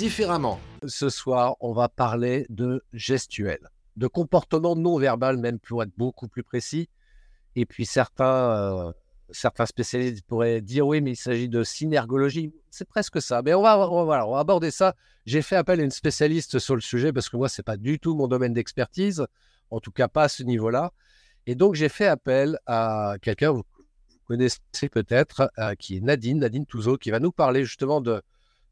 différemment. 0.00 0.58
Ce 0.86 1.10
soir, 1.10 1.56
on 1.60 1.74
va 1.74 1.90
parler 1.90 2.46
de 2.48 2.82
gestuel, 2.94 3.58
de 3.96 4.06
comportement 4.06 4.74
non 4.74 4.96
verbal, 4.96 5.36
même 5.36 5.58
pour 5.58 5.82
être 5.82 5.92
beaucoup 5.98 6.26
plus 6.26 6.42
précis. 6.42 6.88
Et 7.54 7.66
puis 7.66 7.84
certains, 7.84 8.86
euh, 8.86 8.92
certains 9.30 9.66
spécialistes 9.66 10.24
pourraient 10.26 10.62
dire 10.62 10.86
oui, 10.86 11.02
mais 11.02 11.10
il 11.10 11.16
s'agit 11.16 11.50
de 11.50 11.62
synergologie. 11.62 12.50
C'est 12.70 12.88
presque 12.88 13.20
ça. 13.20 13.42
Mais 13.42 13.52
on 13.52 13.60
va, 13.60 13.78
on 13.78 14.00
on 14.00 14.06
va 14.06 14.38
aborder 14.38 14.70
ça. 14.70 14.94
J'ai 15.26 15.42
fait 15.42 15.56
appel 15.56 15.80
à 15.80 15.82
une 15.82 15.90
spécialiste 15.90 16.58
sur 16.60 16.76
le 16.76 16.80
sujet 16.80 17.12
parce 17.12 17.28
que 17.28 17.36
moi, 17.36 17.50
c'est 17.50 17.62
pas 17.62 17.76
du 17.76 17.98
tout 17.98 18.14
mon 18.14 18.26
domaine 18.26 18.54
d'expertise, 18.54 19.26
en 19.70 19.80
tout 19.80 19.92
cas 19.92 20.08
pas 20.08 20.22
à 20.22 20.28
ce 20.28 20.42
niveau-là. 20.42 20.94
Et 21.44 21.54
donc, 21.54 21.74
j'ai 21.74 21.90
fait 21.90 22.06
appel 22.06 22.58
à 22.64 23.16
quelqu'un, 23.20 23.50
vous 23.50 23.64
connaissez 24.24 24.88
peut-être, 24.90 25.52
euh, 25.58 25.74
qui 25.74 25.98
est 25.98 26.00
Nadine, 26.00 26.38
Nadine 26.38 26.64
Touzeau, 26.64 26.96
qui 26.96 27.10
va 27.10 27.20
nous 27.20 27.32
parler 27.32 27.66
justement 27.66 28.00
de, 28.00 28.22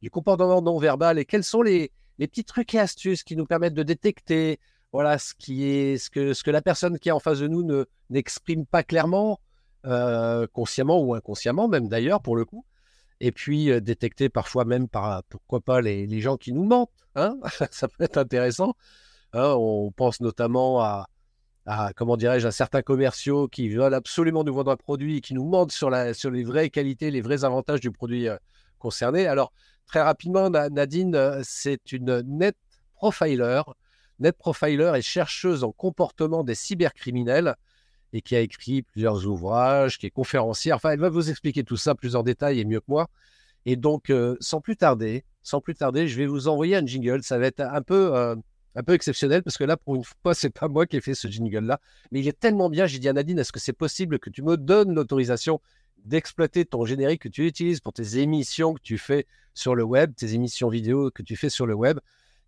du 0.03 0.11
comportement 0.11 0.63
non 0.63 0.79
verbal 0.79 1.19
et 1.19 1.25
quels 1.25 1.45
sont 1.45 1.63
les, 1.63 1.93
les 2.19 2.27
petits 2.27 2.45
trucs 2.45 2.75
et 2.75 2.79
astuces 2.79 3.23
qui 3.23 3.37
nous 3.37 3.47
permettent 3.47 3.75
de 3.75 3.83
détecter 3.83 4.59
voilà 4.93 5.19
ce 5.19 5.35
qui 5.35 5.65
est 5.65 5.99
ce 5.99 6.11
que 6.11 6.33
ce 6.33 6.43
que 6.43 6.51
la 6.51 6.63
personne 6.63 6.99
qui 6.99 7.09
est 7.09 7.13
en 7.13 7.21
face 7.21 7.41
de 7.41 7.49
nous 7.49 7.63
ne 7.63 7.85
n'exprime 8.11 8.67
pas 8.67 8.83
clairement 8.83 9.41
euh, 9.87 10.47
consciemment 10.53 11.01
ou 11.01 11.15
inconsciemment 11.15 11.69
même 11.69 11.89
d'ailleurs 11.89 12.21
pour 12.21 12.37
le 12.37 12.45
coup. 12.45 12.65
Et 13.21 13.33
puis 13.33 13.71
euh, 13.71 13.81
détecter 13.81 14.29
parfois 14.29 14.65
même 14.65 14.89
par 14.89 15.23
pourquoi 15.25 15.61
pas 15.61 15.81
les, 15.81 16.07
les 16.07 16.21
gens 16.21 16.37
qui 16.37 16.53
nous 16.53 16.65
mentent 16.65 16.91
hein 17.15 17.37
ça 17.71 17.89
peut 17.89 18.05
être 18.05 18.17
intéressant 18.17 18.75
hein, 19.33 19.55
on 19.57 19.91
pense 19.91 20.21
notamment 20.21 20.81
à, 20.81 21.09
comment 21.97 22.17
dirais-je 22.17 22.47
à 22.47 22.51
certains 22.51 22.83
commerciaux 22.83 23.47
qui 23.49 23.69
veulent 23.69 23.93
absolument 23.93 24.43
nous 24.43 24.55
vendre 24.55 24.71
un 24.71 24.77
produit 24.77 25.19
et 25.19 25.21
qui 25.21 25.35
nous 25.35 25.45
mentent 25.45 25.73
sur 25.73 25.91
la 25.91 26.15
sur 26.15 26.31
les 26.31 26.45
vraies 26.45 26.71
qualités 26.71 27.11
les 27.11 27.21
vrais 27.21 27.45
avantages 27.45 27.81
du 27.81 27.91
produit 27.91 28.29
euh, 28.29 28.37
concerné. 28.79 29.27
Alors 29.27 29.53
Très 29.89 30.03
rapidement, 30.03 30.51
Nadine, 30.51 31.15
euh, 31.15 31.41
c'est 31.43 31.93
une 31.93 32.21
net 32.21 32.57
profiler. 32.95 33.63
Net 34.21 34.37
profiler 34.37 34.93
et 34.97 35.03
chercheuse 35.03 35.65
en 35.65 35.73
comportement 35.73 36.45
des 36.45 36.55
cybercriminels 36.55 37.55
et 38.13 38.21
qui 38.21 38.37
a 38.37 38.41
écrit 38.41 38.83
plusieurs 38.83 39.27
ouvrages, 39.27 39.99
qui 39.99 40.07
est 40.07 40.11
conférencière. 40.11 40.77
Enfin, 40.77 40.91
elle 40.91 41.01
va 41.01 41.09
vous 41.09 41.31
expliquer 41.31 41.65
tout 41.65 41.79
ça 41.79 41.95
plus 41.95 42.17
en 42.17 42.23
détail 42.23 42.61
et 42.61 42.67
mieux 42.67 42.81
que 42.81 42.87
moi. 42.89 43.09
Et 43.65 43.77
donc, 43.77 44.11
euh, 44.11 44.37
sans 44.41 44.61
plus 44.61 44.77
tarder, 44.77 45.25
sans 45.43 45.61
plus 45.63 45.75
tarder, 45.75 46.07
je 46.07 46.19
vais 46.19 46.27
vous 46.27 46.49
envoyer 46.49 46.77
un 46.77 46.85
jingle. 46.85 47.23
Ça 47.23 47.39
va 47.39 47.47
être 47.47 47.61
un 47.61 47.83
peu, 47.83 48.15
euh, 48.15 48.37
un 48.75 48.83
peu 48.83 48.93
exceptionnel 48.93 49.43
parce 49.43 49.57
que 49.57 49.65
là, 49.65 49.79
pour 49.79 49.97
une 49.97 50.05
fois, 50.05 50.35
c'est 50.35 50.51
pas 50.51 50.69
moi 50.69 50.87
qui 50.87 50.97
ai 50.97 51.01
fait 51.01 51.15
ce 51.15 51.29
jingle-là, 51.29 51.81
mais 52.13 52.21
il 52.21 52.29
est 52.29 52.39
tellement 52.39 52.69
bien. 52.69 52.87
J'ai 52.87 52.99
dit 52.99 53.09
à 53.09 53.15
Nadine, 53.15 53.39
est-ce 53.39 53.53
que 53.53 53.61
c'est 53.61 53.73
possible 53.73 54.19
que 54.19 54.29
tu 54.29 54.43
me 54.43 54.59
donnes 54.59 54.95
l'autorisation 54.95 55.61
d'exploiter 56.05 56.65
ton 56.65 56.85
générique 56.85 57.23
que 57.23 57.29
tu 57.29 57.47
utilises 57.47 57.81
pour 57.81 57.93
tes 57.93 58.19
émissions 58.19 58.75
que 58.75 58.83
tu 58.83 58.99
fais 58.99 59.27
sur 59.55 59.75
le 59.75 59.83
web, 59.83 60.15
tes 60.15 60.35
émissions 60.35 60.69
vidéo 60.69 61.11
que 61.11 61.23
tu 61.23 61.37
fais 61.37 61.51
sur 61.51 61.67
le 61.67 61.75
web. 61.75 61.99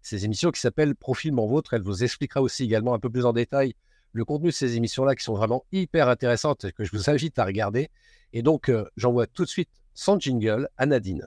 Ces 0.03 0.25
émissions 0.25 0.51
qui 0.51 0.61
s'appellent 0.61 0.95
Profil 0.95 1.33
Mon 1.33 1.47
Vôtre, 1.47 1.75
elle 1.75 1.83
vous 1.83 2.05
expliquera 2.05 2.41
aussi 2.41 2.65
également 2.65 2.95
un 2.95 2.99
peu 2.99 3.11
plus 3.11 3.27
en 3.27 3.33
détail 3.33 3.75
le 4.13 4.25
contenu 4.25 4.49
de 4.49 4.55
ces 4.55 4.77
émissions-là 4.77 5.15
qui 5.15 5.25
sont 5.25 5.35
vraiment 5.35 5.65
hyper 5.73 6.09
intéressantes 6.09 6.65
et 6.65 6.73
que 6.73 6.85
je 6.85 6.91
vous 6.93 7.11
invite 7.11 7.39
à 7.39 7.45
regarder. 7.45 7.91
Et 8.33 8.43
donc, 8.43 8.69
euh, 8.69 8.85
j'envoie 8.97 9.27
tout 9.27 9.45
de 9.45 9.49
suite 9.49 9.71
son 9.95 10.19
jingle 10.19 10.69
à 10.77 10.87
Nadine. 10.87 11.27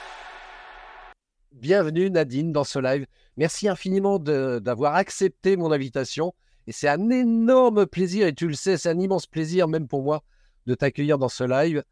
Bienvenue 1.61 2.09
Nadine 2.09 2.51
dans 2.51 2.63
ce 2.63 2.79
live. 2.79 3.05
Merci 3.37 3.69
infiniment 3.69 4.17
d'avoir 4.17 4.95
accepté 4.95 5.57
mon 5.57 5.71
invitation. 5.71 6.33
Et 6.65 6.71
c'est 6.71 6.87
un 6.87 7.11
énorme 7.11 7.85
plaisir, 7.85 8.25
et 8.25 8.33
tu 8.33 8.47
le 8.47 8.55
sais, 8.55 8.77
c'est 8.77 8.89
un 8.89 8.99
immense 8.99 9.27
plaisir 9.27 9.67
même 9.67 9.87
pour 9.87 10.01
moi 10.01 10.23
de 10.65 10.73
t'accueillir 10.73 11.19
dans 11.19 11.29
ce 11.29 11.43
live. 11.43 11.83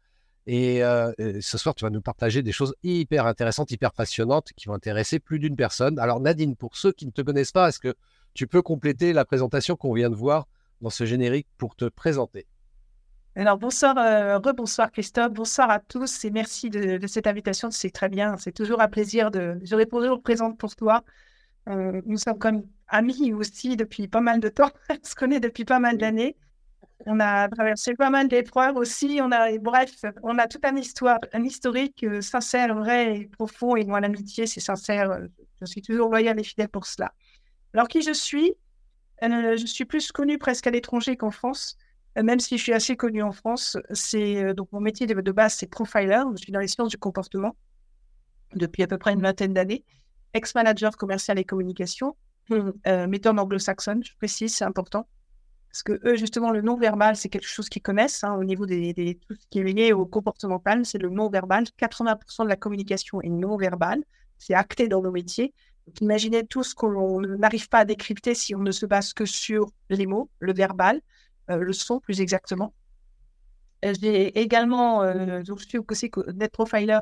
Et, 0.48 0.82
euh, 0.82 1.12
ce 1.40 1.56
soir, 1.56 1.76
tu 1.76 1.84
vas 1.84 1.90
nous 1.90 2.00
partager 2.00 2.42
des 2.42 2.50
choses 2.50 2.74
hyper 2.82 3.26
intéressantes, 3.26 3.70
hyper 3.70 3.92
passionnantes, 3.92 4.48
qui 4.56 4.66
vont 4.66 4.74
intéresser 4.74 5.20
plus 5.20 5.38
d'une 5.38 5.54
personne. 5.54 6.00
Alors 6.00 6.18
Nadine, 6.18 6.56
pour 6.56 6.76
ceux 6.76 6.90
qui 6.90 7.06
ne 7.06 7.12
te 7.12 7.22
connaissent 7.22 7.52
pas, 7.52 7.68
est-ce 7.68 7.78
que 7.78 7.94
tu 8.34 8.48
peux 8.48 8.62
compléter 8.62 9.12
la 9.12 9.24
présentation 9.24 9.76
qu'on 9.76 9.94
vient 9.94 10.10
de 10.10 10.16
voir 10.16 10.48
dans 10.80 10.90
ce 10.90 11.06
générique 11.06 11.46
pour 11.58 11.76
te 11.76 11.84
présenter? 11.84 12.48
Alors 13.40 13.56
bonsoir, 13.56 13.96
euh, 13.96 14.36
rebonsoir 14.36 14.92
Christophe, 14.92 15.32
bonsoir 15.32 15.70
à 15.70 15.78
tous 15.80 16.26
et 16.26 16.30
merci 16.30 16.68
de, 16.68 17.06
cette 17.06 17.26
invitation, 17.26 17.70
c'est 17.70 17.88
très 17.88 18.10
bien, 18.10 18.36
c'est 18.36 18.52
toujours 18.52 18.82
un 18.82 18.88
plaisir 18.88 19.30
de, 19.30 19.58
je 19.64 19.74
réponds 19.74 19.98
toujours 20.00 20.20
présente 20.20 20.58
pour 20.58 20.76
toi. 20.76 21.02
Euh, 21.66 22.02
nous 22.04 22.18
sommes 22.18 22.38
comme 22.38 22.64
amis 22.88 23.32
aussi 23.32 23.76
depuis 23.78 24.08
pas 24.08 24.20
mal 24.20 24.40
de 24.40 24.50
temps, 24.50 24.70
on 24.90 24.96
se 25.02 25.14
connaît 25.14 25.40
depuis 25.40 25.64
pas 25.64 25.78
mal 25.78 25.96
d'années. 25.96 26.36
On 27.06 27.18
a 27.18 27.48
traversé 27.48 27.94
pas 27.94 28.10
mal 28.10 28.28
d'épreuves 28.28 28.76
aussi. 28.76 29.20
On 29.22 29.32
a, 29.32 29.56
bref, 29.56 30.04
on 30.22 30.36
a 30.36 30.46
toute 30.46 30.66
une 30.66 30.76
histoire, 30.76 31.18
un 31.32 31.42
historique 31.42 32.04
euh, 32.04 32.20
sincère, 32.20 32.74
vrai 32.74 33.20
et 33.20 33.26
profond. 33.26 33.74
Et 33.74 33.86
moi, 33.86 34.00
l'amitié, 34.00 34.46
c'est 34.46 34.60
sincère. 34.60 35.18
Je 35.62 35.64
suis 35.64 35.80
toujours 35.80 36.10
loyal 36.10 36.38
et 36.38 36.44
fidèle 36.44 36.68
pour 36.68 36.84
cela. 36.84 37.14
Alors, 37.72 37.88
qui 37.88 38.02
je 38.02 38.12
suis? 38.12 38.52
Je 39.22 39.64
suis 39.64 39.86
plus 39.86 40.12
connue 40.12 40.36
presque 40.36 40.66
à 40.66 40.70
l'étranger 40.70 41.16
qu'en 41.16 41.30
France. 41.30 41.78
Euh, 42.18 42.22
même 42.22 42.40
si 42.40 42.58
je 42.58 42.62
suis 42.62 42.72
assez 42.72 42.96
connue 42.96 43.22
en 43.22 43.32
France, 43.32 43.76
c'est 43.92 44.42
euh, 44.42 44.54
donc 44.54 44.72
mon 44.72 44.80
métier 44.80 45.06
de, 45.06 45.32
base, 45.32 45.54
c'est 45.54 45.68
profiler. 45.68 46.22
Je 46.32 46.42
suis 46.42 46.52
dans 46.52 46.60
les 46.60 46.68
sciences 46.68 46.88
du 46.88 46.98
comportement 46.98 47.56
depuis 48.54 48.82
à 48.82 48.86
peu 48.86 48.98
près 48.98 49.12
une 49.12 49.22
vingtaine 49.22 49.54
d'années, 49.54 49.84
ex-manager 50.34 50.96
commercial 50.96 51.38
et 51.38 51.44
communication, 51.44 52.16
euh, 52.52 53.06
méthode 53.06 53.38
anglo-saxonne, 53.38 54.02
je 54.04 54.12
précise, 54.16 54.54
c'est 54.56 54.64
important. 54.64 55.06
Parce 55.70 55.84
que 55.84 56.00
eux, 56.04 56.16
justement, 56.16 56.50
le 56.50 56.62
non-verbal, 56.62 57.14
c'est 57.14 57.28
quelque 57.28 57.46
chose 57.46 57.68
qu'ils 57.68 57.82
connaissent 57.82 58.24
hein, 58.24 58.34
au 58.34 58.42
niveau 58.42 58.66
des, 58.66 59.20
tout 59.28 59.36
ce 59.36 59.46
qui 59.50 59.60
est 59.60 59.62
lié 59.62 59.92
au 59.92 60.04
comportemental, 60.04 60.84
c'est 60.84 60.98
le 60.98 61.10
non-verbal. 61.10 61.62
80% 61.80 62.42
de 62.42 62.48
la 62.48 62.56
communication 62.56 63.20
est 63.22 63.28
non-verbale, 63.28 64.02
c'est 64.36 64.54
acté 64.54 64.88
dans 64.88 65.00
nos 65.00 65.12
métiers. 65.12 65.54
Donc, 65.86 66.00
imaginez 66.00 66.44
tout 66.44 66.64
ce 66.64 66.74
qu'on 66.74 67.20
n'arrive 67.20 67.68
pas 67.68 67.80
à 67.80 67.84
décrypter 67.84 68.34
si 68.34 68.56
on 68.56 68.60
ne 68.60 68.72
se 68.72 68.84
base 68.84 69.12
que 69.12 69.24
sur 69.24 69.70
les 69.90 70.06
mots, 70.06 70.28
le 70.40 70.52
verbal. 70.52 71.00
Euh, 71.50 71.58
le 71.58 71.72
son 71.72 72.00
plus 72.00 72.20
exactement. 72.20 72.74
Euh, 73.84 73.94
j'ai 74.00 74.38
également, 74.38 75.02
euh, 75.02 75.42
je 75.46 75.64
suis 75.64 75.78
aussi 75.78 76.10
Net 76.34 76.52
Profiler, 76.52 77.00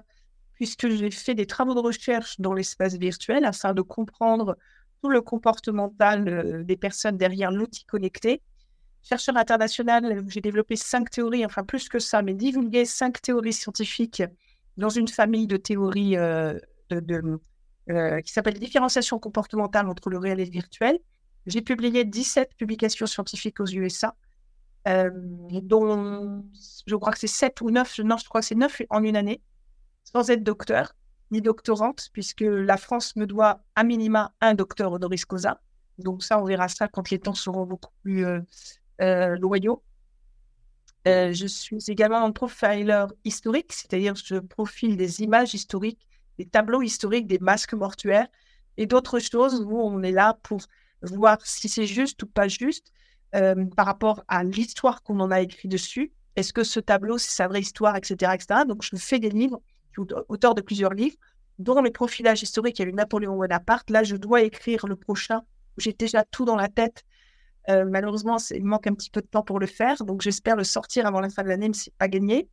puisque 0.54 0.88
j'ai 0.88 1.10
fait 1.10 1.34
des 1.34 1.46
travaux 1.46 1.74
de 1.74 1.80
recherche 1.80 2.40
dans 2.40 2.54
l'espace 2.54 2.94
virtuel 2.94 3.44
afin 3.44 3.74
de 3.74 3.82
comprendre 3.82 4.56
tout 5.02 5.10
le 5.10 5.20
comportemental 5.20 6.64
des 6.64 6.76
personnes 6.76 7.16
derrière 7.16 7.52
l'outil 7.52 7.84
connecté. 7.84 8.42
Chercheur 9.02 9.36
international, 9.36 10.24
j'ai 10.26 10.40
développé 10.40 10.74
cinq 10.74 11.10
théories, 11.10 11.46
enfin 11.46 11.62
plus 11.62 11.88
que 11.88 12.00
ça, 12.00 12.20
mais 12.22 12.34
divulgué 12.34 12.84
cinq 12.84 13.22
théories 13.22 13.52
scientifiques 13.52 14.24
dans 14.76 14.88
une 14.88 15.06
famille 15.06 15.46
de 15.46 15.56
théories 15.56 16.16
qui 16.90 18.32
s'appelle 18.32 18.58
différenciation 18.58 19.20
comportementale 19.20 19.88
entre 19.88 20.10
le 20.10 20.18
réel 20.18 20.40
et 20.40 20.44
le 20.44 20.50
virtuel. 20.50 20.98
J'ai 21.46 21.62
publié 21.62 22.04
17 22.04 22.56
publications 22.56 23.06
scientifiques 23.06 23.60
aux 23.60 23.66
USA 23.66 24.16
euh, 24.88 25.10
dont 25.62 26.44
je 26.86 26.96
crois 26.96 27.12
que 27.12 27.18
c'est 27.18 27.26
7 27.26 27.60
ou 27.60 27.70
9, 27.70 27.98
non, 28.00 28.16
je 28.16 28.28
crois 28.28 28.40
que 28.40 28.46
c'est 28.46 28.54
9 28.54 28.82
en 28.90 29.02
une 29.02 29.16
année, 29.16 29.42
sans 30.04 30.30
être 30.30 30.42
docteur 30.42 30.94
ni 31.30 31.42
doctorante, 31.42 32.08
puisque 32.12 32.40
la 32.40 32.78
France 32.78 33.14
me 33.16 33.26
doit 33.26 33.62
à 33.74 33.84
minima 33.84 34.32
un 34.40 34.54
docteur 34.54 34.92
honoris 34.92 35.26
causa. 35.26 35.60
Donc 35.98 36.22
ça, 36.22 36.40
on 36.40 36.44
verra 36.44 36.68
ça 36.68 36.88
quand 36.88 37.10
les 37.10 37.18
temps 37.18 37.34
seront 37.34 37.66
beaucoup 37.66 37.92
plus 38.02 38.24
euh, 38.24 38.40
euh, 39.02 39.36
loyaux. 39.36 39.82
Je 41.04 41.46
suis 41.46 41.78
également 41.88 42.22
un 42.22 42.32
profiler 42.32 43.06
historique, 43.24 43.72
c'est-à-dire 43.72 44.14
je 44.14 44.36
profile 44.36 44.98
des 44.98 45.22
images 45.22 45.54
historiques, 45.54 46.06
des 46.36 46.44
tableaux 46.44 46.82
historiques, 46.82 47.26
des 47.26 47.38
masques 47.38 47.72
mortuaires 47.72 48.28
et 48.76 48.84
d'autres 48.84 49.18
choses 49.18 49.62
où 49.62 49.78
on 49.78 50.02
est 50.02 50.12
là 50.12 50.38
pour 50.42 50.60
voir 51.00 51.38
si 51.44 51.70
c'est 51.70 51.86
juste 51.86 52.22
ou 52.24 52.26
pas 52.26 52.48
juste 52.48 52.92
euh, 53.34 53.66
par 53.76 53.86
rapport 53.86 54.24
à 54.28 54.44
l'histoire 54.44 55.02
qu'on 55.02 55.20
en 55.20 55.30
a 55.30 55.40
écrit 55.40 55.68
dessus. 55.68 56.12
Est-ce 56.36 56.52
que 56.52 56.64
ce 56.64 56.80
tableau, 56.80 57.18
c'est 57.18 57.30
sa 57.30 57.48
vraie 57.48 57.60
histoire, 57.60 57.96
etc., 57.96 58.32
etc. 58.34 58.60
Donc, 58.66 58.82
je 58.82 58.96
fais 58.96 59.18
des 59.18 59.30
livres, 59.30 59.60
je 59.90 60.02
suis 60.02 60.14
auteur 60.28 60.54
de 60.54 60.62
plusieurs 60.62 60.94
livres, 60.94 61.16
dont 61.58 61.82
les 61.82 61.90
profilages 61.90 62.42
historiques. 62.42 62.78
Il 62.78 62.82
y 62.82 62.84
a 62.86 62.88
eu 62.88 62.92
Napoléon 62.92 63.36
Bonaparte. 63.36 63.90
Là, 63.90 64.04
je 64.04 64.16
dois 64.16 64.42
écrire 64.42 64.86
le 64.86 64.96
prochain. 64.96 65.42
J'ai 65.76 65.92
déjà 65.92 66.24
tout 66.24 66.44
dans 66.44 66.56
la 66.56 66.68
tête. 66.68 67.04
Euh, 67.68 67.84
malheureusement, 67.84 68.38
il 68.50 68.64
manque 68.64 68.86
un 68.86 68.94
petit 68.94 69.10
peu 69.10 69.20
de 69.20 69.26
temps 69.26 69.42
pour 69.42 69.58
le 69.58 69.66
faire. 69.66 70.04
Donc, 70.04 70.22
j'espère 70.22 70.56
le 70.56 70.64
sortir 70.64 71.06
avant 71.06 71.20
la 71.20 71.28
fin 71.28 71.42
de 71.42 71.48
l'année, 71.48 71.68
mais 71.68 71.74
ce 71.74 71.90
n'est 71.90 71.94
pas 71.98 72.08
gagné. 72.08 72.48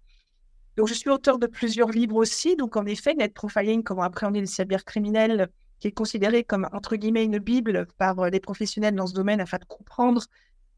Donc, 0.76 0.88
je 0.88 0.94
suis 0.94 1.10
auteur 1.10 1.40
de 1.40 1.48
plusieurs 1.48 1.90
livres 1.90 2.16
aussi. 2.16 2.56
Donc, 2.58 2.76
en 2.76 2.86
effet, 2.86 3.14
Net 3.14 3.34
Profiling, 3.34 3.84
comment 3.84 4.02
appréhender 4.02 4.42
les 4.42 4.46
cybercriminels, 4.48 5.50
qui 5.80 5.88
est 5.88 5.92
considéré 5.92 6.44
comme, 6.44 6.68
entre 6.74 6.96
guillemets, 6.96 7.24
une 7.24 7.40
Bible 7.40 7.88
par 7.98 8.20
euh, 8.20 8.30
les 8.30 8.40
professionnels 8.40 8.96
dans 8.96 9.08
ce 9.08 9.14
domaine 9.14 9.40
afin 9.40 9.58
de 9.58 9.66
comprendre 9.66 10.24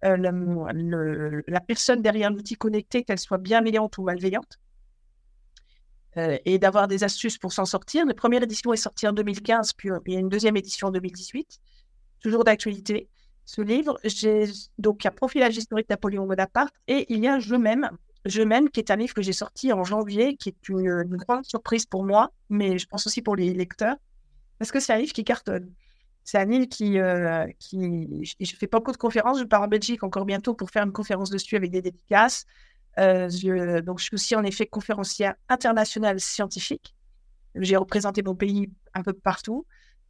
euh, 0.05 1.41
la 1.47 1.59
personne 1.59 2.01
derrière 2.01 2.31
l'outil 2.31 2.55
connecté, 2.55 3.03
qu'elle 3.03 3.19
soit 3.19 3.37
bienveillante 3.37 3.97
ou 3.97 4.03
malveillante, 4.03 4.59
euh, 6.17 6.37
et 6.45 6.57
d'avoir 6.57 6.87
des 6.87 7.03
astuces 7.03 7.37
pour 7.37 7.53
s'en 7.53 7.65
sortir. 7.65 8.05
La 8.05 8.13
première 8.15 8.41
édition 8.41 8.73
est 8.73 8.77
sortie 8.77 9.07
en 9.07 9.13
2015, 9.13 9.73
puis 9.73 9.89
il 10.07 10.13
y 10.13 10.15
a 10.15 10.19
une 10.19 10.29
deuxième 10.29 10.57
édition 10.57 10.87
en 10.87 10.91
2018, 10.91 11.59
toujours 12.21 12.43
d'actualité. 12.43 13.07
Ce 13.45 13.61
livre, 13.61 13.99
donc 14.77 15.05
un 15.05 15.11
profilage 15.11 15.55
historique 15.55 15.89
Napoléon 15.89 16.25
Bonaparte, 16.25 16.73
et 16.87 17.05
il 17.13 17.23
y 17.23 17.27
a 17.27 17.39
Je 17.39 17.55
m'aime, 17.55 17.89
Je 18.25 18.67
qui 18.69 18.79
est 18.79 18.91
un 18.91 18.95
livre 18.95 19.13
que 19.13 19.21
j'ai 19.21 19.33
sorti 19.33 19.71
en 19.71 19.83
janvier, 19.83 20.35
qui 20.37 20.49
est 20.49 20.69
une, 20.69 21.17
grande 21.17 21.45
surprise 21.45 21.85
pour 21.85 22.03
moi, 22.03 22.31
mais 22.49 22.79
je 22.79 22.87
pense 22.87 23.05
aussi 23.05 23.21
pour 23.21 23.35
les 23.35 23.53
lecteurs, 23.53 23.95
parce 24.57 24.71
que 24.71 24.79
c'est 24.79 24.93
un 24.93 24.97
livre 24.97 25.13
qui 25.13 25.23
cartonne. 25.23 25.71
C'est 26.27 26.39
Anil 26.39 26.67
qui, 26.67 26.99
euh, 26.99 27.47
qui. 27.57 28.21
Je 28.37 28.55
fais 28.57 28.67
pas 28.67 28.79
beaucoup 28.79 28.91
de 28.91 28.97
conférences. 28.97 29.39
Je 29.39 29.45
pars 29.45 29.61
en 29.61 29.69
Belgique 29.69 30.03
encore 30.03 30.25
bientôt 30.25 30.53
pour 30.53 30.69
faire 30.69 30.83
une 30.83 30.91
conférence 30.91 31.29
dessus 31.29 31.55
avec 31.55 31.71
des 31.71 31.81
dédicaces. 31.81 32.45
Euh, 32.99 33.29
je, 33.29 33.79
donc, 33.79 33.99
je 33.99 34.03
suis 34.03 34.15
aussi 34.15 34.35
en 34.35 34.43
effet 34.43 34.65
conférencière 34.65 35.35
internationale 35.47 36.19
scientifique. 36.19 36.93
J'ai 37.55 37.77
représenté 37.77 38.23
mon 38.23 38.35
pays 38.35 38.69
un 38.93 39.03
peu 39.03 39.13
partout 39.13 39.65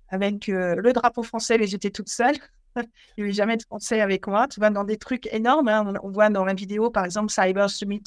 avec 0.10 0.50
euh, 0.50 0.74
le 0.78 0.92
drapeau 0.92 1.22
français, 1.22 1.60
mais 1.60 1.68
j'étais 1.68 1.92
toute 1.92 2.10
seule. 2.10 2.38
Il 2.78 2.84
n'y 3.20 3.24
avait 3.26 3.34
jamais 3.34 3.58
de 3.58 3.62
français 3.62 4.02
avec 4.02 4.26
moi. 4.26 4.48
Tu 4.48 4.60
vas 4.60 4.72
dans 4.72 4.86
des 4.86 4.98
trucs 4.98 5.32
énormes. 5.32 5.68
Hein. 5.68 5.94
On, 6.02 6.10
voit 6.10 6.32
dans 6.32 6.46
la 6.46 6.56
vidéo, 6.56 6.90
par 6.90 7.06
exemple, 7.06 7.32
Cyber 7.32 7.70
Summit, 7.70 8.06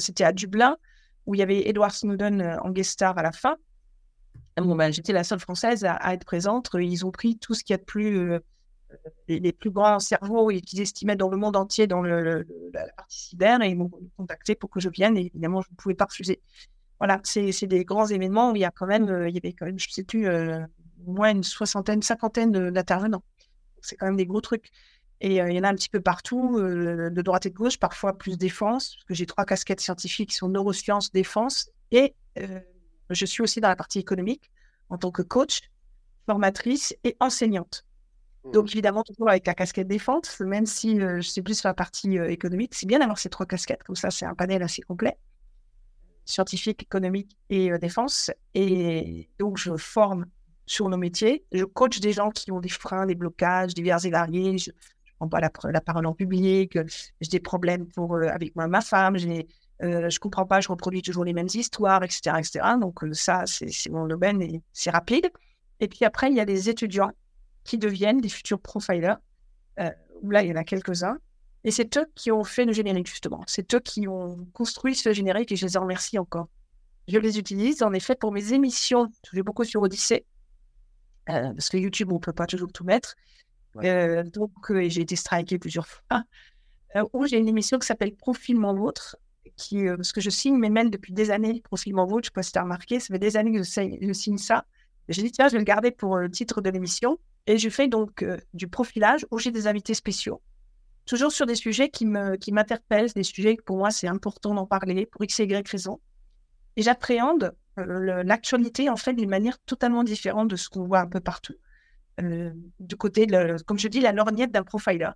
c'était 0.00 0.24
à 0.24 0.32
Dublin, 0.32 0.76
où 1.24 1.34
il 1.34 1.38
y 1.38 1.42
avait 1.42 1.66
Edward 1.66 1.92
Snowden 1.92 2.58
en 2.62 2.70
guest 2.72 2.90
star 2.90 3.16
à 3.16 3.22
la 3.22 3.32
fin. 3.32 3.56
Bon, 4.56 4.74
ben, 4.74 4.90
j'étais 4.90 5.12
la 5.12 5.22
seule 5.22 5.38
française 5.38 5.84
à, 5.84 6.14
être 6.14 6.24
présente. 6.24 6.70
Ils 6.74 7.04
ont 7.04 7.10
pris 7.10 7.36
tout 7.36 7.52
ce 7.52 7.62
qu'il 7.62 7.74
y 7.74 7.78
a 7.78 7.78
de 7.78 7.84
plus, 7.84 8.32
euh, 8.32 8.38
les, 9.28 9.52
plus 9.52 9.70
grands 9.70 9.98
cerveaux 9.98 10.48
qu'ils 10.48 10.80
estimaient 10.80 11.16
dans 11.16 11.28
le 11.28 11.36
monde 11.36 11.56
entier 11.56 11.86
dans 11.86 12.00
le, 12.00 12.46
la 12.72 12.86
partie 12.96 13.28
cyber 13.28 13.60
et 13.60 13.68
ils 13.68 13.76
m'ont 13.76 13.90
contacté 14.16 14.54
pour 14.54 14.70
que 14.70 14.80
je 14.80 14.88
vienne. 14.88 15.18
Et 15.18 15.26
évidemment, 15.26 15.60
je 15.60 15.68
ne 15.70 15.76
pouvais 15.76 15.94
pas 15.94 16.06
refuser. 16.06 16.40
Voilà, 16.98 17.20
c'est 17.24 17.66
des 17.66 17.84
grands 17.84 18.06
événements 18.06 18.52
où 18.52 18.56
il 18.56 18.60
y 18.60 18.64
a 18.64 18.70
quand 18.70 18.86
même, 18.86 19.10
euh, 19.10 19.28
il 19.28 19.34
y 19.34 19.38
avait 19.38 19.52
quand 19.52 19.66
même, 19.66 19.78
je 19.78 19.88
ne 19.88 19.92
sais 19.92 20.04
plus, 20.04 20.26
euh, 20.26 20.64
moins 21.06 21.32
une 21.32 21.44
soixantaine, 21.44 22.00
cinquantaine 22.00 22.70
d'intervenants. 22.70 23.22
C'est 23.82 23.96
quand 23.96 24.06
même 24.06 24.16
des 24.16 24.26
gros 24.26 24.40
trucs. 24.40 24.70
Et 25.20 25.36
il 25.36 25.52
y 25.52 25.60
en 25.60 25.64
a 25.64 25.68
un 25.68 25.74
petit 25.74 25.88
peu 25.88 26.00
partout, 26.00 26.58
de 26.60 27.22
droite 27.22 27.46
et 27.46 27.50
de 27.50 27.54
gauche, 27.54 27.78
parfois 27.78 28.18
plus 28.18 28.36
défense, 28.36 28.96
parce 28.96 29.04
que 29.04 29.14
j'ai 29.14 29.24
trois 29.24 29.46
casquettes 29.46 29.80
scientifiques 29.80 30.30
qui 30.30 30.36
sont 30.36 30.48
neurosciences, 30.48 31.10
défense 31.10 31.70
et 31.90 32.14
je 33.10 33.26
suis 33.26 33.42
aussi 33.42 33.60
dans 33.60 33.68
la 33.68 33.76
partie 33.76 33.98
économique 33.98 34.50
en 34.88 34.98
tant 34.98 35.10
que 35.10 35.22
coach, 35.22 35.60
formatrice 36.26 36.94
et 37.04 37.16
enseignante. 37.20 37.84
Donc, 38.52 38.66
mmh. 38.66 38.72
évidemment, 38.72 39.02
toujours 39.02 39.28
avec 39.28 39.46
la 39.46 39.54
casquette 39.54 39.88
défense, 39.88 40.38
même 40.40 40.66
si 40.66 41.00
euh, 41.00 41.16
je 41.16 41.28
suis 41.28 41.42
plus 41.42 41.58
sur 41.58 41.68
la 41.68 41.74
partie 41.74 42.18
euh, 42.18 42.30
économique, 42.30 42.74
c'est 42.74 42.86
bien 42.86 43.00
d'avoir 43.00 43.18
ces 43.18 43.28
trois 43.28 43.46
casquettes, 43.46 43.82
comme 43.82 43.96
ça, 43.96 44.10
c'est 44.10 44.26
un 44.26 44.34
panel 44.34 44.62
assez 44.62 44.82
complet 44.82 45.16
scientifique, 46.28 46.82
économique 46.82 47.36
et 47.50 47.70
euh, 47.70 47.78
défense. 47.78 48.30
Et 48.54 49.28
donc, 49.38 49.58
je 49.58 49.76
forme 49.76 50.26
sur 50.66 50.88
nos 50.88 50.96
métiers. 50.96 51.44
Je 51.52 51.64
coach 51.64 52.00
des 52.00 52.12
gens 52.12 52.30
qui 52.30 52.50
ont 52.50 52.60
des 52.60 52.68
freins, 52.68 53.06
des 53.06 53.14
blocages 53.14 53.74
divers 53.74 54.04
et 54.04 54.10
variés. 54.10 54.58
Je 54.58 54.70
ne 54.70 54.76
prends 55.18 55.28
pas 55.28 55.40
la, 55.40 55.80
parole 55.80 56.06
en 56.06 56.14
public. 56.14 56.78
J'ai 57.20 57.30
des 57.30 57.40
problèmes 57.40 57.86
pour, 57.86 58.16
avec 58.16 58.56
moi, 58.56 58.66
ma 58.66 58.80
femme. 58.80 59.16
J'ai 59.16 59.46
euh, 59.82 60.08
je 60.08 60.18
comprends 60.18 60.46
pas, 60.46 60.60
je 60.60 60.68
reproduis 60.68 61.02
toujours 61.02 61.24
les 61.24 61.32
mêmes 61.32 61.48
histoires, 61.52 62.02
etc. 62.02 62.36
etc. 62.38 62.64
Donc 62.80 63.04
euh, 63.04 63.12
ça, 63.12 63.44
c'est 63.46 63.90
mon 63.90 64.06
domaine 64.06 64.40
et 64.40 64.62
c'est 64.72 64.90
rapide. 64.90 65.30
Et 65.80 65.88
puis 65.88 66.04
après, 66.04 66.30
il 66.30 66.36
y 66.36 66.40
a 66.40 66.46
des 66.46 66.70
étudiants 66.70 67.12
qui 67.64 67.76
deviennent 67.76 68.20
des 68.20 68.28
futurs 68.28 68.60
profilers. 68.60 69.16
Euh, 69.80 69.90
là, 70.22 70.42
il 70.42 70.48
y 70.48 70.52
en 70.52 70.56
a 70.56 70.64
quelques-uns. 70.64 71.18
Et 71.64 71.70
c'est 71.70 71.96
eux 71.98 72.06
qui 72.14 72.30
ont 72.30 72.44
fait 72.44 72.64
le 72.64 72.72
générique, 72.72 73.08
justement. 73.08 73.42
C'est 73.46 73.74
eux 73.74 73.80
qui 73.80 74.08
ont 74.08 74.46
construit 74.52 74.94
ce 74.94 75.12
générique 75.12 75.52
et 75.52 75.56
je 75.56 75.66
les 75.66 75.76
en 75.76 75.82
remercie 75.82 76.18
encore. 76.18 76.48
Je 77.08 77.18
les 77.18 77.38
utilise, 77.38 77.82
en 77.82 77.92
effet, 77.92 78.14
pour 78.14 78.32
mes 78.32 78.52
émissions. 78.52 79.10
Je 79.30 79.36
vais 79.36 79.42
beaucoup 79.42 79.64
sur 79.64 79.82
Odyssée. 79.82 80.24
Euh, 81.28 81.52
parce 81.52 81.68
que 81.68 81.76
YouTube, 81.76 82.12
on 82.12 82.16
ne 82.16 82.20
peut 82.20 82.32
pas 82.32 82.46
toujours 82.46 82.72
tout 82.72 82.84
mettre. 82.84 83.16
donc, 83.74 84.52
j'ai 84.70 85.00
été 85.02 85.16
striké 85.16 85.58
plusieurs 85.58 85.86
fois. 85.86 86.22
où 87.12 87.26
j'ai 87.26 87.36
une 87.36 87.48
émission 87.48 87.78
qui 87.78 87.86
s'appelle 87.86 88.14
Profilement 88.14 88.72
Vôtre, 88.74 89.16
qui, 89.56 89.88
euh, 89.88 89.96
parce 89.96 90.12
que 90.12 90.20
je 90.20 90.30
signe 90.30 90.56
mes 90.56 90.70
mails 90.70 90.90
depuis 90.90 91.12
des 91.12 91.30
années, 91.30 91.60
Profilement 91.62 92.06
Vôtre, 92.06 92.26
je 92.26 92.30
ne 92.30 92.32
sais 92.32 92.34
pas 92.34 92.42
si 92.42 92.52
tu 92.52 92.58
as 92.58 92.62
remarqué, 92.62 93.00
ça 93.00 93.08
fait 93.12 93.18
des 93.18 93.36
années 93.36 93.52
que 93.52 93.62
je, 93.62 94.12
signe, 94.12 94.38
ça. 94.38 94.64
J'ai 95.08 95.22
dit, 95.22 95.32
tiens, 95.32 95.48
je 95.48 95.52
vais 95.52 95.58
le 95.58 95.64
garder 95.64 95.90
pour 95.90 96.16
le 96.16 96.30
titre 96.30 96.60
de 96.60 96.70
l'émission. 96.70 97.18
Et 97.46 97.58
je 97.58 97.68
fais 97.68 97.86
donc 97.86 98.22
euh, 98.22 98.38
du 98.54 98.66
profilage 98.66 99.24
où 99.30 99.38
j'ai 99.38 99.52
des 99.52 99.68
invités 99.68 99.94
spéciaux, 99.94 100.42
toujours 101.04 101.30
sur 101.30 101.46
des 101.46 101.54
sujets 101.54 101.90
qui 101.90 102.06
m'interpellent, 102.06 103.06
qui 103.06 103.14
des 103.14 103.22
sujets 103.22 103.56
que 103.56 103.62
pour 103.62 103.76
moi, 103.76 103.90
c'est 103.92 104.08
important 104.08 104.52
d'en 104.52 104.66
parler 104.66 105.06
pour 105.06 105.22
X 105.22 105.40
et 105.40 105.44
Y 105.44 105.68
raison. 105.68 106.00
Et 106.74 106.82
j'appréhende 106.82 107.54
euh, 107.78 108.22
l'actualité, 108.24 108.90
en 108.90 108.96
fait, 108.96 109.14
d'une 109.14 109.30
manière 109.30 109.58
totalement 109.60 110.02
différente 110.02 110.48
de 110.48 110.56
ce 110.56 110.68
qu'on 110.68 110.84
voit 110.84 111.00
un 111.00 111.06
peu 111.06 111.20
partout. 111.20 111.54
du 112.18 112.96
côté, 112.96 113.26
de, 113.26 113.56
comme 113.64 113.78
je 113.78 113.88
dis, 113.88 114.00
la 114.00 114.12
lorgnette 114.12 114.50
d'un 114.50 114.64
profiler. 114.64 115.10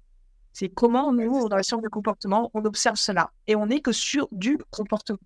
C'est 0.52 0.68
comment 0.68 1.12
nous, 1.12 1.48
dans 1.48 1.56
la 1.56 1.62
science 1.62 1.82
du 1.82 1.88
comportement, 1.88 2.50
on 2.54 2.64
observe 2.64 2.96
cela. 2.96 3.30
Et 3.46 3.56
on 3.56 3.66
n'est 3.66 3.80
que 3.80 3.92
sur 3.92 4.28
du 4.32 4.58
comportement. 4.70 5.18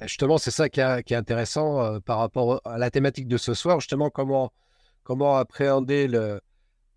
Justement, 0.00 0.38
c'est 0.38 0.50
ça 0.50 0.68
qui, 0.68 0.80
est 0.80 1.12
intéressant 1.12 1.82
euh, 1.82 2.00
par 2.00 2.18
rapport 2.18 2.60
à 2.64 2.78
la 2.78 2.90
thématique 2.90 3.28
de 3.28 3.36
ce 3.36 3.54
soir. 3.54 3.80
Justement, 3.80 4.10
comment, 4.10 4.52
comment 5.02 5.36
appréhender 5.36 6.06
le, 6.06 6.40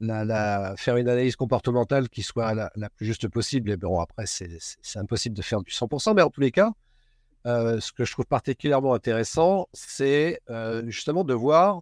la, 0.02 0.76
faire 0.78 0.98
une 0.98 1.08
analyse 1.08 1.36
comportementale 1.36 2.10
qui 2.10 2.24
soit 2.24 2.54
la, 2.54 2.90
plus 2.90 3.06
juste 3.06 3.28
possible. 3.28 3.72
Et 3.72 3.78
bon, 3.78 4.00
après, 4.00 4.26
c'est 4.26 4.60
impossible 4.96 5.36
de 5.36 5.42
faire 5.42 5.62
du 5.62 5.72
100%, 5.72 6.16
mais 6.16 6.22
en 6.22 6.30
tous 6.30 6.42
les 6.42 6.52
cas, 6.52 6.72
euh, 7.48 7.80
ce 7.80 7.92
que 7.92 8.06
je 8.06 8.12
trouve 8.12 8.26
particulièrement 8.26 8.94
intéressant, 8.94 9.68
c'est 9.74 10.42
euh, 10.50 10.84
justement 10.88 11.24
de 11.24 11.34
voir 11.34 11.82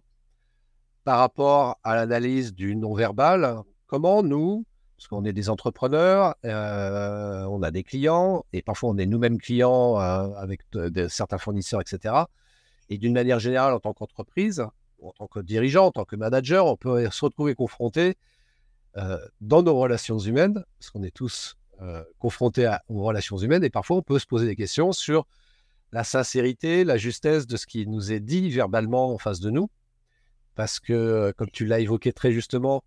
par 1.04 1.18
rapport 1.18 1.78
à 1.82 1.94
l'analyse 1.94 2.54
du 2.54 2.76
non-verbal, 2.76 3.62
comment 3.86 4.22
nous, 4.22 4.64
parce 5.00 5.08
qu'on 5.08 5.24
est 5.24 5.32
des 5.32 5.48
entrepreneurs, 5.48 6.34
euh, 6.44 7.44
on 7.44 7.62
a 7.62 7.70
des 7.70 7.84
clients, 7.84 8.44
et 8.52 8.60
parfois 8.60 8.90
on 8.90 8.98
est 8.98 9.06
nous-mêmes 9.06 9.38
clients 9.38 9.98
euh, 9.98 10.28
avec 10.36 10.60
certains 11.08 11.38
fournisseurs, 11.38 11.80
etc. 11.80 12.14
Et 12.90 12.98
d'une 12.98 13.14
manière 13.14 13.38
générale, 13.38 13.72
en 13.72 13.80
tant 13.80 13.94
qu'entreprise, 13.94 14.62
en 15.00 15.12
tant 15.12 15.26
que 15.26 15.40
dirigeant, 15.40 15.86
en 15.86 15.90
tant 15.90 16.04
que 16.04 16.16
manager, 16.16 16.66
on 16.66 16.76
peut 16.76 17.08
se 17.08 17.24
retrouver 17.24 17.54
confronté 17.54 18.18
euh, 18.98 19.16
dans 19.40 19.62
nos 19.62 19.74
relations 19.74 20.18
humaines, 20.18 20.62
parce 20.78 20.90
qu'on 20.90 21.02
est 21.02 21.14
tous 21.14 21.56
confrontés 22.18 22.70
aux 22.90 23.02
relations 23.02 23.38
humaines, 23.38 23.64
et 23.64 23.70
parfois 23.70 23.96
on 23.96 24.02
peut 24.02 24.18
se 24.18 24.26
poser 24.26 24.44
des 24.44 24.56
questions 24.56 24.92
sur 24.92 25.26
la 25.92 26.04
sincérité, 26.04 26.84
la 26.84 26.98
justesse 26.98 27.46
de 27.46 27.56
ce 27.56 27.64
qui 27.64 27.86
nous 27.86 28.12
est 28.12 28.20
dit 28.20 28.50
verbalement 28.50 29.14
en 29.14 29.16
face 29.16 29.40
de 29.40 29.48
nous. 29.48 29.70
Parce 30.56 30.78
que, 30.78 31.32
comme 31.38 31.48
tu 31.48 31.64
l'as 31.64 31.80
évoqué 31.80 32.12
très 32.12 32.32
justement, 32.32 32.84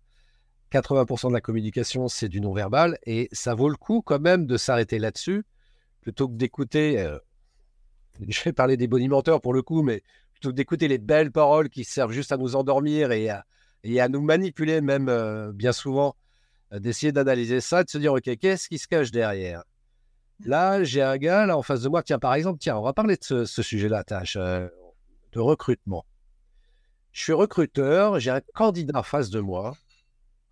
80% 0.74 1.28
de 1.28 1.32
la 1.32 1.40
communication, 1.40 2.08
c'est 2.08 2.28
du 2.28 2.40
non-verbal, 2.40 2.98
et 3.06 3.28
ça 3.30 3.54
vaut 3.54 3.68
le 3.68 3.76
coup 3.76 4.02
quand 4.02 4.18
même 4.18 4.44
de 4.44 4.56
s'arrêter 4.56 4.98
là-dessus, 4.98 5.44
plutôt 6.00 6.28
que 6.28 6.34
d'écouter, 6.34 6.98
euh, 6.98 7.18
je 8.28 8.42
vais 8.42 8.52
parler 8.52 8.76
des 8.76 8.88
bonimenteurs 8.88 9.40
pour 9.40 9.54
le 9.54 9.62
coup, 9.62 9.82
mais 9.82 10.02
plutôt 10.32 10.50
que 10.50 10.54
d'écouter 10.54 10.88
les 10.88 10.98
belles 10.98 11.30
paroles 11.30 11.68
qui 11.68 11.84
servent 11.84 12.10
juste 12.10 12.32
à 12.32 12.36
nous 12.36 12.56
endormir 12.56 13.12
et 13.12 13.30
à, 13.30 14.08
nous 14.08 14.20
manipuler 14.20 14.80
même 14.80 15.08
euh, 15.08 15.52
bien 15.52 15.72
souvent, 15.72 16.16
euh, 16.72 16.80
d'essayer 16.80 17.12
d'analyser 17.12 17.60
ça, 17.60 17.84
de 17.84 17.88
se 17.90 17.98
dire, 17.98 18.12
OK, 18.12 18.36
qu'est-ce 18.36 18.68
qui 18.68 18.78
se 18.78 18.88
cache 18.88 19.12
derrière? 19.12 19.62
Là, 20.44 20.82
j'ai 20.82 21.02
un 21.02 21.16
gars 21.18 21.46
là 21.46 21.56
en 21.56 21.62
face 21.62 21.82
de 21.82 21.88
moi, 21.88 22.02
tiens, 22.02 22.18
par 22.18 22.34
exemple, 22.34 22.58
tiens, 22.58 22.76
on 22.76 22.82
va 22.82 22.92
parler 22.92 23.16
de 23.16 23.44
ce, 23.44 23.62
sujet-là, 23.62 24.02
tâche, 24.02 24.36
de 24.36 24.70
recrutement. 25.36 26.04
Je 27.12 27.22
suis 27.22 27.32
recruteur, 27.32 28.18
j'ai 28.18 28.32
un 28.32 28.40
candidat 28.54 28.98
en 28.98 29.04
face 29.04 29.30
de 29.30 29.38
moi, 29.38 29.76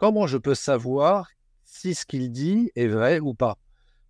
comment 0.03 0.27
je 0.27 0.37
peux 0.37 0.57
savoir 0.57 1.29
si 1.63 1.95
ce 1.95 2.05
qu'il 2.05 2.33
dit 2.33 2.73
est 2.75 2.89
vrai 2.89 3.21
ou 3.21 3.35
pas? 3.35 3.57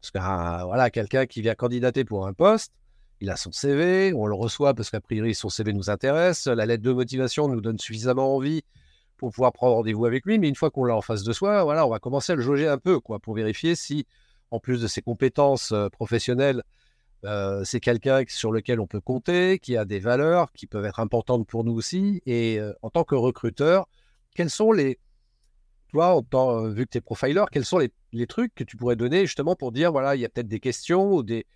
Parce 0.01 0.11
que 0.11 0.65
voilà, 0.65 0.89
quelqu'un 0.89 1.27
qui 1.27 1.43
vient 1.43 1.55
candidater 1.55 2.07
pour 2.07 2.27
un 2.27 2.33
poste, 2.33 2.73
il 3.21 3.29
a 3.29 3.37
son 3.37 3.53
CV, 3.53 4.15
on 4.15 4.25
le 4.25 4.35
reçoit 4.35 4.73
parce 4.73 4.89
qu'a 4.89 5.03
priori 5.03 5.35
son 5.35 5.51
CV 5.51 5.75
nous 5.75 5.91
intéresse, 5.91 6.47
la 6.47 6.65
lettre 6.65 6.83
de 6.83 6.93
motivation 6.93 7.47
nous 7.47 7.61
donne 7.61 7.79
suffisamment 7.79 8.35
envie 8.35 8.63
pour 9.19 9.33
pouvoir 9.33 9.53
prendre 9.53 9.75
rendez-vous 9.75 10.07
avec 10.07 10.25
lui, 10.25 10.39
mais 10.39 10.49
une 10.49 10.55
fois 10.55 10.71
qu'on 10.71 10.85
l'a 10.85 10.97
en 10.97 11.03
face 11.03 11.25
de 11.25 11.33
soi, 11.35 11.63
voilà, 11.63 11.87
on 11.87 11.91
va 11.91 11.99
commencer 11.99 12.33
à 12.33 12.37
le 12.37 12.43
jauger 12.43 12.69
un 12.69 12.79
peu, 12.79 12.99
quoi, 12.99 13.19
pour 13.19 13.35
vérifier 13.35 13.75
si, 13.75 14.07
en 14.51 14.61
plus 14.61 14.81
de 14.81 14.87
ses 14.87 15.03
compétences 15.03 15.73
euh, 15.73 15.91
professionnelles, 15.91 16.63
euh, 17.27 17.65
c'est 17.65 17.81
quelqu'un 17.81 18.23
sur 18.29 18.51
lequel 18.51 18.81
on 18.81 18.87
peut 18.87 19.03
compter, 19.03 19.59
qui 19.59 19.77
a 19.77 19.85
des 19.85 19.99
valeurs 19.99 20.53
qui 20.53 20.67
peuvent 20.67 20.87
être 20.87 21.01
importantes 21.01 21.47
pour 21.47 21.65
nous 21.65 21.75
aussi. 21.75 22.23
Et 22.25 22.59
euh, 22.59 22.73
en 22.81 22.89
tant 22.89 23.05
que 23.05 23.15
recruteur, 23.15 23.89
quels 24.35 24.49
sont 24.49 24.73
les, 24.73 24.99
toi, 25.93 26.23
en 26.33 26.69
vu 26.69 26.87
que 26.87 26.91
tu 26.93 26.99
es 26.99 27.01
profiler, 27.01 27.45
quels 27.53 27.65
sont 27.65 27.79
les, 27.79 28.27
trucs 28.27 28.55
que 28.55 28.65
tu 28.65 28.77
pourrais 28.77 28.97
donner 28.97 29.27
justement 29.27 29.55
pour 29.55 29.73
dire, 29.73 29.93
voilà, 29.93 30.17
il 30.17 30.21
y 30.21 30.25
a 30.25 30.29
peut-être 30.29 30.49
des 30.49 30.61
questions 30.61 31.13
ou 31.13 31.23
des, 31.23 31.47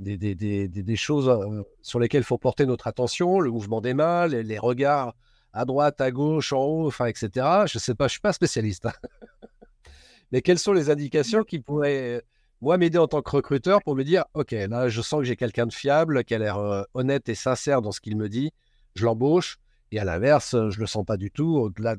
des, 0.00 0.16
des, 0.16 0.68
des, 0.68 0.96
choses 0.96 1.28
euh, 1.28 1.62
sur 1.82 2.00
lesquelles 2.00 2.24
faut 2.24 2.38
porter 2.38 2.66
notre 2.66 2.86
attention, 2.86 3.38
le 3.38 3.50
mouvement 3.50 3.80
des 3.80 3.94
mains, 3.94 4.26
les, 4.26 4.58
regards 4.58 5.14
à 5.52 5.64
droite, 5.64 6.00
à 6.00 6.10
gauche, 6.10 6.52
en 6.52 6.64
haut, 6.64 6.86
enfin, 6.86 7.06
etc. 7.06 7.30
Je 7.66 7.76
ne 7.76 7.80
sais 7.80 7.94
pas, 7.94 8.04
je 8.04 8.12
ne 8.12 8.14
suis 8.14 8.20
pas 8.20 8.32
spécialiste. 8.32 8.86
Hein. 8.86 8.92
Mais 10.32 10.40
quelles 10.40 10.58
sont 10.58 10.72
les 10.72 10.88
indications 10.88 11.44
qui 11.44 11.60
pourraient, 11.60 12.22
moi, 12.62 12.78
m'aider 12.78 12.96
en 12.96 13.06
tant 13.06 13.20
que 13.20 13.30
recruteur 13.30 13.82
pour 13.82 13.94
me 13.94 14.02
dire, 14.02 14.24
OK, 14.32 14.52
là, 14.52 14.88
je 14.88 15.02
sens 15.02 15.18
que 15.20 15.24
j'ai 15.24 15.36
quelqu'un 15.36 15.66
de 15.66 15.72
fiable, 15.72 16.24
qui 16.24 16.34
a 16.34 16.38
l'air 16.38 16.56
euh, 16.56 16.82
honnête 16.94 17.28
et 17.28 17.34
sincère 17.34 17.82
dans 17.82 17.92
ce 17.92 18.00
qu'il 18.00 18.16
me 18.16 18.30
dit, 18.30 18.52
je 18.94 19.04
l'embauche. 19.04 19.58
Et 19.90 19.98
à 19.98 20.04
l'inverse, 20.04 20.52
je 20.52 20.76
ne 20.76 20.80
le 20.80 20.86
sens 20.86 21.04
pas 21.04 21.18
du 21.18 21.30
tout, 21.30 21.54
au-delà 21.56 21.96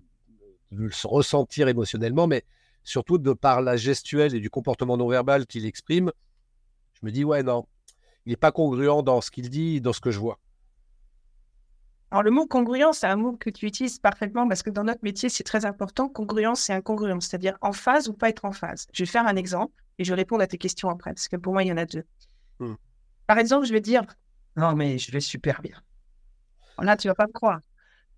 de 0.74 0.84
le 0.84 0.90
ressentir 1.04 1.68
émotionnellement, 1.68 2.28
mais 2.28 2.44
surtout 2.84 3.18
de 3.18 3.34
par 3.34 3.62
la 3.62 3.78
gestuelle 3.78 4.36
et 4.36 4.40
du 4.40 4.50
comportement 4.50 4.98
non 4.98 5.08
verbal 5.08 5.46
qu'il 5.46 5.66
exprime, 5.66 6.12
je 6.94 7.06
me 7.06 7.12
dis, 7.12 7.24
ouais, 7.24 7.44
non, 7.44 7.68
il 8.26 8.32
n'est 8.32 8.38
pas 8.38 8.52
congruent 8.52 9.04
dans 9.04 9.22
ce 9.22 9.32
qu'il 9.32 9.50
dit, 9.50 9.82
dans 9.82 9.94
ce 9.94 10.02
que 10.02 10.12
je 10.12 10.20
vois. 10.20 10.40
Alors, 12.12 12.22
le 12.22 12.30
mot 12.30 12.46
congruent, 12.46 12.94
c'est 12.94 13.08
un 13.08 13.16
mot 13.16 13.36
que 13.36 13.50
tu 13.50 13.66
utilises 13.66 13.98
parfaitement 13.98 14.48
parce 14.48 14.62
que 14.62 14.70
dans 14.70 14.84
notre 14.84 15.04
métier, 15.04 15.30
c'est 15.30 15.44
très 15.44 15.66
important. 15.66 16.08
Congruence, 16.10 16.62
c'est 16.62 16.74
incongruent, 16.74 17.20
c'est-à-dire 17.20 17.58
en 17.62 17.74
phase 17.74 18.08
ou 18.08 18.14
pas 18.14 18.30
être 18.30 18.46
en 18.46 18.52
phase. 18.52 18.86
Je 18.94 19.04
vais 19.04 19.10
faire 19.10 19.26
un 19.26 19.36
exemple 19.36 19.74
et 19.98 20.04
je 20.04 20.14
réponds 20.14 20.40
à 20.40 20.46
tes 20.46 20.60
questions 20.60 20.90
après 20.90 21.12
parce 21.12 21.28
que 21.28 21.38
pour 21.38 21.54
moi, 21.54 21.64
il 21.64 21.70
y 21.70 21.72
en 21.72 21.78
a 21.78 21.86
deux. 21.86 22.04
Hmm. 22.60 22.76
Par 23.26 23.40
exemple, 23.40 23.66
je 23.66 23.74
vais 23.74 23.82
dire 23.82 24.04
Non, 24.56 24.76
mais 24.76 25.00
je 25.00 25.12
vais 25.12 25.22
super 25.22 25.62
bien. 25.64 25.82
Là, 26.80 26.98
tu 26.98 27.08
vas 27.08 27.16
pas 27.16 27.26
me 27.26 27.32
croire. 27.32 27.62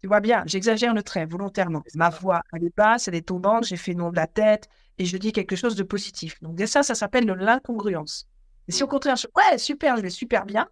Tu 0.05 0.07
vois 0.07 0.19
bien, 0.19 0.43
j'exagère 0.45 0.93
le 0.93 1.01
trait 1.01 1.25
volontairement. 1.25 1.81
Ma 1.95 2.12
voix, 2.12 2.43
elle 2.53 2.63
est 2.63 2.75
basse, 2.77 3.07
elle 3.07 3.15
est 3.15 3.27
tombante, 3.27 3.65
j'ai 3.65 3.75
fait 3.75 3.95
nom 3.95 4.12
de 4.12 4.15
la 4.15 4.27
tête 4.27 4.69
et 5.00 5.05
je 5.05 5.17
dis 5.17 5.31
quelque 5.31 5.55
chose 5.55 5.75
de 5.75 5.81
positif. 5.81 6.39
Donc, 6.43 6.62
ça, 6.67 6.83
ça 6.83 6.93
s'appelle 6.93 7.25
l'incongruence. 7.25 8.27
Et 8.67 8.71
si 8.71 8.83
au 8.83 8.88
contraire, 8.88 9.15
je 9.15 9.25
ouais, 9.35 9.57
super, 9.57 9.97
je 9.97 10.03
vais 10.03 10.12
super 10.12 10.45
bien, 10.45 10.69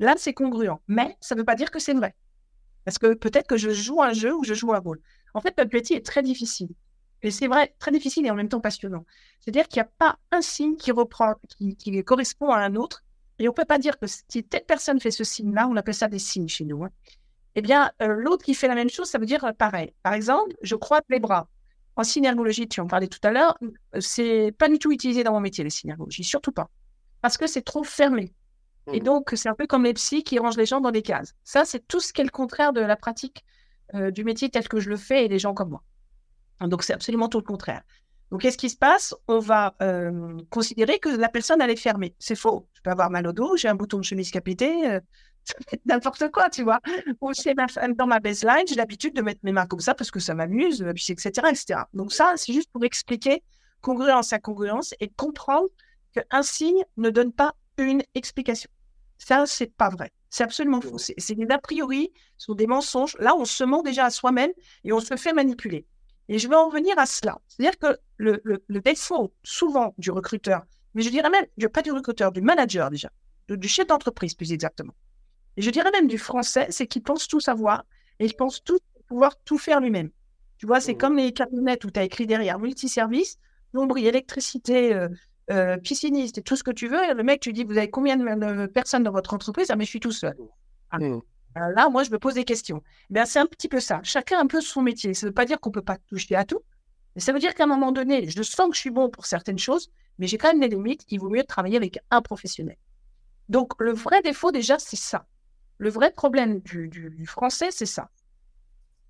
là, 0.00 0.16
c'est 0.18 0.32
congruent. 0.32 0.80
Mais 0.88 1.16
ça 1.20 1.36
ne 1.36 1.40
veut 1.40 1.44
pas 1.44 1.54
dire 1.54 1.70
que 1.70 1.78
c'est 1.78 1.94
vrai. 1.94 2.16
Parce 2.84 2.98
que 2.98 3.14
peut-être 3.14 3.46
que 3.46 3.56
je 3.56 3.70
joue 3.70 4.02
un 4.02 4.12
jeu 4.12 4.34
ou 4.34 4.42
je 4.42 4.54
joue 4.54 4.74
un 4.74 4.80
rôle. 4.80 5.00
En 5.34 5.40
fait, 5.40 5.56
notre 5.56 5.72
métier 5.72 5.98
est 5.98 6.04
très 6.04 6.24
difficile. 6.24 6.70
Et 7.22 7.30
c'est 7.30 7.46
vrai, 7.46 7.76
très 7.78 7.92
difficile 7.92 8.26
et 8.26 8.30
en 8.32 8.34
même 8.34 8.48
temps 8.48 8.60
passionnant. 8.60 9.06
C'est-à-dire 9.38 9.68
qu'il 9.68 9.82
n'y 9.82 9.86
a 9.86 9.92
pas 9.98 10.18
un 10.32 10.40
signe 10.42 10.74
qui 10.74 10.90
reprend, 10.90 11.34
qui, 11.78 12.02
correspond 12.02 12.50
à 12.50 12.58
un 12.58 12.74
autre. 12.74 13.04
Et 13.38 13.46
on 13.46 13.52
ne 13.52 13.54
peut 13.54 13.66
pas 13.66 13.78
dire 13.78 14.00
que 14.00 14.06
si 14.08 14.42
telle 14.42 14.64
personne 14.66 14.98
fait 14.98 15.12
ce 15.12 15.22
signe-là, 15.22 15.68
on 15.68 15.76
appelle 15.76 15.94
ça 15.94 16.08
des 16.08 16.18
signes 16.18 16.48
chez 16.48 16.64
nous. 16.64 16.82
Hein. 16.82 16.90
Eh 17.56 17.62
bien, 17.62 17.90
euh, 18.02 18.08
l'autre 18.08 18.44
qui 18.44 18.54
fait 18.54 18.68
la 18.68 18.74
même 18.74 18.90
chose, 18.90 19.08
ça 19.08 19.18
veut 19.18 19.26
dire 19.26 19.44
euh, 19.44 19.52
pareil. 19.52 19.94
Par 20.02 20.12
exemple, 20.12 20.54
je 20.62 20.74
croise 20.74 21.02
les 21.08 21.20
bras. 21.20 21.48
En 21.96 22.02
synergologie, 22.02 22.66
tu 22.68 22.80
en 22.80 22.88
parlais 22.88 23.06
tout 23.06 23.20
à 23.22 23.30
l'heure, 23.30 23.56
euh, 23.62 24.00
c'est 24.00 24.52
pas 24.58 24.68
du 24.68 24.78
tout 24.78 24.90
utilisé 24.90 25.22
dans 25.22 25.32
mon 25.32 25.40
métier, 25.40 25.62
les 25.62 25.70
synergologies, 25.70 26.24
surtout 26.24 26.52
pas 26.52 26.68
parce 27.24 27.38
que 27.38 27.46
c'est 27.46 27.62
trop 27.62 27.84
fermé. 27.84 28.34
Et 28.92 29.00
mmh. 29.00 29.02
donc, 29.02 29.32
c'est 29.34 29.48
un 29.48 29.54
peu 29.54 29.66
comme 29.66 29.84
les 29.84 29.94
psys 29.94 30.24
qui 30.24 30.38
rangent 30.38 30.58
les 30.58 30.66
gens 30.66 30.82
dans 30.82 30.90
des 30.90 31.00
cases. 31.00 31.34
Ça, 31.42 31.64
c'est 31.64 31.80
tout 31.88 31.98
ce 31.98 32.12
qui 32.12 32.20
est 32.20 32.24
le 32.24 32.28
contraire 32.28 32.74
de 32.74 32.82
la 32.82 32.96
pratique 32.96 33.46
euh, 33.94 34.10
du 34.10 34.24
métier 34.24 34.50
tel 34.50 34.68
que 34.68 34.78
je 34.78 34.90
le 34.90 34.98
fais 34.98 35.24
et 35.24 35.28
les 35.28 35.38
gens 35.38 35.54
comme 35.54 35.70
moi. 35.70 35.82
Donc, 36.60 36.82
c'est 36.82 36.92
absolument 36.92 37.30
tout 37.30 37.38
le 37.38 37.44
contraire. 37.44 37.80
Donc, 38.30 38.40
qu'est-ce 38.40 38.58
qui 38.58 38.70
se 38.70 38.76
passe? 38.76 39.14
On 39.28 39.38
va 39.38 39.74
euh, 39.82 40.38
considérer 40.50 40.98
que 40.98 41.08
la 41.08 41.28
personne, 41.28 41.60
elle 41.60 41.70
est 41.70 41.76
fermée. 41.76 42.14
C'est 42.18 42.34
faux. 42.34 42.66
Je 42.72 42.80
peux 42.82 42.90
avoir 42.90 43.10
mal 43.10 43.26
au 43.26 43.32
dos, 43.32 43.56
j'ai 43.56 43.68
un 43.68 43.74
bouton 43.74 43.98
de 43.98 44.04
chemise 44.04 44.30
qui 44.30 44.38
a 44.38 44.40
pété, 44.40 44.88
euh, 44.88 45.00
n'importe 45.86 46.30
quoi, 46.30 46.50
tu 46.50 46.62
vois. 46.62 46.80
Ou 47.20 47.32
c'est 47.32 47.54
dans 47.96 48.06
ma 48.06 48.20
baseline, 48.20 48.64
j'ai 48.66 48.74
l'habitude 48.74 49.14
de 49.14 49.22
mettre 49.22 49.40
mes 49.42 49.52
mains 49.52 49.66
comme 49.66 49.80
ça 49.80 49.94
parce 49.94 50.10
que 50.10 50.20
ça 50.20 50.34
m'amuse, 50.34 50.82
etc., 50.82 51.30
etc. 51.50 51.80
Donc, 51.92 52.12
ça, 52.12 52.32
c'est 52.36 52.52
juste 52.52 52.70
pour 52.72 52.84
expliquer 52.84 53.42
congruence 53.80 54.32
à 54.32 54.38
congruence 54.38 54.94
et 55.00 55.08
comprendre 55.10 55.68
qu'un 56.14 56.42
signe 56.42 56.82
ne 56.96 57.10
donne 57.10 57.32
pas 57.32 57.54
une 57.76 58.02
explication. 58.14 58.70
Ça, 59.18 59.44
c'est 59.46 59.74
pas 59.74 59.90
vrai. 59.90 60.10
C'est 60.30 60.42
absolument 60.42 60.80
faux. 60.80 60.98
C'est 60.98 61.34
des 61.34 61.46
a 61.50 61.58
priori, 61.58 62.12
ce 62.38 62.46
sont 62.46 62.54
des 62.54 62.66
mensonges. 62.66 63.16
Là, 63.20 63.36
on 63.36 63.44
se 63.44 63.62
ment 63.62 63.82
déjà 63.82 64.06
à 64.06 64.10
soi-même 64.10 64.50
et 64.82 64.92
on 64.92 65.00
se 65.00 65.16
fait 65.16 65.32
manipuler. 65.32 65.86
Et 66.28 66.38
je 66.38 66.48
vais 66.48 66.56
en 66.56 66.68
revenir 66.68 66.98
à 66.98 67.06
cela. 67.06 67.38
C'est-à-dire 67.48 67.78
que 67.78 67.98
le, 68.16 68.40
défaut, 68.80 69.32
souvent, 69.42 69.94
du 69.98 70.10
recruteur, 70.10 70.62
mais 70.94 71.02
je 71.02 71.10
dirais 71.10 71.30
même, 71.30 71.46
pas 71.70 71.82
du 71.82 71.92
recruteur, 71.92 72.32
du 72.32 72.40
manager 72.40 72.90
déjà, 72.90 73.10
du 73.48 73.68
chef 73.68 73.86
d'entreprise 73.86 74.34
plus 74.34 74.52
exactement, 74.52 74.94
et 75.56 75.62
je 75.62 75.70
dirais 75.70 75.90
même 75.90 76.08
du 76.08 76.18
français, 76.18 76.66
c'est 76.70 76.86
qu'il 76.86 77.02
pense 77.02 77.28
tout 77.28 77.40
savoir 77.40 77.84
et 78.18 78.26
il 78.26 78.34
pense 78.34 78.62
tout 78.62 78.78
pouvoir 79.06 79.36
tout 79.44 79.58
faire 79.58 79.80
lui-même. 79.80 80.10
Tu 80.58 80.66
vois, 80.66 80.80
c'est 80.80 80.94
mmh. 80.94 80.98
comme 80.98 81.16
les 81.16 81.32
cabinets 81.32 81.78
où 81.84 81.90
tu 81.90 82.00
as 82.00 82.04
écrit 82.04 82.26
derrière 82.26 82.58
multiservice, 82.58 83.38
l'ombrie, 83.72 84.06
électricité, 84.06 84.94
euh, 84.94 85.08
euh, 85.50 85.76
pisciniste 85.76 86.38
et 86.38 86.42
tout 86.42 86.56
ce 86.56 86.64
que 86.64 86.70
tu 86.70 86.88
veux. 86.88 87.02
Et 87.04 87.14
le 87.14 87.22
mec, 87.22 87.40
tu 87.40 87.52
dis, 87.52 87.64
vous 87.64 87.76
avez 87.76 87.90
combien 87.90 88.16
de, 88.16 88.66
personnes 88.66 89.02
dans 89.02 89.12
votre 89.12 89.34
entreprise? 89.34 89.70
Ah, 89.70 89.76
mais 89.76 89.84
je 89.84 89.90
suis 89.90 90.00
tout 90.00 90.12
seul. 90.12 90.34
Ah. 90.90 90.98
Mmh. 90.98 91.20
Là, 91.54 91.88
moi, 91.88 92.02
je 92.04 92.10
me 92.10 92.18
pose 92.18 92.34
des 92.34 92.44
questions. 92.44 92.82
Ben, 93.10 93.24
c'est 93.24 93.38
un 93.38 93.46
petit 93.46 93.68
peu 93.68 93.80
ça. 93.80 94.00
Chacun 94.02 94.40
un 94.40 94.46
peu 94.46 94.60
son 94.60 94.82
métier. 94.82 95.14
Ça 95.14 95.26
ne 95.26 95.30
veut 95.30 95.34
pas 95.34 95.44
dire 95.44 95.60
qu'on 95.60 95.70
ne 95.70 95.74
peut 95.74 95.82
pas 95.82 95.98
toucher 96.08 96.34
à 96.34 96.44
tout. 96.44 96.60
Mais 97.14 97.20
ça 97.20 97.32
veut 97.32 97.38
dire 97.38 97.54
qu'à 97.54 97.64
un 97.64 97.68
moment 97.68 97.92
donné, 97.92 98.28
je 98.28 98.42
sens 98.42 98.68
que 98.68 98.74
je 98.74 98.80
suis 98.80 98.90
bon 98.90 99.08
pour 99.08 99.26
certaines 99.26 99.58
choses, 99.58 99.90
mais 100.18 100.26
j'ai 100.26 100.38
quand 100.38 100.48
même 100.48 100.60
des 100.60 100.68
limites. 100.68 101.04
Il 101.08 101.20
vaut 101.20 101.30
mieux 101.30 101.44
travailler 101.44 101.76
avec 101.76 101.98
un 102.10 102.22
professionnel. 102.22 102.76
Donc, 103.48 103.72
le 103.80 103.92
vrai 103.92 104.20
défaut, 104.22 104.50
déjà, 104.50 104.78
c'est 104.78 104.96
ça. 104.96 105.26
Le 105.78 105.90
vrai 105.90 106.10
problème 106.10 106.60
du, 106.60 107.26
français, 107.26 107.70
c'est 107.70 107.86
ça. 107.86 108.10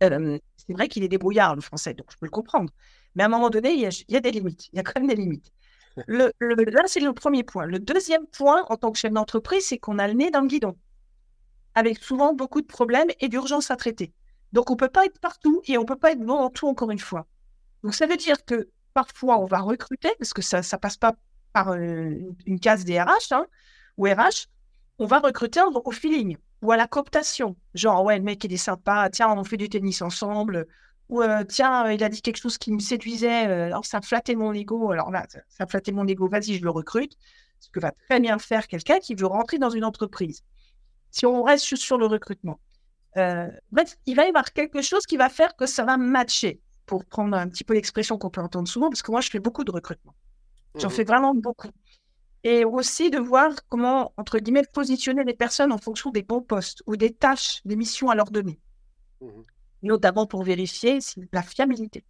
Euh, 0.02 0.38
c'est 0.56 0.72
vrai 0.72 0.88
qu'il 0.88 1.04
est 1.04 1.08
débrouillard, 1.08 1.54
le 1.54 1.60
français, 1.60 1.94
donc 1.94 2.10
je 2.10 2.16
peux 2.18 2.26
le 2.26 2.30
comprendre. 2.30 2.70
Mais 3.14 3.22
à 3.22 3.26
un 3.26 3.28
moment 3.28 3.48
donné, 3.48 3.72
il 3.72 3.88
y 4.08 4.16
a 4.16 4.20
des 4.20 4.30
limites. 4.32 4.68
Il 4.72 4.76
y 4.76 4.80
a 4.80 4.82
quand 4.82 5.00
même 5.00 5.08
des 5.08 5.14
limites 5.14 5.52
le, 6.06 6.32
là, 6.40 6.82
c'est 6.86 7.00
le 7.00 7.12
premier 7.12 7.44
point. 7.44 7.66
Le 7.66 7.78
deuxième 7.78 8.26
point, 8.26 8.64
en 8.68 8.76
tant 8.76 8.90
que 8.90 8.98
chef 8.98 9.12
d'entreprise, 9.12 9.66
c'est 9.66 9.78
qu'on 9.78 9.98
a 9.98 10.08
le 10.08 10.14
nez 10.14 10.30
dans 10.30 10.40
le 10.40 10.48
guidon, 10.48 10.76
avec 11.74 11.98
souvent 11.98 12.34
beaucoup 12.34 12.60
de 12.60 12.66
problèmes 12.66 13.08
et 13.20 13.28
d'urgences 13.28 13.70
à 13.70 13.76
traiter. 13.76 14.12
Donc, 14.52 14.70
on 14.70 14.74
ne 14.74 14.78
peut 14.78 14.88
pas 14.88 15.04
être 15.04 15.18
partout 15.18 15.62
et 15.66 15.76
on 15.78 15.82
ne 15.82 15.86
peut 15.86 15.96
pas 15.96 16.12
être 16.12 16.20
bon 16.20 16.38
en 16.38 16.50
tout, 16.50 16.68
encore 16.68 16.90
une 16.90 16.98
fois. 16.98 17.26
Donc, 17.82 17.94
ça 17.94 18.06
veut 18.06 18.16
dire 18.16 18.44
que 18.44 18.68
parfois, 18.92 19.38
on 19.38 19.46
va 19.46 19.58
recruter, 19.58 20.10
parce 20.18 20.32
que 20.32 20.42
ça 20.42 20.60
ne 20.60 20.78
passe 20.78 20.96
pas 20.96 21.14
par 21.52 21.70
euh, 21.72 22.14
une 22.46 22.60
case 22.60 22.84
des 22.84 23.00
RH 23.00 23.32
hein, 23.32 23.46
ou 23.96 24.04
RH, 24.06 24.48
on 24.98 25.06
va 25.06 25.18
recruter 25.18 25.60
au 25.62 25.90
feeling 25.90 26.36
ou 26.62 26.72
à 26.72 26.76
la 26.76 26.86
cooptation. 26.86 27.56
Genre, 27.74 28.02
ouais, 28.04 28.18
le 28.18 28.24
mec, 28.24 28.42
il 28.44 28.52
est 28.52 28.56
sympa, 28.56 29.08
tiens, 29.10 29.28
on 29.36 29.44
fait 29.44 29.56
du 29.56 29.68
tennis 29.68 30.00
ensemble, 30.02 30.66
ou 31.08 31.22
euh, 31.22 31.44
tiens, 31.44 31.90
il 31.90 32.02
a 32.02 32.08
dit 32.08 32.22
quelque 32.22 32.38
chose 32.38 32.58
qui 32.58 32.72
me 32.72 32.78
séduisait, 32.78 33.46
euh, 33.48 33.66
alors 33.66 33.84
ça 33.84 34.00
flattait 34.00 34.34
mon 34.34 34.52
ego, 34.52 34.90
alors 34.90 35.10
là, 35.10 35.26
ça, 35.48 35.66
flattait 35.66 35.92
mon 35.92 36.06
ego, 36.06 36.28
vas-y, 36.28 36.54
je 36.54 36.62
le 36.62 36.70
recrute. 36.70 37.16
Ce 37.60 37.70
que 37.70 37.80
va 37.80 37.92
très 37.92 38.20
bien 38.20 38.38
faire 38.38 38.66
quelqu'un 38.66 38.98
qui 38.98 39.14
veut 39.14 39.26
rentrer 39.26 39.58
dans 39.58 39.70
une 39.70 39.84
entreprise. 39.84 40.42
Si 41.14 41.26
on 41.26 41.44
reste 41.44 41.76
sur 41.76 41.96
le 41.96 42.06
recrutement, 42.06 42.58
euh, 43.18 43.48
il 44.04 44.16
va 44.16 44.24
y 44.24 44.28
avoir 44.28 44.52
quelque 44.52 44.82
chose 44.82 45.06
qui 45.06 45.16
va 45.16 45.28
faire 45.28 45.54
que 45.54 45.64
ça 45.64 45.84
va 45.84 45.96
matcher, 45.96 46.60
pour 46.86 47.04
prendre 47.04 47.36
un 47.36 47.48
petit 47.48 47.62
peu 47.62 47.72
l'expression 47.72 48.18
qu'on 48.18 48.30
peut 48.30 48.40
entendre 48.40 48.66
souvent, 48.66 48.90
parce 48.90 49.00
que 49.00 49.12
moi, 49.12 49.20
je 49.20 49.30
fais 49.30 49.38
beaucoup 49.38 49.62
de 49.62 49.70
recrutement. 49.70 50.16
J'en 50.74 50.88
mmh 50.88 50.90
fais 50.90 51.04
vraiment 51.04 51.32
beaucoup. 51.32 51.70
Et 52.42 52.64
aussi 52.64 53.10
de 53.10 53.20
voir 53.20 53.52
comment, 53.68 54.12
entre 54.16 54.40
guillemets, 54.40 54.64
positionner 54.72 55.22
les 55.22 55.34
personnes 55.34 55.70
en 55.70 55.78
fonction 55.78 56.10
des 56.10 56.24
bons 56.24 56.42
postes 56.42 56.82
ou 56.86 56.96
des 56.96 57.12
tâches, 57.12 57.60
des 57.64 57.76
missions 57.76 58.10
à 58.10 58.16
leur 58.16 58.32
donner. 58.32 58.58
Mmh 59.20 59.28
notamment 59.84 60.26
pour 60.26 60.42
vérifier 60.42 60.98
la 61.30 61.42
fiabilité, 61.42 62.04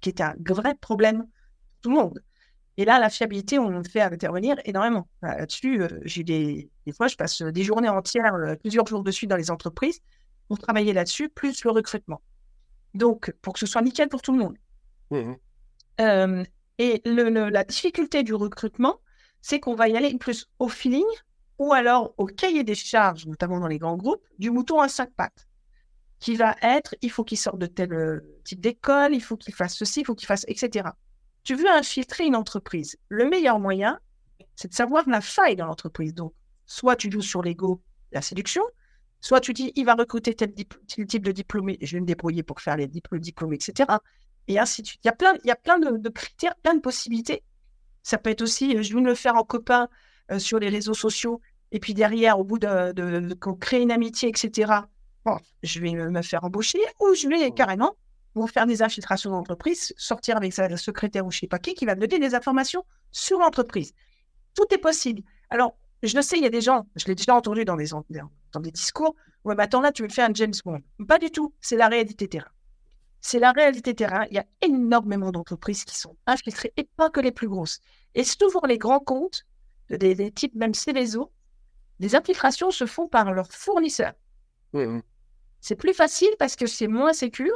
qui 0.00 0.08
est 0.08 0.20
un 0.20 0.36
vrai 0.48 0.74
problème 0.76 1.18
pour 1.18 1.28
tout 1.82 1.90
le 1.90 1.96
monde. 1.96 2.22
Et 2.78 2.84
là, 2.84 3.00
la 3.00 3.10
fiabilité, 3.10 3.58
on 3.58 3.82
fait 3.82 4.00
intervenir 4.00 4.56
énormément. 4.64 5.08
Là-dessus, 5.20 5.82
euh, 5.82 5.88
j'ai 6.04 6.22
des, 6.22 6.70
des 6.86 6.92
fois, 6.92 7.08
je 7.08 7.16
passe 7.16 7.42
des 7.42 7.64
journées 7.64 7.88
entières, 7.88 8.36
euh, 8.36 8.54
plusieurs 8.54 8.86
jours 8.86 9.02
dessus 9.02 9.26
dans 9.26 9.36
les 9.36 9.50
entreprises 9.50 10.00
pour 10.46 10.60
travailler 10.60 10.92
là-dessus, 10.92 11.28
plus 11.28 11.64
le 11.64 11.72
recrutement. 11.72 12.22
Donc, 12.94 13.34
pour 13.42 13.54
que 13.54 13.58
ce 13.58 13.66
soit 13.66 13.82
nickel 13.82 14.08
pour 14.08 14.22
tout 14.22 14.32
le 14.32 14.38
monde. 14.38 14.56
Mmh 15.10 15.34
euh, 16.00 16.44
et 16.80 17.02
la 17.04 17.64
difficulté 17.64 18.22
du 18.22 18.32
recrutement, 18.32 19.00
c'est 19.40 19.58
qu'on 19.58 19.74
va 19.74 19.88
y 19.88 19.96
aller 19.96 20.16
plus 20.16 20.48
au 20.60 20.68
feeling 20.68 21.02
ou 21.58 21.72
alors 21.72 22.14
au 22.18 22.26
cahier 22.26 22.62
des 22.62 22.76
charges, 22.76 23.26
notamment 23.26 23.58
dans 23.58 23.66
les 23.66 23.78
grands 23.78 23.96
groupes, 23.96 24.22
du 24.38 24.52
mouton 24.52 24.80
à 24.80 24.88
cinq 24.88 25.10
pattes 25.16 25.48
qui 26.20 26.36
va 26.36 26.54
être 26.62 26.94
il 27.02 27.10
faut 27.10 27.24
qu'il 27.24 27.36
sorte 27.36 27.58
de 27.58 27.66
tel 27.66 28.22
type 28.44 28.60
d'école, 28.60 29.12
il 29.12 29.20
faut 29.20 29.36
qu'il 29.36 29.54
fasse 29.54 29.74
ceci, 29.76 30.02
il 30.02 30.04
faut 30.04 30.14
qu'il 30.14 30.28
fasse, 30.28 30.44
etc. 30.46 30.90
Tu 31.48 31.54
veux 31.54 31.70
infiltrer 31.70 32.26
une 32.26 32.36
entreprise. 32.36 32.98
Le 33.08 33.26
meilleur 33.26 33.58
moyen, 33.58 33.98
c'est 34.54 34.68
de 34.68 34.74
savoir 34.74 35.08
la 35.08 35.22
faille 35.22 35.56
dans 35.56 35.64
l'entreprise. 35.64 36.12
Donc, 36.12 36.34
soit 36.66 36.94
tu 36.94 37.10
joues 37.10 37.22
sur 37.22 37.40
l'ego, 37.40 37.80
la 38.12 38.20
séduction, 38.20 38.62
soit 39.22 39.40
tu 39.40 39.54
dis, 39.54 39.72
il 39.74 39.86
va 39.86 39.94
recruter 39.94 40.34
tel, 40.34 40.52
type 40.52 41.24
de 41.24 41.32
diplômé, 41.32 41.78
je 41.80 41.96
vais 41.96 42.00
me 42.00 42.06
débrouiller 42.06 42.42
pour 42.42 42.60
faire 42.60 42.76
les 42.76 42.86
diplômés, 42.86 43.56
etc. 43.56 43.88
Et 44.46 44.58
ainsi 44.58 44.82
de 44.82 44.88
suite. 44.88 45.00
Il 45.04 45.06
y 45.06 45.08
a 45.08 45.14
plein, 45.14 45.38
il 45.42 45.48
y 45.48 45.50
a 45.50 45.56
plein 45.56 45.78
de, 45.78 46.08
critères, 46.10 46.54
plein 46.56 46.74
de 46.74 46.80
possibilités. 46.80 47.42
Ça 48.02 48.18
peut 48.18 48.28
être 48.28 48.42
aussi, 48.42 48.76
euh, 48.76 48.82
je 48.82 48.92
vais 48.92 49.00
me 49.00 49.06
le 49.06 49.14
faire 49.14 49.36
en 49.36 49.44
copain 49.44 49.88
euh, 50.30 50.38
sur 50.38 50.58
les 50.58 50.68
réseaux 50.68 50.92
sociaux, 50.92 51.40
et 51.72 51.80
puis 51.80 51.94
derrière, 51.94 52.38
au 52.38 52.44
bout 52.44 52.58
de, 52.58 52.92
de, 52.92 53.34
créer 53.54 53.80
une 53.80 53.90
amitié, 53.90 54.28
etc., 54.28 54.70
bon, 55.24 55.38
je 55.62 55.80
vais 55.80 55.92
me 55.94 56.20
faire 56.20 56.44
embaucher, 56.44 56.80
ou 57.00 57.14
je 57.14 57.26
vais 57.26 57.50
carrément 57.52 57.96
pour 58.34 58.50
faire 58.50 58.66
des 58.66 58.82
infiltrations 58.82 59.30
d'entreprise, 59.30 59.92
sortir 59.96 60.36
avec 60.36 60.52
sa 60.52 60.76
secrétaire 60.76 61.26
ou 61.26 61.30
je 61.30 61.38
ne 61.38 61.40
sais 61.40 61.46
pas 61.46 61.58
qui, 61.58 61.74
qui 61.74 61.86
va 61.86 61.94
me 61.94 62.06
donner 62.06 62.18
des 62.18 62.34
informations 62.34 62.84
sur 63.10 63.38
l'entreprise. 63.38 63.92
Tout 64.54 64.66
est 64.72 64.78
possible. 64.78 65.22
Alors, 65.50 65.76
je 66.02 66.14
le 66.14 66.22
sais, 66.22 66.36
il 66.36 66.42
y 66.42 66.46
a 66.46 66.50
des 66.50 66.60
gens, 66.60 66.86
je 66.96 67.06
l'ai 67.06 67.14
déjà 67.14 67.34
entendu 67.34 67.64
dans 67.64 67.76
des, 67.76 67.88
dans 67.88 68.60
des 68.60 68.70
discours, 68.70 69.16
ouais, 69.44 69.54
mais 69.56 69.64
attends 69.64 69.80
là, 69.80 69.92
tu 69.92 70.02
veux 70.02 70.08
faire 70.08 70.28
un 70.28 70.34
James 70.34 70.54
Bond. 70.64 70.82
Pas 71.06 71.18
du 71.18 71.30
tout, 71.30 71.54
c'est 71.60 71.76
la 71.76 71.88
réalité 71.88 72.28
terrain. 72.28 72.50
C'est 73.20 73.40
la 73.40 73.50
réalité 73.50 73.94
terrain. 73.94 74.24
Il 74.30 74.36
y 74.36 74.38
a 74.38 74.46
énormément 74.62 75.32
d'entreprises 75.32 75.84
qui 75.84 75.96
sont 75.98 76.16
infiltrées, 76.26 76.72
et 76.76 76.84
pas 76.84 77.10
que 77.10 77.20
les 77.20 77.32
plus 77.32 77.48
grosses. 77.48 77.80
Et 78.14 78.22
souvent, 78.22 78.62
les 78.66 78.78
grands 78.78 79.00
comptes, 79.00 79.44
des, 79.90 80.14
des 80.14 80.30
types 80.30 80.54
même 80.54 80.74
Céveso, 80.74 81.32
les 81.98 82.14
infiltrations 82.14 82.70
se 82.70 82.86
font 82.86 83.08
par 83.08 83.32
leurs 83.32 83.52
fournisseurs. 83.52 84.14
C'est 85.60 85.74
plus 85.74 85.94
facile 85.94 86.30
parce 86.38 86.54
que 86.54 86.66
c'est 86.66 86.86
moins 86.86 87.12
sécur 87.12 87.52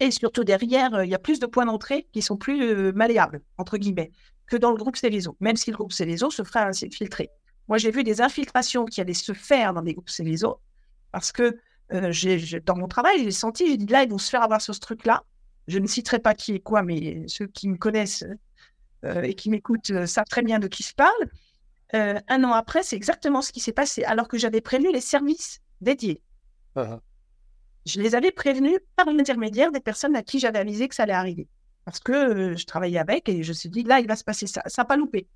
et 0.00 0.10
surtout 0.10 0.44
derrière, 0.44 0.94
euh, 0.94 1.04
il 1.04 1.10
y 1.10 1.14
a 1.14 1.18
plus 1.18 1.38
de 1.38 1.46
points 1.46 1.66
d'entrée 1.66 2.08
qui 2.12 2.22
sont 2.22 2.36
plus 2.36 2.62
euh, 2.62 2.92
malléables, 2.92 3.42
entre 3.58 3.76
guillemets, 3.76 4.10
que 4.46 4.56
dans 4.56 4.70
le 4.70 4.76
groupe 4.76 4.96
Céliso, 4.96 5.36
même 5.40 5.56
si 5.56 5.70
le 5.70 5.76
groupe 5.76 5.92
Céliso 5.92 6.30
se 6.30 6.42
fera 6.42 6.64
infiltrer. 6.66 7.30
Moi, 7.68 7.78
j'ai 7.78 7.90
vu 7.90 8.02
des 8.02 8.20
infiltrations 8.20 8.86
qui 8.86 9.00
allaient 9.00 9.14
se 9.14 9.32
faire 9.32 9.74
dans 9.74 9.82
des 9.82 9.92
groupes 9.92 10.08
Céliso 10.08 10.60
parce 11.12 11.30
que 11.30 11.58
euh, 11.92 12.12
dans 12.64 12.76
mon 12.76 12.88
travail, 12.88 13.22
j'ai 13.22 13.30
senti, 13.30 13.66
j'ai 13.66 13.76
dit 13.76 13.86
là, 13.86 14.02
ils 14.02 14.10
vont 14.10 14.18
se 14.18 14.30
faire 14.30 14.42
avoir 14.42 14.60
sur 14.60 14.74
ce 14.74 14.80
truc-là. 14.80 15.22
Je 15.68 15.78
ne 15.78 15.86
citerai 15.86 16.18
pas 16.18 16.34
qui 16.34 16.54
est 16.54 16.60
quoi, 16.60 16.82
mais 16.82 17.24
ceux 17.28 17.46
qui 17.46 17.68
me 17.68 17.76
connaissent 17.76 18.24
et 19.22 19.34
qui 19.34 19.50
m'écoutent 19.50 20.04
savent 20.06 20.28
très 20.28 20.42
bien 20.42 20.58
de 20.58 20.66
qui 20.66 20.82
se 20.82 20.94
parle. 20.94 21.28
un 21.92 22.44
an 22.44 22.52
après, 22.52 22.82
c'est 22.82 22.96
exactement 22.96 23.40
ce 23.40 23.52
qui 23.52 23.60
s'est 23.60 23.72
passé, 23.72 24.02
alors 24.04 24.26
que 24.26 24.36
j'avais 24.36 24.60
prévenu 24.60 24.92
les 24.92 25.00
services 25.00 25.60
dédiés. 25.80 26.20
Uh-huh 26.76 27.00
je 27.90 28.00
les 28.00 28.14
avais 28.14 28.30
prévenus 28.30 28.78
par 28.96 29.06
l'intermédiaire 29.06 29.72
des 29.72 29.80
personnes 29.80 30.16
à 30.16 30.22
qui 30.22 30.38
j'avais 30.38 30.58
avisé 30.58 30.88
que 30.88 30.94
ça 30.94 31.02
allait 31.02 31.12
arriver. 31.12 31.48
Parce 31.84 32.00
que 32.00 32.12
euh, 32.12 32.56
je 32.56 32.64
travaillais 32.66 32.98
avec 32.98 33.28
et 33.28 33.42
je 33.42 33.48
me 33.50 33.54
suis 33.54 33.68
dit, 33.68 33.82
là, 33.82 34.00
il 34.00 34.06
va 34.06 34.16
se 34.16 34.24
passer 34.24 34.46
ça. 34.46 34.62
Ça 34.66 34.82
n'a 34.82 34.86
pas 34.86 34.96
loupé. 34.96 35.28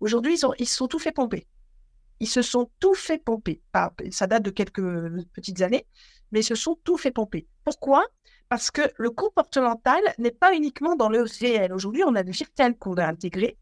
Aujourd'hui, 0.00 0.34
ils, 0.58 0.66
se 0.66 0.76
sont 0.76 0.88
tout 0.88 0.98
fait 0.98 1.12
pomper. 1.12 1.46
Ils 2.20 2.28
se 2.28 2.42
sont 2.42 2.70
tout 2.80 2.94
fait 2.94 3.18
pomper. 3.18 3.62
Ça 4.10 4.26
date 4.26 4.42
de 4.42 4.50
quelques 4.50 4.82
petites 5.32 5.62
années, 5.62 5.86
mais 6.32 6.40
ils 6.40 6.44
se 6.44 6.54
sont 6.54 6.78
tout 6.84 6.96
fait 6.96 7.12
pomper. 7.12 7.46
Pourquoi? 7.64 8.04
Parce 8.48 8.70
que 8.70 8.82
le 8.96 9.10
comportemental 9.10 10.02
n'est 10.18 10.32
pas 10.32 10.54
uniquement 10.54 10.96
dans 10.96 11.08
le 11.08 11.22
réel. 11.40 11.72
Aujourd'hui, 11.72 12.02
on 12.04 12.14
a 12.14 12.22
le 12.22 12.30
virtuel 12.30 12.76
qu'on 12.76 12.94
a 12.94 13.06
intégré. 13.06 13.56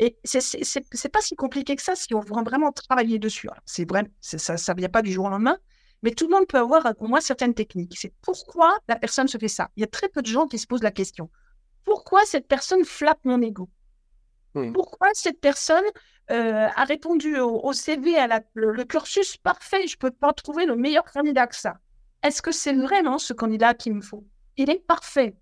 Et 0.00 0.16
c'est 0.24 1.08
pas 1.12 1.20
si 1.20 1.34
compliqué 1.34 1.74
que 1.74 1.82
ça 1.82 1.96
si 1.96 2.14
on 2.14 2.20
veut 2.20 2.42
vraiment 2.44 2.70
travailler 2.72 3.18
dessus. 3.18 3.48
C'est 3.64 3.88
vrai, 3.88 4.04
ça 4.20 4.54
ne 4.54 4.78
vient 4.78 4.88
pas 4.88 5.02
du 5.02 5.12
jour 5.12 5.26
au 5.26 5.30
lendemain, 5.30 5.58
mais 6.02 6.12
tout 6.12 6.26
le 6.26 6.34
monde 6.34 6.46
peut 6.46 6.58
avoir 6.58 6.84
au 6.98 7.08
moins 7.08 7.20
certaines 7.20 7.54
techniques. 7.54 7.96
C'est 7.98 8.12
pourquoi 8.22 8.78
la 8.88 8.96
personne 8.96 9.28
se 9.28 9.38
fait 9.38 9.48
ça. 9.48 9.68
Il 9.76 9.80
y 9.80 9.84
a 9.84 9.88
très 9.88 10.08
peu 10.08 10.22
de 10.22 10.26
gens 10.26 10.46
qui 10.46 10.58
se 10.58 10.66
posent 10.66 10.82
la 10.82 10.90
question. 10.90 11.30
Pourquoi 11.84 12.24
cette 12.24 12.46
personne 12.46 12.84
flatte 12.84 13.24
mon 13.24 13.40
ego? 13.42 13.68
Pourquoi 14.74 15.08
cette 15.12 15.40
personne 15.40 15.84
euh, 16.30 16.68
a 16.74 16.84
répondu 16.84 17.38
au, 17.38 17.72
CV, 17.72 18.18
à 18.18 18.42
le, 18.54 18.84
cursus 18.84 19.36
parfait, 19.36 19.86
je 19.86 19.94
ne 19.94 19.98
peux 19.98 20.10
pas 20.10 20.32
trouver 20.32 20.66
le 20.66 20.76
meilleur 20.76 21.04
candidat 21.04 21.46
que 21.46 21.56
ça 21.56 21.78
Est-ce 22.22 22.42
que 22.42 22.52
c'est 22.52 22.74
vraiment 22.74 23.18
ce 23.18 23.32
candidat 23.32 23.74
qu'il 23.74 23.94
me 23.94 24.00
faut? 24.00 24.26
Il 24.56 24.68
est 24.68 24.84
parfait. 24.84 25.36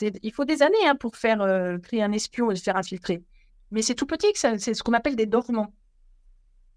il 0.00 0.32
faut 0.32 0.44
des 0.44 0.62
années 0.62 0.86
hein, 0.86 0.96
pour 0.96 1.16
faire 1.16 1.42
euh, 1.42 1.78
créer 1.78 2.02
un 2.02 2.12
espion 2.12 2.50
et 2.50 2.54
le 2.54 2.60
faire 2.60 2.76
infiltrer. 2.76 3.22
Mais 3.70 3.82
c'est 3.82 3.94
tout 3.94 4.06
petit, 4.06 4.32
c'est 4.34 4.74
ce 4.74 4.82
qu'on 4.82 4.94
appelle 4.94 5.16
des 5.16 5.26
dormants. 5.26 5.72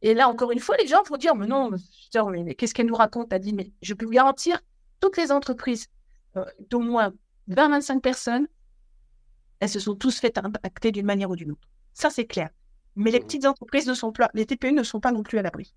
Et 0.05 0.13
là, 0.13 0.29
encore 0.29 0.51
une 0.51 0.59
fois, 0.59 0.77
les 0.77 0.85
gens 0.85 1.01
vont 1.01 1.17
dire, 1.17 1.33
mais 1.33 1.47
non, 1.47 1.71
mais 1.71 2.53
qu'est-ce 2.53 2.75
qu'elle 2.75 2.85
nous 2.85 2.93
raconte 2.93 3.33
Elle 3.33 3.41
dit, 3.41 3.53
mais 3.53 3.71
je 3.81 3.95
peux 3.95 4.05
vous 4.05 4.11
garantir, 4.11 4.61
toutes 4.99 5.17
les 5.17 5.31
entreprises 5.31 5.87
euh, 6.37 6.45
d'au 6.69 6.79
moins 6.79 7.11
20-25 7.49 8.01
personnes, 8.01 8.47
elles 9.59 9.69
se 9.69 9.79
sont 9.79 9.95
tous 9.95 10.19
faites 10.19 10.37
impacter 10.37 10.91
d'une 10.91 11.07
manière 11.07 11.31
ou 11.31 11.35
d'une 11.35 11.53
autre. 11.53 11.67
Ça, 11.95 12.11
c'est 12.11 12.27
clair. 12.27 12.51
Mais 12.95 13.09
les 13.09 13.19
mmh 13.19 13.23
petites 13.23 13.45
entreprises 13.47 13.87
ne 13.87 13.95
sont 13.95 14.11
pas, 14.11 14.29
les 14.35 14.45
TPE 14.45 14.73
ne 14.73 14.83
sont 14.83 14.99
pas 14.99 15.11
non 15.11 15.23
plus 15.23 15.39
à 15.39 15.41
l'abri. 15.41 15.73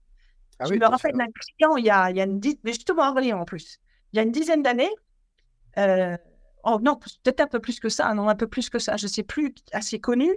Ah 0.58 0.66
je 0.66 0.74
me 0.74 0.86
rappelle 0.86 1.14
d'un 1.14 1.24
client, 1.32 1.76
il 1.78 1.86
y 1.86 1.90
a, 1.90 2.10
il 2.10 2.18
y 2.18 2.20
a 2.20 2.24
une 2.24 2.38
dizaine, 2.38 2.60
mais 2.64 2.74
justement 2.74 3.04
à 3.04 3.10
Orléans 3.12 3.40
en 3.40 3.46
plus, 3.46 3.78
il 4.12 4.18
y 4.18 4.20
a 4.20 4.24
une 4.24 4.32
dizaine 4.32 4.62
d'années, 4.62 4.90
euh, 5.78 6.18
oh 6.64 6.78
non, 6.82 6.96
peut-être 6.96 7.40
un 7.40 7.46
peu 7.46 7.60
plus 7.60 7.80
que 7.80 7.88
ça, 7.88 8.12
non, 8.12 8.28
un 8.28 8.34
peu 8.34 8.46
plus 8.46 8.68
que 8.68 8.78
ça, 8.78 8.98
je 8.98 9.06
ne 9.06 9.10
sais 9.10 9.22
plus, 9.22 9.54
assez 9.72 9.98
connu, 9.98 10.30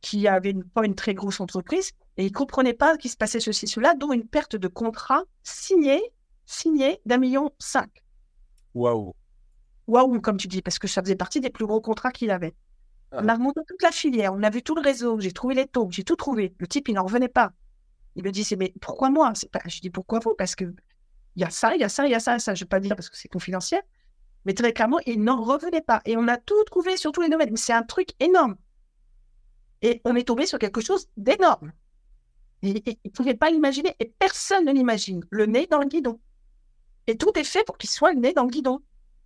qui 0.00 0.28
avait 0.28 0.54
pas 0.74 0.86
une 0.86 0.94
très 0.94 1.14
grosse 1.14 1.40
entreprise 1.40 1.90
et 2.16 2.24
il 2.24 2.28
ne 2.28 2.34
comprenait 2.34 2.74
pas 2.74 2.96
qu'il 2.96 3.10
se 3.10 3.16
passait 3.16 3.40
ceci, 3.40 3.66
cela, 3.66 3.94
dont 3.94 4.12
une 4.12 4.26
perte 4.26 4.56
de 4.56 4.68
contrat 4.68 5.22
signé, 5.42 6.02
signé 6.44 7.00
d'un 7.04 7.18
million 7.18 7.50
cinq. 7.58 8.02
Waouh. 8.74 9.14
Waouh, 9.86 10.20
comme 10.20 10.36
tu 10.36 10.48
dis, 10.48 10.62
parce 10.62 10.78
que 10.78 10.88
ça 10.88 11.02
faisait 11.02 11.16
partie 11.16 11.40
des 11.40 11.50
plus 11.50 11.66
gros 11.66 11.80
contrats 11.80 12.10
qu'il 12.10 12.30
avait. 12.30 12.54
Ah. 13.12 13.20
On 13.22 13.28
a 13.28 13.34
remonté 13.34 13.60
toute 13.66 13.82
la 13.82 13.92
filière, 13.92 14.32
on 14.32 14.42
a 14.42 14.50
vu 14.50 14.62
tout 14.62 14.74
le 14.74 14.80
réseau, 14.80 15.20
j'ai 15.20 15.32
trouvé 15.32 15.54
les 15.54 15.66
taux, 15.66 15.88
j'ai 15.90 16.04
tout 16.04 16.16
trouvé. 16.16 16.54
Le 16.58 16.66
type, 16.66 16.88
il 16.88 16.94
n'en 16.94 17.04
revenait 17.04 17.28
pas. 17.28 17.52
Il 18.16 18.24
me 18.24 18.32
disait, 18.32 18.56
mais 18.56 18.72
pourquoi 18.80 19.10
moi? 19.10 19.32
Pas... 19.52 19.60
Je 19.66 19.80
dis, 19.80 19.90
pourquoi 19.90 20.18
vous? 20.20 20.34
Parce 20.36 20.54
que 20.54 20.64
il 21.36 21.42
y 21.42 21.44
a 21.44 21.50
ça, 21.50 21.74
il 21.74 21.80
y 21.80 21.84
a 21.84 21.88
ça, 21.90 22.06
il 22.06 22.10
y 22.10 22.14
a 22.14 22.20
ça, 22.20 22.38
ça. 22.38 22.54
Je 22.54 22.62
ne 22.62 22.64
vais 22.64 22.68
pas 22.68 22.80
dire 22.80 22.96
parce 22.96 23.10
que 23.10 23.16
c'est 23.16 23.28
confidentiel. 23.28 23.82
Mais 24.46 24.54
très 24.54 24.72
clairement, 24.72 24.98
il 25.04 25.22
n'en 25.22 25.42
revenait 25.42 25.82
pas. 25.82 26.00
Et 26.06 26.16
on 26.16 26.26
a 26.28 26.38
tout 26.38 26.64
trouvé 26.64 26.96
sur 26.96 27.12
tous 27.12 27.20
les 27.20 27.28
domaines. 27.28 27.54
C'est 27.56 27.74
un 27.74 27.82
truc 27.82 28.10
énorme. 28.20 28.56
Et 29.82 30.00
on 30.04 30.16
est 30.16 30.26
tombé 30.26 30.46
sur 30.46 30.58
quelque 30.58 30.80
chose 30.80 31.08
d'énorme. 31.18 31.72
Il 32.66 32.96
ne 33.04 33.10
pouvait 33.10 33.34
pas 33.34 33.50
l'imaginer 33.50 33.94
et 34.00 34.12
personne 34.18 34.64
ne 34.64 34.72
l'imagine. 34.72 35.24
Le 35.30 35.46
nez 35.46 35.66
dans 35.66 35.78
le 35.78 35.86
guidon. 35.86 36.20
Et 37.06 37.16
tout 37.16 37.30
est 37.36 37.44
fait 37.44 37.64
pour 37.64 37.78
qu'il 37.78 37.90
soit 37.90 38.12
le 38.12 38.20
nez 38.20 38.32
dans 38.32 38.44
le 38.44 38.50
guidon, 38.50 38.80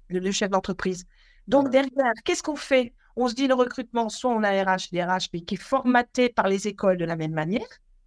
le, 0.08 0.30
chef 0.32 0.50
d'entreprise. 0.50 1.06
Donc 1.48 1.70
derrière, 1.70 2.12
qu'est-ce 2.24 2.42
qu'on 2.42 2.56
fait? 2.56 2.94
On 3.16 3.28
se 3.28 3.34
dit 3.34 3.48
le 3.48 3.54
recrutement, 3.54 4.08
soit 4.08 4.30
on 4.30 4.42
a 4.42 4.50
RH, 4.50 4.90
des 4.92 5.02
RH, 5.02 5.28
mais 5.32 5.40
qui 5.40 5.54
est 5.54 5.62
formaté 5.62 6.28
par 6.28 6.48
les 6.48 6.68
écoles 6.68 6.98
de 6.98 7.04
la 7.04 7.16
même 7.16 7.32
manière. 7.32 7.66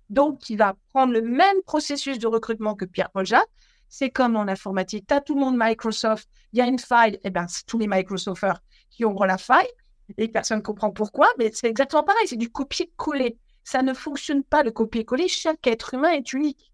Donc, 0.10 0.50
il 0.50 0.58
va 0.58 0.76
prendre 0.94 1.12
le 1.12 1.22
même 1.22 1.62
processus 1.66 2.20
de 2.20 2.28
recrutement 2.28 2.76
que 2.76 2.86
Pierre-Paul 2.86 3.26
Jacques. 3.26 3.50
C'est 3.90 4.10
comme 4.10 4.36
en 4.36 4.48
informatique, 4.48 5.06
tu 5.08 5.14
as 5.14 5.22
tout 5.22 5.36
le 5.36 5.42
monde 5.42 5.56
Microsoft, 5.58 6.28
il 6.52 6.60
y 6.60 6.62
a 6.62 6.66
une 6.66 6.80
faille, 6.80 7.16
et 7.16 7.22
eh 7.26 7.30
bien 7.30 7.48
c'est 7.48 7.66
tous 7.66 7.78
les 7.78 7.88
Microsofters 7.88 8.60
qui 8.90 9.06
ouvrent 9.06 9.28
la 9.28 9.38
faille 9.38 9.68
et 10.18 10.28
personne 10.28 10.60
ne 10.60 10.64
comprend 10.64 10.92
pourquoi, 10.92 11.28
mais 11.38 11.52
c'est 11.54 11.68
exactement 11.68 12.04
pareil, 12.04 12.28
c'est 12.28 12.36
du 12.36 12.50
copier-coller. 12.50 13.38
Ça 13.64 13.82
ne 13.82 13.94
fonctionne 13.94 14.44
pas 14.44 14.64
le 14.64 14.72
copier-coller, 14.72 15.28
chaque 15.28 15.66
être 15.68 15.94
humain 15.94 16.12
est 16.12 16.34
unique. 16.34 16.72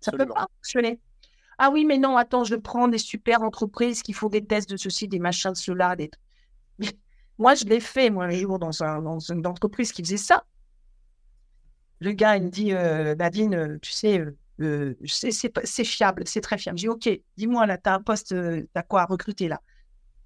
Ça 0.00 0.12
ne 0.12 0.16
peut 0.16 0.26
pas 0.26 0.46
fonctionner. 0.56 0.98
Ah 1.58 1.70
oui, 1.70 1.84
mais 1.84 1.98
non, 1.98 2.16
attends, 2.16 2.44
je 2.44 2.54
prends 2.54 2.88
des 2.88 2.96
super 2.96 3.42
entreprises 3.42 4.02
qui 4.02 4.14
font 4.14 4.30
des 4.30 4.42
tests 4.42 4.70
de 4.70 4.78
ceci, 4.78 5.08
des 5.08 5.18
machins 5.18 5.52
de 5.52 5.58
cela. 5.58 5.94
Des... 5.94 6.10
moi, 7.38 7.54
je 7.54 7.66
l'ai 7.66 7.80
fait, 7.80 8.08
moi, 8.08 8.24
un 8.24 8.30
jour, 8.30 8.58
dans, 8.58 8.82
un, 8.82 9.02
dans, 9.02 9.18
une 9.18 9.46
entreprise 9.46 9.92
qui 9.92 10.02
faisait 10.02 10.16
ça. 10.16 10.44
Le 12.00 12.12
gars, 12.12 12.38
il 12.38 12.44
me 12.44 12.48
dit, 12.48 12.72
euh, 12.72 13.14
Nadine, 13.14 13.54
euh, 13.54 13.78
tu 13.82 13.92
sais, 13.92 14.24
euh, 14.62 14.94
c'est 15.04 15.84
fiable, 15.84 16.22
c'est 16.26 16.40
très 16.40 16.56
fiable. 16.56 16.78
Je 16.78 16.84
dis, 16.84 16.88
OK, 16.88 17.10
dis-moi, 17.36 17.66
là, 17.66 17.76
tu 17.76 17.90
as 17.90 17.94
un 17.94 18.00
poste, 18.00 18.28
tu 18.28 18.68
as 18.74 18.82
quoi 18.82 19.02
à 19.02 19.04
recruter 19.04 19.48
là? 19.48 19.60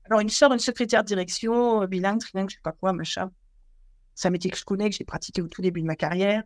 Alors, 0.05 0.20
il 0.20 0.27
me 0.27 0.31
sort 0.31 0.53
une 0.53 0.61
secrétaire 0.61 1.03
de 1.03 1.09
direction, 1.09 1.85
bilingue, 1.87 2.20
trilingue, 2.20 2.48
je 2.48 2.55
sais 2.55 2.61
pas 2.62 2.72
quoi, 2.72 2.92
machin. 2.92 3.33
C'est 4.14 4.29
un 4.29 4.31
métier 4.31 4.50
que 4.50 4.57
je 4.57 4.64
connais, 4.64 4.90
que 4.90 4.96
j'ai 4.96 5.05
pratiqué 5.05 5.42
au 5.42 5.48
tout 5.48 5.62
début 5.62 5.81
de 5.81 5.87
ma 5.87 5.96
carrière. 5.96 6.42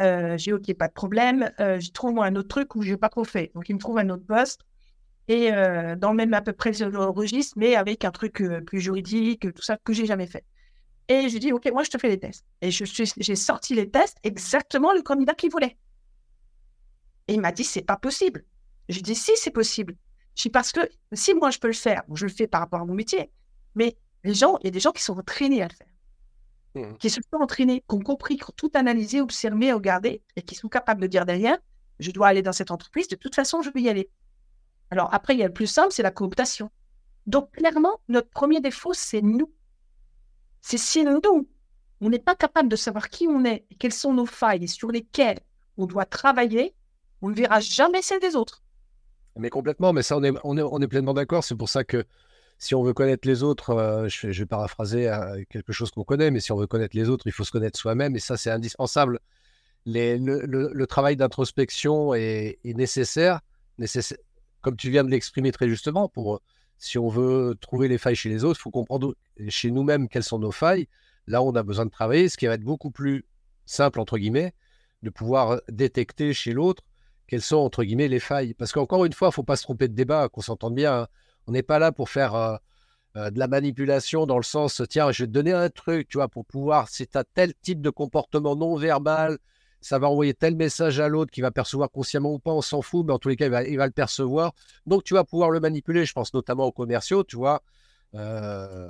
Euh, 0.00 0.36
j'ai 0.38 0.52
OK, 0.52 0.72
pas 0.74 0.88
de 0.88 0.92
problème. 0.92 1.50
Euh, 1.60 1.78
je 1.80 1.90
trouve 1.90 2.14
moi 2.14 2.26
un 2.26 2.36
autre 2.36 2.48
truc 2.48 2.74
où 2.74 2.82
je 2.82 2.92
n'ai 2.92 2.96
pas 2.96 3.08
trop 3.08 3.24
fait. 3.24 3.50
Donc, 3.54 3.68
il 3.68 3.74
me 3.74 3.80
trouve 3.80 3.98
un 3.98 4.08
autre 4.08 4.24
poste. 4.26 4.60
Et 5.28 5.52
euh, 5.52 5.94
dans 5.96 6.10
le 6.10 6.16
même 6.16 6.34
à 6.34 6.42
peu 6.42 6.52
près 6.52 6.72
le 6.72 7.04
registre, 7.06 7.54
mais 7.56 7.76
avec 7.76 8.04
un 8.04 8.10
truc 8.10 8.42
plus 8.66 8.80
juridique, 8.80 9.52
tout 9.54 9.62
ça 9.62 9.76
que 9.76 9.92
j'ai 9.92 10.06
jamais 10.06 10.26
fait. 10.26 10.44
Et 11.08 11.28
je 11.28 11.38
dis, 11.38 11.52
OK, 11.52 11.70
moi, 11.72 11.84
je 11.84 11.90
te 11.90 11.98
fais 11.98 12.08
les 12.08 12.18
tests. 12.18 12.44
Et 12.60 12.70
j'ai 12.70 13.36
sorti 13.36 13.74
les 13.74 13.90
tests 13.90 14.18
exactement 14.24 14.92
le 14.92 15.02
candidat 15.02 15.34
qu'il 15.34 15.50
voulait. 15.50 15.76
Et 17.28 17.34
il 17.34 17.40
m'a 17.40 17.52
dit, 17.52 17.64
c'est 17.64 17.82
pas 17.82 17.96
possible. 17.96 18.44
Je 18.88 19.00
dis, 19.00 19.14
si, 19.14 19.32
c'est 19.36 19.50
possible. 19.50 19.96
Je 20.34 20.48
parce 20.48 20.72
que 20.72 20.80
si 21.12 21.34
moi 21.34 21.50
je 21.50 21.58
peux 21.58 21.68
le 21.68 21.74
faire, 21.74 22.02
je 22.14 22.26
le 22.26 22.32
fais 22.32 22.46
par 22.46 22.60
rapport 22.60 22.80
à 22.80 22.84
mon 22.84 22.94
métier, 22.94 23.30
mais 23.74 23.96
les 24.24 24.34
gens, 24.34 24.56
il 24.60 24.64
y 24.64 24.68
a 24.68 24.70
des 24.70 24.80
gens 24.80 24.92
qui 24.92 25.02
sont 25.02 25.18
entraînés 25.18 25.62
à 25.62 25.68
le 25.68 25.74
faire, 25.74 25.91
mmh. 26.74 26.94
qui 26.98 27.10
se 27.10 27.20
sont 27.20 27.38
entraînés, 27.40 27.84
qui 27.88 27.94
ont 27.94 28.00
compris, 28.00 28.36
qui 28.36 28.44
ont 28.44 28.54
tout 28.56 28.70
analysé, 28.74 29.20
observé, 29.20 29.72
regardé, 29.72 30.22
et 30.36 30.42
qui 30.42 30.54
sont 30.54 30.68
capables 30.68 31.00
de 31.00 31.06
dire 31.06 31.26
derrière, 31.26 31.58
je 31.98 32.10
dois 32.10 32.28
aller 32.28 32.42
dans 32.42 32.52
cette 32.52 32.70
entreprise, 32.70 33.08
de 33.08 33.16
toute 33.16 33.34
façon, 33.34 33.62
je 33.62 33.70
vais 33.70 33.82
y 33.82 33.88
aller. 33.88 34.10
Alors 34.90 35.12
après, 35.14 35.34
il 35.34 35.38
y 35.40 35.42
a 35.42 35.46
le 35.46 35.52
plus 35.52 35.66
simple, 35.66 35.92
c'est 35.92 36.02
la 36.02 36.10
cooptation. 36.10 36.70
Donc 37.26 37.52
clairement, 37.52 38.00
notre 38.08 38.30
premier 38.30 38.60
défaut, 38.60 38.92
c'est 38.92 39.22
nous. 39.22 39.50
C'est 40.60 40.78
si 40.78 41.04
nous, 41.04 41.20
on 42.00 42.10
n'est 42.10 42.18
pas 42.18 42.34
capable 42.34 42.68
de 42.68 42.76
savoir 42.76 43.08
qui 43.08 43.26
on 43.28 43.44
est, 43.44 43.64
et 43.70 43.74
quelles 43.76 43.92
sont 43.92 44.12
nos 44.12 44.26
failles 44.26 44.64
et 44.64 44.68
sur 44.68 44.90
lesquelles 44.90 45.40
on 45.76 45.86
doit 45.86 46.04
travailler, 46.04 46.74
on 47.22 47.28
ne 47.28 47.34
verra 47.34 47.60
jamais 47.60 48.02
celles 48.02 48.20
des 48.20 48.36
autres. 48.36 48.62
Mais 49.36 49.50
complètement, 49.50 49.92
mais 49.92 50.02
ça, 50.02 50.18
on 50.18 50.22
est, 50.24 50.32
on 50.44 50.58
est, 50.58 50.62
on 50.62 50.80
est 50.80 50.88
pleinement 50.88 51.14
d'accord. 51.14 51.44
C'est 51.44 51.54
pour 51.54 51.68
ça 51.68 51.84
que 51.84 52.04
si 52.62 52.76
on 52.76 52.84
veut 52.84 52.92
connaître 52.92 53.26
les 53.26 53.42
autres, 53.42 53.70
euh, 53.70 54.08
je, 54.08 54.28
vais, 54.28 54.46
paraphraser 54.46 55.08
euh, 55.08 55.42
quelque 55.50 55.72
chose 55.72 55.90
qu'on 55.90 56.04
connaît, 56.04 56.30
mais 56.30 56.38
si 56.38 56.52
on 56.52 56.56
veut 56.56 56.68
connaître 56.68 56.96
les 56.96 57.08
autres, 57.08 57.26
il 57.26 57.32
faut 57.32 57.42
se 57.42 57.50
connaître 57.50 57.76
soi-même, 57.76 58.14
et 58.14 58.20
ça, 58.20 58.36
c'est 58.36 58.52
indispensable. 58.52 59.18
Le, 59.84 60.84
travail 60.84 61.16
d'introspection 61.16 62.14
est, 62.14 62.60
nécessaire, 62.64 63.40
comme 64.60 64.76
tu 64.76 64.90
viens 64.90 65.02
de 65.02 65.10
l'exprimer 65.10 65.50
très 65.50 65.68
justement, 65.68 66.08
pour 66.08 66.40
si 66.78 66.98
on 66.98 67.08
veut 67.08 67.56
trouver 67.60 67.88
les 67.88 67.98
failles 67.98 68.14
chez 68.14 68.28
les 68.28 68.44
autres, 68.44 68.60
il 68.60 68.62
faut 68.62 68.70
comprendre 68.70 69.16
chez 69.48 69.72
nous-mêmes 69.72 70.08
quelles 70.08 70.22
sont 70.22 70.38
nos 70.38 70.52
failles. 70.52 70.86
Là, 71.26 71.42
on 71.42 71.56
a 71.56 71.64
besoin 71.64 71.86
de 71.86 71.90
travailler, 71.90 72.28
ce 72.28 72.36
qui 72.36 72.46
va 72.46 72.54
être 72.54 72.62
beaucoup 72.62 72.92
plus 72.92 73.24
simple, 73.66 73.98
entre 73.98 74.18
guillemets, 74.18 74.54
de 75.02 75.10
pouvoir 75.10 75.60
détecter 75.68 76.32
chez 76.32 76.52
l'autre 76.52 76.84
quelles 77.26 77.42
sont, 77.42 77.56
entre 77.56 77.82
guillemets, 77.82 78.08
les 78.08 78.20
failles. 78.20 78.54
Parce 78.54 78.70
qu'encore 78.70 79.04
une 79.04 79.12
fois, 79.14 79.28
il 79.28 79.30
ne 79.30 79.34
faut 79.34 79.42
pas 79.42 79.56
se 79.56 79.62
tromper 79.64 79.88
de 79.88 79.94
débat, 79.94 80.28
qu'on 80.28 80.42
s'entende 80.42 80.76
bien. 80.76 81.00
Hein. 81.00 81.06
On 81.46 81.52
n'est 81.52 81.62
pas 81.62 81.78
là 81.78 81.92
pour 81.92 82.08
faire 82.08 82.34
euh, 82.34 82.56
euh, 83.16 83.30
de 83.30 83.38
la 83.38 83.48
manipulation 83.48 84.26
dans 84.26 84.36
le 84.36 84.42
sens, 84.42 84.82
tiens, 84.88 85.10
je 85.12 85.24
vais 85.24 85.26
te 85.26 85.32
donner 85.32 85.52
un 85.52 85.68
truc, 85.68 86.08
tu 86.08 86.18
vois, 86.18 86.28
pour 86.28 86.46
pouvoir, 86.46 86.88
si 86.88 87.06
tu 87.06 87.18
as 87.18 87.24
tel 87.24 87.52
type 87.62 87.80
de 87.80 87.90
comportement 87.90 88.56
non 88.56 88.76
verbal, 88.76 89.38
ça 89.80 89.98
va 89.98 90.08
envoyer 90.08 90.32
tel 90.32 90.54
message 90.54 91.00
à 91.00 91.08
l'autre 91.08 91.32
qui 91.32 91.40
va 91.40 91.50
percevoir 91.50 91.90
consciemment 91.90 92.32
ou 92.32 92.38
pas, 92.38 92.52
on 92.52 92.62
s'en 92.62 92.82
fout, 92.82 93.04
mais 93.04 93.12
en 93.12 93.18
tous 93.18 93.28
les 93.28 93.36
cas, 93.36 93.46
il 93.64 93.76
va, 93.76 93.86
le 93.86 93.92
percevoir. 93.92 94.52
Donc, 94.86 95.02
tu 95.02 95.14
vas 95.14 95.24
pouvoir 95.24 95.50
le 95.50 95.58
manipuler, 95.58 96.04
je 96.04 96.12
pense 96.12 96.32
notamment 96.32 96.66
aux 96.66 96.72
commerciaux, 96.72 97.24
tu 97.24 97.36
vois. 97.36 97.62
Euh, 98.14 98.88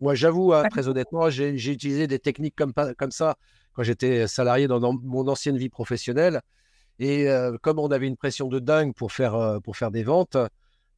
moi, 0.00 0.16
j'avoue, 0.16 0.52
hein, 0.52 0.64
très 0.68 0.88
honnêtement, 0.88 1.30
j'ai 1.30 1.54
utilisé 1.54 2.08
des 2.08 2.18
techniques 2.18 2.56
comme, 2.56 2.72
comme 2.98 3.12
ça 3.12 3.36
quand 3.72 3.84
j'étais 3.84 4.26
salarié 4.26 4.66
dans 4.66 4.92
mon 4.94 5.28
ancienne 5.28 5.56
vie 5.56 5.68
professionnelle. 5.68 6.40
Et 6.98 7.28
comme 7.62 7.78
on 7.78 7.88
avait 7.88 8.08
une 8.08 8.16
pression 8.16 8.48
de 8.48 8.58
dingue 8.58 8.94
pour 8.94 9.12
faire, 9.12 9.60
pour 9.62 9.76
faire 9.76 9.90
des 9.90 10.02
ventes, 10.02 10.36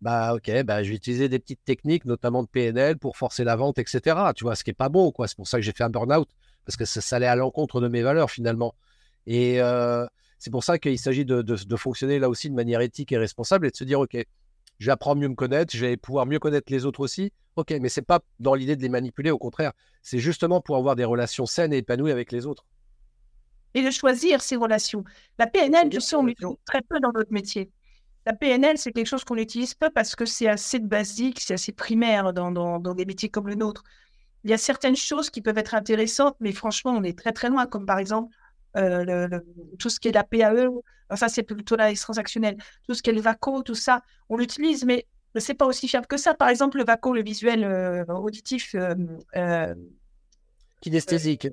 bah 0.03 0.35
ok, 0.35 0.65
bah, 0.65 0.83
je 0.83 0.91
vais 0.91 0.97
utiliser 0.97 1.29
des 1.29 1.39
petites 1.39 1.65
techniques, 1.65 2.05
notamment 2.05 2.43
de 2.43 2.49
PNL, 2.49 2.99
pour 2.99 3.17
forcer 3.17 3.45
la 3.45 3.55
vente, 3.55 3.79
etc. 3.79 4.17
Tu 4.35 4.43
vois, 4.43 4.57
ce 4.57 4.65
qui 4.65 4.71
n'est 4.71 4.75
pas 4.75 4.89
bon, 4.89 5.13
quoi. 5.13 5.29
C'est 5.29 5.37
pour 5.37 5.47
ça 5.47 5.59
que 5.59 5.63
j'ai 5.63 5.71
fait 5.73 5.85
un 5.85 5.91
burn-out, 5.91 6.29
parce 6.67 6.77
que 6.77 6.85
ça, 6.85 7.17
allait 7.17 7.27
à 7.27 7.37
l'encontre 7.37 7.81
de 7.81 7.87
mes 7.87 8.03
valeurs, 8.03 8.29
finalement. 8.29 8.75
Et 9.29 9.61
c'est 10.39 10.51
pour 10.51 10.65
ça 10.65 10.79
qu'il 10.79 10.99
s'agit 10.99 11.25
de, 11.25 11.41
de, 11.41 11.77
fonctionner 11.77 12.19
là 12.19 12.29
aussi 12.29 12.51
de 12.51 12.55
manière 12.55 12.81
éthique 12.81 13.13
et 13.13 13.17
responsable 13.17 13.69
et 13.69 13.71
de 13.71 13.77
se 13.77 13.85
dire, 13.85 14.01
ok, 14.01 14.17
je 14.81 14.87
vais 14.87 14.93
apprendre 14.93 15.21
mieux 15.21 15.29
me 15.29 15.37
connaître, 15.37 15.75
je 15.77 15.87
vais 15.87 15.97
pouvoir 15.97 16.27
mieux 16.27 16.41
connaître 16.41 16.73
les 16.73 16.85
autres 16.85 16.99
aussi. 16.99 17.33
Ok, 17.55 17.73
mais 17.81 17.89
c'est 17.89 18.03
pas 18.03 18.21
dans 18.41 18.55
l'idée 18.55 18.75
de 18.75 18.83
les 18.83 18.89
manipuler, 18.89 19.31
au 19.31 19.39
contraire, 19.39 19.73
c'est 20.03 20.19
justement 20.19 20.61
pour 20.61 20.77
avoir 20.77 20.97
des 20.97 21.05
relations 21.05 21.47
saines 21.47 21.73
et 21.73 21.79
épanouies 21.79 22.11
avec 22.11 22.33
les 22.33 22.47
autres 22.47 22.67
et 23.75 23.83
de 23.83 23.91
choisir 23.91 24.43
ses 24.43 24.57
relations. 24.57 25.05
La 25.39 25.47
PNL, 25.47 25.89
je 25.93 26.01
sais, 26.01 26.17
on 26.17 26.25
l'utilise 26.25 26.57
très 26.67 26.83
peu 26.83 27.01
dans 27.01 27.13
notre 27.13 27.33
métier. 27.33 27.71
La 28.25 28.35
PNL, 28.35 28.79
c'est 28.79 28.93
quelque 28.93 29.07
chose 29.07 29.25
qu'on 29.25 29.37
utilise 29.37 29.75
peu 29.75 29.91
parce 29.91 30.15
que 30.15 30.25
c'est 30.27 30.47
assez 30.47 30.79
basique, 30.79 31.41
c'est 31.41 31.55
assez 31.55 31.73
primaire 31.73 32.33
dans, 32.33 32.53
dans, 32.53 32.95
des 32.95 33.05
métiers 33.05 33.29
comme 33.29 33.49
le 33.49 33.57
nôtre. 33.57 33.83
Il 34.45 34.51
y 34.51 34.55
a 34.55 34.59
certaines 34.59 34.97
choses 34.97 35.29
qui 35.31 35.43
peuvent 35.43 35.59
être 35.59 35.75
intéressantes, 35.75 36.37
mais 36.41 36.53
franchement, 36.53 36.93
on 36.93 37.03
est 37.03 37.19
très 37.19 37.33
très 37.33 37.49
loin, 37.49 37.67
comme 37.67 37.87
par 37.87 37.99
exemple 37.99 38.35
euh, 38.77 39.41
tout 39.79 39.89
ce 39.89 39.99
qui 39.99 40.09
est 40.09 40.13
la 40.13 40.25
PAE, 40.25 40.69
enfin, 41.11 41.29
c'est 41.29 41.43
plutôt 41.43 41.77
la 41.77 41.93
transactionnelle, 41.95 42.57
tout 42.87 42.95
ce 42.95 43.03
qui 43.03 43.11
est 43.11 43.13
le 43.13 43.21
VACO, 43.21 43.63
tout 43.63 43.75
ça, 43.75 44.03
on 44.29 44.37
l'utilise, 44.37 44.85
mais 44.85 45.07
ce 45.37 45.51
n'est 45.51 45.57
pas 45.57 45.67
aussi 45.67 45.89
fiable 45.89 46.07
que 46.07 46.17
ça. 46.17 46.35
Par 46.35 46.49
exemple, 46.49 46.79
le 46.79 46.85
VACO, 46.85 47.15
le 47.15 47.23
visuel 47.23 47.65
euh, 47.65 48.05
auditif. 48.07 48.75
Euh, 48.75 49.75
kinesthésique. 50.81 51.49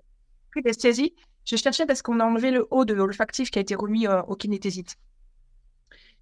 kinesthésie, 0.54 1.16
je 1.46 1.56
cherchais 1.56 1.86
parce 1.86 2.04
qu'on 2.04 2.20
a 2.20 2.26
enlevé 2.26 2.52
le 2.52 2.68
haut 2.70 2.86
de 2.86 2.94
l'olfactif 2.94 3.50
qui 3.50 3.58
a 3.58 3.62
été 3.62 3.76
remis 3.76 4.08
au 4.08 4.36
kinéthésite. 4.36 4.98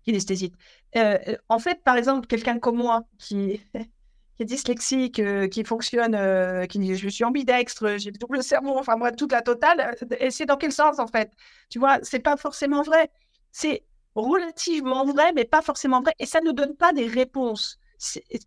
Kinesthésite. 0.07 0.55
Euh, 0.95 1.17
euh, 1.27 1.35
en 1.49 1.59
fait, 1.59 1.83
par 1.83 1.97
exemple, 1.97 2.27
quelqu'un 2.27 2.59
comme 2.59 2.77
moi 2.77 3.03
qui, 3.19 3.61
est 4.39 4.45
dyslexique, 4.45 5.21
qui 5.51 5.63
fonctionne, 5.63 6.67
qui 6.67 6.95
je 6.95 7.09
suis 7.09 7.23
ambidextre, 7.23 7.97
j'ai 7.97 8.11
le 8.11 8.17
double 8.17 8.41
cerveau, 8.41 8.77
enfin 8.77 8.95
moi, 8.95 9.11
toute 9.11 9.31
la 9.31 9.41
totale, 9.41 9.95
et 10.19 10.31
c'est 10.31 10.45
dans 10.45 10.57
quel 10.57 10.71
sens 10.71 10.99
en 10.99 11.07
fait? 11.07 11.31
Tu 11.69 11.79
vois, 11.79 11.99
c'est 12.03 12.19
pas 12.19 12.37
forcément 12.37 12.83
vrai. 12.83 13.09
C'est 13.51 13.83
relativement 14.15 15.05
vrai, 15.05 15.33
mais 15.33 15.43
pas 15.45 15.61
forcément 15.61 16.01
vrai, 16.01 16.13
et 16.19 16.25
ça 16.25 16.39
ne 16.41 16.51
donne 16.51 16.75
pas 16.75 16.93
des 16.93 17.07
réponses 17.07 17.79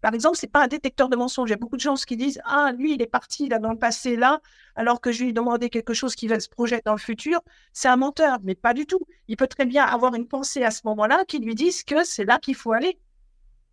par 0.00 0.14
exemple, 0.14 0.36
c'est 0.36 0.50
pas 0.50 0.62
un 0.64 0.68
détecteur 0.68 1.08
de 1.08 1.16
mensonges. 1.16 1.48
Il 1.48 1.52
y 1.52 1.54
a 1.54 1.58
beaucoup 1.58 1.76
de 1.76 1.80
gens 1.80 1.94
qui 1.94 2.16
disent 2.16 2.40
Ah, 2.44 2.72
lui, 2.76 2.94
il 2.94 3.02
est 3.02 3.06
parti 3.06 3.48
là 3.48 3.58
dans 3.58 3.72
le 3.72 3.78
passé, 3.78 4.16
là, 4.16 4.40
alors 4.76 5.00
que 5.00 5.10
je 5.10 5.22
lui 5.22 5.30
ai 5.30 5.32
demandé 5.32 5.70
quelque 5.70 5.92
chose 5.92 6.14
qui 6.14 6.28
va 6.28 6.38
se 6.38 6.48
projeter 6.48 6.82
dans 6.84 6.92
le 6.92 6.98
futur. 6.98 7.40
C'est 7.72 7.88
un 7.88 7.96
menteur, 7.96 8.38
mais 8.42 8.54
pas 8.54 8.74
du 8.74 8.86
tout. 8.86 9.00
Il 9.28 9.36
peut 9.36 9.48
très 9.48 9.66
bien 9.66 9.84
avoir 9.84 10.14
une 10.14 10.28
pensée 10.28 10.62
à 10.62 10.70
ce 10.70 10.82
moment-là 10.84 11.24
qui 11.26 11.38
lui 11.38 11.54
dise 11.54 11.82
que 11.82 12.04
c'est 12.04 12.24
là 12.24 12.38
qu'il 12.38 12.54
faut 12.54 12.72
aller. 12.72 12.98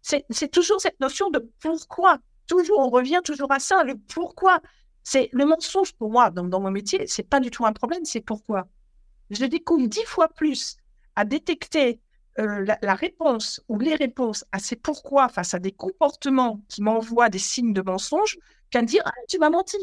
C'est 0.02 0.52
toujours 0.52 0.82
cette 0.82 1.00
notion 1.00 1.30
de 1.30 1.40
pourquoi. 1.60 2.20
Toujours, 2.48 2.80
on 2.80 2.90
revient 2.90 3.20
toujours 3.24 3.52
à 3.52 3.60
ça, 3.60 3.84
le 3.84 3.96
pourquoi. 3.98 4.62
C'est 5.04 5.30
le 5.32 5.46
mensonge 5.46 5.94
pour 5.94 6.10
moi 6.10 6.32
dans, 6.32 6.60
mon 6.60 6.72
métier, 6.72 7.08
c'est 7.08 7.24
pas 7.24 7.40
du 7.40 7.52
tout 7.52 7.66
un 7.66 7.74
problème, 7.74 8.04
c'est 8.04 8.22
pourquoi. 8.22 8.68
Je 9.30 9.46
découvre 9.46 9.88
dix 9.88 10.04
fois 10.06 10.28
plus 10.30 10.78
à 11.16 11.26
détecter 11.26 12.00
euh, 12.40 12.66
la, 12.82 12.94
réponse 12.94 13.62
ou 13.68 13.80
les 13.80 13.96
réponses 13.96 14.46
à 14.52 14.60
ces 14.60 14.76
pourquoi 14.76 15.28
face 15.28 15.56
à 15.56 15.60
des 15.60 15.72
comportements 15.72 16.62
qui 16.68 16.84
m'envoient 16.84 17.30
des 17.30 17.40
signes 17.40 17.74
de 17.74 17.82
mensonge 17.82 18.38
qu'à 18.70 18.84
dire 18.84 19.02
ah, 19.06 19.12
tu 19.28 19.40
m'as 19.40 19.50
menti. 19.50 19.78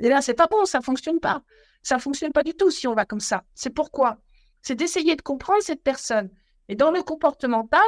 Et 0.00 0.08
là, 0.08 0.22
c'est 0.22 0.34
pas 0.34 0.46
bon, 0.46 0.64
ça 0.64 0.80
fonctionne 0.80 1.20
pas. 1.20 1.42
Ça 1.82 1.98
fonctionne 1.98 2.32
pas 2.32 2.42
du 2.42 2.54
tout 2.54 2.70
si 2.70 2.86
on 2.86 2.94
va 2.94 3.04
comme 3.04 3.20
ça. 3.20 3.44
C'est 3.54 3.70
pourquoi? 3.70 4.18
C'est 4.62 4.74
d'essayer 4.76 5.14
de 5.14 5.22
comprendre 5.22 5.62
cette 5.62 5.82
personne. 5.82 6.30
Et 6.68 6.74
dans 6.74 6.90
le 6.90 7.02
comportemental, 7.02 7.80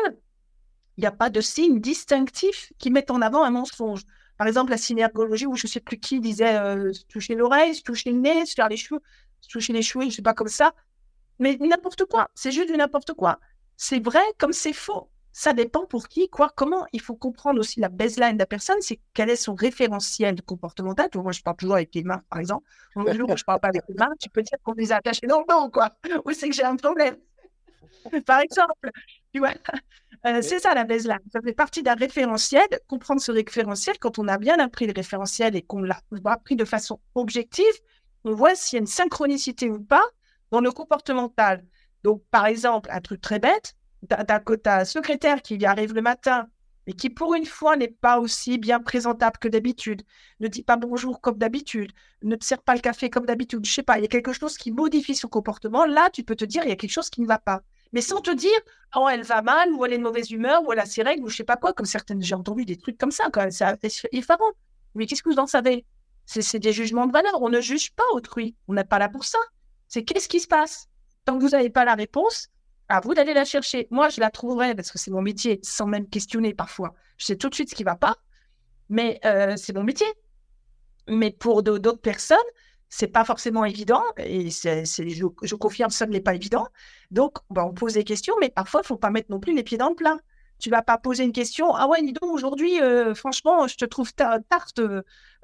il 0.96 1.00
n'y 1.00 1.06
a 1.06 1.12
pas 1.12 1.30
de 1.30 1.40
signes 1.40 1.80
distinctifs 1.80 2.72
qui 2.78 2.90
mettent 2.90 3.10
en 3.10 3.22
avant 3.22 3.44
un 3.44 3.50
mensonge. 3.50 4.02
Par 4.36 4.46
exemple, 4.46 4.72
la 4.72 4.76
synergologie, 4.76 5.46
où 5.46 5.56
je 5.56 5.66
ne 5.66 5.70
sais 5.70 5.80
plus 5.80 5.98
qui 5.98 6.20
disait 6.20 6.56
euh, 6.58 6.92
toucher 7.08 7.34
l'oreille, 7.34 7.80
toucher 7.82 8.10
le 8.10 8.18
nez, 8.18 8.44
se 8.44 8.54
faire 8.54 8.68
les 8.68 8.76
cheveux, 8.76 9.00
toucher 9.48 9.72
les 9.72 9.82
cheveux, 9.82 10.02
je 10.02 10.08
ne 10.08 10.12
sais 10.12 10.22
pas 10.22 10.34
comme 10.34 10.48
ça. 10.48 10.74
Mais 11.38 11.56
n'importe 11.60 12.04
quoi, 12.04 12.30
c'est 12.34 12.52
juste 12.52 12.68
du 12.68 12.76
n'importe 12.76 13.14
quoi 13.14 13.38
c'est 13.76 14.02
vrai 14.02 14.22
comme 14.38 14.52
c'est 14.52 14.72
faux. 14.72 15.10
Ça 15.36 15.52
dépend 15.52 15.84
pour 15.84 16.06
qui, 16.06 16.28
quoi, 16.28 16.52
comment. 16.54 16.86
Il 16.92 17.00
faut 17.00 17.16
comprendre 17.16 17.58
aussi 17.58 17.80
la 17.80 17.88
baseline 17.88 18.34
de 18.34 18.38
la 18.38 18.46
personne, 18.46 18.80
c'est 18.80 19.00
quel 19.14 19.30
est 19.30 19.36
son 19.36 19.56
référentiel 19.56 20.40
comportemental. 20.42 21.08
Moi, 21.16 21.32
je 21.32 21.42
parle 21.42 21.56
toujours 21.56 21.74
avec 21.74 21.92
les 21.92 22.04
mains, 22.04 22.22
par 22.30 22.38
exemple. 22.38 22.64
Un 22.94 23.12
jour, 23.14 23.26
je 23.28 23.42
ne 23.42 23.44
parle 23.44 23.58
pas 23.58 23.68
avec 23.68 23.82
les 23.88 23.96
mains, 23.96 24.12
tu 24.20 24.30
peux 24.30 24.42
dire 24.42 24.58
qu'on 24.62 24.74
les 24.74 24.92
a 24.92 24.96
attachées 24.98 25.26
dans 25.26 25.40
le 25.40 25.44
dos, 25.48 25.70
quoi. 25.70 25.90
Ou 26.24 26.30
c'est 26.30 26.48
que 26.48 26.54
j'ai 26.54 26.62
un 26.62 26.76
problème. 26.76 27.16
par 28.26 28.40
exemple, 28.40 28.90
tu 29.32 29.40
vois. 29.40 29.54
Euh, 30.26 30.40
c'est 30.40 30.60
ça 30.60 30.72
la 30.72 30.84
baseline. 30.84 31.18
Ça 31.32 31.40
fait 31.42 31.52
partie 31.52 31.82
d'un 31.82 31.94
référentiel. 31.94 32.66
Comprendre 32.86 33.20
ce 33.20 33.32
référentiel, 33.32 33.98
quand 33.98 34.18
on 34.18 34.28
a 34.28 34.38
bien 34.38 34.58
appris 34.58 34.86
le 34.86 34.92
référentiel 34.94 35.56
et 35.56 35.62
qu'on 35.62 35.82
l'a 35.82 36.00
appris 36.24 36.56
de 36.56 36.64
façon 36.64 37.00
objective, 37.14 37.74
on 38.24 38.34
voit 38.34 38.54
s'il 38.54 38.76
y 38.76 38.78
a 38.78 38.80
une 38.80 38.86
synchronicité 38.86 39.68
ou 39.68 39.82
pas 39.82 40.04
dans 40.50 40.60
le 40.60 40.70
comportemental. 40.70 41.64
Donc, 42.04 42.22
par 42.30 42.46
exemple, 42.46 42.90
un 42.92 43.00
truc 43.00 43.20
très 43.20 43.38
bête, 43.40 43.74
tu 44.08 44.14
as, 44.14 44.78
un 44.78 44.84
secrétaire 44.84 45.42
qui 45.42 45.64
arrive 45.64 45.94
le 45.94 46.02
matin 46.02 46.46
et 46.86 46.92
qui, 46.92 47.08
pour 47.08 47.34
une 47.34 47.46
fois, 47.46 47.76
n'est 47.76 47.88
pas 47.88 48.20
aussi 48.20 48.58
bien 48.58 48.78
présentable 48.78 49.38
que 49.38 49.48
d'habitude, 49.48 50.02
ne 50.38 50.48
dit 50.48 50.62
pas 50.62 50.76
bonjour 50.76 51.22
comme 51.22 51.38
d'habitude, 51.38 51.92
ne 52.22 52.36
te 52.36 52.44
sert 52.44 52.62
pas 52.62 52.74
le 52.74 52.80
café 52.80 53.08
comme 53.08 53.24
d'habitude, 53.24 53.64
je 53.64 53.72
sais 53.72 53.82
pas, 53.82 53.98
il 53.98 54.02
y 54.02 54.04
a 54.04 54.08
quelque 54.08 54.34
chose 54.34 54.58
qui 54.58 54.70
modifie 54.70 55.14
son 55.14 55.28
comportement, 55.28 55.86
là, 55.86 56.10
tu 56.12 56.22
peux 56.22 56.36
te 56.36 56.44
dire, 56.44 56.62
il 56.64 56.68
y 56.68 56.72
a 56.72 56.76
quelque 56.76 56.92
chose 56.92 57.08
qui 57.08 57.22
ne 57.22 57.26
va 57.26 57.38
pas. 57.38 57.62
Mais 57.94 58.02
sans 58.02 58.20
te 58.20 58.30
dire, 58.30 58.50
oh, 58.96 59.08
elle 59.08 59.22
va 59.22 59.40
mal, 59.40 59.72
ou 59.72 59.84
elle 59.86 59.94
est 59.94 59.98
de 59.98 60.02
mauvaise 60.02 60.30
humeur, 60.30 60.62
ou 60.66 60.72
elle 60.72 60.80
a 60.80 60.86
ses 60.86 61.02
règles, 61.02 61.24
ou 61.24 61.30
je 61.30 61.36
sais 61.36 61.44
pas 61.44 61.56
quoi, 61.56 61.72
comme 61.72 61.86
certaines, 61.86 62.20
j'ai 62.20 62.34
entendu 62.34 62.66
des 62.66 62.76
trucs 62.76 62.98
comme 62.98 63.12
ça, 63.12 63.30
quand 63.32 63.48
c'est 63.50 64.08
effarant. 64.12 64.52
Mais 64.94 65.06
qu'est-ce 65.06 65.22
que 65.22 65.30
vous 65.30 65.38
en 65.38 65.46
savez? 65.46 65.86
C'est 66.26 66.58
des 66.58 66.72
jugements 66.72 67.06
de 67.06 67.12
valeur. 67.12 67.40
On 67.40 67.50
ne 67.50 67.60
juge 67.60 67.92
pas 67.92 68.04
autrui. 68.12 68.56
On 68.68 68.74
n'est 68.74 68.84
pas 68.84 68.98
là 68.98 69.08
pour 69.08 69.24
ça. 69.24 69.38
C'est 69.88 70.04
qu'est-ce 70.04 70.28
qui 70.28 70.40
se 70.40 70.48
passe? 70.48 70.88
Tant 71.24 71.38
que 71.38 71.42
vous 71.42 71.50
n'avez 71.50 71.70
pas 71.70 71.84
la 71.84 71.94
réponse, 71.94 72.50
à 72.88 73.00
vous 73.00 73.14
d'aller 73.14 73.34
la 73.34 73.44
chercher. 73.44 73.88
Moi, 73.90 74.08
je 74.08 74.20
la 74.20 74.30
trouverai 74.30 74.74
parce 74.74 74.90
que 74.90 74.98
c'est 74.98 75.10
mon 75.10 75.22
métier, 75.22 75.60
sans 75.62 75.86
même 75.86 76.08
questionner 76.08 76.54
parfois. 76.54 76.94
Je 77.16 77.26
sais 77.26 77.36
tout 77.36 77.48
de 77.48 77.54
suite 77.54 77.70
ce 77.70 77.74
qui 77.74 77.82
ne 77.82 77.88
va 77.88 77.96
pas, 77.96 78.16
mais 78.88 79.20
euh, 79.24 79.56
c'est 79.56 79.74
mon 79.74 79.84
métier. 79.84 80.06
Mais 81.08 81.30
pour 81.30 81.62
d'autres 81.62 82.00
personnes, 82.00 82.38
c'est 82.88 83.08
pas 83.08 83.24
forcément 83.24 83.64
évident 83.64 84.02
et 84.18 84.50
je, 84.50 85.54
confirme 85.54 85.90
ça 85.90 86.06
n'est 86.06 86.20
pas 86.20 86.34
évident. 86.34 86.68
Donc, 87.10 87.38
bah, 87.50 87.64
on 87.66 87.74
pose 87.74 87.94
des 87.94 88.04
questions, 88.04 88.34
mais 88.40 88.50
parfois, 88.50 88.80
il 88.80 88.84
ne 88.84 88.86
faut 88.86 88.96
pas 88.96 89.10
mettre 89.10 89.30
non 89.30 89.40
plus 89.40 89.54
les 89.54 89.64
pieds 89.64 89.78
dans 89.78 89.88
le 89.88 89.94
plat. 89.94 90.16
Tu 90.58 90.70
vas 90.70 90.82
pas 90.82 90.98
poser 90.98 91.24
une 91.24 91.32
question. 91.32 91.74
Ah 91.74 91.88
ouais, 91.88 92.02
dis 92.02 92.12
donc, 92.12 92.30
aujourd'hui, 92.30 92.80
euh, 92.80 93.14
franchement, 93.14 93.66
je 93.66 93.76
te 93.76 93.84
trouve 93.84 94.12
tarte. 94.14 94.78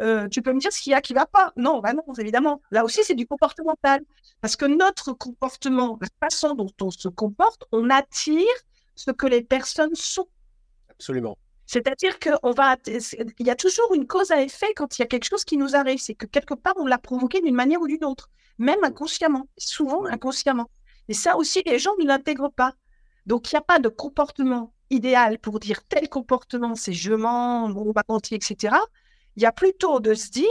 Euh, 0.00 0.28
tu 0.28 0.40
peux 0.40 0.52
me 0.52 0.60
dire 0.60 0.72
ce 0.72 0.80
qu'il 0.80 0.92
y 0.92 0.94
a 0.94 1.00
qui 1.00 1.12
va 1.12 1.26
pas 1.26 1.52
Non, 1.56 1.80
bah 1.80 1.92
non, 1.92 2.02
évidemment. 2.18 2.62
Là 2.70 2.84
aussi, 2.84 3.00
c'est 3.04 3.14
du 3.14 3.26
comportemental. 3.26 4.00
Parce 4.40 4.56
que 4.56 4.64
notre 4.64 5.12
comportement, 5.12 5.98
la 6.00 6.08
façon 6.28 6.54
dont 6.54 6.70
on 6.80 6.90
se 6.90 7.08
comporte, 7.08 7.64
on 7.72 7.90
attire 7.90 8.46
ce 8.94 9.10
que 9.10 9.26
les 9.26 9.42
personnes 9.42 9.94
sont. 9.94 10.28
Absolument. 10.88 11.36
C'est-à-dire 11.66 12.18
qu'on 12.18 12.50
va, 12.50 12.76
il 12.86 13.46
y 13.46 13.50
a 13.50 13.54
toujours 13.54 13.94
une 13.94 14.06
cause 14.06 14.32
à 14.32 14.42
effet 14.42 14.72
quand 14.74 14.98
il 14.98 15.02
y 15.02 15.04
a 15.04 15.06
quelque 15.06 15.26
chose 15.26 15.44
qui 15.44 15.56
nous 15.56 15.76
arrive. 15.76 16.00
C'est 16.00 16.14
que 16.14 16.26
quelque 16.26 16.54
part, 16.54 16.74
on 16.76 16.86
l'a 16.86 16.98
provoqué 16.98 17.40
d'une 17.40 17.54
manière 17.54 17.80
ou 17.80 17.86
d'une 17.86 18.04
autre, 18.04 18.28
même 18.58 18.82
inconsciemment, 18.82 19.46
souvent 19.56 20.04
inconsciemment. 20.06 20.68
Et 21.08 21.14
ça 21.14 21.36
aussi, 21.36 21.62
les 21.66 21.78
gens 21.78 21.92
ne 22.00 22.06
l'intègrent 22.06 22.52
pas. 22.52 22.74
Donc, 23.26 23.50
il 23.50 23.54
n'y 23.54 23.58
a 23.58 23.62
pas 23.62 23.78
de 23.78 23.88
comportement 23.88 24.72
idéal 24.90 25.38
pour 25.38 25.60
dire 25.60 25.82
tel 25.88 26.08
comportement, 26.08 26.74
c'est 26.74 26.92
je 26.92 27.12
mens, 27.12 27.64
on 27.64 27.92
va 27.92 28.02
mentir, 28.08 28.36
etc. 28.36 28.76
Il 29.36 29.42
y 29.42 29.46
a 29.46 29.52
plutôt 29.52 30.00
de 30.00 30.14
se 30.14 30.30
dire, 30.30 30.48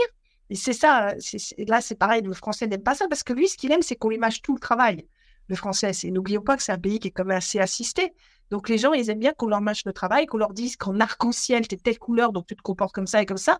et 0.48 0.54
c'est 0.54 0.72
ça, 0.72 1.14
là 1.58 1.80
c'est 1.80 1.94
pareil, 1.94 2.22
le 2.22 2.32
français 2.32 2.66
n'aime 2.66 2.82
pas 2.82 2.94
ça, 2.94 3.06
parce 3.08 3.22
que 3.22 3.32
lui, 3.32 3.48
ce 3.48 3.56
qu'il 3.56 3.70
aime, 3.72 3.82
c'est 3.82 3.96
qu'on 3.96 4.08
lui 4.08 4.18
mâche 4.18 4.42
tout 4.42 4.54
le 4.54 4.60
travail. 4.60 5.06
Le 5.48 5.56
français, 5.56 5.92
c'est 5.92 6.10
n'oublions 6.10 6.42
pas 6.42 6.56
que 6.56 6.62
c'est 6.62 6.72
un 6.72 6.78
pays 6.78 6.98
qui 6.98 7.08
est 7.08 7.10
quand 7.10 7.24
même 7.24 7.36
assez 7.36 7.58
assisté. 7.58 8.12
Donc 8.50 8.68
les 8.68 8.78
gens, 8.78 8.92
ils 8.92 9.10
aiment 9.10 9.20
bien 9.20 9.32
qu'on 9.32 9.46
leur 9.46 9.60
mâche 9.60 9.84
le 9.84 9.92
travail, 9.92 10.26
qu'on 10.26 10.38
leur 10.38 10.52
dise 10.52 10.76
qu'en 10.76 10.98
arc-en-ciel, 10.98 11.68
tu 11.68 11.76
es 11.76 11.78
telle 11.78 11.98
couleur, 11.98 12.32
donc 12.32 12.46
tu 12.46 12.56
te 12.56 12.62
comportes 12.62 12.94
comme 12.94 13.06
ça 13.06 13.22
et 13.22 13.26
comme 13.26 13.36
ça. 13.36 13.58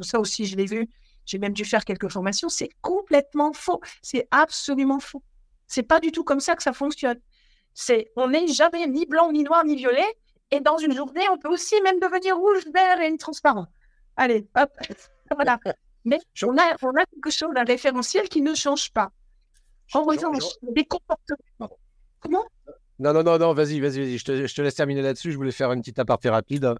Ça 0.00 0.18
aussi, 0.18 0.46
je 0.46 0.56
l'ai 0.56 0.66
vu. 0.66 0.88
J'ai 1.24 1.38
même 1.38 1.52
dû 1.52 1.64
faire 1.64 1.84
quelques 1.84 2.08
formations. 2.08 2.48
C'est 2.48 2.70
complètement 2.80 3.52
faux. 3.52 3.80
C'est 4.02 4.26
absolument 4.30 4.98
faux. 4.98 5.22
C'est 5.68 5.84
pas 5.84 6.00
du 6.00 6.10
tout 6.10 6.24
comme 6.24 6.40
ça 6.40 6.56
que 6.56 6.62
ça 6.62 6.72
fonctionne. 6.72 7.18
C'est, 7.74 8.12
on 8.16 8.28
n'est 8.28 8.46
jamais 8.48 8.86
ni 8.86 9.06
blanc, 9.06 9.32
ni 9.32 9.42
noir, 9.42 9.64
ni 9.64 9.76
violet. 9.76 10.06
Et 10.50 10.60
dans 10.60 10.76
une 10.78 10.94
journée, 10.94 11.28
on 11.30 11.38
peut 11.38 11.48
aussi 11.48 11.80
même 11.82 11.98
devenir 11.98 12.36
rouge, 12.36 12.62
vert 12.72 13.00
et 13.00 13.16
transparent. 13.16 13.66
Allez, 14.16 14.46
hop, 14.56 14.70
voilà. 15.34 15.58
Mais 16.04 16.18
on 16.42 16.56
a, 16.58 16.76
on 16.82 16.94
a 16.94 17.06
quelque 17.06 17.30
chose, 17.30 17.50
un 17.56 17.64
référentiel 17.64 18.28
qui 18.28 18.42
ne 18.42 18.54
change 18.54 18.92
pas. 18.92 19.10
En 19.94 20.02
revanche, 20.02 20.44
des 20.62 20.84
comportements. 20.84 21.78
Comment? 22.20 22.44
Non, 22.98 23.12
non, 23.12 23.22
non, 23.22 23.38
non, 23.38 23.54
vas-y, 23.54 23.80
vas-y, 23.80 24.00
vas-y. 24.00 24.18
Je 24.18 24.24
te, 24.24 24.46
je 24.46 24.54
te 24.54 24.62
laisse 24.62 24.74
terminer 24.74 25.02
là-dessus. 25.02 25.32
Je 25.32 25.36
voulais 25.36 25.52
faire 25.52 25.72
une 25.72 25.80
petite 25.80 25.98
aparté 25.98 26.28
rapide. 26.28 26.74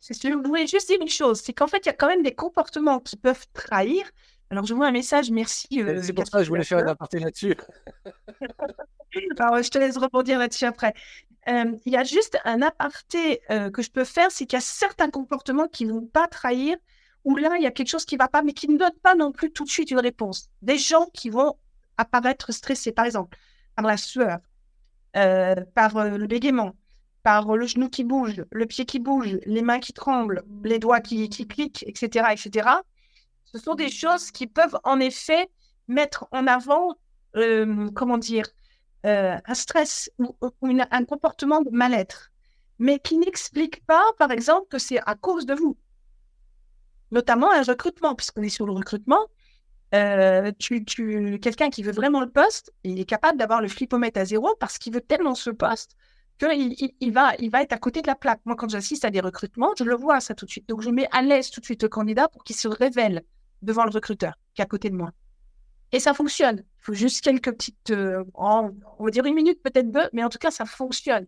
Je 0.00 0.46
voulais 0.46 0.66
juste 0.66 0.88
dire 0.88 1.00
une 1.00 1.08
chose, 1.08 1.40
c'est 1.40 1.52
qu'en 1.52 1.66
fait, 1.66 1.78
il 1.78 1.86
y 1.86 1.90
a 1.90 1.94
quand 1.94 2.06
même 2.06 2.22
des 2.22 2.34
comportements 2.34 3.00
qui 3.00 3.16
peuvent 3.16 3.46
trahir. 3.52 4.08
Alors, 4.50 4.64
je 4.64 4.74
vois 4.74 4.86
un 4.86 4.92
message, 4.92 5.30
merci. 5.30 5.82
Euh, 5.82 6.00
c'est 6.02 6.12
pour 6.12 6.26
ça 6.26 6.38
que 6.38 6.44
je 6.44 6.48
voulais 6.48 6.64
faire 6.64 6.78
une 6.78 6.88
aparté 6.88 7.18
là-dessus. 7.18 7.56
Alors, 9.38 9.62
je 9.62 9.70
te 9.70 9.78
laisse 9.78 9.96
rebondir 9.96 10.38
là-dessus 10.38 10.66
après. 10.66 10.94
Euh, 11.48 11.76
il 11.84 11.92
y 11.92 11.96
a 11.96 12.04
juste 12.04 12.38
un 12.44 12.62
aparté 12.62 13.40
euh, 13.50 13.70
que 13.70 13.82
je 13.82 13.90
peux 13.90 14.04
faire, 14.04 14.30
c'est 14.30 14.46
qu'il 14.46 14.56
y 14.56 14.58
a 14.58 14.64
certains 14.64 15.10
comportements 15.10 15.68
qui 15.68 15.84
ne 15.84 15.92
vont 15.92 16.06
pas 16.06 16.28
trahir, 16.28 16.76
ou 17.24 17.36
là, 17.36 17.56
il 17.56 17.62
y 17.62 17.66
a 17.66 17.70
quelque 17.70 17.88
chose 17.88 18.04
qui 18.04 18.14
ne 18.14 18.20
va 18.20 18.28
pas, 18.28 18.42
mais 18.42 18.52
qui 18.52 18.68
ne 18.68 18.78
donne 18.78 18.94
pas 19.02 19.14
non 19.14 19.32
plus 19.32 19.50
tout 19.50 19.64
de 19.64 19.70
suite 19.70 19.90
une 19.90 20.00
réponse. 20.00 20.48
Des 20.62 20.78
gens 20.78 21.06
qui 21.12 21.30
vont 21.30 21.54
apparaître 21.96 22.52
stressés, 22.52 22.92
par 22.92 23.04
exemple 23.04 23.36
par 23.74 23.84
la 23.84 23.98
sueur, 23.98 24.38
par 25.12 26.08
le 26.08 26.26
bégaiement, 26.26 26.74
par 27.22 27.56
le 27.56 27.66
genou 27.66 27.90
qui 27.90 28.04
bouge, 28.04 28.44
le 28.50 28.66
pied 28.66 28.86
qui 28.86 29.00
bouge, 29.00 29.38
les 29.44 29.60
mains 29.60 29.80
qui 29.80 29.92
tremblent, 29.92 30.44
les 30.64 30.78
doigts 30.78 31.00
qui, 31.00 31.28
cliquent, 31.28 31.84
etc., 31.86 32.28
etc. 32.32 32.68
Ce 33.56 33.62
sont 33.62 33.74
des 33.74 33.90
choses 33.90 34.30
qui 34.30 34.46
peuvent 34.46 34.78
en 34.84 35.00
effet 35.00 35.48
mettre 35.88 36.26
en 36.30 36.46
avant, 36.46 36.94
euh, 37.36 37.88
comment 37.94 38.18
dire, 38.18 38.46
un 39.04 39.54
stress 39.54 40.10
ou, 40.18 40.36
un 40.42 41.04
comportement 41.04 41.62
de 41.62 41.70
mal-être, 41.70 42.32
mais 42.80 42.98
qui 42.98 43.18
n'expliquent 43.18 43.86
pas, 43.86 44.02
par 44.18 44.32
exemple, 44.32 44.66
que 44.68 44.78
c'est 44.78 44.98
à 45.06 45.14
cause 45.14 45.46
de 45.46 45.54
vous. 45.54 45.76
Notamment 47.12 47.50
un 47.52 47.62
recrutement, 47.62 48.16
puisqu'on 48.16 48.42
est 48.42 48.48
sur 48.48 48.66
le 48.66 48.72
recrutement, 48.72 49.28
euh, 49.94 50.50
tu, 50.58 50.84
quelqu'un 50.84 51.70
qui 51.70 51.82
veut 51.82 51.92
vraiment 51.92 52.20
le 52.20 52.28
poste, 52.28 52.72
il 52.82 52.98
est 52.98 53.04
capable 53.04 53.38
d'avoir 53.38 53.62
le 53.62 53.68
flipomètre 53.68 54.20
à 54.20 54.24
zéro 54.24 54.54
parce 54.58 54.78
qu'il 54.78 54.92
veut 54.92 55.00
tellement 55.00 55.34
ce 55.34 55.50
poste 55.50 55.96
qu'il 56.38 56.74
il, 57.00 57.12
va, 57.12 57.34
il 57.38 57.50
va 57.50 57.62
être 57.62 57.72
à 57.72 57.78
côté 57.78 58.02
de 58.02 58.06
la 58.06 58.16
plaque. 58.16 58.40
Moi, 58.44 58.56
quand 58.56 58.68
j'assiste 58.68 59.04
à 59.04 59.10
des 59.10 59.20
recrutements, 59.20 59.72
je 59.78 59.84
le 59.84 59.94
vois 59.94 60.20
ça 60.20 60.34
tout 60.34 60.44
de 60.44 60.50
suite. 60.50 60.68
Donc, 60.68 60.82
je 60.82 60.90
mets 60.90 61.08
à 61.12 61.22
l'aise 61.22 61.50
tout 61.50 61.60
de 61.60 61.64
suite 61.64 61.82
le 61.82 61.88
candidat 61.88 62.28
pour 62.28 62.44
qu'il 62.44 62.56
se 62.56 62.68
révèle 62.68 63.22
devant 63.62 63.84
le 63.84 63.90
recruteur 63.90 64.34
qui 64.54 64.62
est 64.62 64.64
à 64.64 64.68
côté 64.68 64.90
de 64.90 64.96
moi. 64.96 65.10
Et 65.92 66.00
ça 66.00 66.14
fonctionne. 66.14 66.58
Il 66.58 66.84
faut 66.84 66.94
juste 66.94 67.22
quelques 67.22 67.52
petites, 67.52 67.90
euh, 67.90 68.24
on 68.34 68.72
va 68.98 69.10
dire 69.10 69.24
une 69.24 69.34
minute, 69.34 69.62
peut-être 69.62 69.90
deux, 69.90 70.08
mais 70.12 70.24
en 70.24 70.28
tout 70.28 70.38
cas, 70.38 70.50
ça 70.50 70.64
fonctionne 70.64 71.26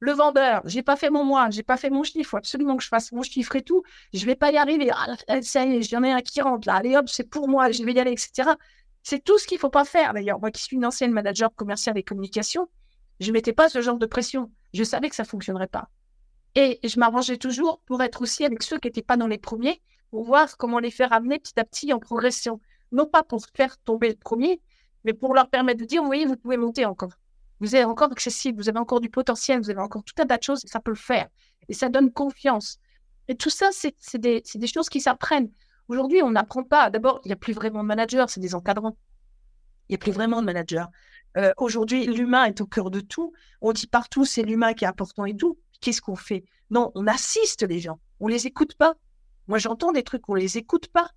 le 0.00 0.12
vendeur, 0.12 0.62
j'ai 0.66 0.82
pas 0.82 0.96
fait 0.96 1.10
mon 1.10 1.24
mois, 1.24 1.50
j'ai 1.50 1.62
pas 1.62 1.76
fait 1.76 1.90
mon 1.90 2.02
chiffre, 2.02 2.18
il 2.18 2.24
faut 2.24 2.36
absolument 2.36 2.76
que 2.76 2.82
je 2.82 2.88
fasse 2.88 3.12
mon 3.12 3.22
chiffre 3.22 3.56
et 3.56 3.62
tout, 3.62 3.82
je 4.12 4.24
vais 4.26 4.34
pas 4.34 4.52
y 4.52 4.56
arriver. 4.56 4.90
Ah, 4.92 5.42
ça 5.42 5.64
y 5.64 5.76
est, 5.76 5.82
j'en 5.82 6.02
ai 6.02 6.12
un 6.12 6.20
qui 6.20 6.40
rentre 6.40 6.66
là, 6.68 6.76
allez 6.76 6.96
hop, 6.96 7.08
c'est 7.08 7.28
pour 7.28 7.48
moi, 7.48 7.70
je 7.70 7.82
vais 7.82 7.92
y 7.92 8.00
aller, 8.00 8.12
etc. 8.12 8.50
C'est 9.02 9.22
tout 9.22 9.38
ce 9.38 9.46
qu'il 9.46 9.58
faut 9.58 9.70
pas 9.70 9.84
faire. 9.84 10.14
D'ailleurs, 10.14 10.40
moi 10.40 10.50
qui 10.50 10.62
suis 10.62 10.76
une 10.76 10.86
ancienne 10.86 11.12
manager 11.12 11.54
commercial 11.54 11.96
et 11.98 12.02
communication, 12.02 12.68
je 13.20 13.32
mettais 13.32 13.52
pas 13.52 13.68
ce 13.68 13.80
genre 13.80 13.98
de 13.98 14.06
pression. 14.06 14.50
Je 14.72 14.82
savais 14.82 15.08
que 15.08 15.16
ça 15.16 15.24
fonctionnerait 15.24 15.68
pas. 15.68 15.88
Et 16.54 16.80
je 16.84 16.98
m'arrangeais 16.98 17.36
toujours 17.36 17.80
pour 17.86 18.02
être 18.02 18.22
aussi 18.22 18.44
avec 18.44 18.62
ceux 18.62 18.78
qui 18.78 18.88
n'étaient 18.88 19.02
pas 19.02 19.16
dans 19.16 19.26
les 19.26 19.38
premiers, 19.38 19.82
pour 20.14 20.22
voir 20.22 20.56
comment 20.56 20.78
les 20.78 20.92
faire 20.92 21.12
amener 21.12 21.40
petit 21.40 21.58
à 21.58 21.64
petit 21.64 21.92
en 21.92 21.98
progression. 21.98 22.60
Non 22.92 23.04
pas 23.04 23.24
pour 23.24 23.44
faire 23.52 23.76
tomber 23.78 24.10
le 24.10 24.14
premier, 24.14 24.60
mais 25.02 25.12
pour 25.12 25.34
leur 25.34 25.50
permettre 25.50 25.80
de 25.80 25.86
dire, 25.86 26.04
oui, 26.04 26.24
vous 26.24 26.36
pouvez 26.36 26.56
monter 26.56 26.84
encore. 26.84 27.14
Vous 27.58 27.74
êtes 27.74 27.84
encore 27.84 28.12
accessible, 28.12 28.62
vous 28.62 28.68
avez 28.68 28.78
encore 28.78 29.00
du 29.00 29.10
potentiel, 29.10 29.58
vous 29.58 29.70
avez 29.70 29.80
encore 29.80 30.04
tout 30.04 30.14
un 30.22 30.24
tas 30.24 30.38
de 30.38 30.42
choses 30.44 30.64
et 30.64 30.68
ça 30.68 30.78
peut 30.78 30.92
le 30.92 30.96
faire. 30.96 31.26
Et 31.68 31.74
ça 31.74 31.88
donne 31.88 32.12
confiance. 32.12 32.78
Et 33.26 33.34
tout 33.34 33.50
ça, 33.50 33.70
c'est 33.72 33.96
des, 34.16 34.66
choses 34.68 34.88
qui 34.88 35.00
s'apprennent. 35.00 35.50
Aujourd'hui, 35.88 36.22
on 36.22 36.30
n'apprend 36.30 36.62
pas. 36.62 36.90
D'abord, 36.90 37.20
il 37.24 37.28
n'y 37.30 37.32
a 37.32 37.36
plus 37.36 37.52
vraiment 37.52 37.82
de 37.82 37.88
managers, 37.88 38.26
c'est 38.28 38.38
des 38.38 38.54
encadrants. 38.54 38.96
Il 39.88 39.94
n'y 39.94 39.96
a 39.96 39.98
plus 39.98 40.12
vraiment 40.12 40.42
de 40.42 40.46
managers. 40.46 40.84
Euh, 41.36 41.52
aujourd'hui, 41.56 42.06
l'humain 42.06 42.44
est 42.44 42.60
au 42.60 42.66
cœur 42.66 42.92
de 42.92 43.00
tout. 43.00 43.32
On 43.60 43.72
dit 43.72 43.88
partout, 43.88 44.24
c'est 44.24 44.44
l'humain 44.44 44.74
qui 44.74 44.84
est 44.84 44.88
important 44.88 45.24
et 45.24 45.36
tout. 45.36 45.58
Qu'est-ce 45.80 46.00
qu'on 46.00 46.14
fait? 46.14 46.44
Non, 46.70 46.92
on 46.94 47.08
assiste 47.08 47.66
les 47.68 47.80
gens. 47.80 47.98
On 48.20 48.28
les 48.28 48.46
écoute 48.46 48.76
pas. 48.76 48.94
Moi, 49.48 49.58
j'entends 49.58 49.92
des 49.92 50.02
trucs, 50.02 50.28
on 50.28 50.34
les 50.34 50.58
écoute 50.58 50.88
pas. 50.88 51.10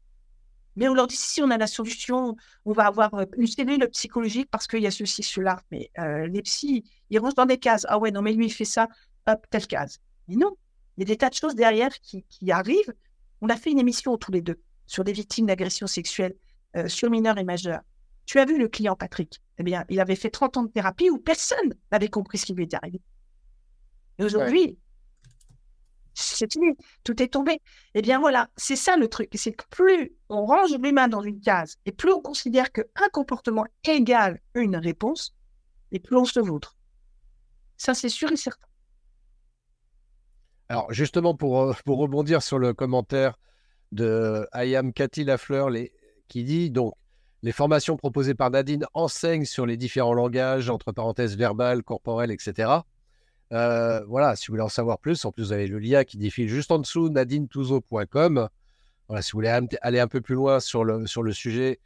Mais 0.76 0.88
on 0.88 0.94
leur 0.94 1.08
dit 1.08 1.16
si 1.16 1.42
on 1.42 1.50
a 1.50 1.58
la 1.58 1.66
solution, 1.66 2.36
on 2.66 2.72
va 2.72 2.86
avoir 2.86 3.14
euh, 3.16 3.26
une 3.36 3.48
cellule 3.48 3.90
psychologique 3.90 4.48
parce 4.52 4.68
qu'il 4.68 4.82
y 4.82 4.88
a 4.88 4.92
ceci, 4.92 5.24
cela. 5.24 5.60
Mais 5.72 5.90
euh, 5.98 6.28
les 6.28 6.44
psys, 6.44 6.84
ils 7.10 7.20
rangent 7.20 7.34
dans 7.34 7.48
des 7.48 7.58
cases. 7.58 7.86
Ah 7.90 7.98
ouais, 7.98 8.12
non, 8.12 8.22
mais 8.22 8.34
lui, 8.34 8.46
il 8.46 8.54
fait 8.54 8.64
ça, 8.64 8.88
hop, 9.28 9.46
telle 9.50 9.66
case. 9.66 10.00
Mais 10.28 10.36
non, 10.36 10.56
il 10.96 11.02
y 11.02 11.04
a 11.04 11.08
des 11.08 11.18
tas 11.18 11.30
de 11.30 11.34
choses 11.34 11.56
derrière 11.56 11.92
qui, 12.00 12.24
arrivent. 12.52 12.94
On 13.42 13.50
a 13.50 13.56
fait 13.56 13.72
une 13.72 13.80
émission 13.80 14.18
tous 14.18 14.32
les 14.32 14.42
deux 14.42 14.60
sur 14.86 15.04
des 15.04 15.14
victimes 15.14 15.48
d'agressions 15.48 15.88
sexuelles, 15.88 16.36
euh, 16.76 16.88
sur 16.88 17.10
mineurs 17.10 17.40
et 17.40 17.44
majeurs. 17.44 17.82
Tu 18.28 18.40
as 18.40 18.46
vu 18.46 18.60
le 18.60 18.68
client 18.68 18.96
Patrick? 18.96 19.42
Eh 19.58 19.64
bien, 19.64 19.84
il 19.90 20.00
avait 20.00 20.16
fait 20.16 20.30
30 20.30 20.58
ans 20.58 20.64
de 20.64 20.70
thérapie 20.70 21.10
où 21.10 21.18
personne 21.18 21.74
n'avait 21.92 22.08
compris 22.08 22.38
ce 22.38 22.46
qui 22.46 22.54
lui 22.54 22.66
était 22.66 22.78
arrivé. 22.78 23.02
Et 24.20 24.24
aujourd'hui, 24.24 24.78
c'est 26.20 26.52
fini, 26.52 26.76
tout 27.04 27.22
est 27.22 27.28
tombé. 27.28 27.62
Eh 27.94 28.02
bien 28.02 28.20
voilà, 28.20 28.50
c'est 28.58 28.76
ça 28.76 28.98
le 28.98 29.08
truc, 29.08 29.30
c'est 29.36 29.54
que 29.54 29.66
plus 29.70 30.14
on 30.30 30.46
range 30.46 30.76
l'humain 30.82 31.08
dans 31.08 31.22
une 31.22 31.40
case 31.40 31.78
et 31.86 31.92
plus 31.92 32.12
on 32.12 32.22
considère 32.22 32.72
qu'un 32.72 33.10
comportement 33.12 33.66
égale 33.88 34.40
une 34.56 34.76
réponse, 34.76 35.36
et 35.92 36.00
plus 36.00 36.18
on 36.18 36.26
se 36.26 36.40
vautre. 36.40 36.76
Ça, 37.78 37.94
c'est 37.94 38.10
sûr 38.10 38.32
et 38.32 38.38
certain. 38.38 38.68
Alors 40.70 40.92
justement, 40.92 41.36
pour, 41.36 41.62
euh, 41.62 41.74
rebondir 41.86 42.42
sur 42.42 42.60
le 42.60 42.74
commentaire 42.74 43.38
de 43.92 44.48
Ayam 44.52 44.92
Cathy 44.92 45.24
Lafleur 45.24 45.70
qui 46.28 46.44
dit 46.44 46.72
donc 46.72 46.94
les 47.44 47.52
formations 47.52 47.96
proposées 47.96 48.34
par 48.34 48.50
Nadine 48.50 48.86
enseignent 48.94 49.46
sur 49.46 49.66
les 49.66 49.78
différents 49.78 50.14
langages, 50.14 50.70
entre 50.70 50.92
parenthèses 50.92 51.38
verbales, 51.38 51.84
corporelles, 51.84 52.32
etc. 52.32 52.82
Euh, 53.54 54.04
voilà, 54.06 54.36
si 54.36 54.48
vous 54.48 54.54
voulez 54.54 54.64
en 54.64 54.70
savoir 54.70 55.00
plus, 55.00 55.24
en 55.26 55.32
plus 55.32 55.46
vous 55.46 55.52
avez 55.54 55.68
le 55.68 55.80
lien 55.80 56.04
qui 56.04 56.18
défile 56.18 56.50
juste 56.50 56.72
en 56.72 56.80
dessous, 56.80 57.10
nadinetouzo.com. 57.10 58.50
Voilà, 59.08 59.22
si 59.22 59.32
vous 59.32 59.38
voulez 59.38 59.60
aller 59.82 60.00
un 60.00 60.08
peu 60.08 60.22
plus 60.22 60.36
loin 60.36 60.60
sur 60.60 60.84
le, 60.84 61.08
sur 61.08 61.24
le 61.24 61.32
sujet 61.32 61.80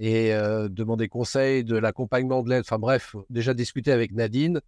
et 0.00 0.34
euh, 0.34 0.68
demander 0.68 1.06
conseil, 1.08 1.62
de 1.62 1.76
l'accompagnement, 1.76 2.42
de 2.42 2.50
l'aide, 2.50 2.60
enfin 2.60 2.78
bref, 2.78 3.14
déjà 3.30 3.54
discuter 3.54 3.92
avec 3.92 4.12
Nadine, 4.12 4.60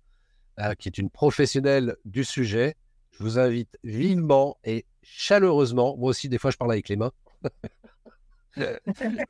euh, 0.60 0.74
qui 0.74 0.88
est 0.88 0.98
une 0.98 1.10
professionnelle 1.10 1.96
du 2.04 2.22
sujet. 2.22 2.76
Je 3.10 3.24
vous 3.24 3.38
invite 3.38 3.76
vivement 3.82 4.56
et 4.62 4.84
chaleureusement, 5.02 5.96
moi 5.96 6.10
aussi 6.10 6.28
des 6.28 6.38
fois 6.38 6.50
je 6.50 6.56
parle 6.56 6.72
avec 6.72 6.88
les 6.88 6.96
mains, 6.96 7.12
je 8.56 8.78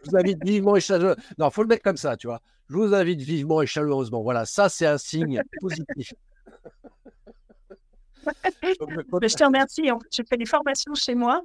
vous 0.05 0.17
invite 0.17 0.45
vivement 0.45 0.77
et 0.77 0.81
chaleureusement, 0.81 1.23
non, 1.39 1.51
faut 1.51 1.63
le 1.63 1.69
mettre 1.69 1.83
comme 1.83 1.97
ça, 1.97 2.17
tu 2.17 2.27
vois, 2.27 2.43
je 2.69 2.75
vous 2.75 2.95
invite 2.95 3.21
vivement 3.21 3.63
et 3.63 3.67
chaleureusement, 3.67 4.23
voilà, 4.23 4.45
ça 4.45 4.69
c'est 4.69 4.87
un 4.87 4.99
signe 4.99 5.41
positif. 5.61 6.13
Je 8.27 9.37
te 9.37 9.45
remercie. 9.45 9.89
Je 10.13 10.23
fais 10.29 10.37
des 10.37 10.47
formations 10.47 10.95
chez 10.95 11.15
moi. 11.15 11.43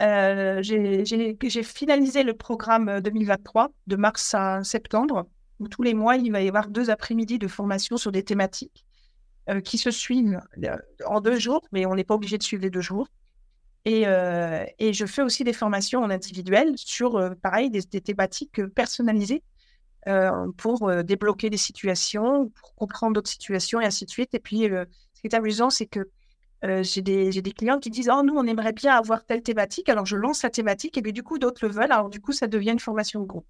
Euh, 0.00 0.62
j'ai 0.62 1.62
finalisé 1.62 2.22
le 2.22 2.34
programme 2.34 3.00
2023 3.00 3.70
de 3.86 3.96
mars 3.96 4.34
à 4.34 4.62
septembre, 4.62 5.26
où 5.58 5.68
tous 5.68 5.82
les 5.82 5.94
mois, 5.94 6.16
il 6.16 6.30
va 6.32 6.42
y 6.42 6.48
avoir 6.48 6.68
deux 6.68 6.90
après-midi 6.90 7.38
de 7.38 7.48
formation 7.48 7.96
sur 7.96 8.12
des 8.12 8.22
thématiques 8.22 8.84
euh, 9.48 9.60
qui 9.60 9.78
se 9.78 9.90
suivent 9.90 10.40
euh, 10.64 10.76
en 11.06 11.20
deux 11.20 11.38
jours, 11.38 11.62
mais 11.72 11.86
on 11.86 11.94
n'est 11.94 12.04
pas 12.04 12.14
obligé 12.14 12.36
de 12.36 12.42
suivre 12.42 12.62
les 12.62 12.70
deux 12.70 12.82
jours. 12.82 13.08
Et, 13.84 14.02
je 14.02 15.06
fais 15.06 15.22
aussi 15.22 15.44
des 15.44 15.52
formations 15.52 16.02
en 16.02 16.10
individuel 16.10 16.72
sur, 16.76 17.32
pareil, 17.40 17.70
des, 17.70 17.82
thématiques 17.84 18.66
personnalisées 18.74 19.44
pour 20.56 21.02
débloquer 21.02 21.50
des 21.50 21.56
situations, 21.56 22.48
pour 22.50 22.74
comprendre 22.74 23.14
d'autres 23.14 23.30
situations 23.30 23.80
et 23.80 23.86
ainsi 23.86 24.04
de 24.04 24.10
suite. 24.10 24.34
Et 24.34 24.38
puis, 24.38 24.62
ce 24.62 25.20
qui 25.20 25.26
est 25.26 25.34
amusant, 25.34 25.70
c'est 25.70 25.86
que 25.86 26.08
euh, 26.64 26.82
j'ai 26.82 27.02
des, 27.02 27.52
clients 27.52 27.78
qui 27.78 27.90
disent 27.90 28.10
Oh, 28.12 28.22
nous, 28.22 28.34
on 28.34 28.46
aimerait 28.46 28.72
bien 28.72 28.94
avoir 28.96 29.24
telle 29.24 29.42
thématique. 29.42 29.88
Alors, 29.88 30.06
je 30.06 30.16
lance 30.16 30.42
la 30.42 30.50
thématique 30.50 30.96
et 30.96 31.02
puis, 31.02 31.12
du 31.12 31.22
coup, 31.22 31.38
d'autres 31.38 31.66
le 31.66 31.72
veulent. 31.72 31.92
Alors, 31.92 32.08
du 32.08 32.20
coup, 32.20 32.32
ça 32.32 32.46
devient 32.46 32.72
une 32.72 32.80
formation 32.80 33.20
de 33.20 33.26
groupe. 33.26 33.46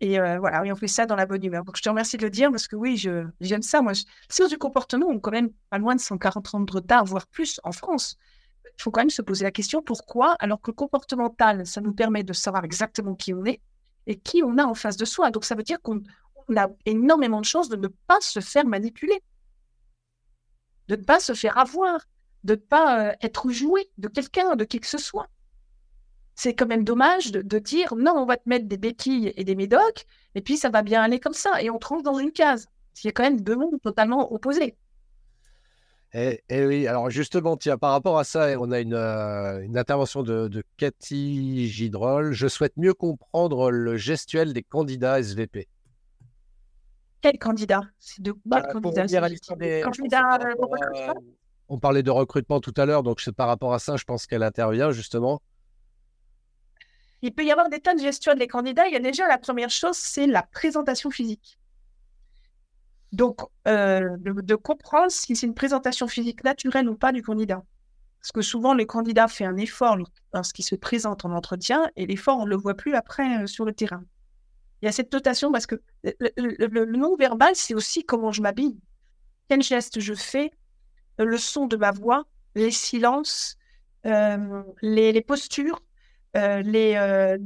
Et 0.00 0.18
euh, 0.18 0.38
voilà, 0.38 0.62
oui, 0.62 0.72
on 0.72 0.76
fait 0.76 0.88
ça 0.88 1.06
dans 1.06 1.16
la 1.16 1.26
bonne 1.26 1.44
humeur. 1.44 1.64
Donc, 1.64 1.76
je 1.76 1.82
te 1.82 1.88
remercie 1.88 2.16
de 2.16 2.22
le 2.22 2.30
dire 2.30 2.50
parce 2.50 2.68
que 2.68 2.76
oui, 2.76 2.96
j'aime 2.96 3.62
ça. 3.62 3.82
Moi, 3.82 3.92
je... 3.94 4.48
du 4.48 4.58
comportement, 4.58 5.06
on 5.08 5.16
est 5.16 5.20
quand 5.20 5.30
même 5.30 5.50
pas 5.70 5.78
loin 5.78 5.94
de 5.94 6.00
140 6.00 6.54
ans 6.54 6.60
de 6.60 6.72
retard, 6.72 7.04
voire 7.04 7.26
plus 7.26 7.60
en 7.64 7.72
France. 7.72 8.16
Il 8.64 8.82
faut 8.82 8.90
quand 8.90 9.02
même 9.02 9.10
se 9.10 9.22
poser 9.22 9.44
la 9.44 9.50
question 9.50 9.82
pourquoi, 9.82 10.36
alors 10.38 10.60
que 10.60 10.70
le 10.70 10.74
comportemental, 10.74 11.66
ça 11.66 11.80
nous 11.80 11.92
permet 11.92 12.22
de 12.22 12.32
savoir 12.32 12.64
exactement 12.64 13.14
qui 13.14 13.34
on 13.34 13.44
est 13.44 13.60
et 14.06 14.18
qui 14.18 14.42
on 14.42 14.58
a 14.58 14.64
en 14.64 14.74
face 14.74 14.96
de 14.96 15.04
soi. 15.04 15.30
Donc, 15.30 15.44
ça 15.44 15.54
veut 15.54 15.62
dire 15.62 15.80
qu'on 15.80 16.02
a 16.56 16.68
énormément 16.86 17.40
de 17.40 17.46
chances 17.46 17.68
de 17.68 17.76
ne 17.76 17.88
pas 17.88 18.20
se 18.20 18.40
faire 18.40 18.66
manipuler, 18.66 19.22
de 20.88 20.96
ne 20.96 21.02
pas 21.02 21.20
se 21.20 21.34
faire 21.34 21.58
avoir, 21.58 22.06
de 22.44 22.54
ne 22.54 22.58
pas 22.58 23.10
euh, 23.10 23.12
être 23.22 23.50
joué 23.50 23.90
de 23.98 24.08
quelqu'un, 24.08 24.56
de 24.56 24.64
qui 24.64 24.80
que 24.80 24.86
ce 24.86 24.98
soit. 24.98 25.28
C'est 26.34 26.54
quand 26.54 26.66
même 26.66 26.84
dommage 26.84 27.32
de, 27.32 27.58
dire 27.58 27.94
non, 27.96 28.12
on 28.16 28.24
va 28.24 28.36
te 28.36 28.48
mettre 28.48 28.66
des 28.66 28.78
béquilles 28.78 29.32
et 29.36 29.44
des 29.44 29.54
médocs, 29.54 30.06
et 30.34 30.40
puis 30.40 30.56
ça 30.56 30.70
va 30.70 30.82
bien 30.82 31.02
aller 31.02 31.20
comme 31.20 31.34
ça, 31.34 31.62
et 31.62 31.70
on 31.70 31.78
tranche 31.78 32.02
dans 32.02 32.18
une 32.18 32.32
case. 32.32 32.66
Il 33.02 33.06
y 33.06 33.08
a 33.08 33.12
quand 33.12 33.22
même 33.22 33.40
deux 33.40 33.56
mondes 33.56 33.80
totalement 33.82 34.32
opposés. 34.32 34.76
Et, 36.12 36.42
eh, 36.48 36.56
eh 36.56 36.66
oui, 36.66 36.86
alors 36.88 37.08
justement, 37.08 37.56
tiens, 37.56 37.78
par 37.78 37.92
rapport 37.92 38.18
à 38.18 38.24
ça, 38.24 38.48
on 38.58 38.72
a 38.72 38.80
une, 38.80 38.94
euh, 38.94 39.64
intervention 39.76 40.22
de, 40.24 40.48
de, 40.48 40.64
Cathy 40.76 41.68
Gidrol. 41.68 42.32
Je 42.32 42.48
souhaite 42.48 42.76
mieux 42.76 42.94
comprendre 42.94 43.70
le 43.70 43.96
gestuel 43.96 44.52
des 44.52 44.64
candidats 44.64 45.20
SVP. 45.20 45.68
Quel 47.20 47.38
candidat? 47.38 47.82
C'est 48.00 48.22
de 48.22 48.32
quoi 48.32 48.40
bah, 48.44 48.62
candidat 48.62 49.04
euh, 49.62 49.84
On 51.68 51.78
parlait 51.78 52.02
de 52.02 52.10
recrutement 52.10 52.60
tout 52.60 52.74
à 52.76 52.86
l'heure, 52.86 53.04
donc 53.04 53.20
c'est 53.20 53.32
par 53.32 53.46
rapport 53.46 53.72
à 53.72 53.78
ça, 53.78 53.96
je 53.96 54.04
pense 54.04 54.26
qu'elle 54.26 54.42
intervient 54.42 54.90
justement. 54.90 55.40
Il 57.22 57.32
peut 57.34 57.44
y 57.44 57.52
avoir 57.52 57.68
des 57.68 57.80
tas 57.80 57.94
de 57.94 58.00
gestuels 58.00 58.38
des 58.38 58.48
candidats. 58.48 58.86
Il 58.88 58.94
y 58.94 58.96
a 58.96 59.00
déjà 59.00 59.28
la 59.28 59.38
première 59.38 59.70
chose, 59.70 59.96
c'est 59.96 60.26
la 60.26 60.42
présentation 60.42 61.10
physique. 61.10 61.59
Donc, 63.12 63.40
euh, 63.66 64.16
de, 64.18 64.54
comprendre 64.54 65.10
si 65.10 65.34
c'est 65.34 65.46
une 65.46 65.54
présentation 65.54 66.06
physique 66.06 66.44
naturelle 66.44 66.88
ou 66.88 66.94
pas 66.94 67.12
du 67.12 67.22
candidat. 67.22 67.64
Parce 68.20 68.32
que 68.32 68.42
souvent, 68.42 68.74
le 68.74 68.84
candidat 68.84 69.26
fait 69.26 69.44
un 69.44 69.56
effort 69.56 69.96
lorsqu'il 70.32 70.64
se 70.64 70.76
présente 70.76 71.24
en 71.24 71.32
entretien 71.32 71.90
et 71.96 72.06
l'effort, 72.06 72.38
on 72.38 72.44
ne 72.44 72.50
le 72.50 72.56
voit 72.56 72.74
plus 72.74 72.94
après 72.94 73.42
euh, 73.42 73.46
sur 73.46 73.64
le 73.64 73.72
terrain. 73.72 74.04
Il 74.82 74.86
y 74.86 74.88
a 74.88 74.92
cette 74.92 75.12
notation 75.12 75.50
parce 75.50 75.66
que 75.66 75.82
le, 76.04 76.84
non-verbal, 76.84 77.54
c'est 77.54 77.74
aussi 77.74 78.04
comment 78.04 78.32
je 78.32 78.40
m'habille, 78.42 78.78
quel 79.48 79.62
geste 79.62 80.00
je 80.00 80.14
fais, 80.14 80.52
le 81.18 81.36
son 81.36 81.66
de 81.66 81.76
ma 81.76 81.90
voix, 81.90 82.24
les 82.54 82.70
silences, 82.70 83.58
euh, 84.06 84.62
les, 84.80 85.20
postures, 85.20 85.82
la 86.32 87.36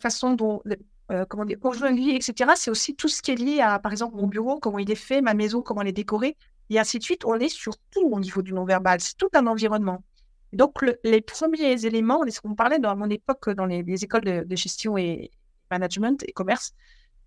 façon 0.00 0.34
dont 0.34 0.62
euh, 1.10 1.24
comment 1.28 1.44
dire, 1.44 1.58
vis, 1.92 2.10
etc. 2.10 2.52
C'est 2.54 2.70
aussi 2.70 2.94
tout 2.94 3.08
ce 3.08 3.20
qui 3.20 3.32
est 3.32 3.36
lié 3.36 3.60
à, 3.60 3.78
par 3.78 3.90
exemple, 3.90 4.16
mon 4.16 4.28
bureau, 4.28 4.60
comment 4.60 4.78
il 4.78 4.90
est 4.90 4.94
fait, 4.94 5.20
ma 5.20 5.34
maison, 5.34 5.60
comment 5.60 5.82
elle 5.82 5.88
est 5.88 5.92
décorée, 5.92 6.36
et 6.68 6.78
ainsi 6.78 6.98
de 6.98 7.02
suite. 7.02 7.24
On 7.24 7.34
est 7.34 7.48
sur 7.48 7.76
tout 7.90 8.08
au 8.08 8.20
niveau 8.20 8.42
du 8.42 8.52
non-verbal. 8.52 9.00
C'est 9.00 9.16
tout 9.16 9.28
un 9.34 9.46
environnement. 9.46 10.04
Donc, 10.52 10.84
les 11.04 11.20
premiers 11.20 11.84
éléments, 11.84 12.22
on 12.44 12.54
parlait 12.54 12.78
dans 12.78 12.96
mon 12.96 13.08
époque 13.08 13.50
dans 13.50 13.66
les, 13.66 13.84
écoles 14.04 14.46
de, 14.46 14.56
gestion 14.56 14.96
et 14.96 15.30
management 15.70 16.24
et 16.26 16.32
commerce, 16.32 16.74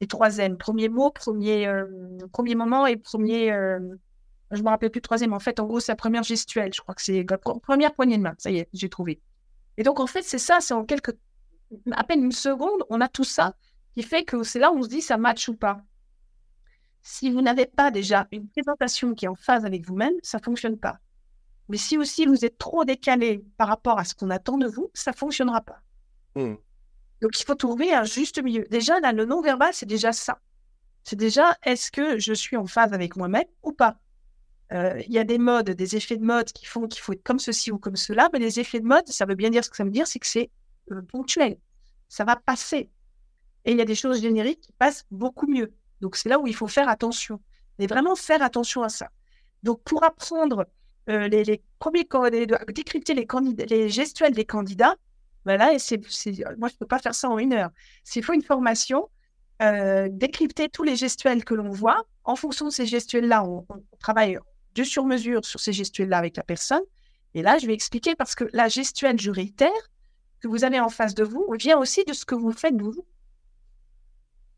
les 0.02 0.08
trois 0.08 0.38
N. 0.40 0.58
Premier 0.58 0.90
mot, 0.90 1.10
premier, 1.12 1.68
euh, 1.68 1.86
moment 2.56 2.86
et 2.86 2.98
premier. 2.98 3.52
Euh, 3.52 3.80
je 4.52 4.60
ne 4.60 4.64
me 4.64 4.70
rappelle 4.70 4.92
plus 4.92 5.02
troisième. 5.02 5.34
En 5.34 5.40
fait, 5.40 5.60
en 5.60 5.66
gros, 5.66 5.80
c'est 5.80 5.92
la 5.92 5.98
première 5.98 6.24
gestuelle. 6.24 6.74
Je 6.74 6.82
crois 6.82 6.96
que 6.96 7.02
c'est 7.02 7.26
la 7.30 7.38
première 7.38 7.94
poignée 7.94 8.18
de 8.18 8.24
main. 8.24 8.36
Ça 8.38 8.52
y 8.52 8.60
est, 8.60 8.70
j'ai 8.74 8.90
trouvé. 8.90 9.22
Et 9.78 9.84
donc, 9.84 10.00
en 10.00 10.08
fait, 10.08 10.22
c'est 10.22 10.38
ça. 10.38 10.60
C'est 10.60 10.74
en 10.74 10.86
quelques. 10.86 11.16
À 11.92 12.04
peine 12.04 12.24
une 12.24 12.32
seconde, 12.32 12.84
on 12.90 13.02
a 13.02 13.08
tout 13.08 13.24
ça 13.24 13.56
qui 13.96 14.04
fait 14.04 14.24
que 14.24 14.44
c'est 14.44 14.60
là 14.60 14.72
où 14.72 14.78
on 14.78 14.84
se 14.84 14.90
dit 14.90 15.02
ça 15.02 15.18
match 15.18 15.48
ou 15.50 15.56
pas. 15.56 15.82
Si 17.02 17.30
vous 17.30 17.42
n'avez 17.42 17.66
pas 17.66 17.92
déjà 17.92 18.28
une 18.32 18.48
présentation 18.48 19.14
qui 19.14 19.26
est 19.26 19.28
en 19.28 19.36
phase 19.36 19.66
avec 19.66 19.86
vous-même, 19.86 20.14
ça 20.24 20.38
ne 20.38 20.44
fonctionne 20.44 20.78
pas. 20.78 21.00
Mais 21.70 21.78
si 21.78 21.98
aussi 21.98 22.26
vous 22.26 22.46
êtes 22.46 22.58
trop 22.58 22.86
décalé 22.86 23.44
par 23.58 23.68
rapport 23.68 24.00
à 24.00 24.06
ce 24.06 24.16
qu'on 24.16 24.30
attend 24.30 24.58
de 24.58 24.68
vous, 24.68 24.90
ça 24.94 25.12
ne 25.12 25.16
fonctionnera 25.16 25.62
pas. 25.62 25.82
Hmm. 26.36 26.56
Donc 27.22 27.40
il 27.40 27.46
faut 27.46 27.56
trouver 27.56 27.94
un 27.94 28.04
juste 28.04 28.42
milieu. 28.42 28.66
Déjà, 28.70 29.00
là, 29.00 29.14
le 29.14 29.26
non-verbal, 29.26 29.74
c'est 29.74 29.86
déjà 29.86 30.12
ça. 30.12 30.40
C'est 31.04 31.16
déjà, 31.16 31.58
est-ce 31.64 31.92
que 31.92 32.20
je 32.20 32.34
suis 32.34 32.58
en 32.58 32.66
phase 32.66 32.94
avec 32.94 33.16
moi-même 33.16 33.46
ou 33.62 33.72
pas? 33.72 33.98
Euh, 34.72 35.02
Il 35.06 35.14
y 35.14 35.20
a 35.20 35.24
des 35.24 35.38
modes, 35.38 35.70
des 35.70 35.96
effets 35.96 36.18
de 36.18 36.24
mode 36.24 36.52
qui 36.52 36.66
font 36.66 36.88
qu'il 36.88 37.02
faut 37.02 37.14
être 37.14 37.24
comme 37.24 37.40
ceci 37.40 37.72
ou 37.72 37.78
comme 37.78 37.96
cela, 37.96 38.30
mais 38.34 38.40
les 38.40 38.60
effets 38.60 38.80
de 38.80 38.86
mode, 38.86 39.08
ça 39.08 39.26
veut 39.26 39.36
bien 39.36 39.50
dire 39.50 39.64
ce 39.64 39.70
que 39.70 39.76
ça 39.78 39.84
veut 39.84 39.92
dire, 39.92 40.08
c'est 40.08 40.20
que 40.20 40.28
c'est 40.28 40.50
euh, 40.92 41.02
ponctuel. 41.02 41.58
Ça 42.10 42.24
va 42.24 42.36
passer. 42.36 42.90
Et 43.66 43.72
il 43.72 43.78
y 43.78 43.82
a 43.82 43.86
des 43.86 43.96
choses 43.96 44.22
génériques 44.22 44.62
qui 44.62 44.72
passent 44.74 45.06
beaucoup 45.12 45.48
mieux. 45.48 45.74
Donc, 46.02 46.16
c'est 46.16 46.30
là 46.30 46.40
où 46.40 46.48
il 46.48 46.56
faut 46.56 46.68
faire 46.68 46.90
attention. 46.90 47.40
Mais 47.80 47.88
vraiment 47.88 48.16
faire 48.16 48.42
attention 48.42 48.84
à 48.84 48.90
ça. 48.90 49.10
Donc, 49.64 49.82
pour 49.84 50.04
apprendre 50.04 50.66
euh, 51.10 51.28
les, 51.28 51.44
les, 51.44 51.62
premiers, 51.80 52.08
décrypter 52.74 53.14
les, 53.14 53.28
les 53.68 53.90
gestuels 53.90 54.34
des 54.34 54.46
candidats, 54.46 54.96
ben 55.46 55.60
et 55.70 55.80
c'est, 55.80 55.98
moi, 56.58 56.70
je 56.70 56.76
ne 56.76 56.78
peux 56.80 56.86
pas 56.86 57.00
faire 57.00 57.16
ça 57.16 57.30
en 57.30 57.38
une 57.38 57.54
heure. 57.54 57.70
S'il 58.04 58.24
faut 58.24 58.34
une 58.34 58.44
formation, 58.44 59.10
euh, 59.62 60.08
décrypter 60.12 60.70
tous 60.70 60.84
les 60.84 60.96
gestuels 60.96 61.44
que 61.44 61.54
l'on 61.54 61.70
voit. 61.70 62.06
En 62.24 62.36
fonction 62.36 62.66
de 62.66 62.72
ces 62.72 62.86
gestuels-là, 62.86 63.44
on, 63.44 63.66
travaille 64.00 64.40
de 64.76 64.84
sur 64.84 65.06
mesure 65.06 65.46
sur 65.46 65.60
ces 65.60 65.74
gestuels-là 65.74 66.18
avec 66.18 66.38
la 66.38 66.44
personne. 66.44 66.82
Et 67.34 67.42
là, 67.42 67.58
je 67.58 67.68
vais 67.68 67.74
expliquer 67.74 68.16
parce 68.16 68.36
que 68.36 68.46
la 68.54 68.68
gestuelle, 68.68 69.20
je 69.20 69.32
réitère, 69.32 69.70
que 70.40 70.48
vous 70.48 70.64
avez 70.64 70.80
en 70.80 70.90
face 70.90 71.14
de 71.14 71.24
vous, 71.24 71.46
vient 71.58 71.78
aussi 71.78 72.04
de 72.06 72.14
ce 72.14 72.26
que 72.26 72.36
vous 72.36 72.52
faites 72.52 72.80
vous 72.80 73.06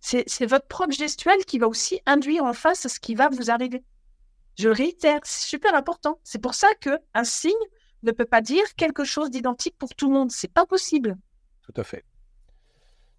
c'est 0.06 0.46
votre 0.46 0.68
propre 0.68 0.94
gestuelle 0.94 1.44
qui 1.46 1.58
va 1.58 1.68
aussi 1.68 2.00
induire 2.06 2.44
en 2.44 2.54
face 2.54 2.88
ce 2.88 3.00
qui 3.00 3.16
va 3.16 3.30
vous 3.30 3.50
arriver. 3.50 3.84
Je 4.58 4.70
réitère, 4.70 5.20
c'est 5.24 5.48
super 5.48 5.74
important. 5.74 6.20
C'est 6.24 6.40
pour 6.40 6.54
ça 6.54 6.68
qu'un 6.80 7.24
signe 7.24 7.52
ne 8.04 8.12
peut 8.12 8.26
pas 8.26 8.42
dire 8.42 8.64
quelque 8.78 9.04
chose 9.04 9.32
d'identique 9.32 9.76
pour 9.78 9.96
tout 9.96 10.08
le 10.08 10.14
monde. 10.14 10.32
C'est 10.32 10.52
pas 10.52 10.66
possible. 10.66 11.18
Tout 11.64 11.74
à 11.76 11.84
fait. 11.84 12.06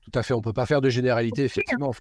Tout 0.01 0.13
à 0.15 0.23
fait. 0.23 0.33
On 0.33 0.39
ne 0.39 0.43
peut 0.43 0.53
pas 0.53 0.67
faire 0.67 0.81
de 0.81 0.89
généralité, 0.89 1.45
effectivement. 1.45 1.93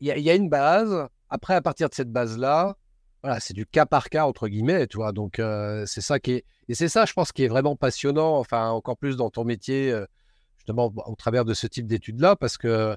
Il 0.00 0.06
y, 0.06 0.30
a 0.30 0.34
une 0.34 0.48
base. 0.48 1.08
Après, 1.28 1.54
à 1.54 1.60
partir 1.60 1.88
de 1.88 1.94
cette 1.94 2.12
base-là, 2.12 2.76
voilà, 3.24 3.40
c'est 3.40 3.54
du 3.54 3.66
cas 3.66 3.84
par 3.84 4.08
cas, 4.08 4.24
entre 4.24 4.46
guillemets, 4.46 4.86
tu 4.86 4.98
vois. 4.98 5.10
Donc, 5.10 5.40
euh, 5.40 5.84
c'est 5.86 6.00
ça 6.00 6.20
qui 6.20 6.32
est. 6.34 6.44
Et 6.68 6.74
c'est 6.74 6.88
ça, 6.88 7.04
je 7.04 7.12
pense, 7.12 7.32
qui 7.32 7.42
est 7.42 7.48
vraiment 7.48 7.74
passionnant, 7.74 8.38
enfin, 8.38 8.70
encore 8.70 8.96
plus 8.96 9.16
dans 9.16 9.30
ton 9.30 9.44
métier. 9.44 9.90
Euh, 9.90 10.06
au 10.76 11.14
travers 11.16 11.44
de 11.44 11.54
ce 11.54 11.66
type 11.66 11.86
d'études-là, 11.86 12.36
parce 12.36 12.56
que 12.58 12.96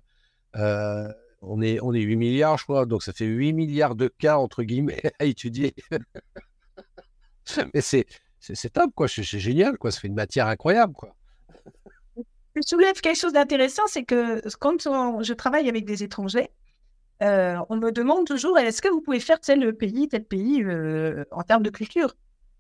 euh, 0.55 1.07
on, 1.41 1.61
est, 1.61 1.79
on 1.81 1.93
est 1.93 2.01
8 2.01 2.15
milliards, 2.15 2.57
je 2.57 2.63
crois, 2.63 2.85
donc 2.85 3.03
ça 3.03 3.13
fait 3.13 3.25
8 3.25 3.53
milliards 3.53 3.95
de 3.95 4.07
cas, 4.07 4.37
entre 4.37 4.63
guillemets, 4.63 5.01
à 5.19 5.25
étudier. 5.25 5.73
Mais 7.73 7.81
c'est, 7.81 8.05
top, 8.71 8.91
quoi. 8.95 9.07
C'est, 9.07 9.23
génial, 9.23 9.77
quoi. 9.77 9.91
Ça 9.91 9.99
fait 9.99 10.07
une 10.07 10.15
matière 10.15 10.47
incroyable, 10.47 10.93
quoi. 10.93 11.15
Je 12.55 12.61
soulève 12.65 12.99
quelque 12.99 13.17
chose 13.17 13.33
d'intéressant, 13.33 13.83
c'est 13.87 14.03
que 14.03 14.41
quand 14.57 14.81
je 14.81 15.33
travaille 15.33 15.69
avec 15.69 15.85
des 15.85 16.03
étrangers, 16.03 16.49
euh, 17.23 17.57
on 17.69 17.77
me 17.77 17.91
demande 17.91 18.27
toujours 18.27 18.57
est-ce 18.57 18.81
que 18.81 18.89
vous 18.89 18.99
pouvez 18.99 19.19
faire 19.19 19.39
tel 19.39 19.73
pays, 19.75 20.09
tel 20.09 20.25
pays 20.25 20.61
euh, 20.63 21.23
en 21.31 21.43
termes 21.43 21.63
de 21.63 21.69
culture? 21.69 22.15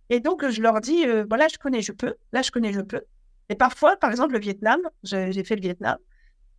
Et 0.09 0.21
donc, 0.21 0.47
je 0.47 0.61
leur 0.61 0.79
dis 0.79 1.05
bon, 1.05 1.35
là, 1.35 1.47
je 1.51 1.57
connais, 1.57 1.81
je 1.81 1.91
peux. 1.91 2.15
Là, 2.31 2.41
je 2.41 2.51
connais, 2.51 2.71
je 2.71 2.81
peux. 2.81 3.01
Et 3.51 3.55
parfois, 3.55 3.97
par 3.97 4.09
exemple, 4.09 4.31
le 4.31 4.39
Vietnam, 4.39 4.79
j'ai 5.03 5.43
fait 5.43 5.55
le 5.55 5.61
Vietnam, 5.61 5.97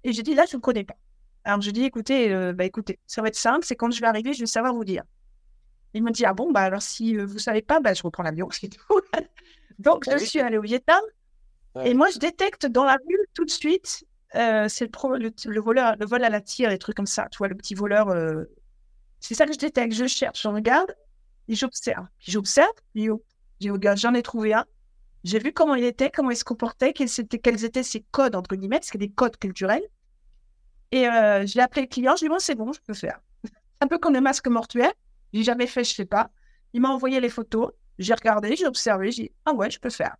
et 0.04 0.12
j'ai 0.12 0.22
dit 0.22 0.34
là, 0.34 0.44
je 0.48 0.56
ne 0.56 0.60
connais 0.60 0.84
pas. 0.84 0.96
Alors 1.44 1.62
je 1.62 1.70
dis 1.70 1.84
écoutez, 1.84 2.30
euh, 2.30 2.52
bah, 2.52 2.66
écoutez, 2.66 3.00
ça 3.06 3.22
va 3.22 3.28
être 3.28 3.34
simple, 3.34 3.64
c'est 3.64 3.76
quand 3.76 3.90
je 3.90 3.98
vais 3.98 4.06
arriver, 4.06 4.34
je 4.34 4.40
vais 4.40 4.46
savoir 4.46 4.74
vous 4.74 4.84
dire. 4.84 5.02
Il 5.94 6.04
me 6.04 6.10
dit 6.10 6.26
ah 6.26 6.34
bon, 6.34 6.52
bah 6.52 6.60
alors 6.60 6.82
si 6.82 7.16
euh, 7.16 7.24
vous 7.24 7.34
ne 7.34 7.38
savez 7.38 7.62
pas, 7.62 7.80
bah, 7.80 7.94
je 7.94 8.02
reprends 8.02 8.22
l'avion, 8.22 8.46
c'est 8.52 8.68
tout. 8.68 9.00
Donc 9.78 10.04
je 10.06 10.22
suis 10.22 10.38
allée 10.40 10.58
au 10.58 10.62
Vietnam, 10.62 11.00
et 11.82 11.94
moi 11.94 12.10
je 12.10 12.18
détecte 12.18 12.66
dans 12.66 12.84
la 12.84 12.98
rue 13.08 13.18
tout 13.32 13.46
de 13.46 13.50
suite, 13.50 14.04
euh, 14.34 14.68
c'est 14.68 14.84
le, 14.84 15.32
le, 15.46 15.60
voleur, 15.62 15.96
le 15.98 16.04
vol 16.04 16.22
à 16.22 16.28
la 16.28 16.42
tire, 16.42 16.68
les 16.68 16.78
trucs 16.78 16.96
comme 16.96 17.06
ça, 17.06 17.26
tu 17.30 17.38
vois, 17.38 17.48
le 17.48 17.54
petit 17.54 17.74
voleur. 17.74 18.14
c'est 19.18 19.34
ça 19.34 19.46
que 19.46 19.54
je 19.54 19.58
détecte, 19.58 19.94
je 19.94 20.06
cherche, 20.06 20.42
je 20.42 20.48
regarde, 20.48 20.94
et 21.48 21.54
j'observe. 21.54 22.06
J'observe, 22.18 22.74
j'en 23.96 24.12
ai 24.12 24.22
trouvé 24.22 24.52
un. 24.52 24.66
J'ai 25.24 25.38
vu 25.38 25.52
comment 25.52 25.74
il 25.74 25.84
était, 25.84 26.10
comment 26.10 26.30
il 26.30 26.36
se 26.36 26.44
comportait, 26.44 26.92
quels 26.92 27.08
étaient, 27.20 27.82
ses 27.82 28.04
codes, 28.10 28.34
entre 28.34 28.56
guillemets, 28.56 28.78
parce 28.78 28.90
qu'il 28.90 29.00
y 29.00 29.04
a 29.04 29.06
des 29.06 29.12
codes 29.12 29.36
culturels. 29.36 29.84
Et 30.90 31.08
euh, 31.08 31.46
j'ai 31.46 31.60
appelé 31.60 31.82
le 31.82 31.88
client, 31.88 32.16
je 32.16 32.22
lui 32.22 32.26
ai 32.26 32.28
dit, 32.28 32.34
bon, 32.34 32.38
c'est 32.38 32.54
bon, 32.54 32.72
je 32.72 32.80
peux 32.80 32.94
faire. 32.94 33.20
un 33.80 33.86
peu 33.86 33.98
comme 33.98 34.14
le 34.14 34.20
masque 34.20 34.48
mortuaire. 34.48 34.92
J'ai 35.32 35.44
jamais 35.44 35.66
fait, 35.66 35.84
je 35.84 35.94
sais 35.94 36.04
pas. 36.04 36.30
Il 36.72 36.80
m'a 36.80 36.90
envoyé 36.90 37.20
les 37.20 37.28
photos, 37.28 37.70
j'ai 37.98 38.14
regardé, 38.14 38.56
j'ai 38.56 38.66
observé, 38.66 39.12
j'ai 39.12 39.24
dit, 39.24 39.32
ah 39.44 39.54
ouais, 39.54 39.70
je 39.70 39.78
peux 39.78 39.90
faire. 39.90 40.16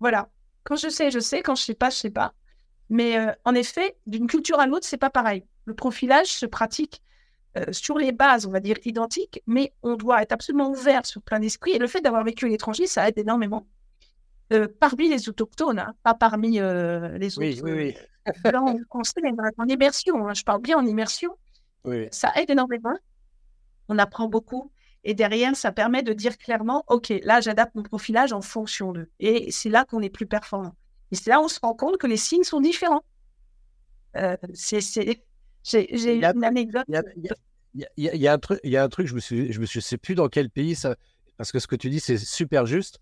Voilà. 0.00 0.28
Quand 0.64 0.76
je 0.76 0.88
sais, 0.88 1.10
je 1.10 1.20
sais. 1.20 1.42
Quand 1.42 1.54
je 1.54 1.62
sais 1.62 1.74
pas, 1.74 1.90
je 1.90 1.96
sais 1.96 2.10
pas. 2.10 2.34
Mais 2.90 3.18
euh, 3.18 3.32
en 3.44 3.54
effet, 3.54 3.96
d'une 4.06 4.26
culture 4.26 4.58
à 4.58 4.66
l'autre, 4.66 4.86
c'est 4.86 4.98
pas 4.98 5.10
pareil. 5.10 5.44
Le 5.64 5.74
profilage 5.74 6.28
se 6.28 6.46
pratique 6.46 7.02
sur 7.70 7.98
les 7.98 8.12
bases, 8.12 8.46
on 8.46 8.50
va 8.50 8.60
dire, 8.60 8.76
identiques, 8.86 9.42
mais 9.46 9.74
on 9.82 9.96
doit 9.96 10.22
être 10.22 10.32
absolument 10.32 10.70
ouvert 10.70 11.04
sur 11.04 11.20
plein 11.20 11.38
d'esprit. 11.38 11.72
Et 11.72 11.78
le 11.78 11.86
fait 11.86 12.00
d'avoir 12.00 12.24
vécu 12.24 12.46
à 12.46 12.48
l'étranger, 12.48 12.86
ça 12.86 13.06
aide 13.06 13.18
énormément. 13.18 13.66
Parmi 14.80 15.08
les 15.08 15.28
autochtones, 15.28 15.78
hein, 15.78 15.94
pas 16.02 16.14
parmi 16.14 16.52
les 16.52 17.38
autres. 17.38 17.38
Oui, 17.38 17.60
oui, 17.62 17.72
oui. 17.72 18.52
en 19.58 19.66
immersion, 19.68 20.28
hein, 20.28 20.34
je 20.34 20.42
parle 20.42 20.62
bien 20.62 20.78
en 20.78 20.86
immersion. 20.86 21.36
Oui. 21.84 22.08
Ça 22.10 22.32
aide 22.36 22.50
énormément. 22.50 22.96
On 23.88 23.98
apprend 23.98 24.28
beaucoup. 24.28 24.70
Et 25.04 25.14
derrière, 25.14 25.56
ça 25.56 25.72
permet 25.72 26.02
de 26.02 26.12
dire 26.12 26.38
clairement, 26.38 26.84
OK, 26.86 27.12
là, 27.24 27.40
j'adapte 27.40 27.74
mon 27.74 27.82
profilage 27.82 28.32
en 28.32 28.40
fonction 28.40 28.92
d'eux. 28.92 29.10
Et 29.18 29.50
c'est 29.50 29.68
là 29.68 29.84
qu'on 29.84 30.00
est 30.00 30.10
plus 30.10 30.26
performant. 30.26 30.74
Et 31.10 31.16
c'est 31.16 31.30
là 31.30 31.40
où 31.40 31.44
on 31.44 31.48
se 31.48 31.58
rend 31.60 31.74
compte 31.74 31.98
que 31.98 32.06
les 32.06 32.16
signes 32.16 32.44
sont 32.44 32.60
différents. 32.60 33.02
c'est, 34.54 34.80
j'ai, 35.64 36.14
une 36.14 36.44
anecdote. 36.44 36.86
Il 37.74 37.86
y, 37.96 38.28
a, 38.28 38.32
un 38.32 38.38
truc, 38.38 38.60
il 38.64 38.70
y 38.70 38.76
a 38.76 38.84
un 38.84 38.88
truc, 38.88 39.06
je 39.06 39.14
me 39.14 39.20
suis, 39.20 39.52
je 39.52 39.60
me 39.60 39.66
sais 39.66 39.96
plus 39.96 40.14
dans 40.14 40.28
quel 40.28 40.50
pays 40.50 40.74
ça, 40.74 40.94
parce 41.38 41.52
que 41.52 41.58
ce 41.58 41.66
que 41.66 41.76
tu 41.76 41.88
dis, 41.88 42.00
c'est 42.00 42.18
super 42.18 42.66
juste. 42.66 42.98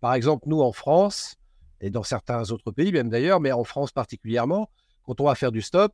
Par 0.00 0.14
exemple, 0.14 0.44
nous 0.48 0.60
en 0.60 0.72
France, 0.72 1.36
et 1.80 1.90
dans 1.90 2.02
certains 2.02 2.50
autres 2.50 2.70
pays 2.70 2.92
même 2.92 3.08
d'ailleurs, 3.08 3.40
mais 3.40 3.52
en 3.52 3.64
France 3.64 3.92
particulièrement, 3.92 4.70
quand 5.02 5.20
on 5.20 5.24
va 5.24 5.34
faire 5.34 5.52
du 5.52 5.62
stop, 5.62 5.92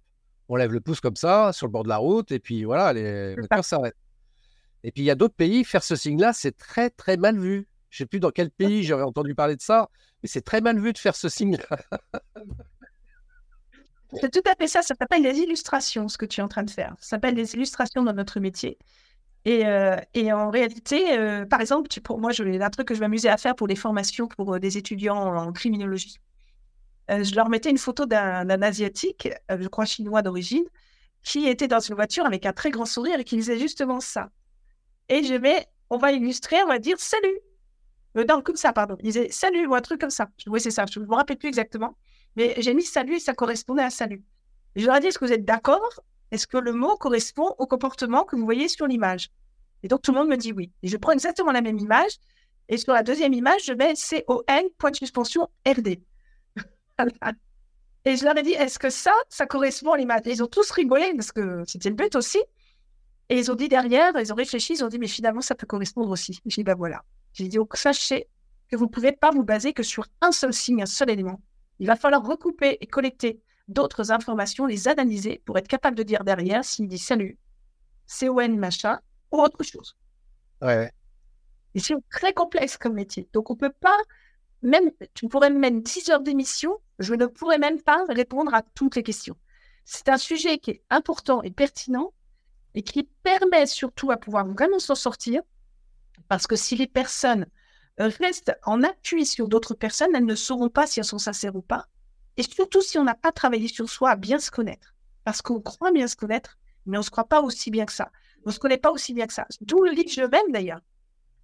on 0.49 0.57
lève 0.57 0.73
le 0.73 0.81
pouce 0.81 1.01
comme 1.01 1.17
ça 1.17 1.53
sur 1.53 1.67
le 1.67 1.73
bord 1.73 1.85
de 1.85 1.89
la 1.89 1.99
route, 1.99 2.33
et 2.33 2.41
puis 2.41 2.65
voilà, 2.65 2.93
les 2.93 3.35
voitures 3.37 3.65
s'arrêtent. 3.65 3.97
Et 4.83 4.93
puis 4.93 5.03
il 5.03 5.07
y 5.07 5.11
a 5.11 5.15
d'autres 5.15 5.35
pays, 5.35 5.65
faire 5.65 5.83
ce 5.83 5.97
signe-là, 5.97 6.33
c'est 6.33 6.57
très 6.57 6.91
très 6.91 7.17
mal 7.17 7.39
vu. 7.39 7.69
Je 7.91 7.97
ne 7.97 7.99
sais 7.99 8.07
plus 8.07 8.21
dans 8.21 8.31
quel 8.31 8.51
pays 8.51 8.83
j'aurais 8.85 9.03
entendu 9.03 9.35
parler 9.35 9.57
de 9.57 9.63
ça, 9.63 9.89
mais 10.23 10.29
c'est 10.29 10.43
très 10.43 10.61
mal 10.61 10.79
vu 10.81 10.93
de 10.93 10.99
faire 10.99 11.17
ce 11.17 11.29
signe-là. 11.29 11.79
c'est 14.15 14.31
tout 14.31 14.49
à 14.51 14.55
fait 14.57 14.69
ça. 14.69 14.83
Ça 14.83 14.95
s'appelle 14.99 15.23
des 15.23 15.39
illustrations, 15.39 16.09
ce 16.09 16.19
que 16.19 16.27
tu 16.27 16.41
es 16.41 16.43
en 16.43 16.49
train 16.49 16.63
de 16.63 16.71
faire. 16.71 16.95
Ça 17.01 17.11
s'appelle 17.11 17.35
des 17.35 17.55
illustrations 17.55 18.03
dans 18.03 18.15
notre 18.15 18.41
métier. 18.41 18.79
Et, 19.45 19.67
euh, 19.67 19.97
et 20.13 20.33
en 20.33 20.51
réalité, 20.51 21.19
euh, 21.19 21.47
par 21.47 21.61
exemple, 21.61 21.89
pour 22.03 22.19
moi, 22.19 22.31
un 22.39 22.71
truc 22.71 22.89
que 22.89 22.95
je 22.95 23.01
m'amusais 23.01 23.29
à 23.29 23.39
faire 23.39 23.55
pour 23.55 23.67
les 23.67 23.77
formations 23.77 24.29
pour 24.29 24.55
euh, 24.55 24.59
des 24.59 24.77
étudiants 24.77 25.17
en, 25.17 25.53
criminologie. 25.53 26.19
je 27.09 27.35
leur 27.35 27.49
mettais 27.49 27.71
une 27.71 27.79
photo 27.79 28.07
d'un 28.07 28.63
asiatique, 28.63 29.29
je 29.49 29.69
crois 29.69 29.87
chinois 29.87 30.23
d'origine, 30.23 30.65
qui 31.23 31.47
était 31.47 31.69
dans 31.69 31.81
une 31.81 31.95
voiture 31.95 32.27
avec 32.27 32.47
un 32.47 32.53
très 32.53 32.71
grand 32.71 32.85
sourire 32.85 33.19
et 33.19 33.25
qui 33.25 33.37
disait 33.37 33.59
justement 33.59 34.01
ça. 34.01 34.31
Et 35.09 35.25
je 35.25 35.35
vais, 35.35 35.67
on 35.89 35.99
va 35.99 36.13
illustrer, 36.13 36.57
on 36.63 36.69
va 36.69 36.79
dire 36.79 36.99
salut. 37.01 37.41
Non, 38.15 38.43
comme 38.43 38.57
ça, 38.57 38.73
pardon. 38.73 38.97
Il 39.01 39.07
disait 39.07 39.29
salut 39.31 39.67
ou 39.67 39.75
un 39.75 39.81
truc 39.81 40.01
comme 40.01 40.11
ça. 40.11 40.29
Oui, 40.47 40.61
c'est 40.61 40.71
ça. 40.71 40.85
Je 40.91 41.01
ne 41.01 41.07
me 41.07 41.15
rappelle 41.15 41.37
plus 41.37 41.49
exactement. 41.49 41.97
Mais 42.37 42.55
j'ai 42.59 42.75
mis 42.75 42.83
salut 42.83 43.17
et 43.17 43.21
ça 43.21 43.35
correspondait 43.35 43.83
à 43.83 43.91
salut. 43.91 44.23
je 44.77 44.87
leur 44.87 44.97
ai 44.97 45.01
dit 45.01 45.09
est-ce 45.09 45.19
que 45.19 45.25
vous 45.25 45.33
êtes 45.33 45.45
d'accord? 45.45 46.01
Est-ce 46.31 46.47
que 46.47 46.57
le 46.57 46.73
mot 46.73 46.97
correspond 46.97 47.55
au 47.59 47.67
comportement 47.67 48.25
que 48.25 48.37
vous 48.37 48.45
voyez 48.45 48.69
sur 48.69 48.87
l'image? 48.87 49.31
Et 49.83 49.89
donc 49.89 50.03
tout 50.03 50.13
le 50.13 50.19
monde 50.19 50.29
me 50.29 50.37
dit 50.37 50.53
oui. 50.53 50.71
Et 50.83 50.89
je 50.89 50.97
prends 50.97 51.13
exactement 51.13 51.53
la 51.53 51.63
même 51.63 51.79
image. 51.79 52.13
Et 52.69 52.77
sur 52.77 52.93
la 52.93 53.03
deuxième 53.03 53.33
image, 53.33 53.65
je 53.65 53.73
mets 53.73 53.95
C-O-N, 53.97 54.65
point 54.79 54.91
de 54.91 54.97
suspension, 54.97 55.49
R-D. 55.67 56.03
et 58.05 58.17
je 58.17 58.25
leur 58.25 58.37
ai 58.37 58.43
dit 58.43 58.53
est-ce 58.53 58.79
que 58.79 58.91
ça, 58.91 59.13
ça 59.29 59.47
correspond 59.47 59.93
à 59.93 59.99
l'image? 59.99 60.23
Ils 60.27 60.43
ont 60.43 60.47
tous 60.47 60.71
rigolé 60.71 61.13
parce 61.17 61.33
que 61.33 61.65
c'était 61.67 61.89
le 61.89 61.97
but 61.97 62.15
aussi. 62.15 62.39
Et 63.29 63.39
ils 63.39 63.51
ont 63.51 63.55
dit 63.55 63.69
derrière, 63.69 64.13
ils 64.19 64.33
ont 64.33 64.37
réfléchi, 64.37 64.75
ils 64.75 64.85
ont 64.85 64.89
dit, 64.89 64.99
mais 64.99 65.07
finalement, 65.07 65.41
ça 65.41 65.55
peut 65.55 65.67
correspondre 65.67 66.11
aussi. 66.11 66.41
J'ai 66.47 66.63
dit, 66.63 66.65
ben 66.65 66.75
voilà. 66.75 67.05
J'ai 67.33 67.47
dit, 67.47 67.57
donc 67.57 67.77
sachez 67.77 68.27
que 68.69 68.77
vous 68.77 68.87
ne 68.87 68.91
pouvez 68.91 69.13
pas 69.13 69.31
vous 69.31 69.45
baser 69.45 69.73
que 69.73 69.85
sur 69.85 70.07
un 70.21 70.33
seul 70.33 70.53
signe, 70.53 70.83
un 70.83 70.87
seul 70.87 71.11
élément. 71.11 71.41
Il 71.79 71.87
va 71.87 71.95
falloir 71.95 72.25
recouper 72.25 72.77
et 72.81 72.87
collecter 72.87 73.41
d'autres 73.71 74.11
informations, 74.11 74.67
les 74.67 74.89
analyser 74.89 75.41
pour 75.45 75.57
être 75.57 75.69
capable 75.69 75.97
de 75.97 76.03
dire 76.03 76.25
derrière 76.25 76.65
s'il 76.65 76.89
dit 76.89 76.99
salut, 76.99 77.39
CON 78.07 78.57
machin 78.57 78.99
ou 79.31 79.41
autre 79.41 79.63
chose. 79.63 79.97
Ouais. 80.61 80.93
Et 81.75 81.81
c'est 81.81 81.95
très 82.11 82.33
complexe 82.33 82.77
comme 82.77 82.95
métier. 82.95 83.29
Donc 83.33 83.51
on 83.51 83.55
ne 83.55 83.59
peut 83.59 83.73
pas, 83.81 83.97
même, 84.63 84.91
tu 85.15 85.29
pourrais 85.29 85.51
me 85.51 85.59
mettre 85.59 85.81
10 85.81 86.11
heures 86.11 86.21
d'émission, 86.21 86.79
je 86.99 87.15
ne 87.15 87.27
pourrais 87.27 87.59
même 87.59 87.81
pas 87.81 88.05
répondre 88.09 88.53
à 88.53 88.63
toutes 88.63 88.97
les 88.97 89.03
questions. 89.03 89.37
C'est 89.85 90.09
un 90.09 90.19
sujet 90.19 90.59
qui 90.59 90.73
est 90.73 90.83
important 90.91 91.43
et 91.43 91.51
pertinent 91.51 92.13
et 92.75 92.83
qui 92.83 93.05
permet 93.23 93.67
surtout 93.67 94.11
à 94.11 94.17
pouvoir 94.17 94.47
vraiment 94.47 94.79
s'en 94.79 94.95
sortir. 94.95 95.43
Parce 96.29 96.47
que 96.47 96.57
si 96.57 96.77
les 96.77 96.87
personnes 96.87 97.47
restent 97.99 98.57
en 98.65 98.83
appui 98.83 99.27
sur 99.27 99.49
d'autres 99.49 99.75
personnes, 99.75 100.15
elles 100.15 100.25
ne 100.25 100.35
sauront 100.35 100.69
pas 100.69 100.87
si 100.87 101.01
elles 101.01 101.05
sont 101.05 101.19
sincères 101.19 101.57
ou 101.57 101.63
pas. 101.63 101.87
Et 102.41 102.43
surtout 102.43 102.81
si 102.81 102.97
on 102.97 103.05
n'a 103.05 103.15
pas 103.15 103.33
travaillé 103.33 103.69
sur 103.69 103.87
soi 103.91 104.09
à 104.09 104.17
bien 104.17 104.39
se 104.39 104.51
connaître. 104.51 104.95
Parce 105.25 105.43
qu'on 105.43 105.61
croit 105.61 105.93
bien 105.93 106.09
se 106.09 106.17
connaître, 106.17 106.57
mais 106.87 106.97
on 106.97 107.01
ne 107.01 107.05
se 107.05 107.11
croit 107.11 107.29
pas 107.29 107.43
aussi 107.43 107.71
bien 107.71 107.85
que 107.85 107.93
ça. 107.93 108.11
On 108.47 108.49
ne 108.49 108.55
se 108.55 108.59
connaît 108.59 108.79
pas 108.79 108.91
aussi 108.91 109.13
bien 109.13 109.27
que 109.27 109.35
ça. 109.35 109.47
D'où 109.61 109.83
le 109.83 109.91
livre 109.91 110.09
Je 110.11 110.23
m'aime 110.23 110.51
d'ailleurs. 110.51 110.81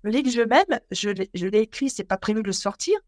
Le 0.01 0.11
livre 0.11 0.31
Je 0.31 0.41
m'aime, 0.41 0.81
je 0.93 1.47
l'ai 1.49 1.59
écrit, 1.59 1.91
c'est 1.91 2.05
pas 2.05 2.17
prévu 2.17 2.41
de 2.41 2.47
le 2.47 2.55
sortir. 2.55 2.99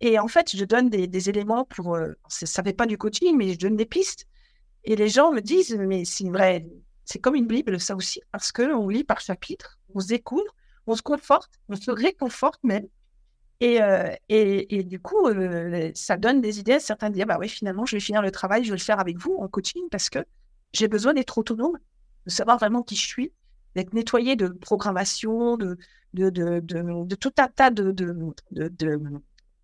Et 0.00 0.18
en 0.18 0.28
fait, 0.28 0.56
je 0.56 0.64
donne 0.64 0.88
des, 0.88 1.28
éléments 1.28 1.66
pour. 1.66 1.96
Euh, 1.96 2.14
ça 2.26 2.62
ne 2.62 2.68
fait 2.68 2.72
pas 2.72 2.86
du 2.86 2.96
coaching, 2.96 3.36
mais 3.36 3.52
je 3.52 3.58
donne 3.58 3.76
des 3.76 3.84
pistes. 3.84 4.26
Et 4.84 4.96
les 4.96 5.10
gens 5.10 5.30
me 5.30 5.40
disent, 5.42 5.76
mais 5.76 6.06
c'est 6.06 6.30
vrai, 6.30 6.66
c'est 7.04 7.18
comme 7.18 7.34
une 7.34 7.46
Bible, 7.46 7.78
ça 7.78 7.96
aussi, 7.96 8.22
parce 8.32 8.50
qu'on 8.50 8.88
lit 8.88 9.04
par 9.04 9.20
chapitre, 9.20 9.78
on 9.94 10.00
se 10.00 10.06
découvre, 10.06 10.54
on 10.86 10.96
se 10.96 11.02
conforte, 11.02 11.60
on 11.68 11.76
se 11.76 11.90
réconforte 11.90 12.64
même. 12.64 12.88
Et, 13.60 13.82
euh, 13.82 14.14
et, 14.28 14.82
du 14.82 15.00
coup, 15.00 15.28
euh, 15.28 15.90
ça 15.94 16.16
donne 16.16 16.40
des 16.40 16.60
idées 16.60 16.74
à 16.74 16.80
certains 16.80 17.08
de 17.08 17.14
dire 17.14 17.26
bah 17.26 17.38
oui, 17.40 17.48
finalement, 17.48 17.86
je 17.86 17.96
vais 17.96 18.00
finir 18.00 18.20
le 18.20 18.30
travail, 18.30 18.64
je 18.64 18.70
vais 18.70 18.76
le 18.76 18.82
faire 18.82 19.00
avec 19.00 19.18
vous 19.18 19.36
en 19.40 19.48
coaching 19.48 19.84
parce 19.90 20.10
que 20.10 20.18
j'ai 20.72 20.88
besoin 20.88 21.14
d'être 21.14 21.38
autonome, 21.38 21.78
de 22.26 22.30
savoir 22.30 22.58
vraiment 22.58 22.82
qui 22.82 22.96
je 22.96 23.06
suis, 23.06 23.32
d'être 23.74 23.94
nettoyé 23.94 24.36
de 24.36 24.48
programmation, 24.48 25.56
de, 25.56 25.78
de, 26.12 26.28
de, 26.28 26.60
de, 26.60 27.14
tout 27.14 27.32
un 27.38 27.48
tas 27.48 27.70
de, 27.70 27.94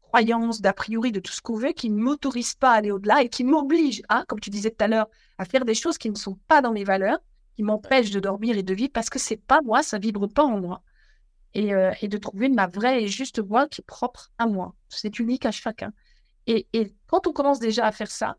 croyances, 0.01 0.61
d'a 0.63 0.73
priori, 0.73 1.13
de 1.13 1.21
tout 1.21 1.33
ce 1.33 1.43
qu'on 1.43 1.57
veut 1.57 1.73
qui 1.73 1.91
ne 1.91 1.99
m'autorisent 1.99 2.55
pas 2.55 2.73
à 2.73 2.77
aller 2.77 2.91
au-delà 2.91 3.23
et 3.23 3.29
qui 3.29 3.45
m'obligent, 3.45 4.03
hein, 4.09 4.25
comme 4.27 4.41
tu 4.41 4.51
disais 4.51 4.71
tout 4.71 4.85
à 4.85 4.89
l'heure, 4.89 5.09
à 5.37 5.45
faire 5.45 5.65
des 5.65 5.75
choses 5.75 5.99
qui 5.99 6.11
ne 6.11 6.17
sont 6.17 6.39
pas 6.49 6.63
dans 6.63 6.73
mes 6.73 6.85
valeurs 6.85 7.19
qui 7.57 7.63
m'empêche 7.63 8.11
de 8.11 8.21
dormir 8.21 8.57
et 8.57 8.63
de 8.63 8.75
vivre 8.75 8.93
parce 8.93 9.11
que 9.11 9.19
c'est 9.19 9.37
pas 9.37 9.61
moi, 9.63 9.83
ça 9.83 9.99
vibre 9.99 10.27
pas 10.29 10.45
en 10.45 10.61
moi. 10.61 10.83
Et, 11.55 11.75
euh, 11.75 11.93
et, 12.01 12.09
de 12.09 12.17
trouver 12.17 12.49
ma 12.49 12.67
vraie 12.67 13.03
et 13.03 13.09
juste 13.09 13.41
voix 13.41 13.69
qui 13.69 13.83
est 13.83 13.85
propre 13.85 14.31
à 14.39 14.47
moi. 14.47 14.75
C'est 14.89 15.19
unique 15.19 15.45
à 15.45 15.51
chacun. 15.51 15.93
Et, 16.47 16.67
quand 17.07 17.27
on 17.27 17.33
commence 17.33 17.59
déjà 17.59 17.87
à 17.87 17.93
faire 17.93 18.11
ça, 18.11 18.37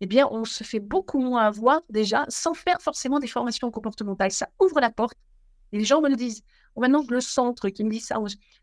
eh 0.00 0.06
bien, 0.06 0.28
on 0.30 0.44
se 0.44 0.64
fait 0.64 0.80
beaucoup 0.80 1.18
moins 1.18 1.44
avoir 1.44 1.80
déjà 1.90 2.24
sans 2.28 2.54
faire 2.54 2.80
forcément 2.80 3.18
des 3.18 3.26
formations 3.26 3.70
comportementales. 3.70 4.32
Ça 4.32 4.48
ouvre 4.60 4.80
la 4.80 4.90
porte. 4.90 5.16
Et 5.72 5.78
les 5.78 5.84
gens 5.84 6.00
me 6.00 6.08
le 6.08 6.16
disent. 6.16 6.42
Oh, 6.74 6.80
maintenant, 6.80 7.02
je 7.02 7.12
le 7.12 7.20
centre 7.20 7.68
qui 7.68 7.84
me 7.84 7.90
dit 7.90 8.00
ça. 8.00 8.18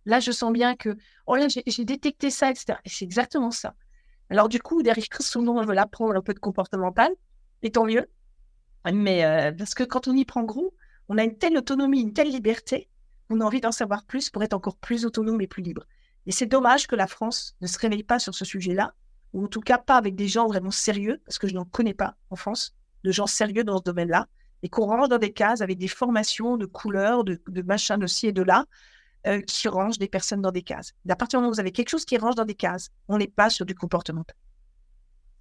Là, 0.06 0.20
je 0.20 0.32
sens 0.32 0.52
bien 0.52 0.76
que, 0.76 0.98
oh 1.28 1.36
là, 1.36 1.48
j'ai 1.48 1.86
détecté 1.86 2.32
ça, 2.32 2.50
etc. 2.50 2.80
Et 2.86 2.90
c'est 2.90 3.06
exactement 3.06 3.52
ça. 3.52 3.76
Alors, 4.30 4.50
du 4.50 4.60
coup, 4.60 4.82
derrière, 4.82 5.06
souvent, 5.20 5.58
on 5.58 5.66
veut 5.66 5.78
apprendre 5.78 6.16
un 6.16 6.22
peu 6.22 6.34
de 6.34 6.40
comportemental. 6.40 7.12
Et 7.62 7.72
tant 7.72 7.86
mieux. 7.86 8.08
Mais 8.92 9.26
euh, 9.26 9.52
parce 9.52 9.74
que 9.76 9.84
quand 9.84 10.08
on 10.08 10.16
y 10.16 10.26
prend 10.26 10.44
gros, 10.44 10.74
on 11.10 11.18
a 11.18 11.24
une 11.24 11.38
telle 11.38 11.58
autonomie, 11.58 12.02
une 12.02 12.14
telle 12.14 12.30
liberté, 12.30 12.90
on 13.30 13.42
a 13.42 13.46
envie 13.46 13.62
d'en 13.62 13.72
savoir 13.72 14.04
plus 14.04 14.30
pour 14.30 14.44
être 14.44 14.54
encore 14.54 14.78
plus 14.78 15.06
autonome 15.06 15.42
et 15.42 15.48
plus 15.48 15.64
libre. 15.64 15.84
Et 16.26 16.32
c'est 16.32 16.46
dommage 16.46 16.88
que 16.88 16.96
la 16.96 17.08
France 17.08 17.56
ne 17.62 17.68
se 17.68 17.78
réveille 17.80 18.04
pas 18.04 18.20
sur 18.20 18.36
ce 18.36 18.46
sujet-là, 18.46 18.94
ou 19.34 19.46
en 19.46 19.48
tout 19.48 19.62
cas 19.62 19.78
pas 19.78 19.98
avec 19.98 20.16
des 20.16 20.28
gens 20.28 20.48
vraiment 20.48 20.72
sérieux, 20.72 21.22
parce 21.26 21.38
que 21.38 21.48
je 21.48 21.54
n'en 21.54 21.66
connais 21.66 21.94
pas 21.94 22.16
en 22.30 22.36
France, 22.36 22.76
de 23.04 23.12
gens 23.12 23.28
sérieux 23.28 23.64
dans 23.64 23.78
ce 23.78 23.84
domaine-là, 23.84 24.28
et 24.64 24.70
qu'on 24.70 24.86
range 24.86 25.10
dans 25.10 25.18
des 25.18 25.32
cases 25.32 25.62
avec 25.62 25.78
des 25.78 25.88
formations 25.88 26.58
de 26.58 26.66
couleurs, 26.66 27.24
de, 27.24 27.42
de 27.48 27.62
machin, 27.62 27.98
de 27.98 28.08
ci 28.08 28.28
et 28.28 28.32
de 28.32 28.42
là, 28.42 28.66
euh, 29.28 29.42
qui 29.42 29.68
rangent 29.68 30.00
des 30.00 30.08
personnes 30.08 30.42
dans 30.42 30.52
des 30.52 30.64
cases. 30.64 30.94
À 31.08 31.16
partir 31.16 31.40
du 31.40 31.42
moment 31.42 31.52
où 31.52 31.54
vous 31.54 31.60
avez 31.60 31.72
quelque 31.72 31.90
chose 31.90 32.06
qui 32.06 32.18
range 32.18 32.36
dans 32.36 32.46
des 32.46 32.56
cases, 32.56 32.90
on 33.08 33.18
n'est 33.18 33.28
pas 33.28 33.50
sur 33.50 33.66
du 33.66 33.76
comportemental. 33.76 34.36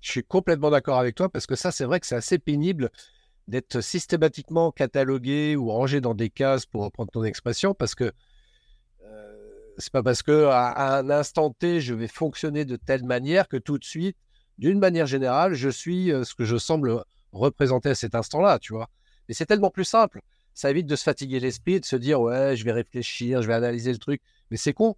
Je 0.00 0.10
suis 0.10 0.24
complètement 0.24 0.70
d'accord 0.70 0.98
avec 0.98 1.14
toi, 1.14 1.28
parce 1.28 1.46
que 1.46 1.56
ça, 1.56 1.72
c'est 1.72 1.84
vrai 1.84 1.98
que 1.98 2.06
c'est 2.06 2.16
assez 2.16 2.38
pénible 2.38 2.90
d'être 3.48 3.80
systématiquement 3.80 4.70
catalogué 4.70 5.56
ou 5.56 5.70
rangé 5.70 6.00
dans 6.00 6.14
des 6.14 6.28
cases, 6.28 6.66
pour 6.66 6.84
reprendre 6.84 7.10
ton 7.10 7.24
expression, 7.24 7.74
parce 7.74 7.94
que 7.94 8.12
euh, 9.04 9.48
c'est 9.78 9.90
pas 9.90 10.02
parce 10.02 10.22
que 10.22 10.44
à, 10.44 10.98
un 10.98 11.10
instant 11.10 11.50
T, 11.50 11.80
je 11.80 11.94
vais 11.94 12.08
fonctionner 12.08 12.66
de 12.66 12.76
telle 12.76 13.04
manière 13.04 13.48
que 13.48 13.56
tout 13.56 13.78
de 13.78 13.84
suite, 13.84 14.16
d'une 14.58 14.78
manière 14.78 15.06
générale, 15.06 15.54
je 15.54 15.70
suis 15.70 16.12
euh, 16.12 16.24
ce 16.24 16.34
que 16.34 16.44
je 16.44 16.58
semble 16.58 17.02
représenter 17.32 17.88
à 17.88 17.94
cet 17.94 18.14
instant-là, 18.14 18.58
tu 18.58 18.74
vois. 18.74 18.90
Mais 19.28 19.34
c'est 19.34 19.46
tellement 19.46 19.70
plus 19.70 19.84
simple. 19.84 20.20
Ça 20.52 20.70
évite 20.70 20.86
de 20.86 20.96
se 20.96 21.04
fatiguer 21.04 21.40
l'esprit, 21.40 21.80
de 21.80 21.86
se 21.86 21.96
dire 21.96 22.20
ouais, 22.20 22.54
je 22.54 22.64
vais 22.64 22.72
réfléchir, 22.72 23.40
je 23.40 23.48
vais 23.48 23.54
analyser 23.54 23.92
le 23.92 23.98
truc. 23.98 24.20
Mais 24.50 24.56
c'est 24.56 24.74
con. 24.74 24.96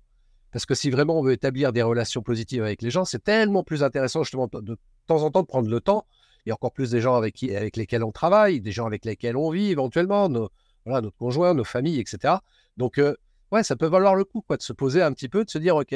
Parce 0.51 0.66
que 0.66 0.74
si 0.74 0.90
vraiment 0.90 1.20
on 1.20 1.22
veut 1.22 1.32
établir 1.32 1.72
des 1.72 1.82
relations 1.82 2.22
positives 2.22 2.64
avec 2.64 2.82
les 2.82 2.90
gens, 2.90 3.05
c'est 3.05 3.22
tellement 3.22 3.62
plus 3.62 3.84
intéressant 3.84 4.24
justement 4.24 4.48
de 4.53 4.76
temps 5.07 5.22
en 5.22 5.30
temps 5.30 5.42
de 5.42 5.46
prendre 5.46 5.68
le 5.68 5.80
temps 5.80 6.07
et 6.47 6.53
encore 6.53 6.72
plus 6.72 6.91
des 6.91 7.01
gens 7.01 7.14
avec, 7.14 7.34
qui, 7.34 7.55
avec 7.55 7.76
lesquels 7.76 8.05
on 8.05 8.12
travaille, 8.12 8.61
des 8.61 8.72
gens 8.72 8.86
avec 8.86 9.05
lesquels 9.05 9.36
on 9.36 9.51
vit 9.51 9.70
éventuellement, 9.70 10.28
notre 10.28 11.16
conjoint, 11.16 11.55
nos 11.55 11.64
familles, 11.64 12.01
etc. 12.01 12.34
Donc, 12.76 12.99
euh, 12.99 13.14
ouais, 13.53 13.62
ça 13.62 13.76
peut 13.76 13.86
valoir 13.86 14.14
le 14.14 14.24
coup 14.24 14.41
quoi, 14.41 14.57
de 14.57 14.62
se 14.62 14.72
poser 14.72 15.03
un 15.03 15.12
petit 15.12 15.28
peu, 15.28 15.45
de 15.45 15.51
se 15.51 15.59
dire, 15.59 15.76
OK, 15.76 15.95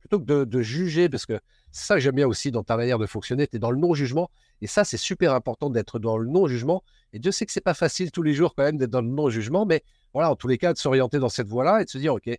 plutôt 0.00 0.20
que 0.20 0.44
de, 0.44 0.62
juger, 0.62 1.08
parce 1.08 1.26
que 1.26 1.38
ça 1.72 1.98
j'aime 1.98 2.14
bien 2.14 2.26
aussi 2.26 2.50
dans 2.50 2.62
ta 2.62 2.76
manière 2.76 2.98
de 2.98 3.06
fonctionner, 3.06 3.46
tu 3.46 3.56
es 3.56 3.58
dans 3.58 3.70
le 3.70 3.78
non-jugement. 3.78 4.30
Et 4.62 4.66
ça, 4.66 4.84
c'est 4.84 4.96
super 4.96 5.34
important 5.34 5.68
d'être 5.68 5.98
dans 5.98 6.16
le 6.16 6.28
non-jugement. 6.28 6.82
Et 7.12 7.18
Dieu 7.18 7.32
sait 7.32 7.44
que 7.44 7.52
c'est 7.52 7.60
pas 7.60 7.74
facile 7.74 8.10
tous 8.10 8.22
les 8.22 8.32
jours 8.32 8.54
quand 8.54 8.64
même 8.64 8.78
d'être 8.78 8.90
dans 8.90 9.02
le 9.02 9.08
non-jugement, 9.08 9.66
mais 9.66 9.82
voilà, 10.14 10.30
en 10.30 10.36
tous 10.36 10.48
les 10.48 10.58
cas, 10.58 10.72
de 10.72 10.78
s'orienter 10.78 11.18
dans 11.18 11.28
cette 11.28 11.48
voie-là 11.48 11.82
et 11.82 11.84
de 11.84 11.90
se 11.90 11.98
dire, 11.98 12.14
OK, 12.14 12.30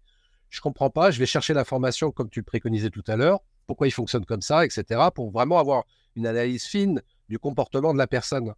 je 0.50 0.62
comprends 0.62 0.90
pas, 0.90 1.12
je 1.12 1.20
vais 1.20 1.26
chercher 1.26 1.54
l'information 1.54 2.12
comme 2.12 2.30
tu 2.30 2.42
préconisais 2.42 2.90
tout 2.90 3.04
à 3.08 3.16
l'heure, 3.16 3.42
pourquoi 3.68 3.88
il 3.88 3.92
fonctionne 3.92 4.26
comme 4.26 4.42
ça, 4.42 4.66
etc., 4.66 5.02
pour 5.14 5.30
vraiment 5.30 5.60
avoir 5.60 5.84
une 6.16 6.26
analyse 6.26 6.64
fine 6.66 7.02
du 7.30 7.40
comportement 7.40 7.94
de 7.94 7.98
la 7.98 8.08
personne, 8.08 8.54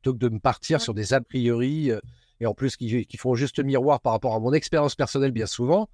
plutôt 0.00 0.14
que 0.14 0.18
de 0.18 0.28
me 0.28 0.38
partir 0.38 0.80
sur 0.80 0.94
des 0.94 1.12
a 1.12 1.20
priori, 1.20 1.90
euh, 1.90 2.00
et 2.40 2.46
en 2.46 2.54
plus 2.54 2.76
qui, 2.76 3.06
font 3.18 3.34
juste 3.34 3.60
miroir 3.62 4.00
par 4.00 4.12
rapport 4.12 4.34
à 4.34 4.40
mon 4.40 4.52
expérience 4.52 4.94
personnelle 4.94 5.32
bien 5.32 5.46
souvent, 5.46 5.88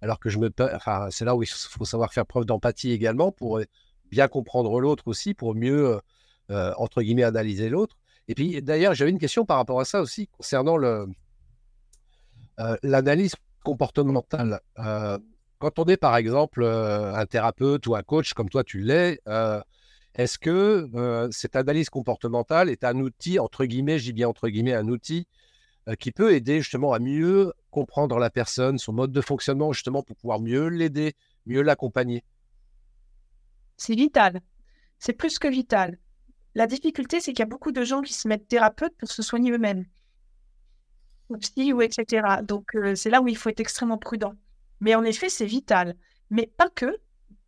alors 0.00 0.18
que 0.18 0.30
je 0.30 0.38
me... 0.38 0.50
Enfin, 0.74 1.08
c'est 1.10 1.24
là 1.24 1.36
où 1.36 1.42
il 1.42 1.48
faut 1.48 1.84
savoir 1.84 2.12
faire 2.12 2.26
preuve 2.26 2.44
d'empathie 2.44 2.92
également 2.92 3.30
pour 3.30 3.58
euh, 3.58 3.64
bien 4.10 4.28
comprendre 4.28 4.80
l'autre 4.80 5.04
aussi, 5.06 5.34
pour 5.34 5.54
mieux, 5.54 6.00
euh, 6.50 6.72
entre 6.76 7.02
guillemets, 7.02 7.24
analyser 7.24 7.68
l'autre. 7.68 7.96
Et 8.28 8.34
puis, 8.34 8.62
d'ailleurs, 8.62 8.94
j'avais 8.94 9.10
une 9.10 9.18
question 9.18 9.44
par 9.44 9.58
rapport 9.58 9.80
à 9.80 9.84
ça 9.84 10.00
aussi, 10.00 10.28
concernant 10.28 10.76
le, 10.76 11.08
l'analyse 12.82 13.34
comportementale. 13.64 14.60
quand 15.58 15.78
on 15.78 15.84
est, 15.86 15.96
par 15.96 16.16
exemple, 16.16 16.64
un 16.64 17.26
thérapeute 17.26 17.86
ou 17.86 17.96
un 17.96 18.02
coach, 18.02 18.32
comme 18.34 18.48
toi 18.48 18.62
tu 18.62 18.80
l'es, 18.80 19.20
est-ce 20.14 20.38
que 20.38 21.28
cette 21.30 21.56
analyse 21.56 21.90
comportementale 21.90 22.68
est 22.68 22.84
un 22.84 22.98
outil, 23.00 23.38
entre 23.38 23.64
guillemets, 23.64 23.98
dis 23.98 24.12
bien 24.12 24.28
entre 24.28 24.48
guillemets, 24.48 24.74
un 24.74 24.88
outil 24.88 25.26
qui 25.98 26.12
peut 26.12 26.32
aider 26.34 26.60
justement 26.60 26.92
à 26.92 26.98
mieux 26.98 27.52
comprendre 27.70 28.18
la 28.18 28.30
personne, 28.30 28.78
son 28.78 28.92
mode 28.92 29.10
de 29.10 29.20
fonctionnement, 29.20 29.72
justement 29.72 30.02
pour 30.02 30.16
pouvoir 30.16 30.40
mieux 30.40 30.68
l'aider, 30.68 31.14
mieux 31.46 31.62
l'accompagner? 31.62 32.24
C'est 33.76 33.94
vital. 33.94 34.42
C'est 34.98 35.14
plus 35.14 35.38
que 35.38 35.48
vital. 35.48 35.98
La 36.54 36.66
difficulté, 36.66 37.20
c'est 37.20 37.32
qu'il 37.32 37.40
y 37.40 37.42
a 37.42 37.46
beaucoup 37.46 37.72
de 37.72 37.82
gens 37.82 38.02
qui 38.02 38.12
se 38.12 38.28
mettent 38.28 38.46
thérapeutes 38.46 38.96
pour 38.98 39.10
se 39.10 39.22
soigner 39.22 39.50
eux-mêmes. 39.50 39.86
Ou 41.30 41.38
psy, 41.38 41.72
ou 41.72 41.80
etc. 41.80 42.42
Donc, 42.42 42.76
c'est 42.94 43.10
là 43.10 43.22
où 43.22 43.28
il 43.28 43.36
faut 43.36 43.48
être 43.48 43.60
extrêmement 43.60 43.98
prudent. 43.98 44.34
Mais 44.80 44.94
en 44.94 45.02
effet, 45.02 45.30
c'est 45.30 45.46
vital. 45.46 45.96
Mais 46.30 46.46
pas 46.46 46.68
que. 46.68 46.98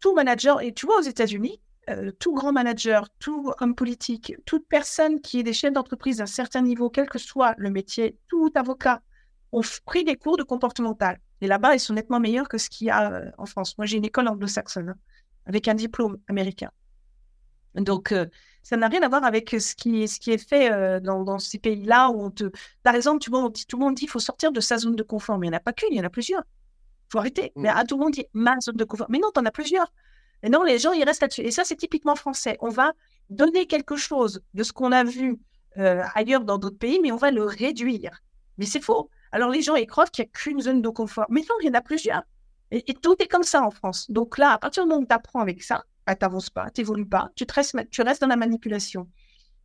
Tout 0.00 0.14
manager, 0.14 0.60
et 0.62 0.72
tu 0.72 0.86
vois, 0.86 0.98
aux 0.98 1.02
États-Unis, 1.02 1.60
euh, 1.90 2.10
tout 2.18 2.32
grand 2.32 2.52
manager, 2.52 3.08
tout 3.18 3.52
homme 3.60 3.74
politique, 3.74 4.34
toute 4.46 4.66
personne 4.68 5.20
qui 5.20 5.40
est 5.40 5.42
des 5.42 5.52
chefs 5.52 5.72
d'entreprise 5.72 6.18
d'un 6.18 6.26
certain 6.26 6.62
niveau, 6.62 6.90
quel 6.90 7.08
que 7.08 7.18
soit 7.18 7.54
le 7.58 7.70
métier, 7.70 8.18
tout 8.28 8.50
avocat, 8.54 9.02
ont 9.52 9.62
pris 9.84 10.04
des 10.04 10.16
cours 10.16 10.36
de 10.36 10.42
comportemental. 10.42 11.20
Et 11.40 11.46
là-bas, 11.46 11.74
ils 11.74 11.80
sont 11.80 11.94
nettement 11.94 12.20
meilleurs 12.20 12.48
que 12.48 12.58
ce 12.58 12.70
qu'il 12.70 12.86
y 12.86 12.90
a 12.90 13.12
euh, 13.12 13.30
en 13.38 13.46
France. 13.46 13.76
Moi, 13.78 13.86
j'ai 13.86 13.98
une 13.98 14.04
école 14.04 14.28
anglo-saxonne 14.28 14.90
hein, 14.90 14.96
avec 15.46 15.68
un 15.68 15.74
diplôme 15.74 16.18
américain. 16.28 16.70
Donc, 17.74 18.12
euh, 18.12 18.26
ça 18.62 18.76
n'a 18.76 18.88
rien 18.88 19.02
à 19.02 19.08
voir 19.08 19.24
avec 19.24 19.50
ce 19.50 19.74
qui, 19.74 20.08
ce 20.08 20.18
qui 20.20 20.30
est 20.30 20.48
fait 20.48 21.00
dans, 21.00 21.38
ces 21.38 21.58
pays-là 21.58 22.08
où 22.08 22.22
on 22.22 22.30
te. 22.30 22.50
Par 22.82 22.94
exemple, 22.94 23.18
tu 23.18 23.30
vois, 23.30 23.50
tout 23.68 23.76
le 23.76 23.84
monde 23.84 23.94
dit 23.94 24.02
qu'il 24.02 24.10
faut 24.10 24.20
sortir 24.20 24.52
de 24.52 24.60
sa 24.60 24.78
zone 24.78 24.96
de 24.96 25.02
confort, 25.02 25.38
mais 25.38 25.48
il 25.48 25.50
n'y 25.50 25.56
en 25.56 25.58
a 25.58 25.60
pas 25.60 25.72
qu'une, 25.74 25.88
il 25.90 25.98
y 25.98 26.00
en 26.00 26.04
a 26.04 26.10
plusieurs. 26.10 26.44
Il 26.44 27.12
faut 27.12 27.18
arrêter. 27.18 27.52
Mais 27.56 27.68
à 27.68 27.84
tout 27.84 27.98
le 27.98 28.04
monde 28.04 28.12
dit 28.12 28.24
ma 28.32 28.58
zone 28.60 28.76
de 28.76 28.84
confort. 28.84 29.08
Mais 29.10 29.18
non, 29.18 29.30
tu 29.34 29.40
en 29.40 29.44
as 29.44 29.50
plusieurs. 29.50 29.92
Et 30.44 30.50
non, 30.50 30.62
les 30.62 30.78
gens, 30.78 30.92
ils 30.92 31.04
restent 31.04 31.22
là-dessus. 31.22 31.40
Et 31.40 31.50
ça, 31.50 31.64
c'est 31.64 31.74
typiquement 31.74 32.16
français. 32.16 32.58
On 32.60 32.68
va 32.68 32.92
donner 33.30 33.66
quelque 33.66 33.96
chose 33.96 34.42
de 34.52 34.62
ce 34.62 34.74
qu'on 34.74 34.92
a 34.92 35.02
vu 35.02 35.38
euh, 35.78 36.02
ailleurs 36.14 36.44
dans 36.44 36.58
d'autres 36.58 36.78
pays, 36.78 37.00
mais 37.02 37.10
on 37.12 37.16
va 37.16 37.30
le 37.30 37.44
réduire. 37.44 38.22
Mais 38.58 38.66
c'est 38.66 38.82
faux. 38.82 39.08
Alors, 39.32 39.48
les 39.48 39.62
gens, 39.62 39.74
ils 39.74 39.86
croient 39.86 40.06
qu'il 40.06 40.22
n'y 40.22 40.28
a 40.28 40.32
qu'une 40.32 40.60
zone 40.60 40.82
de 40.82 40.88
confort. 40.90 41.24
Mais 41.30 41.40
non, 41.40 41.56
il 41.62 41.66
y 41.66 41.70
en 41.70 41.74
a 41.74 41.80
plusieurs. 41.80 42.22
Et, 42.70 42.92
tout 42.92 43.16
est 43.20 43.26
comme 43.26 43.42
ça 43.42 43.62
en 43.62 43.70
France. 43.70 44.10
Donc 44.10 44.36
là, 44.36 44.50
à 44.50 44.58
partir 44.58 44.82
du 44.82 44.90
moment 44.90 45.00
où 45.00 45.06
tu 45.06 45.14
apprends 45.14 45.40
avec 45.40 45.62
ça, 45.62 45.84
bah, 46.06 46.14
tu 46.14 46.24
n'avances 46.24 46.50
pas, 46.50 46.70
tu 46.70 46.82
n'évolues 46.82 47.08
pas, 47.08 47.30
tu, 47.36 47.46
restes, 47.48 48.20
dans 48.20 48.26
la 48.26 48.36
manipulation. 48.36 49.08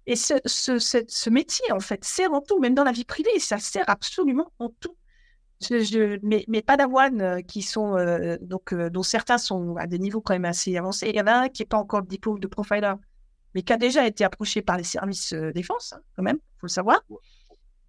Et 0.05 0.15
ce, 0.15 0.36
ce, 0.45 1.30
métier, 1.30 1.71
en 1.73 1.82
fait, 1.82 2.05
sert 2.05 2.32
en 2.32 2.39
tout, 2.39 2.59
même 2.59 2.73
dans 2.73 2.86
la 2.86 2.93
vie 2.93 3.03
privée, 3.03 3.38
ça 3.39 3.57
sert 3.57 3.84
absolument 3.89 4.51
en 4.59 4.69
tout. 4.80 4.95
Je, 5.62 6.20
mais, 6.24 6.45
mais 6.47 6.62
pas 6.62 6.78
d'avoine 6.78 7.22
euh, 7.22 7.41
qui 7.41 7.62
sont 7.62 7.97
euh, 7.97 8.38
donc 8.39 8.72
euh, 8.72 8.89
dont 8.89 9.03
certains 9.03 9.38
sont 9.38 9.76
à 9.76 9.88
des 9.88 9.99
niveaux 9.99 10.22
quand 10.22 10.34
même 10.34 10.45
assez 10.45 10.78
avancés. 10.78 11.10
Il 11.10 11.16
y 11.16 11.22
en 11.22 11.28
a 11.28 11.34
un 11.34 11.49
qui 11.49 11.62
n'est 11.62 11.68
pas 11.68 11.78
encore 11.78 12.01
diplôme 12.01 12.39
de 12.39 12.47
profiler, 12.47 12.93
mais 13.53 13.64
qui 13.64 13.74
a 13.74 13.78
déjà 13.78 14.07
été 14.07 14.24
approché 14.24 14.62
par 14.62 14.78
les 14.78 14.86
services 14.86 15.34
défense, 15.34 15.93
hein, 15.93 16.01
quand 16.16 16.24
même, 16.24 16.38
faut 16.57 16.68
le 16.68 16.70
savoir. 16.70 17.01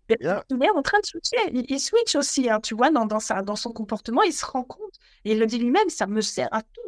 Il 0.08 0.26
est 0.26 0.70
en 0.70 0.82
train 0.82 0.98
de 0.98 1.06
switcher. 1.06 1.36
Il, 1.52 1.78
switch 1.78 2.16
aussi, 2.16 2.50
hein, 2.50 2.58
tu 2.60 2.74
vois, 2.74 2.90
dans, 2.90 3.06
dans, 3.06 3.20
sa, 3.20 3.42
dans 3.42 3.54
son 3.54 3.72
comportement, 3.72 4.22
il 4.22 4.32
se 4.32 4.44
rend 4.44 4.64
compte. 4.64 4.98
Et 5.24 5.32
il 5.32 5.38
le 5.38 5.46
dit 5.46 5.58
lui-même, 5.58 5.88
ça 5.88 6.08
me 6.08 6.20
sert 6.20 6.48
à 6.50 6.62
tout. 6.62 6.80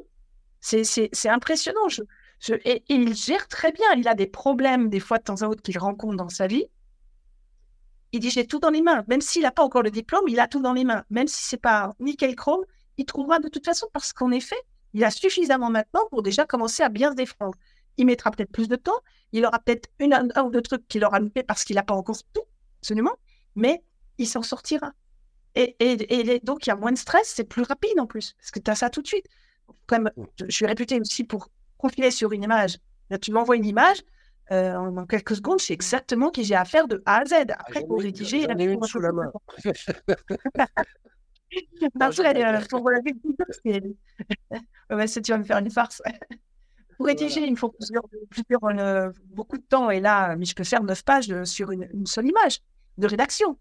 C'est 0.60 1.28
impressionnant. 1.28 1.88
Je, 1.88 2.02
je, 2.40 2.54
et, 2.64 2.82
il 2.88 3.14
gère 3.14 3.46
très 3.46 3.70
bien. 3.70 3.86
Il 3.96 4.08
a 4.08 4.14
des 4.14 4.26
problèmes, 4.26 4.88
des 4.88 4.98
fois, 4.98 5.18
de 5.18 5.22
temps 5.22 5.42
à 5.42 5.46
autre, 5.46 5.62
qu'il 5.62 5.78
rencontre 5.78 6.16
dans 6.16 6.28
sa 6.28 6.48
vie. 6.48 6.66
Il 8.12 8.20
dit 8.20 8.30
j'ai 8.30 8.46
tout 8.46 8.58
dans 8.58 8.70
les 8.70 8.82
mains. 8.82 9.04
Même 9.08 9.20
s'il 9.20 9.42
n'a 9.42 9.50
pas 9.50 9.62
encore 9.62 9.82
le 9.82 9.90
diplôme, 9.90 10.24
il 10.28 10.38
a 10.38 10.48
tout 10.48 10.60
dans 10.60 10.72
les 10.72 10.84
mains. 10.84 11.04
Même 11.10 11.26
si 11.26 11.44
c'est 11.44 11.56
pas 11.56 11.94
nickel 11.98 12.36
chrome, 12.36 12.64
il 12.98 13.06
trouvera 13.06 13.38
de 13.38 13.48
toute 13.48 13.64
façon 13.64 13.86
parce 13.92 14.12
qu'en 14.12 14.30
effet, 14.30 14.56
il 14.92 15.02
a 15.04 15.10
suffisamment 15.10 15.70
maintenant 15.70 16.06
pour 16.10 16.22
déjà 16.22 16.44
commencer 16.44 16.82
à 16.82 16.88
bien 16.88 17.10
se 17.10 17.16
défendre. 17.16 17.56
Il 17.96 18.06
mettra 18.06 18.30
peut-être 18.30 18.52
plus 18.52 18.68
de 18.68 18.76
temps. 18.76 19.00
Il 19.32 19.44
aura 19.46 19.58
peut-être 19.58 19.88
une, 19.98 20.12
un 20.12 20.42
ou 20.42 20.50
deux 20.50 20.60
trucs 20.60 20.86
qu'il 20.88 21.04
aura 21.04 21.18
loupé 21.18 21.42
parce 21.42 21.64
qu'il 21.64 21.76
n'a 21.76 21.82
pas 21.82 21.94
encore 21.94 22.16
tout, 22.34 22.42
absolument. 22.80 23.16
Mais 23.54 23.82
il 24.18 24.26
s'en 24.26 24.42
sortira. 24.42 24.92
Et, 25.54 25.76
donc, 26.42 26.66
il 26.66 26.70
y 26.70 26.72
a 26.72 26.76
moins 26.76 26.92
de 26.92 26.98
stress, 26.98 27.32
c'est 27.34 27.44
plus 27.44 27.62
rapide 27.62 27.98
en 27.98 28.06
plus, 28.06 28.32
parce 28.38 28.50
que 28.50 28.58
tu 28.58 28.70
as 28.70 28.74
ça 28.74 28.88
tout 28.88 29.02
de 29.02 29.06
suite. 29.06 29.26
Comme 29.86 30.10
je 30.38 30.50
suis 30.50 30.66
réputé 30.66 30.98
aussi 31.00 31.24
pour 31.24 31.48
confier 31.76 32.10
sur 32.10 32.32
une 32.32 32.42
image. 32.42 32.78
Tu 33.20 33.32
m'envoies 33.32 33.56
une 33.56 33.66
image, 33.66 34.02
euh, 34.50 34.74
en, 34.74 35.06
quelques 35.06 35.36
secondes, 35.36 35.60
je 35.60 35.66
sais 35.66 35.72
exactement 35.74 36.30
qui 36.30 36.44
j'ai 36.44 36.54
à 36.54 36.64
faire 36.64 36.88
de 36.88 37.02
A 37.06 37.20
à 37.20 37.24
Z. 37.24 37.32
Ah, 37.48 37.56
Après, 37.60 37.84
pour 37.84 38.00
rédiger, 38.00 38.42
il 38.42 38.50
a 38.50 38.54
une 38.54 38.82
sous 38.82 38.98
la 38.98 39.12
main. 39.12 39.30
Après, 42.00 42.44
euh, 42.44 42.60
pour 42.68 42.90
la 42.90 43.00
c'est 45.06 45.22
tu 45.22 45.32
vas 45.32 45.38
me 45.38 45.44
faire 45.44 45.58
une 45.58 45.70
farce. 45.70 46.02
pour 46.96 47.06
rédiger, 47.06 47.44
il 47.44 47.52
me 47.52 47.56
faut 47.56 47.70
plusieurs, 47.70 48.02
plusieurs 48.30 48.64
euh, 48.64 49.10
beaucoup 49.26 49.58
de 49.58 49.64
temps. 49.64 49.90
Et 49.90 50.00
là, 50.00 50.34
mais 50.36 50.44
je 50.44 50.54
peux 50.54 50.64
faire 50.64 50.82
neuf 50.82 51.04
pages 51.04 51.44
sur 51.44 51.70
une, 51.70 52.06
seule 52.06 52.26
image 52.26 52.60
de 52.98 53.06
rédaction. 53.06 53.58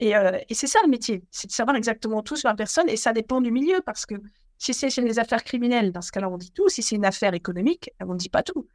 Et, 0.00 0.12
et 0.48 0.54
c'est 0.54 0.66
ça 0.66 0.80
le 0.82 0.88
métier, 0.88 1.22
c'est 1.30 1.46
de 1.46 1.52
savoir 1.52 1.76
exactement 1.76 2.22
tout 2.22 2.34
sur 2.34 2.48
la 2.48 2.56
personne. 2.56 2.88
Et 2.88 2.96
ça 2.96 3.12
dépend 3.12 3.40
du 3.40 3.52
milieu, 3.52 3.80
parce 3.84 4.06
que 4.06 4.16
si 4.58 4.74
c'est 4.74 4.96
les 5.00 5.18
affaires 5.18 5.42
criminelles, 5.42 5.90
dans 5.90 6.02
ce 6.02 6.12
cas-là, 6.12 6.28
on 6.28 6.38
dit 6.38 6.52
tout. 6.52 6.68
Si 6.68 6.82
c'est 6.82 6.94
une 6.94 7.04
affaire 7.04 7.34
économique, 7.34 7.90
on 8.00 8.14
ne 8.14 8.18
dit 8.18 8.28
pas 8.28 8.44
tout. 8.44 8.68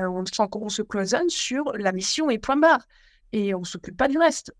Euh, 0.00 0.08
on, 0.08 0.24
on, 0.54 0.68
se 0.68 0.82
cloisonne 0.82 1.28
sur 1.28 1.72
la 1.74 1.92
mission 1.92 2.30
et 2.30 2.38
point 2.38 2.56
barre. 2.56 2.86
Et 3.32 3.54
on 3.54 3.60
ne 3.60 3.64
s'occupe 3.64 3.96
pas 3.96 4.08
du 4.08 4.18
reste. 4.18 4.52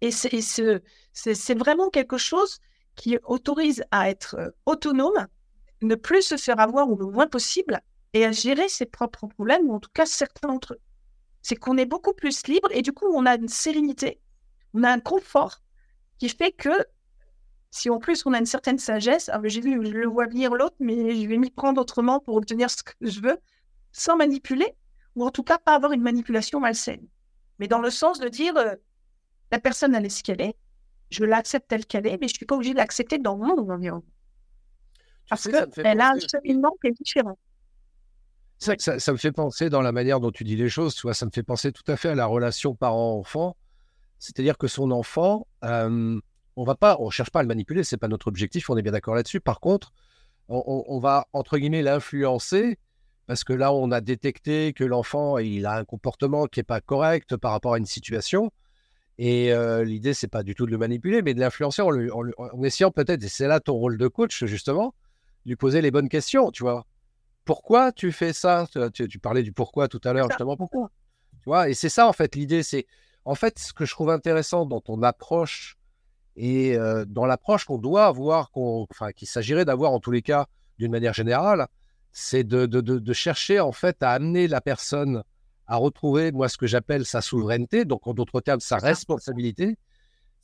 Et 0.00 0.10
c'est 0.10 1.54
vraiment 1.54 1.88
quelque 1.90 2.18
chose 2.18 2.58
qui 2.96 3.18
autorise 3.24 3.84
à 3.90 4.10
être 4.10 4.36
euh, 4.38 4.50
autonome, 4.66 5.26
ne 5.80 5.94
plus 5.94 6.22
se 6.22 6.36
faire 6.36 6.60
avoir 6.60 6.90
ou 6.90 6.96
le 6.96 7.06
moins 7.06 7.26
possible, 7.26 7.80
et 8.12 8.24
à 8.24 8.32
gérer 8.32 8.68
ses 8.68 8.86
propres 8.86 9.26
problèmes, 9.26 9.68
ou 9.68 9.74
en 9.74 9.80
tout 9.80 9.90
cas 9.94 10.06
certains 10.06 10.48
d'entre 10.48 10.74
eux. 10.74 10.80
C'est 11.40 11.56
qu'on 11.56 11.76
est 11.78 11.86
beaucoup 11.86 12.12
plus 12.12 12.46
libre 12.46 12.68
et 12.72 12.82
du 12.82 12.92
coup, 12.92 13.06
on 13.14 13.26
a 13.26 13.36
une 13.36 13.48
sérénité, 13.48 14.20
on 14.74 14.82
a 14.82 14.90
un 14.90 15.00
confort 15.00 15.60
qui 16.18 16.28
fait 16.28 16.52
que 16.52 16.70
si 17.70 17.88
en 17.88 17.98
plus 17.98 18.26
on 18.26 18.32
a 18.32 18.38
une 18.38 18.46
certaine 18.46 18.78
sagesse, 18.78 19.30
j'ai 19.44 19.60
vu, 19.60 19.84
je 19.84 19.92
le 19.92 20.06
vois 20.06 20.26
venir 20.26 20.54
l'autre, 20.54 20.76
mais 20.78 21.14
je 21.20 21.26
vais 21.26 21.38
m'y 21.38 21.50
prendre 21.50 21.80
autrement 21.80 22.20
pour 22.20 22.36
obtenir 22.36 22.70
ce 22.70 22.82
que 22.82 22.92
je 23.00 23.20
veux, 23.20 23.38
sans 23.92 24.16
manipuler, 24.16 24.74
ou 25.14 25.24
en 25.24 25.30
tout 25.30 25.42
cas 25.42 25.58
pas 25.58 25.74
avoir 25.74 25.92
une 25.92 26.02
manipulation 26.02 26.60
malsaine. 26.60 27.06
Mais 27.58 27.68
dans 27.68 27.80
le 27.80 27.90
sens 27.90 28.18
de 28.18 28.28
dire, 28.28 28.56
euh, 28.56 28.74
la 29.50 29.60
personne, 29.60 29.94
elle 29.94 30.06
est 30.06 30.10
ce 30.10 30.22
qu'elle 30.22 30.40
est, 30.40 30.56
je 31.10 31.24
l'accepte 31.24 31.68
telle 31.68 31.86
qu'elle 31.86 32.06
est, 32.06 32.18
mais 32.18 32.28
je 32.28 32.34
ne 32.34 32.38
suis 32.38 32.46
pas 32.46 32.56
obligé 32.56 32.72
de 32.72 32.78
l'accepter 32.78 33.18
dans 33.18 33.36
mon 33.36 33.58
environnement. 33.58 34.02
Parce 35.28 35.48
qu'elle 35.48 36.00
a 36.00 36.10
un 36.10 36.18
cheminement 36.18 36.74
qui 36.80 36.88
est 36.88 36.92
différent. 36.92 37.38
Ça, 38.58 38.74
ça, 38.78 39.12
me 39.12 39.16
fait 39.16 39.32
penser 39.32 39.70
dans 39.70 39.82
la 39.82 39.92
manière 39.92 40.20
dont 40.20 40.30
tu 40.30 40.44
dis 40.44 40.56
les 40.56 40.68
choses, 40.68 40.94
tu 40.94 41.02
vois, 41.02 41.14
ça 41.14 41.26
me 41.26 41.32
fait 41.32 41.42
penser 41.42 41.72
tout 41.72 41.82
à 41.90 41.96
fait 41.96 42.10
à 42.10 42.14
la 42.14 42.26
relation 42.26 42.74
parent-enfant. 42.74 43.56
C'est-à-dire 44.20 44.56
que 44.56 44.68
son 44.68 44.92
enfant, 44.92 45.48
euh, 45.64 46.20
on 46.54 46.64
va 46.64 46.76
pas, 46.76 46.96
on 47.00 47.10
cherche 47.10 47.30
pas 47.30 47.40
à 47.40 47.42
le 47.42 47.48
manipuler, 47.48 47.82
c'est 47.82 47.96
pas 47.96 48.06
notre 48.06 48.28
objectif, 48.28 48.70
on 48.70 48.76
est 48.76 48.82
bien 48.82 48.92
d'accord 48.92 49.16
là-dessus. 49.16 49.40
Par 49.40 49.58
contre, 49.58 49.92
on, 50.48 50.84
on, 50.86 51.00
va 51.00 51.26
entre 51.32 51.58
guillemets 51.58 51.82
l'influencer 51.82 52.78
parce 53.32 53.44
que 53.44 53.54
là, 53.54 53.72
on 53.72 53.90
a 53.92 54.02
détecté 54.02 54.74
que 54.74 54.84
l'enfant, 54.84 55.38
il 55.38 55.64
a 55.64 55.76
un 55.76 55.86
comportement 55.86 56.44
qui 56.44 56.60
n'est 56.60 56.64
pas 56.64 56.82
correct 56.82 57.34
par 57.38 57.52
rapport 57.52 57.72
à 57.72 57.78
une 57.78 57.86
situation. 57.86 58.52
Et 59.16 59.54
euh, 59.54 59.84
l'idée, 59.84 60.12
c'est 60.12 60.28
pas 60.28 60.42
du 60.42 60.54
tout 60.54 60.66
de 60.66 60.70
le 60.70 60.76
manipuler, 60.76 61.22
mais 61.22 61.32
de 61.32 61.40
l'influencer 61.40 61.80
en, 61.80 62.62
essayant 62.62 62.90
peut-être, 62.90 63.24
et 63.24 63.30
c'est 63.30 63.46
là 63.46 63.58
ton 63.58 63.72
rôle 63.72 63.96
de 63.96 64.06
coach, 64.06 64.44
justement, 64.44 64.94
de 65.46 65.52
lui 65.52 65.56
poser 65.56 65.80
les 65.80 65.90
bonnes 65.90 66.10
questions, 66.10 66.50
tu 66.50 66.62
vois. 66.62 66.84
Pourquoi 67.46 67.90
tu 67.90 68.12
fais 68.12 68.34
ça? 68.34 68.66
Tu, 68.92 69.18
parlais 69.18 69.42
du 69.42 69.52
pourquoi 69.52 69.88
tout 69.88 70.00
à 70.04 70.12
l'heure, 70.12 70.28
justement, 70.28 70.58
pourquoi? 70.58 70.90
Tu 71.40 71.44
vois, 71.46 71.70
et 71.70 71.72
c'est 71.72 71.88
ça, 71.88 72.06
en 72.06 72.12
fait, 72.12 72.36
l'idée, 72.36 72.62
c'est, 72.62 72.84
en 73.24 73.34
fait, 73.34 73.58
ce 73.58 73.72
que 73.72 73.86
je 73.86 73.92
trouve 73.92 74.10
intéressant 74.10 74.66
dans 74.66 74.82
ton 74.82 75.02
approche 75.02 75.78
Et 76.36 76.76
dans 77.06 77.24
l'approche 77.24 77.64
qu'on 77.64 77.78
doit 77.78 78.04
avoir, 78.04 78.50
enfin, 78.52 79.12
qu'il 79.12 79.26
s'agirait 79.26 79.64
d'avoir 79.64 79.92
en 79.92 80.00
tous 80.00 80.10
les 80.10 80.20
cas 80.20 80.48
d'une 80.78 80.90
manière 80.90 81.14
générale, 81.14 81.66
c'est 82.12 82.44
de, 82.44 82.66
de, 82.66 82.80
de, 82.80 83.12
chercher 83.12 83.58
en 83.58 83.72
fait 83.72 84.02
à 84.02 84.12
amener 84.12 84.46
la 84.46 84.60
personne 84.60 85.22
à 85.66 85.76
retrouver, 85.76 86.32
moi, 86.32 86.48
ce 86.48 86.58
que 86.58 86.66
j'appelle 86.66 87.06
sa 87.06 87.22
souveraineté, 87.22 87.84
donc 87.84 88.06
en 88.06 88.12
d'autres 88.12 88.40
termes, 88.40 88.60
sa 88.60 88.76
responsabilité. 88.76 89.78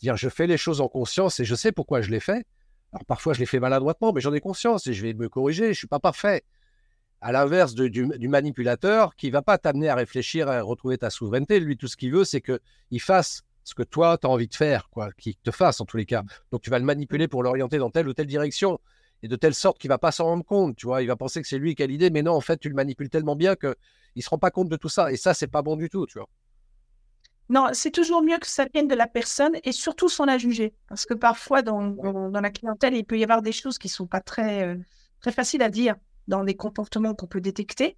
Dire, 0.00 0.16
je 0.16 0.28
fais 0.28 0.46
les 0.46 0.56
choses 0.56 0.80
en 0.80 0.88
conscience 0.88 1.40
et 1.40 1.44
je 1.44 1.54
sais 1.54 1.72
pourquoi 1.72 2.00
je 2.00 2.10
les 2.10 2.20
fais. 2.20 2.44
Alors 2.92 3.04
parfois, 3.04 3.34
je 3.34 3.40
les 3.40 3.46
fais 3.46 3.60
maladroitement, 3.60 4.12
mais 4.12 4.20
j'en 4.20 4.32
ai 4.32 4.40
conscience 4.40 4.86
et 4.86 4.94
je 4.94 5.02
vais 5.02 5.12
me 5.12 5.28
corriger. 5.28 5.64
Je 5.64 5.68
ne 5.70 5.74
suis 5.74 5.86
pas 5.86 5.98
parfait. 5.98 6.44
À 7.20 7.32
l'inverse 7.32 7.74
du, 7.74 7.90
du, 7.90 8.28
manipulateur 8.28 9.16
qui 9.16 9.30
va 9.30 9.42
pas 9.42 9.58
t'amener 9.58 9.88
à 9.88 9.96
réfléchir 9.96 10.48
à 10.48 10.62
retrouver 10.62 10.96
ta 10.98 11.10
souveraineté. 11.10 11.58
Lui, 11.58 11.76
tout 11.76 11.88
ce 11.88 11.96
qu'il 11.96 12.12
veut, 12.12 12.24
c'est 12.24 12.40
qu'il 12.40 13.00
fasse 13.00 13.42
ce 13.64 13.74
que 13.74 13.82
toi, 13.82 14.16
tu 14.18 14.26
as 14.26 14.30
envie 14.30 14.46
de 14.46 14.54
faire, 14.54 14.88
quoi, 14.88 15.10
qu'il 15.18 15.36
te 15.36 15.50
fasse 15.50 15.80
en 15.80 15.84
tous 15.84 15.96
les 15.96 16.06
cas. 16.06 16.22
Donc 16.52 16.62
tu 16.62 16.70
vas 16.70 16.78
le 16.78 16.84
manipuler 16.84 17.26
pour 17.28 17.42
l'orienter 17.42 17.78
dans 17.78 17.90
telle 17.90 18.08
ou 18.08 18.14
telle 18.14 18.28
direction 18.28 18.78
et 19.22 19.28
de 19.28 19.36
telle 19.36 19.54
sorte 19.54 19.78
qu'il 19.78 19.88
va 19.88 19.98
pas 19.98 20.12
s'en 20.12 20.24
rendre 20.24 20.44
compte, 20.44 20.76
tu 20.76 20.86
vois, 20.86 21.02
il 21.02 21.06
va 21.06 21.16
penser 21.16 21.42
que 21.42 21.48
c'est 21.48 21.58
lui 21.58 21.74
qui 21.74 21.82
a 21.82 21.86
l'idée, 21.86 22.10
mais 22.10 22.22
non, 22.22 22.32
en 22.32 22.40
fait, 22.40 22.58
tu 22.58 22.68
le 22.68 22.74
manipules 22.74 23.10
tellement 23.10 23.36
bien 23.36 23.56
que 23.56 23.74
il 24.14 24.22
se 24.22 24.30
rend 24.30 24.38
pas 24.38 24.50
compte 24.50 24.68
de 24.68 24.76
tout 24.76 24.88
ça, 24.88 25.12
et 25.12 25.16
ça, 25.16 25.34
c'est 25.34 25.46
pas 25.46 25.62
bon 25.62 25.76
du 25.76 25.88
tout, 25.88 26.06
tu 26.06 26.18
vois? 26.18 26.28
Non, 27.50 27.68
c'est 27.72 27.90
toujours 27.90 28.22
mieux 28.22 28.38
que 28.38 28.46
ça 28.46 28.66
vienne 28.72 28.88
de 28.88 28.94
la 28.94 29.06
personne 29.06 29.56
et 29.64 29.72
surtout 29.72 30.08
sans 30.08 30.26
la 30.26 30.36
juger, 30.36 30.74
parce 30.86 31.06
que 31.06 31.14
parfois 31.14 31.62
dans, 31.62 31.80
dans, 31.82 32.40
la 32.40 32.50
clientèle, 32.50 32.94
il 32.94 33.04
peut 33.04 33.18
y 33.18 33.22
avoir 33.22 33.40
des 33.40 33.52
choses 33.52 33.78
qui 33.78 33.88
sont 33.88 34.06
pas 34.06 34.20
très 34.20 34.66
euh, 34.66 34.76
très 35.20 35.32
faciles 35.32 35.62
à 35.62 35.70
dire 35.70 35.96
dans 36.26 36.42
les 36.42 36.54
comportements 36.54 37.14
qu'on 37.14 37.26
peut 37.26 37.40
détecter, 37.40 37.96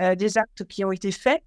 euh, 0.00 0.14
des 0.14 0.36
actes 0.36 0.66
qui 0.66 0.84
ont 0.84 0.92
été 0.92 1.12
faits, 1.12 1.42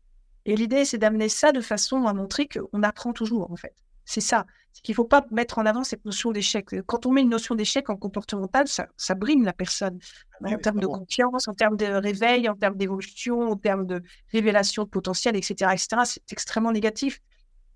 et 0.45 0.55
l'idée 0.55 0.83
c'est 0.83 0.97
d'amener 0.97 1.29
ça 1.29 1.51
de 1.51 1.61
façon 1.61 2.07
à 2.07 2.13
montrer 2.13 2.47
qu'on 2.47 2.81
apprend 2.81 3.13
toujours 3.13 3.51
en 3.51 3.55
fait. 3.55 3.75
C'est 4.05 4.21
ça. 4.21 4.47
C'est 4.73 4.81
qu'il 4.83 4.93
ne 4.93 4.95
faut 4.95 5.05
pas 5.05 5.25
mettre 5.31 5.57
en 5.57 5.65
avant 5.65 5.83
cette 5.83 6.05
notion 6.05 6.31
d'échec. 6.31 6.67
Quand 6.85 7.05
on 7.05 7.11
met 7.11 7.21
une 7.21 7.29
notion 7.29 7.55
d'échec 7.55 7.89
en 7.89 7.97
comportemental, 7.97 8.67
ça, 8.67 8.87
ça 8.97 9.15
brime 9.15 9.43
la 9.43 9.53
personne. 9.53 9.99
Ah 10.43 10.49
en 10.49 10.57
termes 10.57 10.79
de 10.79 10.87
confiance, 10.87 11.47
en 11.47 11.53
termes 11.53 11.77
de 11.77 11.85
réveil, 11.85 12.47
en 12.49 12.55
termes 12.55 12.77
d'évolution, 12.77 13.41
en 13.51 13.55
termes 13.57 13.85
de 13.85 14.01
révélation 14.31 14.83
de 14.83 14.89
potentiel, 14.89 15.35
etc. 15.35 15.71
etc. 15.73 15.87
C'est 16.05 16.31
extrêmement 16.31 16.71
négatif. 16.71 17.19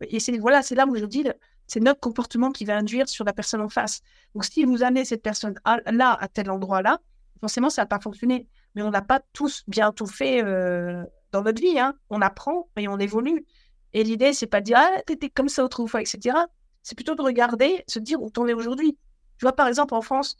Et 0.01 0.19
c'est 0.19 0.37
voilà, 0.37 0.61
c'est 0.61 0.75
là 0.75 0.85
où 0.85 0.95
je 0.95 1.05
dis, 1.05 1.25
c'est 1.67 1.79
notre 1.79 1.99
comportement 1.99 2.51
qui 2.51 2.65
va 2.65 2.77
induire 2.77 3.09
sur 3.09 3.25
la 3.25 3.33
personne 3.33 3.61
en 3.61 3.69
face. 3.69 4.01
Donc, 4.33 4.45
si 4.45 4.63
vous 4.63 4.83
amenez 4.83 5.05
cette 5.05 5.21
personne 5.23 5.55
là, 5.85 6.17
à 6.19 6.27
tel 6.27 6.49
endroit-là, 6.49 6.99
forcément, 7.39 7.69
ça 7.69 7.83
va 7.83 7.85
pas 7.87 7.99
fonctionner. 7.99 8.47
Mais 8.75 8.81
on 8.81 8.91
n'a 8.91 9.01
pas 9.01 9.21
tous 9.33 9.63
bien 9.67 9.91
tout 9.91 10.07
fait 10.07 10.43
euh, 10.43 11.03
dans 11.31 11.41
notre 11.41 11.61
vie. 11.61 11.79
Hein. 11.79 11.95
On 12.09 12.21
apprend 12.21 12.69
et 12.77 12.87
on 12.87 12.99
évolue. 12.99 13.45
Et 13.93 14.03
l'idée, 14.03 14.33
c'est 14.33 14.47
pas 14.47 14.59
de 14.59 14.65
dire, 14.65 14.77
ah, 14.77 15.01
t'étais 15.05 15.29
comme 15.29 15.49
ça 15.49 15.63
autrefois, 15.63 16.01
etc. 16.01 16.37
C'est 16.85 16.93
plutôt 16.93 17.15
de 17.15 17.23
regarder, 17.23 17.83
se 17.87 17.97
dire 17.97 18.21
où 18.21 18.29
t'en 18.29 18.47
es 18.47 18.53
aujourd'hui. 18.53 18.95
Tu 19.39 19.41
vois, 19.41 19.55
par 19.55 19.67
exemple, 19.67 19.95
en 19.95 20.01
France, 20.01 20.37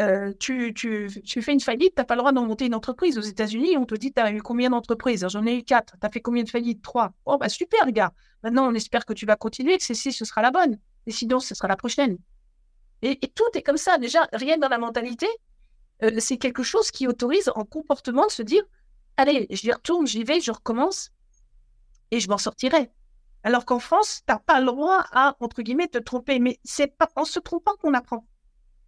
euh, 0.00 0.32
tu, 0.40 0.74
fais 1.24 1.52
une 1.52 1.60
faillite, 1.60 1.94
tu 1.94 2.00
n'as 2.00 2.04
pas 2.04 2.16
le 2.16 2.18
droit 2.18 2.32
d'en 2.32 2.44
monter 2.44 2.66
une 2.66 2.74
entreprise. 2.74 3.16
Aux 3.16 3.22
États-Unis, 3.22 3.76
on 3.76 3.84
te 3.84 3.94
dit, 3.94 4.12
tu 4.12 4.20
as 4.20 4.32
eu 4.32 4.42
combien 4.42 4.70
d'entreprises? 4.70 5.24
J'en 5.28 5.46
ai 5.46 5.58
eu 5.58 5.62
quatre. 5.62 5.94
Tu 6.00 6.04
as 6.04 6.10
fait 6.10 6.20
combien 6.20 6.42
de 6.42 6.48
faillites? 6.50 6.82
Trois. 6.82 7.12
Oh, 7.26 7.38
bah 7.38 7.48
super, 7.48 7.92
gars. 7.92 8.12
Maintenant, 8.42 8.68
on 8.68 8.74
espère 8.74 9.06
que 9.06 9.12
tu 9.12 9.24
vas 9.24 9.36
continuer, 9.36 9.78
que 9.78 9.84
celle-ci, 9.84 10.12
ce 10.12 10.24
sera 10.24 10.42
la 10.42 10.50
bonne. 10.50 10.80
Et 11.06 11.12
sinon, 11.12 11.38
ce 11.38 11.54
sera 11.54 11.68
la 11.68 11.76
prochaine. 11.76 12.18
Et, 13.02 13.16
tout 13.32 13.44
est 13.54 13.62
comme 13.62 13.76
ça. 13.76 13.96
Déjà, 13.96 14.26
rien 14.32 14.58
dans 14.58 14.68
la 14.68 14.78
mentalité, 14.78 15.28
euh, 16.02 16.18
c'est 16.18 16.38
quelque 16.38 16.64
chose 16.64 16.90
qui 16.90 17.06
autorise 17.06 17.52
en 17.54 17.64
comportement 17.64 18.26
de 18.26 18.32
se 18.32 18.42
dire, 18.42 18.64
allez, 19.16 19.46
j'y 19.50 19.70
retourne, 19.70 20.08
j'y 20.08 20.24
vais, 20.24 20.40
je 20.40 20.50
recommence 20.50 21.12
et 22.10 22.18
je 22.18 22.28
m'en 22.28 22.38
sortirai. 22.38 22.90
Alors 23.44 23.66
qu'en 23.66 23.78
France, 23.78 24.22
tu 24.26 24.32
n'as 24.32 24.38
pas 24.38 24.58
le 24.58 24.66
droit 24.66 25.04
à, 25.12 25.36
entre 25.40 25.62
guillemets, 25.62 25.88
te 25.88 25.98
tromper. 25.98 26.38
Mais 26.38 26.58
c'est 26.64 26.96
pas 26.96 27.08
en 27.14 27.24
se 27.24 27.38
trompant 27.38 27.74
qu'on 27.80 27.94
apprend. 27.94 28.26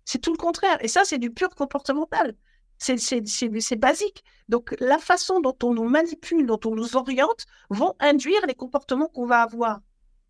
C'est 0.04 0.18
tout 0.18 0.32
le 0.32 0.38
contraire. 0.38 0.78
Et 0.80 0.88
ça, 0.88 1.04
c'est 1.04 1.18
du 1.18 1.30
pur 1.30 1.50
comportemental. 1.50 2.34
C'est 2.78 3.76
basique. 3.76 4.24
Donc, 4.48 4.74
la 4.80 4.98
façon 4.98 5.40
dont 5.40 5.56
on 5.62 5.74
nous 5.74 5.88
manipule, 5.88 6.46
dont 6.46 6.60
on 6.64 6.74
nous 6.74 6.96
oriente, 6.96 7.46
vont 7.68 7.94
induire 8.00 8.44
les 8.46 8.54
comportements 8.54 9.08
qu'on 9.08 9.26
va 9.26 9.42
avoir. 9.42 9.80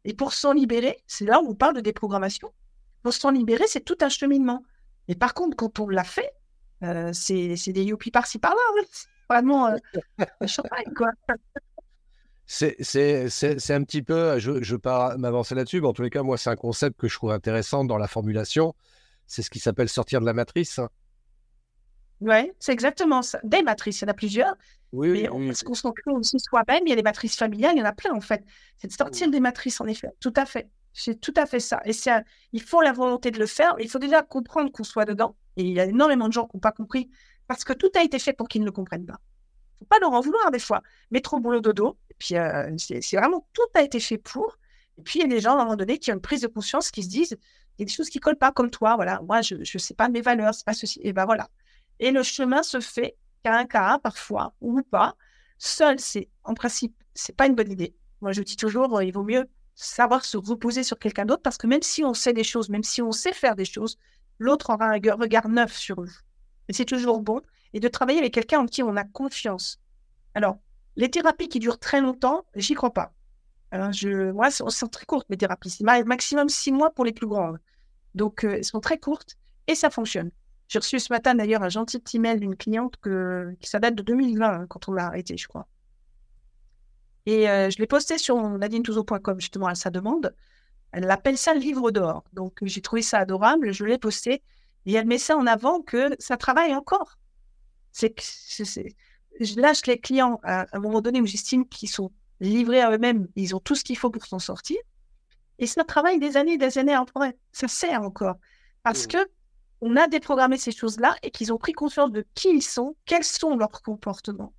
Et 0.05 0.15
pour 0.15 0.33
s'en 0.33 0.53
libérer, 0.53 1.03
c'est 1.07 1.25
là 1.25 1.41
où 1.41 1.51
on 1.51 1.55
parle 1.55 1.75
de 1.75 1.81
déprogrammation. 1.81 2.53
Pour 3.03 3.13
s'en 3.13 3.31
libérer, 3.31 3.67
c'est 3.69 3.85
tout 3.85 3.99
un 4.01 4.09
cheminement. 4.09 4.65
Et 5.09 5.15
par 5.15 5.35
contre, 5.35 5.57
quand 5.57 5.79
on 5.79 5.89
l'a 5.89 6.05
fait, 6.05 6.33
euh, 6.83 7.11
c'est 7.13 7.73
des 7.73 7.85
youpies 7.85 8.11
par-ci 8.11 8.39
par-là. 8.39 8.61
Hein. 8.79 8.83
Vraiment, 9.29 9.67
euh, 9.69 9.77
champagne, 10.47 10.93
quoi. 10.95 11.11
C'est 12.47 13.71
un 13.71 13.83
petit 13.83 14.03
peu, 14.03 14.39
je 14.39 14.53
ne 14.53 14.65
veux 14.65 14.79
pas 14.79 15.17
m'avancer 15.17 15.55
là-dessus, 15.55 15.81
mais 15.81 15.89
en 15.89 15.93
tous 15.93 16.03
les 16.03 16.11
cas, 16.11 16.23
moi, 16.23 16.39
c'est 16.39 16.51
un 16.51 16.57
concept 16.57 16.99
que 16.99 17.09
je 17.09 17.15
trouve 17.17 17.33
intéressant 17.33 17.85
dans 17.85 17.99
la 17.99 18.07
formulation. 18.07 18.75
C'est 19.27 19.43
ce 19.43 19.51
qui 19.51 19.59
s'appelle 19.59 19.89
sortir 19.89 20.21
de 20.21 20.27
la 20.27 20.33
matrice. 20.33 20.81
Oui, 22.21 22.53
c'est 22.61 22.73
exactement 22.73 23.23
ça. 23.23 23.41
Des 23.43 23.63
matrices, 23.63 24.01
il 24.01 24.05
y 24.05 24.07
en 24.07 24.11
a 24.11 24.15
plusieurs. 24.15 24.55
Oui, 24.93 25.11
oui, 25.11 25.29
oui 25.31 25.47
Parce 25.49 25.65
qu'on 25.65 25.75
se 25.75 25.89
crée 25.89 26.13
aussi 26.13 26.39
soi-même, 26.39 26.83
il 26.87 26.91
y 26.91 26.93
a 26.93 26.97
des 26.97 27.03
matrices 27.03 27.37
familiales, 27.37 27.73
il 27.75 27.81
y 27.81 27.83
en 27.83 27.87
a 27.87 27.93
plein 27.93 28.15
en 28.15 28.21
fait. 28.21 28.43
C'est 28.79 28.89
de 28.89 28.93
sortir 28.93 29.29
des 29.29 29.41
matrices, 29.41 29.81
en 29.81 29.87
effet. 29.87 30.09
Tout 30.21 30.33
à 30.37 30.47
fait. 30.47 30.71
C'est 30.93 31.21
tout 31.21 31.35
à 31.37 31.45
fait 31.45 31.61
ça. 31.61 31.83
Et 31.85 31.93
il 32.53 32.63
faut 32.63 32.81
la 32.81 32.93
volonté 32.93 33.31
de 33.31 33.39
le 33.39 33.47
faire. 33.47 33.75
Il 33.81 33.91
faut 33.91 33.99
déjà 33.99 34.23
comprendre 34.23 34.71
qu'on 34.73 34.85
soit 34.85 35.05
dedans. 35.05 35.37
Et 35.57 35.65
il 35.65 35.73
y 35.73 35.81
a 35.81 35.85
énormément 35.85 36.29
de 36.29 36.33
gens 36.33 36.47
qui 36.47 36.57
n'ont 36.57 36.61
pas 36.61 36.73
compris 36.73 37.11
parce 37.49 37.65
que 37.65 37.75
tout 37.75 37.91
a 37.97 38.03
été 38.03 38.19
fait 38.19 38.33
pour 38.33 38.49
qu'ils 38.49 38.63
ne 38.63 38.67
le 38.67 38.73
comprennent 38.73 39.05
pas 39.05 39.21
faut 39.79 39.85
pas 39.85 39.99
leur 39.99 40.13
en 40.13 40.21
vouloir 40.21 40.51
des 40.51 40.59
fois. 40.59 40.83
Mais 41.11 41.21
trop 41.21 41.39
boulot 41.39 41.61
dodo. 41.61 41.97
Puis, 42.19 42.37
euh, 42.37 42.75
c'est 42.79 43.17
vraiment 43.17 43.47
tout 43.53 43.63
a 43.75 43.83
été 43.83 44.01
fait 44.01 44.19
pour. 44.19 44.59
Et 44.99 45.03
puis, 45.03 45.19
il 45.19 45.23
y 45.23 45.25
a 45.25 45.29
des 45.29 45.41
gens, 45.41 45.59
à 45.59 45.61
un 45.61 45.65
moment 45.65 45.77
donné, 45.77 45.99
qui 45.99 46.11
ont 46.11 46.15
une 46.15 46.21
prise 46.21 46.41
de 46.41 46.47
conscience, 46.47 46.91
qui 46.91 47.03
se 47.03 47.09
disent, 47.09 47.37
il 47.79 47.83
y 47.83 47.83
a 47.83 47.87
des 47.87 47.93
choses 47.93 48.09
qui 48.09 48.21
collent 48.21 48.37
pas 48.39 48.53
comme 48.53 48.71
toi. 48.71 48.97
Voilà, 48.97 49.21
moi, 49.23 49.43
je 49.43 49.57
ne 49.57 49.79
sais 49.79 49.95
pas 49.95 50.09
mes 50.09 50.23
valeurs, 50.23 50.55
c'est 50.55 50.65
pas 50.65 50.73
ceci. 50.73 51.01
Et 51.03 51.13
ben 51.13 51.27
voilà. 51.27 51.49
Et 51.99 52.11
le 52.11 52.23
chemin 52.23 52.63
se 52.63 52.81
fait 52.81 53.17
qu'à 53.43 53.57
un 53.57 53.67
cas, 53.67 53.99
parfois, 53.99 54.55
ou 54.61 54.81
pas. 54.83 55.15
Seul, 55.59 55.99
c'est, 56.01 56.29
en 56.45 56.55
principe, 56.55 56.95
c'est 57.15 57.37
pas 57.37 57.47
une 57.47 57.55
bonne 57.55 57.71
idée. 57.71 57.95
Moi, 58.21 58.33
je 58.33 58.43
dis 58.43 58.57
toujours, 58.57 59.03
il 59.03 59.13
vaut 59.13 59.23
mieux 59.23 59.47
savoir 59.75 60.25
se 60.25 60.39
reposer 60.39 60.83
sur 60.83 60.99
quelqu'un 60.99 61.27
d'autre 61.27 61.43
parce 61.43 61.59
que 61.59 61.67
même 61.67 61.83
si 61.83 62.03
on 62.03 62.15
sait 62.15 62.33
des 62.33 62.45
choses, 62.45 62.71
même 62.71 62.83
si 62.83 63.03
on 63.03 63.13
sait 63.13 63.33
faire 63.33 63.55
des 63.55 63.67
choses, 63.67 63.99
l'autre 64.39 64.71
aura 64.71 64.87
un 64.87 64.93
regard 64.93 65.49
neuf 65.49 65.77
sur 65.77 66.03
eux. 66.03 66.11
Et 66.69 66.73
c'est 66.73 66.85
toujours 66.87 67.21
bon 67.21 67.41
et 67.73 67.81
de 67.81 67.89
travailler 67.89 68.19
avec 68.19 68.33
quelqu'un 68.33 68.61
en 68.61 68.67
qui 68.67 68.83
on 68.83 68.97
a 68.97 69.05
confiance. 69.05 69.81
Alors, 70.35 70.59
les 70.97 71.11
thérapies 71.11 71.49
qui 71.49 71.59
durent 71.59 71.79
très 71.79 72.01
longtemps, 72.01 72.45
j'y 72.55 72.75
crois 72.75 72.93
pas. 72.93 73.13
Je, 73.93 74.31
moi, 74.33 74.47
elles 74.47 74.71
sont 74.73 74.89
très 74.89 75.05
courtes, 75.05 75.29
mes 75.29 75.37
thérapies. 75.37 75.77
Maximum 75.83 76.49
six 76.49 76.73
mois 76.73 76.91
pour 76.91 77.05
les 77.05 77.13
plus 77.13 77.27
grandes. 77.27 77.59
Donc, 78.15 78.45
euh, 78.45 78.57
elles 78.57 78.65
sont 78.65 78.81
très 78.81 78.99
courtes 78.99 79.37
et 79.67 79.75
ça 79.75 79.91
fonctionne. 79.91 80.31
J'ai 80.69 80.79
reçu 80.79 80.99
ce 80.99 81.13
matin 81.13 81.35
d'ailleurs 81.35 81.63
un 81.63 81.69
gentil 81.69 81.99
petit 81.99 82.19
mail 82.19 82.41
d'une 82.41 82.57
cliente 82.57 82.97
qui 83.61 83.69
ça 83.69 83.79
date 83.79 83.95
de 83.95 84.03
2020 84.03 84.47
hein, 84.47 84.67
quand 84.69 84.89
on 84.89 84.93
l'a 84.93 85.07
arrêté, 85.07 85.37
je 85.37 85.47
crois. 85.47 85.69
Et 87.27 87.49
euh, 87.49 87.71
je 87.71 87.79
l'ai 87.79 87.87
posté 87.87 88.19
sur 88.19 88.37
nadinetouzo.com 88.37 89.41
justement 89.41 89.67
à 89.67 89.75
sa 89.75 89.91
demande. 89.91 90.35
Elle 90.93 91.11
appelle 91.11 91.39
ça 91.39 91.55
le 91.55 91.61
livre 91.61 91.91
d'or. 91.91 92.25
Donc 92.33 92.59
j'ai 92.63 92.81
trouvé 92.81 93.03
ça 93.03 93.19
adorable, 93.19 93.73
je 93.73 93.85
l'ai 93.85 93.99
posté 93.99 94.43
et 94.87 94.95
elle 94.95 95.07
met 95.07 95.19
ça 95.19 95.37
en 95.37 95.47
avant 95.47 95.83
que 95.83 96.17
ça 96.19 96.37
travaille 96.37 96.75
encore. 96.75 97.19
C'est 97.93 98.11
que 98.11 98.23
je 99.41 99.61
lâche 99.61 99.87
les 99.87 99.99
clients 99.99 100.41
à, 100.43 100.67
un 100.73 100.81
moment 100.81 101.01
donné 101.01 101.21
où 101.21 101.27
j'estime 101.27 101.69
qu'ils 101.69 101.91
sont 101.91 102.11
livrés 102.41 102.81
à 102.81 102.91
eux-mêmes, 102.91 103.29
ils 103.37 103.55
ont 103.55 103.61
tout 103.61 103.75
ce 103.75 103.85
qu'il 103.85 103.97
faut 103.97 104.11
pour 104.11 104.27
s'en 104.27 104.39
sortir. 104.39 104.79
Et 105.59 105.67
ça 105.67 105.85
travaille 105.85 106.19
des 106.19 106.37
années 106.37 106.55
et 106.55 106.59
des 106.59 106.79
années 106.79 106.95
après. 106.95 107.37
Ça 107.53 107.69
sert 107.69 108.03
encore. 108.03 108.37
Parce 108.83 109.05
mmh. 109.05 109.09
que 109.09 109.19
on 109.81 109.97
a 109.97 110.07
déprogrammé 110.07 110.57
ces 110.57 110.73
choses-là 110.73 111.17
et 111.23 111.31
qu'ils 111.31 111.53
ont 111.53 111.59
pris 111.59 111.73
conscience 111.73 112.11
de 112.11 112.25
qui 112.35 112.49
ils 112.49 112.63
sont, 112.63 112.97
quels 113.05 113.25
sont 113.25 113.57
leurs 113.57 113.83
comportements, 113.83 114.55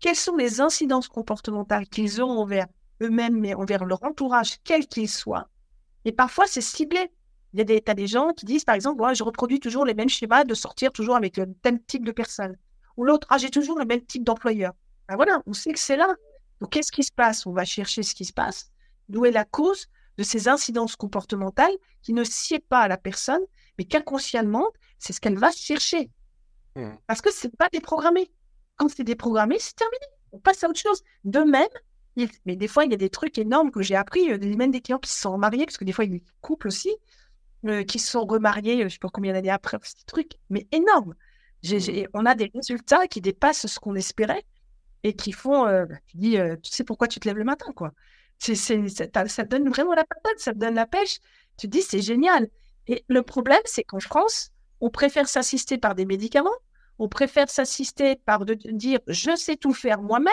quelles 0.00 0.16
sont 0.16 0.36
les 0.36 0.60
incidences 0.60 1.08
comportementales 1.08 1.86
qu'ils 1.86 2.22
ont 2.22 2.30
envers 2.30 2.66
eux-mêmes, 3.02 3.38
mais 3.38 3.54
envers 3.54 3.84
leur 3.84 4.02
entourage, 4.02 4.58
quel 4.64 4.86
qu'il 4.86 5.08
soit. 5.08 5.48
Et 6.04 6.12
parfois, 6.12 6.46
c'est 6.46 6.60
ciblé. 6.60 7.10
Il 7.52 7.58
y 7.58 7.60
a 7.60 7.64
des, 7.64 7.80
tas 7.82 7.94
des 7.94 8.06
gens 8.06 8.32
qui 8.32 8.46
disent, 8.46 8.64
par 8.64 8.74
exemple, 8.74 9.02
je 9.14 9.22
reproduis 9.22 9.60
toujours 9.60 9.84
les 9.84 9.94
mêmes 9.94 10.08
schémas 10.08 10.44
de 10.44 10.54
sortir 10.54 10.90
toujours 10.90 11.16
avec 11.16 11.38
un 11.38 11.52
tel 11.60 11.82
type 11.84 12.04
de 12.04 12.12
personne. 12.12 12.56
Ou 12.96 13.04
l'autre, 13.04 13.26
ah, 13.30 13.38
j'ai 13.38 13.50
toujours 13.50 13.78
le 13.78 13.84
même 13.84 14.04
type 14.04 14.24
d'employeur. 14.24 14.72
Ben 15.08 15.16
voilà, 15.16 15.42
on 15.46 15.52
sait 15.52 15.72
que 15.72 15.78
c'est 15.78 15.96
là. 15.96 16.14
Donc, 16.60 16.70
qu'est-ce 16.70 16.92
qui 16.92 17.02
se 17.02 17.12
passe? 17.12 17.46
On 17.46 17.52
va 17.52 17.64
chercher 17.64 18.02
ce 18.02 18.14
qui 18.14 18.24
se 18.24 18.32
passe. 18.32 18.70
D'où 19.08 19.24
est 19.24 19.30
la 19.32 19.44
cause 19.44 19.88
de 20.18 20.22
ces 20.22 20.48
incidences 20.48 20.96
comportementales 20.96 21.74
qui 22.02 22.12
ne 22.12 22.24
sied 22.24 22.60
pas 22.60 22.80
à 22.80 22.88
la 22.88 22.96
personne, 22.96 23.42
mais 23.78 23.84
qu'inconsciemment, 23.84 24.68
c'est 24.98 25.12
ce 25.12 25.20
qu'elle 25.20 25.38
va 25.38 25.50
chercher. 25.50 26.10
Mmh. 26.76 26.90
Parce 27.06 27.20
que 27.20 27.32
ce 27.32 27.46
n'est 27.46 27.52
pas 27.58 27.68
déprogrammé. 27.72 28.30
Quand 28.76 28.88
c'est 28.88 29.04
déprogrammé, 29.04 29.56
c'est 29.58 29.74
terminé. 29.74 30.04
On 30.32 30.38
passe 30.38 30.62
à 30.64 30.68
autre 30.68 30.78
chose. 30.78 31.02
De 31.24 31.40
même, 31.40 31.68
mais 32.44 32.56
des 32.56 32.68
fois, 32.68 32.84
il 32.84 32.90
y 32.90 32.94
a 32.94 32.98
des 32.98 33.10
trucs 33.10 33.38
énormes 33.38 33.70
que 33.70 33.82
j'ai 33.82 33.96
appris, 33.96 34.30
euh, 34.30 34.38
même 34.56 34.70
des 34.70 34.80
clients 34.80 34.98
qui 34.98 35.10
se 35.10 35.20
sont 35.20 35.32
remariés, 35.32 35.64
parce 35.64 35.78
que 35.78 35.84
des 35.84 35.92
fois, 35.92 36.04
il 36.04 36.12
y 36.12 36.16
a 36.16 36.18
des 36.18 36.24
couples 36.40 36.68
aussi, 36.68 36.94
euh, 37.66 37.84
qui 37.84 37.98
se 37.98 38.10
sont 38.10 38.24
remariés, 38.24 38.74
euh, 38.74 38.78
je 38.80 38.84
ne 38.84 38.88
sais 38.90 38.98
pas 38.98 39.08
combien 39.08 39.32
d'années 39.32 39.50
après, 39.50 39.78
ces 39.82 40.04
trucs, 40.04 40.32
mais 40.50 40.66
énormes. 40.72 41.14
Mmh. 41.62 42.06
on 42.14 42.26
a 42.26 42.34
des 42.34 42.50
résultats 42.54 43.06
qui 43.06 43.20
dépassent 43.20 43.66
ce 43.66 43.78
qu'on 43.78 43.94
espérait 43.94 44.44
et 45.04 45.14
qui 45.14 45.32
font, 45.32 45.66
euh, 45.66 45.86
tu 46.06 46.16
dis, 46.16 46.38
euh, 46.38 46.56
tu 46.62 46.72
sais 46.72 46.84
pourquoi 46.84 47.08
tu 47.08 47.20
te 47.20 47.28
lèves 47.28 47.38
le 47.38 47.44
matin, 47.44 47.72
quoi. 47.74 47.92
Ça, 48.38 48.54
te 48.54 49.42
donne 49.44 49.68
vraiment 49.68 49.94
la 49.94 50.04
patate, 50.04 50.38
ça 50.38 50.52
te 50.52 50.58
donne 50.58 50.74
la 50.74 50.86
pêche. 50.86 51.20
Tu 51.56 51.68
te 51.68 51.72
dis, 51.72 51.82
c'est 51.82 52.02
génial. 52.02 52.48
Et 52.88 53.04
le 53.08 53.22
problème, 53.22 53.60
c'est 53.64 53.84
qu'en 53.84 54.00
France, 54.00 54.50
on 54.80 54.90
préfère 54.90 55.28
s'assister 55.28 55.78
par 55.78 55.94
des 55.94 56.04
médicaments, 56.04 56.50
on 56.98 57.08
préfère 57.08 57.48
s'assister 57.48 58.16
par 58.16 58.44
de 58.44 58.54
dire 58.54 58.98
je 59.06 59.36
sais 59.36 59.56
tout 59.56 59.72
faire 59.72 60.02
moi-même, 60.02 60.32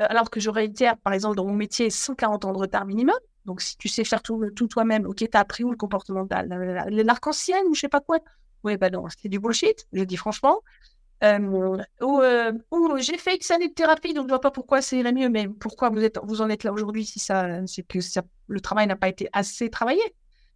euh, 0.00 0.06
alors 0.08 0.30
que 0.30 0.40
j'aurais 0.40 0.64
été, 0.64 0.90
par 1.04 1.12
exemple, 1.12 1.36
dans 1.36 1.44
mon 1.44 1.54
métier, 1.54 1.90
140 1.90 2.46
ans 2.46 2.52
de 2.52 2.58
retard 2.58 2.86
minimum. 2.86 3.18
Donc, 3.44 3.60
si 3.60 3.76
tu 3.76 3.88
sais 3.88 4.04
faire 4.04 4.22
tout, 4.22 4.50
tout 4.56 4.68
toi-même, 4.68 5.06
ok, 5.06 5.24
t'as 5.30 5.40
appris 5.40 5.64
où 5.64 5.70
le 5.70 5.76
comportemental 5.76 6.48
L'arc-en-ciel 6.90 7.62
ou 7.66 7.74
je 7.74 7.80
sais 7.80 7.88
pas 7.88 8.00
quoi 8.00 8.18
Oui, 8.64 8.76
ben 8.76 8.92
non, 8.92 9.06
c'est 9.08 9.28
du 9.28 9.38
bullshit, 9.38 9.86
je 9.92 10.04
dis 10.04 10.16
franchement. 10.16 10.60
Euh, 11.22 11.78
ou, 12.00 12.20
euh, 12.22 12.52
j'ai 12.98 13.18
fait 13.18 13.34
X 13.36 13.50
années 13.50 13.68
de 13.68 13.74
thérapie, 13.74 14.14
donc 14.14 14.26
je 14.26 14.30
vois 14.30 14.40
pas 14.40 14.50
pourquoi 14.50 14.80
c'est 14.80 15.02
mieux, 15.12 15.28
mais 15.28 15.48
pourquoi 15.48 15.90
vous, 15.90 16.02
êtes, 16.02 16.18
vous 16.22 16.40
en 16.40 16.48
êtes 16.48 16.64
là 16.64 16.72
aujourd'hui 16.72 17.04
si 17.04 17.18
ça, 17.18 17.66
c'est 17.66 17.82
que 17.82 17.98
le 18.48 18.60
travail 18.60 18.86
n'a 18.86 18.96
pas 18.96 19.08
été 19.08 19.28
assez 19.32 19.68
travaillé? 19.70 20.02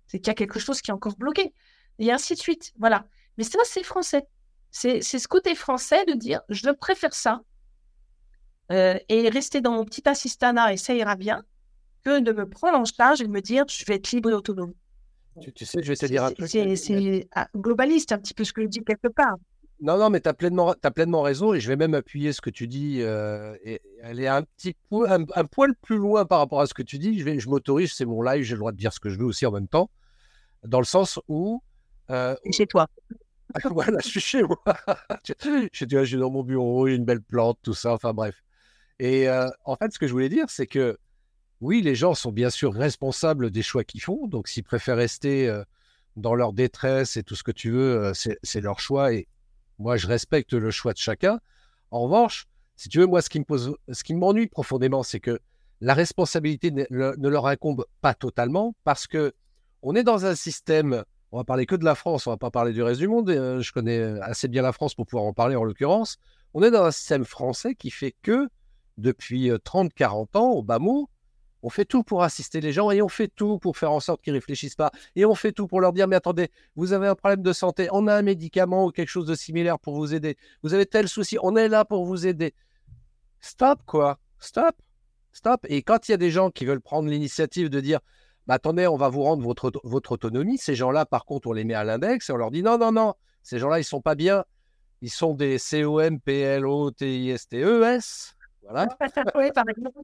C'est 0.06 0.18
qu'il 0.18 0.28
y 0.28 0.30
a 0.30 0.34
quelque 0.34 0.58
chose 0.58 0.80
qui 0.80 0.90
est 0.90 0.94
encore 0.94 1.16
bloqué. 1.16 1.52
Et 1.98 2.10
ainsi 2.12 2.34
de 2.34 2.38
suite. 2.38 2.72
Voilà. 2.78 3.06
Mais 3.38 3.44
ça, 3.44 3.58
c'est 3.64 3.82
français. 3.82 4.26
C'est 4.70 5.02
ce 5.02 5.28
côté 5.28 5.54
français 5.54 6.04
de 6.06 6.14
dire 6.14 6.40
je 6.48 6.70
préfère 6.70 7.14
ça 7.14 7.42
euh, 8.72 8.98
et 9.08 9.28
rester 9.28 9.60
dans 9.60 9.72
mon 9.72 9.84
petit 9.84 10.08
assistanat 10.08 10.72
et 10.72 10.76
ça 10.76 10.94
ira 10.94 11.14
bien 11.14 11.44
que 12.04 12.18
de 12.20 12.32
me 12.32 12.48
prendre 12.48 12.78
en 12.78 12.84
charge 12.84 13.20
et 13.20 13.24
de 13.24 13.30
me 13.30 13.40
dire 13.40 13.64
je 13.68 13.84
vais 13.84 13.96
être 13.96 14.10
libre 14.12 14.30
et 14.30 14.34
autonome. 14.34 14.74
Tu, 15.40 15.64
sais, 15.64 15.82
je 15.82 15.88
vais 15.88 15.96
te 15.96 16.06
dire 16.06 16.24
un 16.24 16.30
truc. 16.30 16.48
C'est 16.48 17.28
ah, 17.34 17.48
globaliste 17.56 18.12
un 18.12 18.18
petit 18.18 18.34
peu 18.34 18.44
ce 18.44 18.52
que 18.52 18.62
je 18.62 18.68
dis 18.68 18.84
quelque 18.84 19.08
part. 19.08 19.36
Non, 19.80 19.98
non, 19.98 20.08
mais 20.08 20.20
tu 20.20 20.28
as 20.28 20.34
pleinement, 20.34 20.74
as 20.82 20.90
pleinement 20.90 21.22
raison 21.22 21.52
et 21.52 21.60
je 21.60 21.68
vais 21.68 21.76
même 21.76 21.94
appuyer 21.94 22.32
ce 22.32 22.40
que 22.40 22.50
tu 22.50 22.68
dis. 22.68 22.98
Euh, 23.00 23.56
et 23.64 23.80
aller 24.02 24.26
un 24.26 24.42
petit 24.42 24.76
un, 24.92 25.44
poil 25.44 25.74
plus 25.74 25.96
loin 25.96 26.24
par 26.24 26.38
rapport 26.38 26.60
à 26.60 26.66
ce 26.66 26.74
que 26.74 26.82
tu 26.82 26.98
dis. 26.98 27.18
Je, 27.18 27.24
vais, 27.24 27.38
je 27.40 27.48
m'autorise, 27.48 27.92
c'est 27.92 28.04
mon 28.04 28.22
live, 28.22 28.44
j'ai 28.44 28.54
le 28.54 28.60
droit 28.60 28.72
de 28.72 28.76
dire 28.76 28.92
ce 28.92 29.00
que 29.00 29.10
je 29.10 29.18
veux 29.18 29.26
aussi 29.26 29.44
en 29.46 29.50
même 29.50 29.68
temps. 29.68 29.90
Dans 30.64 30.78
le 30.78 30.86
sens 30.86 31.20
où. 31.28 31.62
Euh, 32.10 32.36
chez 32.52 32.66
toi. 32.66 32.86
voilà, 33.64 33.98
je 34.02 34.08
suis 34.08 34.20
chez 34.20 34.42
moi. 34.42 34.62
je, 35.24 35.68
je 35.72 36.04
suis 36.04 36.16
dans 36.16 36.30
mon 36.30 36.42
bureau, 36.42 36.86
une 36.86 37.04
belle 37.04 37.22
plante, 37.22 37.58
tout 37.62 37.74
ça, 37.74 37.92
enfin 37.92 38.12
bref. 38.12 38.42
Et 38.98 39.28
euh, 39.28 39.48
en 39.64 39.76
fait, 39.76 39.92
ce 39.92 39.98
que 39.98 40.06
je 40.06 40.12
voulais 40.12 40.28
dire, 40.28 40.46
c'est 40.48 40.66
que 40.66 40.96
oui, 41.60 41.82
les 41.82 41.94
gens 41.94 42.14
sont 42.14 42.32
bien 42.32 42.50
sûr 42.50 42.72
responsables 42.74 43.50
des 43.50 43.62
choix 43.62 43.84
qu'ils 43.84 44.02
font. 44.02 44.26
Donc, 44.26 44.48
s'ils 44.48 44.64
préfèrent 44.64 44.96
rester 44.96 45.48
euh, 45.48 45.64
dans 46.16 46.34
leur 46.34 46.52
détresse 46.52 47.16
et 47.16 47.22
tout 47.22 47.36
ce 47.36 47.42
que 47.42 47.52
tu 47.52 47.70
veux, 47.70 48.12
c'est 48.14 48.60
leur 48.60 48.80
choix. 48.80 49.12
Et 49.12 49.28
moi, 49.78 49.96
je 49.96 50.06
respecte 50.06 50.52
le 50.52 50.70
choix 50.70 50.92
de 50.92 50.98
chacun. 50.98 51.40
En 51.90 52.02
revanche, 52.02 52.46
si 52.76 52.88
tu 52.88 52.98
veux, 52.98 53.06
moi, 53.06 53.22
ce 53.22 53.28
qui 53.28 53.40
me 53.40 54.18
m'ennuie 54.18 54.48
profondément, 54.48 55.02
c'est 55.02 55.20
que 55.20 55.38
la 55.80 55.94
responsabilité 55.94 56.70
ne, 56.70 57.28
leur 57.28 57.46
incombe 57.46 57.84
pas 58.00 58.14
totalement 58.14 58.74
parce 58.84 59.06
que 59.06 59.32
on 59.82 59.94
est 59.94 60.02
dans 60.02 60.24
un 60.24 60.34
système. 60.34 61.04
On 61.30 61.36
va 61.36 61.44
parler 61.44 61.66
que 61.66 61.74
de 61.74 61.84
la 61.84 61.94
France, 61.94 62.26
on 62.26 62.30
va 62.30 62.36
pas 62.36 62.50
parler 62.50 62.72
du 62.72 62.82
reste 62.82 63.00
du 63.00 63.08
monde. 63.08 63.28
Euh, 63.28 63.60
je 63.60 63.72
connais 63.72 64.00
assez 64.22 64.48
bien 64.48 64.62
la 64.62 64.72
France 64.72 64.94
pour 64.94 65.04
pouvoir 65.04 65.24
en 65.24 65.32
parler 65.32 65.56
en 65.56 65.64
l'occurrence. 65.64 66.16
On 66.54 66.62
est 66.62 66.70
dans 66.70 66.84
un 66.84 66.90
système 66.90 67.24
français 67.24 67.74
qui 67.74 67.90
fait 67.90 68.14
que 68.22 68.48
depuis 68.96 69.50
30-40 69.50 70.26
euh, 70.36 70.38
ans, 70.38 70.50
au 70.52 70.62
bas 70.62 70.78
mot, 70.78 71.10
on 71.64 71.70
fait 71.70 71.86
tout 71.86 72.02
pour 72.02 72.22
assister 72.22 72.60
les 72.60 72.72
gens 72.72 72.90
et 72.90 73.00
on 73.00 73.08
fait 73.08 73.30
tout 73.34 73.58
pour 73.58 73.78
faire 73.78 73.90
en 73.90 73.98
sorte 73.98 74.22
qu'ils 74.22 74.34
réfléchissent 74.34 74.74
pas. 74.74 74.90
Et 75.16 75.24
on 75.24 75.34
fait 75.34 75.50
tout 75.50 75.66
pour 75.66 75.80
leur 75.80 75.94
dire, 75.94 76.06
mais 76.06 76.16
attendez, 76.16 76.50
vous 76.76 76.92
avez 76.92 77.08
un 77.08 77.14
problème 77.14 77.40
de 77.42 77.54
santé, 77.54 77.88
on 77.90 78.06
a 78.06 78.14
un 78.14 78.20
médicament 78.20 78.84
ou 78.84 78.90
quelque 78.90 79.08
chose 79.08 79.24
de 79.24 79.34
similaire 79.34 79.78
pour 79.78 79.96
vous 79.96 80.14
aider. 80.14 80.36
Vous 80.62 80.74
avez 80.74 80.84
tel 80.84 81.08
souci, 81.08 81.38
on 81.42 81.56
est 81.56 81.68
là 81.68 81.86
pour 81.86 82.04
vous 82.04 82.26
aider. 82.26 82.52
Stop, 83.40 83.80
quoi. 83.86 84.18
Stop. 84.38 84.76
Stop. 85.32 85.64
Et 85.70 85.80
quand 85.82 86.06
il 86.06 86.10
y 86.10 86.14
a 86.14 86.18
des 86.18 86.30
gens 86.30 86.50
qui 86.50 86.66
veulent 86.66 86.82
prendre 86.82 87.08
l'initiative 87.08 87.70
de 87.70 87.80
dire, 87.80 88.00
bah, 88.46 88.56
attendez, 88.56 88.86
on 88.86 88.98
va 88.98 89.08
vous 89.08 89.22
rendre 89.22 89.42
votre, 89.42 89.72
votre 89.84 90.12
autonomie, 90.12 90.58
ces 90.58 90.74
gens-là, 90.74 91.06
par 91.06 91.24
contre, 91.24 91.48
on 91.48 91.54
les 91.54 91.64
met 91.64 91.72
à 91.72 91.84
l'index 91.84 92.28
et 92.28 92.32
on 92.34 92.36
leur 92.36 92.50
dit, 92.50 92.62
non, 92.62 92.76
non, 92.76 92.92
non, 92.92 93.14
ces 93.42 93.58
gens-là, 93.58 93.80
ils 93.80 93.84
sont 93.84 94.02
pas 94.02 94.14
bien. 94.14 94.44
Ils 95.00 95.10
sont 95.10 95.32
des 95.32 95.56
C-O-M-P-L-O-T-I-S-T-E-S. 95.56 98.33
Voilà. 98.68 98.88
oui, 99.34 99.50
par 99.52 99.64
exemple. 99.68 99.98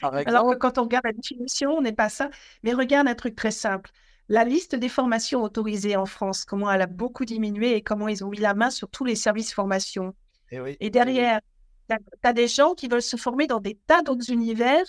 Alors 0.26 0.50
que 0.50 0.56
quand 0.56 0.78
on 0.78 0.84
regarde 0.84 1.04
la 1.04 1.12
définition, 1.12 1.72
on 1.72 1.82
n'est 1.82 1.92
pas 1.92 2.08
ça. 2.08 2.30
Mais 2.62 2.72
regarde 2.72 3.08
un 3.08 3.14
truc 3.14 3.36
très 3.36 3.50
simple. 3.50 3.90
La 4.28 4.44
liste 4.44 4.74
des 4.74 4.88
formations 4.88 5.42
autorisées 5.42 5.96
en 5.96 6.06
France, 6.06 6.44
comment 6.44 6.70
elle 6.70 6.82
a 6.82 6.86
beaucoup 6.86 7.24
diminué 7.24 7.74
et 7.74 7.82
comment 7.82 8.08
ils 8.08 8.24
ont 8.24 8.28
mis 8.28 8.38
la 8.38 8.54
main 8.54 8.70
sur 8.70 8.88
tous 8.88 9.04
les 9.04 9.16
services 9.16 9.52
formation. 9.52 10.14
Et, 10.52 10.58
eh 10.64 10.76
et 10.86 10.90
derrière, 10.90 11.40
tu 11.88 11.96
as, 12.22 12.32
des 12.32 12.48
gens 12.48 12.74
qui 12.74 12.88
veulent 12.88 13.02
se 13.02 13.16
former 13.16 13.46
dans 13.46 13.60
des 13.60 13.74
tas 13.86 14.02
d'autres 14.02 14.30
univers. 14.30 14.84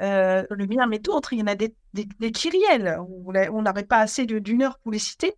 Euh, 0.00 0.44
le 0.50 0.66
mien, 0.66 0.86
mais 0.88 0.98
d'autres, 0.98 1.32
il 1.32 1.38
y 1.38 1.42
en 1.42 1.46
a 1.46 1.54
des, 1.54 1.74
des, 1.94 2.08
des 2.18 2.32
kyriels. 2.32 2.98
On 2.98 3.62
n'aurait 3.62 3.84
pas 3.84 3.98
assez 3.98 4.26
d'une 4.26 4.62
heure 4.62 4.78
pour 4.80 4.90
les 4.90 4.98
citer. 4.98 5.34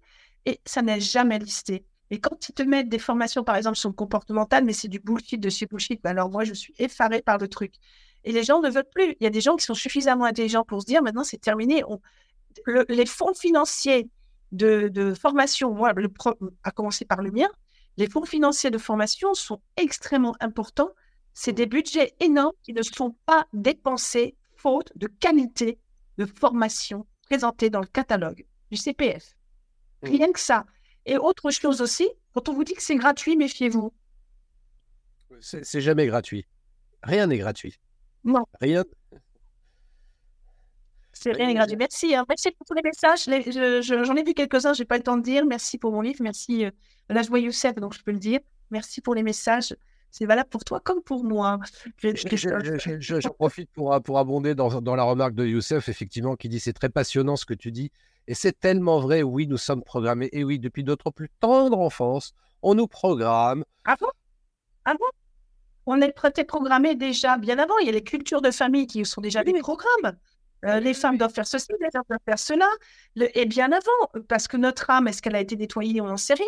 Et 0.46 0.60
ça 0.64 0.82
n'est 0.82 1.00
jamais 1.00 1.38
listé. 1.38 1.84
Et 2.10 2.20
quand 2.20 2.48
ils 2.48 2.52
te 2.52 2.62
mettent 2.62 2.88
des 2.88 2.98
formations, 2.98 3.44
par 3.44 3.56
exemple, 3.56 3.76
sur 3.76 3.88
le 3.88 3.94
comportemental, 3.94 4.64
mais 4.64 4.72
c'est 4.72 4.88
du 4.88 5.00
bullshit 5.00 5.40
de 5.40 5.48
chez 5.48 5.66
bullshit, 5.66 6.02
ben 6.02 6.10
alors 6.10 6.30
moi, 6.30 6.44
je 6.44 6.52
suis 6.52 6.74
effarée 6.78 7.22
par 7.22 7.38
le 7.38 7.48
truc. 7.48 7.74
Et 8.24 8.32
les 8.32 8.44
gens 8.44 8.60
ne 8.60 8.70
veulent 8.70 8.88
plus. 8.94 9.16
Il 9.20 9.24
y 9.24 9.26
a 9.26 9.30
des 9.30 9.40
gens 9.40 9.56
qui 9.56 9.64
sont 9.64 9.74
suffisamment 9.74 10.24
intelligents 10.24 10.64
pour 10.64 10.82
se 10.82 10.86
dire 10.86 11.02
maintenant, 11.02 11.24
c'est 11.24 11.40
terminé. 11.40 11.82
les 12.88 13.06
fonds 13.06 13.34
financiers 13.34 14.08
de, 14.52 15.14
formation, 15.14 15.74
moi, 15.74 15.92
le 15.94 16.10
à 16.62 16.70
commencer 16.70 17.04
par 17.04 17.22
le 17.22 17.30
mien, 17.30 17.48
les 17.96 18.08
fonds 18.08 18.24
financiers 18.24 18.70
de 18.70 18.78
formation 18.78 19.34
sont 19.34 19.60
extrêmement 19.76 20.36
importants. 20.40 20.90
C'est 21.32 21.52
des 21.52 21.66
budgets 21.66 22.14
énormes 22.20 22.54
qui 22.62 22.72
ne 22.72 22.82
sont 22.82 23.16
pas 23.26 23.46
dépensés 23.52 24.36
faute 24.56 24.92
de 24.96 25.06
qualité 25.06 25.78
de 26.18 26.26
formation 26.26 27.06
présentée 27.26 27.70
dans 27.70 27.80
le 27.80 27.86
catalogue 27.86 28.46
du 28.70 28.76
CPF. 28.76 29.34
Mmh. 30.02 30.08
Rien 30.08 30.32
que 30.32 30.40
ça. 30.40 30.64
Et 31.06 31.16
autre 31.18 31.50
chose 31.50 31.80
aussi, 31.80 32.08
quand 32.32 32.48
on 32.48 32.54
vous 32.54 32.64
dit 32.64 32.74
que 32.74 32.82
c'est 32.82 32.96
gratuit, 32.96 33.36
méfiez-vous. 33.36 33.92
C'est 35.40 35.80
jamais 35.80 36.06
gratuit. 36.06 36.46
Rien 37.02 37.26
n'est 37.26 37.38
gratuit. 37.38 37.78
Non. 38.24 38.44
Rien. 38.60 38.84
C'est 41.12 41.32
rien 41.32 41.46
n'est 41.46 41.54
gratuit. 41.54 41.76
Merci. 41.76 42.14
Hein. 42.14 42.24
Merci 42.28 42.50
pour 42.52 42.66
tous 42.66 42.74
les 42.74 42.82
messages. 42.82 43.24
J'en 43.82 44.16
ai 44.16 44.22
vu 44.24 44.34
quelques-uns, 44.34 44.72
je 44.72 44.82
n'ai 44.82 44.86
pas 44.86 44.96
le 44.96 45.02
temps 45.02 45.16
de 45.16 45.22
dire. 45.22 45.44
Merci 45.44 45.78
pour 45.78 45.92
mon 45.92 46.00
livre. 46.00 46.20
Merci. 46.22 46.64
Euh, 46.64 46.70
la 47.08 47.22
joie 47.22 47.38
Youssef, 47.38 47.74
donc 47.74 47.94
je 47.94 48.02
peux 48.02 48.12
le 48.12 48.18
dire. 48.18 48.40
Merci 48.70 49.00
pour 49.00 49.14
les 49.14 49.22
messages. 49.22 49.74
C'est 50.16 50.26
valable 50.26 50.48
pour 50.48 50.62
toi 50.62 50.78
comme 50.78 51.02
pour 51.02 51.24
moi. 51.24 51.58
Je, 51.98 53.28
profite 53.30 53.68
pour, 53.72 54.00
pour 54.00 54.20
abonder 54.20 54.54
dans, 54.54 54.80
dans, 54.80 54.94
la 54.94 55.02
remarque 55.02 55.34
de 55.34 55.44
Youssef, 55.44 55.88
effectivement, 55.88 56.36
qui 56.36 56.48
dit 56.48 56.60
c'est 56.60 56.72
très 56.72 56.88
passionnant 56.88 57.34
ce 57.34 57.44
que 57.44 57.52
tu 57.52 57.72
dis. 57.72 57.90
Et 58.28 58.34
c'est 58.34 58.52
tellement 58.52 59.00
vrai, 59.00 59.24
oui, 59.24 59.48
nous 59.48 59.56
sommes 59.56 59.82
programmés. 59.82 60.28
Et 60.30 60.44
oui, 60.44 60.60
depuis 60.60 60.84
notre 60.84 61.10
plus 61.10 61.30
tendre 61.40 61.80
enfance, 61.80 62.32
on 62.62 62.76
nous 62.76 62.86
programme. 62.86 63.64
Ah 63.84 63.96
bon? 63.98 64.06
Ah 64.84 64.94
bon? 64.94 65.06
On 65.86 66.00
est 66.00 66.12
programmé 66.46 66.94
déjà 66.94 67.36
bien 67.36 67.58
avant. 67.58 67.76
Il 67.78 67.86
y 67.86 67.88
a 67.88 67.92
les 67.92 68.04
cultures 68.04 68.40
de 68.40 68.52
famille 68.52 68.86
qui 68.86 69.04
sont 69.04 69.20
déjà 69.20 69.42
des 69.42 69.52
programmes. 69.54 70.16
Euh, 70.64 70.78
les 70.78 70.94
femmes 70.94 71.18
doivent 71.18 71.34
faire 71.34 71.48
ceci, 71.48 71.72
les 71.80 71.88
hommes 71.92 72.04
doivent 72.08 72.20
faire 72.24 72.38
cela. 72.38 72.68
et 73.16 73.46
bien 73.46 73.72
avant, 73.72 74.22
parce 74.28 74.46
que 74.46 74.58
notre 74.58 74.88
âme, 74.90 75.08
est-ce 75.08 75.20
qu'elle 75.20 75.34
a 75.34 75.40
été 75.40 75.56
nettoyée 75.56 76.00
On 76.00 76.06
n'en 76.06 76.16
sait 76.16 76.34
rien. 76.34 76.46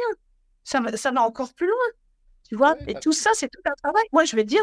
Ça, 0.63 0.81
ça 0.97 1.11
va 1.11 1.23
encore 1.23 1.53
plus 1.53 1.67
loin. 1.67 2.06
Tu 2.49 2.57
vois? 2.57 2.77
Et 2.87 2.95
tout 2.95 3.13
ça, 3.13 3.31
c'est 3.35 3.49
tout 3.49 3.61
un 3.65 3.75
travail. 3.83 4.05
Moi, 4.13 4.25
je 4.25 4.37
vais 4.37 4.45
dire, 4.45 4.63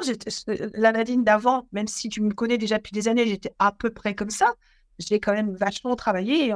la 0.74 0.92
Nadine 0.92 1.24
d'avant, 1.24 1.68
même 1.72 1.88
si 1.88 2.08
tu 2.10 2.22
me 2.22 2.34
connais 2.34 2.58
déjà 2.58 2.78
depuis 2.78 2.94
des 2.94 3.08
années, 3.08 3.28
j'étais 3.28 3.54
à 3.60 3.72
peu 3.72 3.90
près 3.90 4.16
comme 4.16 4.30
ça 4.30 4.54
j'ai 5.00 5.20
quand 5.20 5.34
même 5.34 5.56
vachement 5.56 5.96
travaillé 5.96 6.48
et 6.48 6.54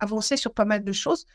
avancé 0.00 0.36
sur 0.36 0.52
pas 0.52 0.64
mal 0.64 0.84
de 0.84 0.92
choses 0.92 1.26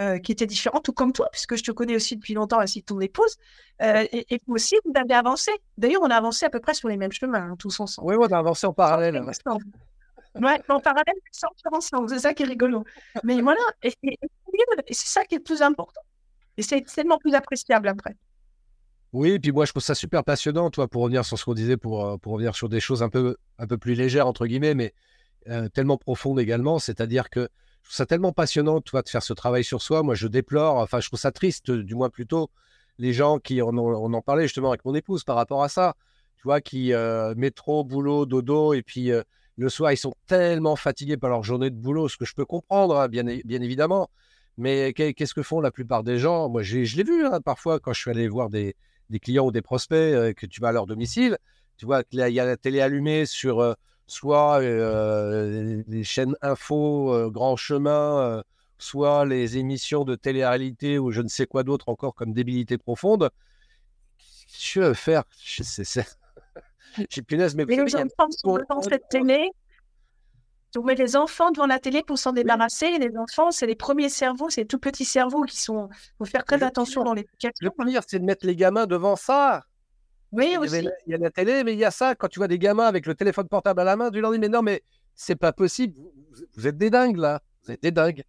euh, 0.00 0.18
qui 0.18 0.32
étaient 0.32 0.46
différentes, 0.46 0.84
tout 0.84 0.92
comme 0.92 1.12
toi, 1.12 1.28
puisque 1.32 1.56
je 1.56 1.62
te 1.62 1.70
connais 1.70 1.94
aussi 1.94 2.16
depuis 2.16 2.34
longtemps, 2.34 2.60
ainsi 2.60 2.80
que 2.80 2.86
ton 2.86 3.00
épouse. 3.00 3.36
Euh, 3.82 4.06
et, 4.12 4.34
et, 4.34 4.40
vous 4.46 4.54
aussi, 4.54 4.76
vous 4.84 4.92
avez 4.94 5.14
avancé. 5.14 5.50
D'ailleurs, 5.76 6.02
on 6.02 6.10
a 6.10 6.16
avancé 6.16 6.46
à 6.46 6.50
peu 6.50 6.60
près 6.60 6.74
sur 6.74 6.88
les 6.88 6.96
mêmes 6.96 7.12
chemins, 7.12 7.50
hein, 7.52 7.56
tous 7.58 7.78
ensemble. 7.80 8.08
Oui, 8.08 8.16
on 8.18 8.32
a 8.32 8.38
avancé 8.38 8.66
en 8.66 8.72
parallèle. 8.72 9.22
Ouais, 10.34 10.62
en 10.68 10.80
parallèle, 10.80 11.14
sans 11.30 11.48
ensemble. 11.70 12.08
C'est 12.08 12.20
ça 12.20 12.32
qui 12.32 12.42
est 12.42 12.46
rigolo. 12.46 12.84
Mais 13.22 13.40
voilà, 13.42 13.60
et, 13.82 13.92
c'est 14.90 15.06
ça 15.06 15.24
qui 15.24 15.34
est 15.34 15.38
le 15.38 15.44
plus 15.44 15.60
important. 15.60 16.00
Et 16.56 16.62
c'est 16.62 16.82
tellement 16.82 17.18
plus 17.18 17.34
appréciable 17.34 17.88
après. 17.88 18.16
Oui, 19.12 19.32
et 19.32 19.38
puis 19.38 19.52
moi 19.52 19.66
je 19.66 19.72
trouve 19.72 19.82
ça 19.82 19.94
super 19.94 20.24
passionnant, 20.24 20.70
toi, 20.70 20.88
pour 20.88 21.02
revenir 21.02 21.24
sur 21.24 21.38
ce 21.38 21.44
qu'on 21.44 21.52
disait, 21.54 21.76
pour, 21.76 22.06
euh, 22.06 22.16
pour 22.16 22.32
revenir 22.32 22.54
sur 22.54 22.68
des 22.68 22.80
choses 22.80 23.02
un 23.02 23.10
peu, 23.10 23.36
un 23.58 23.66
peu 23.66 23.76
plus 23.76 23.94
légères, 23.94 24.26
entre 24.26 24.46
guillemets, 24.46 24.74
mais 24.74 24.94
euh, 25.48 25.68
tellement 25.68 25.98
profonde 25.98 26.40
également. 26.40 26.78
C'est-à-dire 26.78 27.28
que 27.28 27.40
je 27.40 27.88
trouve 27.88 27.96
ça 27.96 28.06
tellement 28.06 28.32
passionnant, 28.32 28.80
toi, 28.80 29.02
de 29.02 29.08
faire 29.08 29.22
ce 29.22 29.34
travail 29.34 29.64
sur 29.64 29.82
soi. 29.82 30.02
Moi, 30.02 30.14
je 30.14 30.28
déplore, 30.28 30.76
enfin, 30.76 31.00
je 31.00 31.08
trouve 31.08 31.18
ça 31.18 31.30
triste, 31.30 31.70
du 31.70 31.94
moins 31.94 32.08
plutôt, 32.08 32.50
les 32.98 33.12
gens 33.12 33.38
qui, 33.38 33.60
on, 33.60 33.68
on 33.70 34.12
en 34.14 34.22
parlait 34.22 34.44
justement 34.44 34.68
avec 34.70 34.84
mon 34.84 34.94
épouse 34.94 35.24
par 35.24 35.36
rapport 35.36 35.62
à 35.62 35.68
ça, 35.68 35.94
tu 36.36 36.44
vois, 36.44 36.60
qui 36.62 36.94
euh, 36.94 37.34
métro, 37.36 37.84
boulot, 37.84 38.24
dodo, 38.24 38.72
et 38.72 38.82
puis 38.82 39.10
euh, 39.10 39.22
le 39.56 39.68
soir, 39.68 39.92
ils 39.92 39.96
sont 39.98 40.14
tellement 40.26 40.76
fatigués 40.76 41.18
par 41.18 41.28
leur 41.28 41.42
journée 41.42 41.68
de 41.70 41.76
boulot, 41.76 42.08
ce 42.08 42.16
que 42.16 42.24
je 42.24 42.34
peux 42.34 42.46
comprendre, 42.46 42.98
hein, 42.98 43.08
bien, 43.08 43.24
bien 43.24 43.60
évidemment. 43.60 44.08
Mais 44.56 44.92
qu'est-ce 44.94 45.34
que 45.34 45.42
font 45.42 45.60
la 45.60 45.70
plupart 45.70 46.02
des 46.02 46.18
gens? 46.18 46.48
Moi, 46.48 46.62
je 46.62 46.78
l'ai 46.78 47.04
vu 47.04 47.26
hein, 47.26 47.40
parfois 47.42 47.78
quand 47.80 47.92
je 47.92 48.00
suis 48.00 48.10
allé 48.10 48.28
voir 48.28 48.48
des, 48.50 48.76
des 49.12 49.20
clients 49.20 49.46
ou 49.46 49.52
des 49.52 49.62
prospects 49.62 50.34
que 50.34 50.46
tu 50.46 50.60
vas 50.60 50.68
à 50.68 50.72
leur 50.72 50.86
domicile. 50.86 51.38
Tu 51.76 51.86
vois 51.86 52.02
qu'il 52.02 52.18
y 52.18 52.40
a 52.40 52.44
la 52.44 52.56
télé 52.56 52.80
allumée 52.80 53.26
sur 53.26 53.76
soit 54.12 54.60
euh, 54.60 55.82
les 55.88 56.04
chaînes 56.04 56.36
info, 56.42 57.12
euh, 57.12 57.30
Grand 57.30 57.56
Chemin, 57.56 58.18
euh, 58.18 58.42
soit 58.78 59.24
les 59.24 59.56
émissions 59.56 60.04
de 60.04 60.14
télé-réalité 60.14 60.98
ou 60.98 61.10
je 61.10 61.22
ne 61.22 61.28
sais 61.28 61.46
quoi 61.46 61.62
d'autre 61.62 61.88
encore 61.88 62.14
comme 62.14 62.32
débilité 62.32 62.78
profonde. 62.78 63.30
Je 64.60 64.80
veux 64.80 64.94
faire? 64.94 65.24
Je 65.42 65.62
sais, 65.62 66.04
J'ai 67.08 67.22
punaise, 67.22 67.54
mais. 67.54 67.64
Mais 67.64 67.76
les 67.76 67.88
sont 67.88 68.58
devant 68.58 68.82
cette 68.82 69.08
télé. 69.08 69.50
On 70.76 70.82
met 70.82 70.94
les 70.94 71.16
enfants 71.16 71.50
devant 71.50 71.66
la 71.66 71.78
télé 71.78 72.02
pour 72.02 72.18
s'en 72.18 72.32
débarrasser. 72.32 72.98
Les 72.98 73.16
enfants, 73.16 73.50
c'est 73.50 73.66
les 73.66 73.74
premiers 73.74 74.08
cerveaux, 74.08 74.48
c'est 74.48 74.62
les 74.62 74.66
tout 74.66 74.78
petits 74.78 75.04
cerveaux 75.04 75.42
qui 75.42 75.60
sont. 75.60 75.88
Il 75.92 76.12
faut 76.18 76.24
faire 76.24 76.44
très 76.44 76.62
attention 76.62 77.04
dans 77.04 77.14
l'éducation. 77.14 77.52
Le 77.60 77.84
pire, 77.84 78.02
c'est 78.06 78.18
de 78.18 78.24
mettre 78.24 78.46
les 78.46 78.56
gamins 78.56 78.86
devant 78.86 79.16
ça. 79.16 79.64
Oui, 80.32 80.56
aussi. 80.56 80.88
Il 81.06 81.12
y 81.12 81.14
a 81.14 81.18
la 81.18 81.30
télé, 81.30 81.62
mais 81.62 81.74
il 81.74 81.78
y 81.78 81.84
a 81.84 81.90
ça. 81.90 82.14
Quand 82.14 82.28
tu 82.28 82.38
vois 82.38 82.48
des 82.48 82.58
gamins 82.58 82.86
avec 82.86 83.06
le 83.06 83.14
téléphone 83.14 83.48
portable 83.48 83.80
à 83.80 83.84
la 83.84 83.96
main, 83.96 84.10
tu 84.10 84.20
leur 84.20 84.32
dis 84.32 84.38
Mais 84.38 84.48
non, 84.48 84.62
mais 84.62 84.82
c'est 85.14 85.36
pas 85.36 85.52
possible. 85.52 86.00
Vous, 86.56 86.66
êtes 86.66 86.78
des 86.78 86.88
dingues, 86.88 87.18
là. 87.18 87.42
Vous 87.64 87.72
êtes 87.72 87.82
des 87.82 87.90
dingues. 87.90 88.24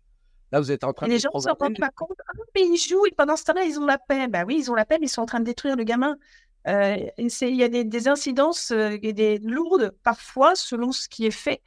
Là, 0.52 0.60
vous 0.60 0.72
êtes 0.72 0.84
en 0.84 0.91
train 0.91 1.06
et 1.06 1.10
de. 1.10 1.14
Les 1.14 1.20
gens 1.20 1.30
ne 1.34 1.39
se 1.39 1.50
rendent 1.50 1.80
pas 1.80 1.89
compte. 1.96 2.18
Ah, 2.28 2.34
mais 2.54 2.64
ils 2.64 2.78
jouent 2.78 3.06
et 3.06 3.12
pendant 3.12 3.38
ce 3.38 3.46
temps-là, 3.46 3.64
ils 3.64 3.80
ont 3.80 3.86
la 3.86 3.98
paix. 3.98 4.28
Ben 4.28 4.44
oui, 4.46 4.58
ils 4.60 4.70
ont 4.70 4.76
la 4.76 4.86
paix, 4.86 4.98
mais 5.00 5.08
ils 5.08 5.10
sont 5.10 5.22
en 5.22 5.26
train 5.26 5.39
de 5.39 5.46
détruire 5.46 5.78
le 5.78 5.86
gamin. 5.86 6.18
Euh, 6.68 6.98
il 7.18 7.56
y 7.56 7.64
a 7.64 7.68
des, 7.68 8.08
incidences 8.08 8.72
euh, 8.72 8.98
et 9.02 9.14
des 9.14 9.38
lourdes, 9.39 9.94
parfois, 10.04 10.56
selon 10.56 10.91
ce 10.91 11.10
qui 11.10 11.26
est 11.26 11.32
fait, 11.32 11.62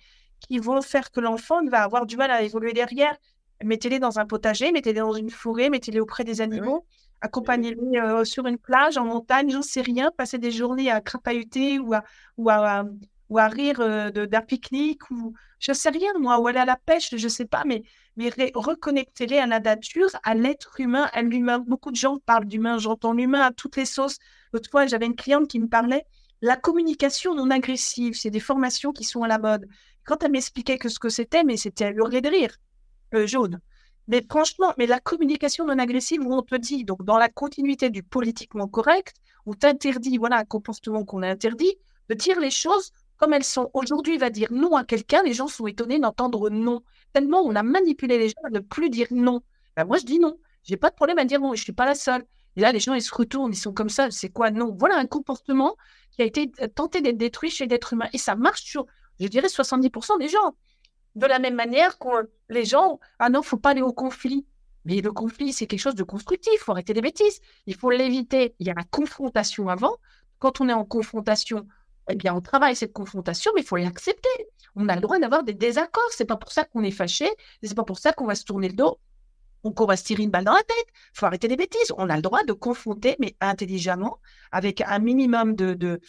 qui 0.49 0.59
vont 0.59 0.83
faire 0.83 1.11
que 1.11 1.21
l'enfant 1.21 1.65
va 1.67 1.83
avoir 1.83 2.07
du 2.07 2.17
mal 2.17 2.31
à 2.31 2.43
évoluer 2.43 2.73
derrière. 2.73 3.17
Mettez-les 3.63 3.99
dans 3.99 4.19
un 4.19 4.27
potager, 4.27 4.73
mettez-les 4.73 5.01
dans 5.01 5.15
une 5.15 5.31
forêt, 5.31 5.71
mettez-les 5.71 6.01
auprès 6.01 6.25
des 6.25 6.41
animaux, 6.41 6.85
accompagnez-les 7.23 7.99
euh, 7.99 8.25
sur 8.25 8.47
une 8.47 8.59
plage, 8.59 8.99
en 8.99 9.05
montagne, 9.05 9.51
j'en 9.51 9.63
sais 9.63 9.81
rien, 9.81 10.11
passer 10.17 10.39
des 10.39 10.51
journées 10.51 10.91
à 10.91 11.01
crapahuter 11.01 11.79
ou 11.79 11.95
à, 11.95 12.05
ou 12.37 12.51
à, 12.51 12.85
ou 13.31 13.39
à 13.39 13.49
rire 13.49 13.79
d'un 14.13 14.43
pique-nique, 14.43 15.11
ou 15.11 15.33
je 15.59 15.73
sais 15.73 15.89
rien, 15.89 16.13
moi, 16.21 16.39
ou 16.39 16.47
aller 16.49 16.59
à 16.59 16.67
la 16.67 16.77
pêche, 16.77 17.15
je 17.17 17.29
sais 17.29 17.47
pas, 17.47 17.65
mais, 17.65 17.83
mais 18.17 18.31
reconnectez-les 18.55 19.39
à 19.39 19.47
la 19.47 19.59
nature, 19.59 20.11
à 20.23 20.35
l'être 20.35 20.79
humain, 20.79 21.09
à 21.15 21.23
l'humain. 21.23 21.59
Beaucoup 21.59 21.91
de 21.91 21.97
gens 21.97 22.19
parlent 22.27 22.45
d'humain, 22.45 22.77
j'entends 22.77 23.15
l'humain 23.15 23.41
à 23.41 23.53
toutes 23.53 23.77
les 23.77 23.87
sauces. 23.87 24.19
L'autre 24.53 24.71
fois, 24.71 24.87
j'avais 24.87 25.07
une 25.07 25.17
cliente 25.17 25.49
qui 25.49 25.59
me 25.61 25.69
parlait 25.69 26.05
la 26.43 26.57
communication 26.57 27.35
non 27.35 27.51
agressive, 27.51 28.15
c'est 28.15 28.31
des 28.31 28.41
formations 28.41 28.93
qui 28.93 29.05
sont 29.05 29.23
à 29.23 29.29
la 29.29 29.39
mode. 29.39 29.67
Quand 30.07 30.23
elle 30.23 30.31
m'expliquait 30.31 30.79
que 30.79 30.89
ce 30.89 30.99
que 30.99 31.09
c'était, 31.09 31.45
mais 31.45 31.57
c'était 31.57 31.85
à 31.85 31.91
hurler 31.91 32.21
de 32.21 32.29
rire, 32.29 32.57
euh, 33.15 33.27
jaune. 33.27 33.61
Mais 34.09 34.25
franchement, 34.31 34.73
mais 34.79 34.87
la 34.87 35.01
communication 35.01 35.67
non 35.67 35.79
agressive 35.81 36.25
où 36.25 36.33
on 36.33 36.43
te 36.43 36.55
dit, 36.55 36.85
donc 36.85 37.05
dans 37.05 37.19
la 37.19 37.29
continuité 37.29 37.91
du 37.91 38.05
politiquement 38.05 38.69
correct, 38.69 39.15
où 39.47 39.57
t'interdis, 39.57 40.17
voilà 40.17 40.39
un 40.39 40.45
comportement 40.45 41.05
qu'on 41.05 41.23
a 41.23 41.29
interdit, 41.29 41.75
de 42.09 42.15
dire 42.15 42.39
les 42.39 42.53
choses 42.53 42.93
comme 43.17 43.33
elles 43.33 43.45
sont. 43.45 43.69
Aujourd'hui, 43.75 44.17
va 44.17 44.31
dire 44.31 44.53
non 44.53 44.77
à 44.77 44.85
quelqu'un, 44.85 45.23
les 45.25 45.33
gens 45.33 45.49
sont 45.49 45.67
étonnés 45.67 45.99
d'entendre 45.99 46.51
non. 46.51 46.83
Tellement 47.13 47.41
on 47.41 47.57
a 47.57 47.65
manipulé 47.65 48.17
les 48.17 48.29
gens 48.29 48.43
à 48.45 48.51
ne 48.51 48.61
plus 48.61 48.91
dire 48.91 49.09
non. 49.11 49.43
Ben, 49.77 49.85
moi, 49.85 49.99
je 49.99 50.05
dis 50.05 50.21
non. 50.21 50.39
J'ai 50.63 50.77
pas 50.77 50.91
de 50.91 50.95
problème 50.95 51.19
à 51.19 51.25
dire 51.25 51.41
non 51.41 51.55
je 51.55 51.63
suis 51.63 51.73
pas 51.73 51.85
la 51.85 51.97
seule. 51.97 52.25
Et 52.57 52.61
là, 52.61 52.73
les 52.73 52.81
gens, 52.81 52.95
ils 52.95 53.03
se 53.03 53.15
retournent, 53.15 53.53
ils 53.53 53.57
sont 53.57 53.73
comme 53.73 53.91
ça. 53.91 54.11
C'est 54.11 54.31
quoi? 54.31 54.51
Non 54.51 54.75
Voilà 54.79 54.97
un 54.97 55.07
comportement 55.07 55.77
qui 56.13 56.23
a 56.23 56.25
été 56.25 56.51
euh, 56.63 56.69
tenté 56.69 57.03
d'être 57.03 57.19
détruit 57.19 57.51
chez 57.51 57.67
l'être 57.67 57.93
humain. 57.93 58.09
Et 58.13 58.19
ça 58.19 58.35
marche 58.35 58.63
sur, 58.63 58.87
je 59.21 59.29
dirais, 59.29 59.49
70% 59.49 60.19
des 60.19 60.29
gens. 60.29 60.57
De 61.15 61.27
la 61.27 61.39
même 61.39 61.55
manière 61.55 61.99
que 61.99 62.31
les 62.49 62.65
gens, 62.65 63.01
ah 63.19 63.31
non, 63.31 63.43
faut 63.43 63.57
pas 63.57 63.71
aller 63.71 63.83
au 63.83 63.93
conflit. 63.93 64.47
Mais 64.85 65.01
le 65.01 65.13
conflit, 65.13 65.53
c'est 65.53 65.67
quelque 65.67 65.81
chose 65.81 65.95
de 65.95 66.05
constructif. 66.05 66.53
Il 66.55 66.59
faut 66.59 66.73
arrêter 66.73 66.93
les 66.93 67.01
bêtises. 67.01 67.41
Il 67.67 67.75
faut 67.75 67.91
l'éviter. 67.91 68.55
Il 68.61 68.67
y 68.67 68.71
a 68.71 68.75
la 68.75 68.85
confrontation 68.85 69.69
avant. 69.69 69.97
Quand 70.39 70.61
on 70.61 70.69
est 70.69 70.73
en 70.73 70.85
confrontation, 70.85 71.67
eh 72.09 72.15
bien, 72.15 72.35
on 72.35 72.41
travaille 72.41 72.77
cette 72.77 72.93
confrontation, 72.93 73.51
mais 73.55 73.63
il 73.63 73.67
faut 73.67 73.77
l'accepter. 73.77 74.29
On 74.77 74.89
a 74.89 74.95
le 74.95 75.01
droit 75.01 75.19
d'avoir 75.19 75.43
des 75.43 75.55
désaccords. 75.55 76.09
C'est 76.11 76.27
pas 76.27 76.37
pour 76.37 76.53
ça 76.53 76.65
qu'on 76.65 76.83
est 76.83 76.93
fâché. 76.93 77.29
C'est 77.63 77.75
pas 77.75 77.85
pour 77.85 77.99
ça 77.99 78.13
qu'on 78.13 78.27
va 78.27 78.35
se 78.35 78.45
tourner 78.45 78.69
le 78.69 78.75
dos 78.75 78.99
ou 79.65 79.73
qu'on 79.73 79.87
va 79.87 79.97
se 79.97 80.05
tirer 80.05 80.23
une 80.23 80.31
balle 80.31 80.45
dans 80.45 80.53
la 80.53 80.63
tête. 80.63 80.87
Il 81.15 81.19
faut 81.19 81.27
arrêter 81.27 81.49
les 81.49 81.57
bêtises. 81.57 81.93
On 81.99 82.09
a 82.09 82.17
le 82.17 82.23
droit 82.23 82.45
de 82.45 82.53
confronter, 82.53 83.17
mais 83.19 83.35
intelligemment, 83.41 84.21
avec 84.53 84.81
un 84.83 84.99
minimum 85.01 85.57
de, 85.57 86.01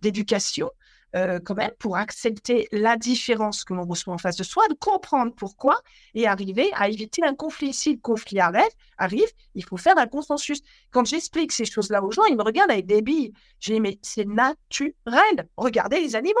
d'éducation, 0.00 0.70
euh, 1.14 1.38
quand 1.38 1.54
même, 1.54 1.70
pour 1.78 1.96
accepter 1.96 2.68
la 2.72 2.96
différence 2.96 3.64
que 3.64 3.72
l'on 3.72 3.84
reçoit 3.86 4.12
en 4.12 4.18
face 4.18 4.36
de 4.36 4.42
soi, 4.42 4.66
de 4.68 4.74
comprendre 4.74 5.32
pourquoi 5.34 5.80
et 6.14 6.26
arriver 6.26 6.70
à 6.74 6.88
éviter 6.88 7.22
un 7.24 7.34
conflit. 7.34 7.72
Si 7.72 7.92
le 7.92 8.00
conflit 8.00 8.40
arrive, 8.40 8.62
arrive 8.98 9.28
il 9.54 9.64
faut 9.64 9.76
faire 9.76 9.96
un 9.96 10.06
consensus. 10.06 10.60
Quand 10.90 11.04
j'explique 11.04 11.52
ces 11.52 11.64
choses-là 11.64 12.02
aux 12.02 12.10
gens, 12.10 12.24
ils 12.24 12.36
me 12.36 12.42
regardent 12.42 12.72
avec 12.72 12.86
des 12.86 13.00
billes. 13.00 13.32
J'ai 13.60 13.74
dis, 13.74 13.80
mais 13.80 13.98
c'est 14.02 14.26
naturel. 14.26 15.48
Regardez 15.56 16.00
les 16.00 16.16
animaux. 16.16 16.40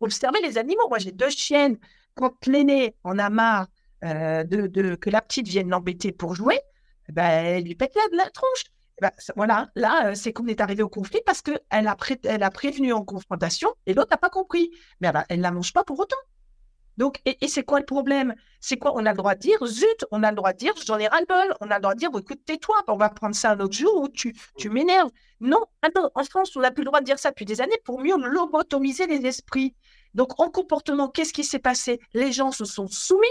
Observez 0.00 0.40
les 0.42 0.58
animaux. 0.58 0.88
Moi, 0.88 0.98
j'ai 0.98 1.12
deux 1.12 1.30
chiennes. 1.30 1.78
Quand 2.14 2.46
l'aîné 2.46 2.94
en 3.04 3.18
a 3.18 3.30
marre 3.30 3.68
euh, 4.04 4.44
de, 4.44 4.94
que 4.96 5.08
la 5.10 5.22
petite 5.22 5.48
vienne 5.48 5.70
l'embêter 5.70 6.12
pour 6.12 6.34
jouer, 6.34 6.60
ben, 7.08 7.24
elle 7.24 7.64
lui 7.64 7.74
pète 7.74 7.94
la, 7.94 8.24
la 8.24 8.30
tronche. 8.30 8.64
Ben, 9.00 9.10
voilà, 9.36 9.68
là, 9.74 10.10
euh, 10.10 10.14
c'est 10.14 10.32
qu'on 10.32 10.46
est 10.46 10.60
arrivé 10.60 10.82
au 10.82 10.88
conflit 10.88 11.20
parce 11.26 11.42
qu'elle 11.42 11.58
a, 11.70 11.96
elle 12.24 12.42
a 12.42 12.50
prévenu 12.50 12.92
en 12.92 13.04
confrontation 13.04 13.70
et 13.86 13.94
l'autre 13.94 14.10
n'a 14.10 14.16
pas 14.16 14.30
compris. 14.30 14.70
Mais 15.00 15.10
elle 15.28 15.38
ne 15.38 15.42
la 15.42 15.50
mange 15.50 15.72
pas 15.72 15.84
pour 15.84 15.98
autant. 15.98 16.16
Donc, 16.96 17.20
et, 17.24 17.48
c'est 17.48 17.64
quoi 17.64 17.80
le 17.80 17.84
problème? 17.84 18.34
C'est 18.60 18.76
quoi? 18.76 18.92
On 18.94 19.04
a 19.04 19.10
le 19.10 19.16
droit 19.16 19.34
de 19.34 19.40
dire, 19.40 19.58
zut, 19.66 20.06
on 20.12 20.22
a 20.22 20.30
le 20.30 20.36
droit 20.36 20.52
de 20.52 20.58
dire, 20.58 20.72
j'en 20.86 20.96
ai 20.98 21.08
ras-le-bol. 21.08 21.56
On 21.60 21.68
a 21.70 21.76
le 21.76 21.80
droit 21.80 21.94
de 21.94 21.98
dire, 21.98 22.10
écoute, 22.16 22.38
tais-toi, 22.46 22.76
on 22.86 22.96
va 22.96 23.08
prendre 23.08 23.34
ça 23.34 23.50
un 23.50 23.60
autre 23.60 23.76
jour 23.76 24.02
où 24.02 24.08
tu, 24.08 24.32
tu 24.56 24.70
m'énerves. 24.70 25.10
Non, 25.40 25.64
attends, 25.82 26.10
en 26.14 26.22
France, 26.22 26.54
on 26.56 26.60
n'a 26.60 26.70
plus 26.70 26.82
le 26.82 26.86
droit 26.86 27.00
de 27.00 27.04
dire 27.04 27.18
ça 27.18 27.30
depuis 27.30 27.46
des 27.46 27.60
années 27.60 27.80
pour 27.84 28.00
mieux 28.00 28.16
lobotomiser 28.16 29.08
les 29.08 29.26
esprits. 29.26 29.74
Donc, 30.14 30.40
en 30.40 30.50
comportement, 30.50 31.08
qu'est-ce 31.08 31.32
qui 31.32 31.42
s'est 31.42 31.58
passé? 31.58 31.98
Les 32.12 32.30
gens 32.30 32.52
se 32.52 32.64
sont 32.64 32.86
soumis 32.86 33.26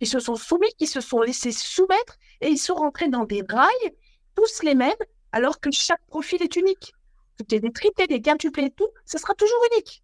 ils 0.00 0.06
se 0.08 0.20
sont 0.20 0.36
soumis, 0.36 0.68
ils 0.78 0.88
se 0.88 1.00
sont 1.00 1.20
laissés 1.20 1.52
soumettre 1.52 2.18
et 2.40 2.48
ils 2.48 2.58
sont 2.58 2.74
rentrés 2.74 3.08
dans 3.08 3.24
des 3.24 3.42
rails, 3.48 3.94
tous 4.36 4.62
les 4.62 4.74
mêmes, 4.74 4.92
alors 5.32 5.60
que 5.60 5.70
chaque 5.72 6.04
profil 6.06 6.42
est 6.42 6.56
unique. 6.56 6.94
Tout 7.38 7.54
est 7.54 7.60
des 7.60 7.72
triplés, 7.72 8.06
des 8.06 8.20
quintuplés, 8.20 8.70
tout, 8.70 8.88
ce 9.04 9.18
sera 9.18 9.34
toujours 9.34 9.58
unique. 9.72 10.02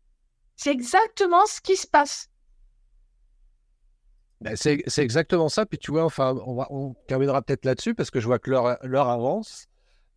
C'est 0.56 0.70
exactement 0.70 1.46
ce 1.46 1.60
qui 1.60 1.76
se 1.76 1.86
passe. 1.86 2.28
Ben, 4.40 4.56
c'est 4.56 4.82
exactement 4.98 5.48
ça. 5.48 5.66
Puis 5.66 5.78
tu 5.78 5.92
vois, 5.92 6.04
enfin, 6.04 6.34
on, 6.46 6.64
on 6.70 6.94
terminera 7.06 7.42
peut-être 7.42 7.64
là-dessus 7.64 7.94
parce 7.94 8.10
que 8.10 8.20
je 8.20 8.26
vois 8.26 8.38
que 8.38 8.50
l'heure 8.50 9.08
avance. 9.08 9.68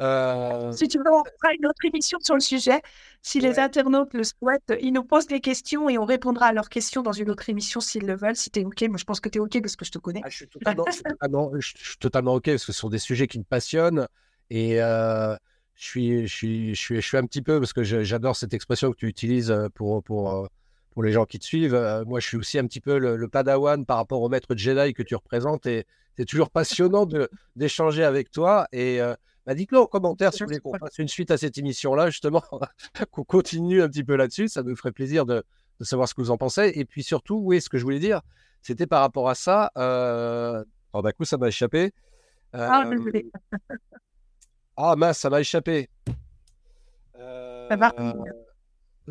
Euh, 0.01 0.71
si 0.73 0.87
tu 0.87 0.97
veux, 0.97 1.11
on 1.11 1.23
fera 1.23 1.53
une 1.57 1.65
autre 1.65 1.85
émission 1.85 2.17
sur 2.21 2.35
le 2.35 2.41
sujet. 2.41 2.81
Si 3.21 3.39
les 3.39 3.59
internautes 3.59 4.13
le 4.13 4.23
souhaitent, 4.23 4.73
ils 4.81 4.91
nous 4.91 5.03
posent 5.03 5.27
des 5.27 5.39
questions 5.39 5.89
et 5.89 5.97
on 5.97 6.05
répondra 6.05 6.47
à 6.47 6.53
leurs 6.53 6.69
questions 6.69 7.01
dans 7.01 7.13
une 7.13 7.29
autre 7.29 7.49
émission 7.49 7.79
s'ils 7.79 8.05
le 8.05 8.15
veulent. 8.15 8.35
Si 8.35 8.49
tu 8.49 8.59
es 8.59 8.65
OK, 8.65 8.81
moi 8.89 8.97
je 8.97 9.05
pense 9.05 9.19
que 9.19 9.29
tu 9.29 9.37
es 9.37 9.41
OK 9.41 9.61
parce 9.61 9.75
que 9.75 9.85
je 9.85 9.91
te 9.91 9.97
connais. 9.97 10.21
Ah, 10.23 10.29
je, 10.29 10.37
suis 10.37 10.47
totalement, 11.97 12.33
OK 12.33 12.45
parce 12.45 12.65
que 12.65 12.73
ce 12.73 12.79
sont 12.79 12.89
des 12.89 12.99
sujets 12.99 13.27
qui 13.27 13.39
me 13.39 13.45
passionnent 13.45 14.07
et 14.49 14.81
euh, 14.81 15.35
je, 15.75 15.85
suis, 15.85 16.27
je, 16.27 16.35
suis, 16.35 16.75
je, 16.75 16.81
suis, 16.81 16.95
je 16.95 17.07
suis 17.07 17.17
un 17.17 17.25
petit 17.25 17.41
peu 17.41 17.59
parce 17.59 17.73
que 17.73 17.83
j'adore 17.83 18.35
cette 18.35 18.53
expression 18.53 18.91
que 18.91 18.97
tu 18.97 19.07
utilises 19.07 19.49
euh, 19.49 19.69
pour, 19.69 20.03
pour, 20.03 20.49
pour 20.91 21.03
les 21.03 21.13
gens 21.13 21.25
qui 21.25 21.39
te 21.39 21.45
suivent. 21.45 22.03
moi, 22.05 22.19
je 22.19 22.27
suis 22.27 22.37
aussi 22.37 22.59
un 22.59 22.67
petit 22.67 22.81
peu 22.81 22.97
le, 22.97 23.15
le 23.15 23.27
padawan 23.29 23.85
par 23.85 23.97
rapport 23.97 24.21
au 24.21 24.27
maître 24.27 24.55
Jedi 24.57 24.93
que 24.93 25.03
tu 25.03 25.15
représentes 25.15 25.65
et 25.67 25.85
c'est 26.17 26.25
toujours 26.25 26.49
passionnant 26.49 27.07
d'échanger 27.55 28.03
avec 28.03 28.29
toi 28.29 28.67
et 28.71 29.01
bah, 29.45 29.53
dites-le 29.53 29.79
en 29.79 29.85
commentaire 29.85 30.33
si 30.33 30.41
vous 30.41 30.47
voulez 30.47 30.59
qu'on 30.59 30.77
fasse 30.77 30.97
une 30.97 31.07
suite 31.07 31.29
à 31.29 31.37
cette 31.37 31.57
émission-là, 31.57 32.09
justement, 32.09 32.43
qu'on 33.11 33.23
continue 33.23 33.81
un 33.81 33.87
petit 33.87 34.03
peu 34.03 34.15
là-dessus. 34.15 34.47
Ça 34.47 34.63
me 34.63 34.75
ferait 34.75 34.91
plaisir 34.91 35.25
de, 35.25 35.43
savoir 35.81 36.07
ce 36.07 36.13
que 36.13 36.21
vous 36.21 36.31
en 36.31 36.37
pensez. 36.37 36.71
Et 36.75 36.85
puis 36.85 37.03
surtout, 37.03 37.39
oui, 37.43 37.61
ce 37.61 37.69
que 37.69 37.77
je 37.77 37.83
voulais 37.83 37.99
dire, 37.99 38.21
c'était 38.61 38.87
par 38.87 39.01
rapport 39.01 39.29
à 39.29 39.35
ça. 39.35 39.71
Euh... 39.77 40.63
Oh, 40.93 41.01
d'un 41.01 41.11
coup, 41.11 41.25
ça 41.25 41.37
m'a 41.37 41.49
échappé. 41.49 41.93
Ah, 42.53 42.85
euh, 42.87 43.21
ah, 44.77 44.95
mince, 44.95 45.19
ça 45.19 45.29
m'a 45.29 45.41
échappé. 45.41 45.89
Ça 47.17 47.75
va. 47.75 47.93
Euh, 47.99 48.13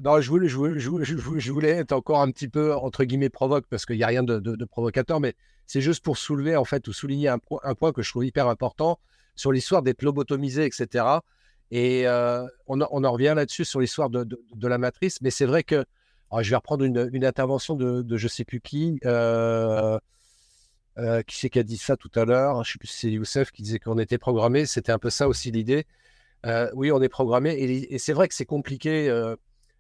non, 0.03 0.21
je 0.21 0.29
voulais, 0.31 0.49
je, 0.49 0.57
voulais, 0.57 0.81
je, 1.05 1.53
voulais, 1.53 1.71
être 1.71 1.93
encore 1.93 2.21
un 2.23 2.31
petit 2.31 2.49
peu, 2.49 2.75
entre 2.75 3.05
guillemets, 3.05 3.29
provoque, 3.29 3.67
parce 3.69 3.85
qu'il 3.85 3.97
n'y 3.97 4.03
a 4.03 4.09
rien 4.09 4.23
de, 4.23 4.65
provocateur, 4.65 5.21
mais 5.21 5.35
c'est 5.67 5.81
juste 5.83 6.03
pour 6.03 6.17
soulever, 6.17 6.57
en 6.57 6.65
fait, 6.65 6.89
ou 6.89 6.93
souligner 6.93 7.29
un, 7.29 7.39
un, 7.63 7.75
point 7.75 7.93
que 7.93 8.03
je 8.03 8.11
trouve 8.11 8.25
hyper 8.25 8.49
important 8.49 8.99
sur 9.35 9.53
l'histoire 9.53 9.83
d'être 9.83 10.03
lobotomisé, 10.03 10.65
etc. 10.65 11.05
Et 11.71 12.07
euh, 12.07 12.47
on, 12.67 12.81
en 12.81 13.13
revient 13.13 13.33
là-dessus 13.35 13.65
sur 13.65 13.81
l'histoire 13.81 14.11
de, 14.11 14.27
la 14.63 14.79
matrice, 14.79 15.21
mais 15.23 15.31
c'est 15.31 15.47
vrai 15.47 15.65
que 15.65 15.85
je 16.41 16.51
vais 16.51 16.57
reprendre 16.57 16.85
une, 16.85 17.25
intervention 17.25 17.75
de, 17.75 18.03
de, 18.03 18.17
je 18.17 18.29
sais 18.29 18.45
plus 18.45 18.61
qui. 18.61 18.99
Euh, 19.05 19.99
euh, 20.97 21.23
qui 21.23 21.37
c'est 21.37 21.51
qui 21.51 21.59
a 21.59 21.65
dit 21.65 21.77
ça 21.77 21.97
tout 21.97 22.11
à 22.15 22.25
l'heure 22.25 22.63
Je 22.63 22.71
sais 22.71 22.79
plus 22.79 22.87
si 22.87 22.99
c'est 22.99 23.11
Youssef 23.11 23.51
qui 23.51 23.63
disait 23.63 23.81
qu'on 23.81 23.99
était 23.99 24.19
programmé. 24.19 24.67
C'était 24.67 24.93
un 24.93 24.99
peu 24.99 25.11
ça 25.11 25.27
aussi 25.27 25.51
l'idée. 25.51 25.87
oui, 26.75 26.93
on 26.93 27.03
est 27.03 27.09
programmé. 27.09 27.55
Et, 27.55 27.99
c'est 27.99 28.13
vrai 28.13 28.29
que 28.29 28.35
c'est 28.35 28.47
compliqué, 28.47 29.09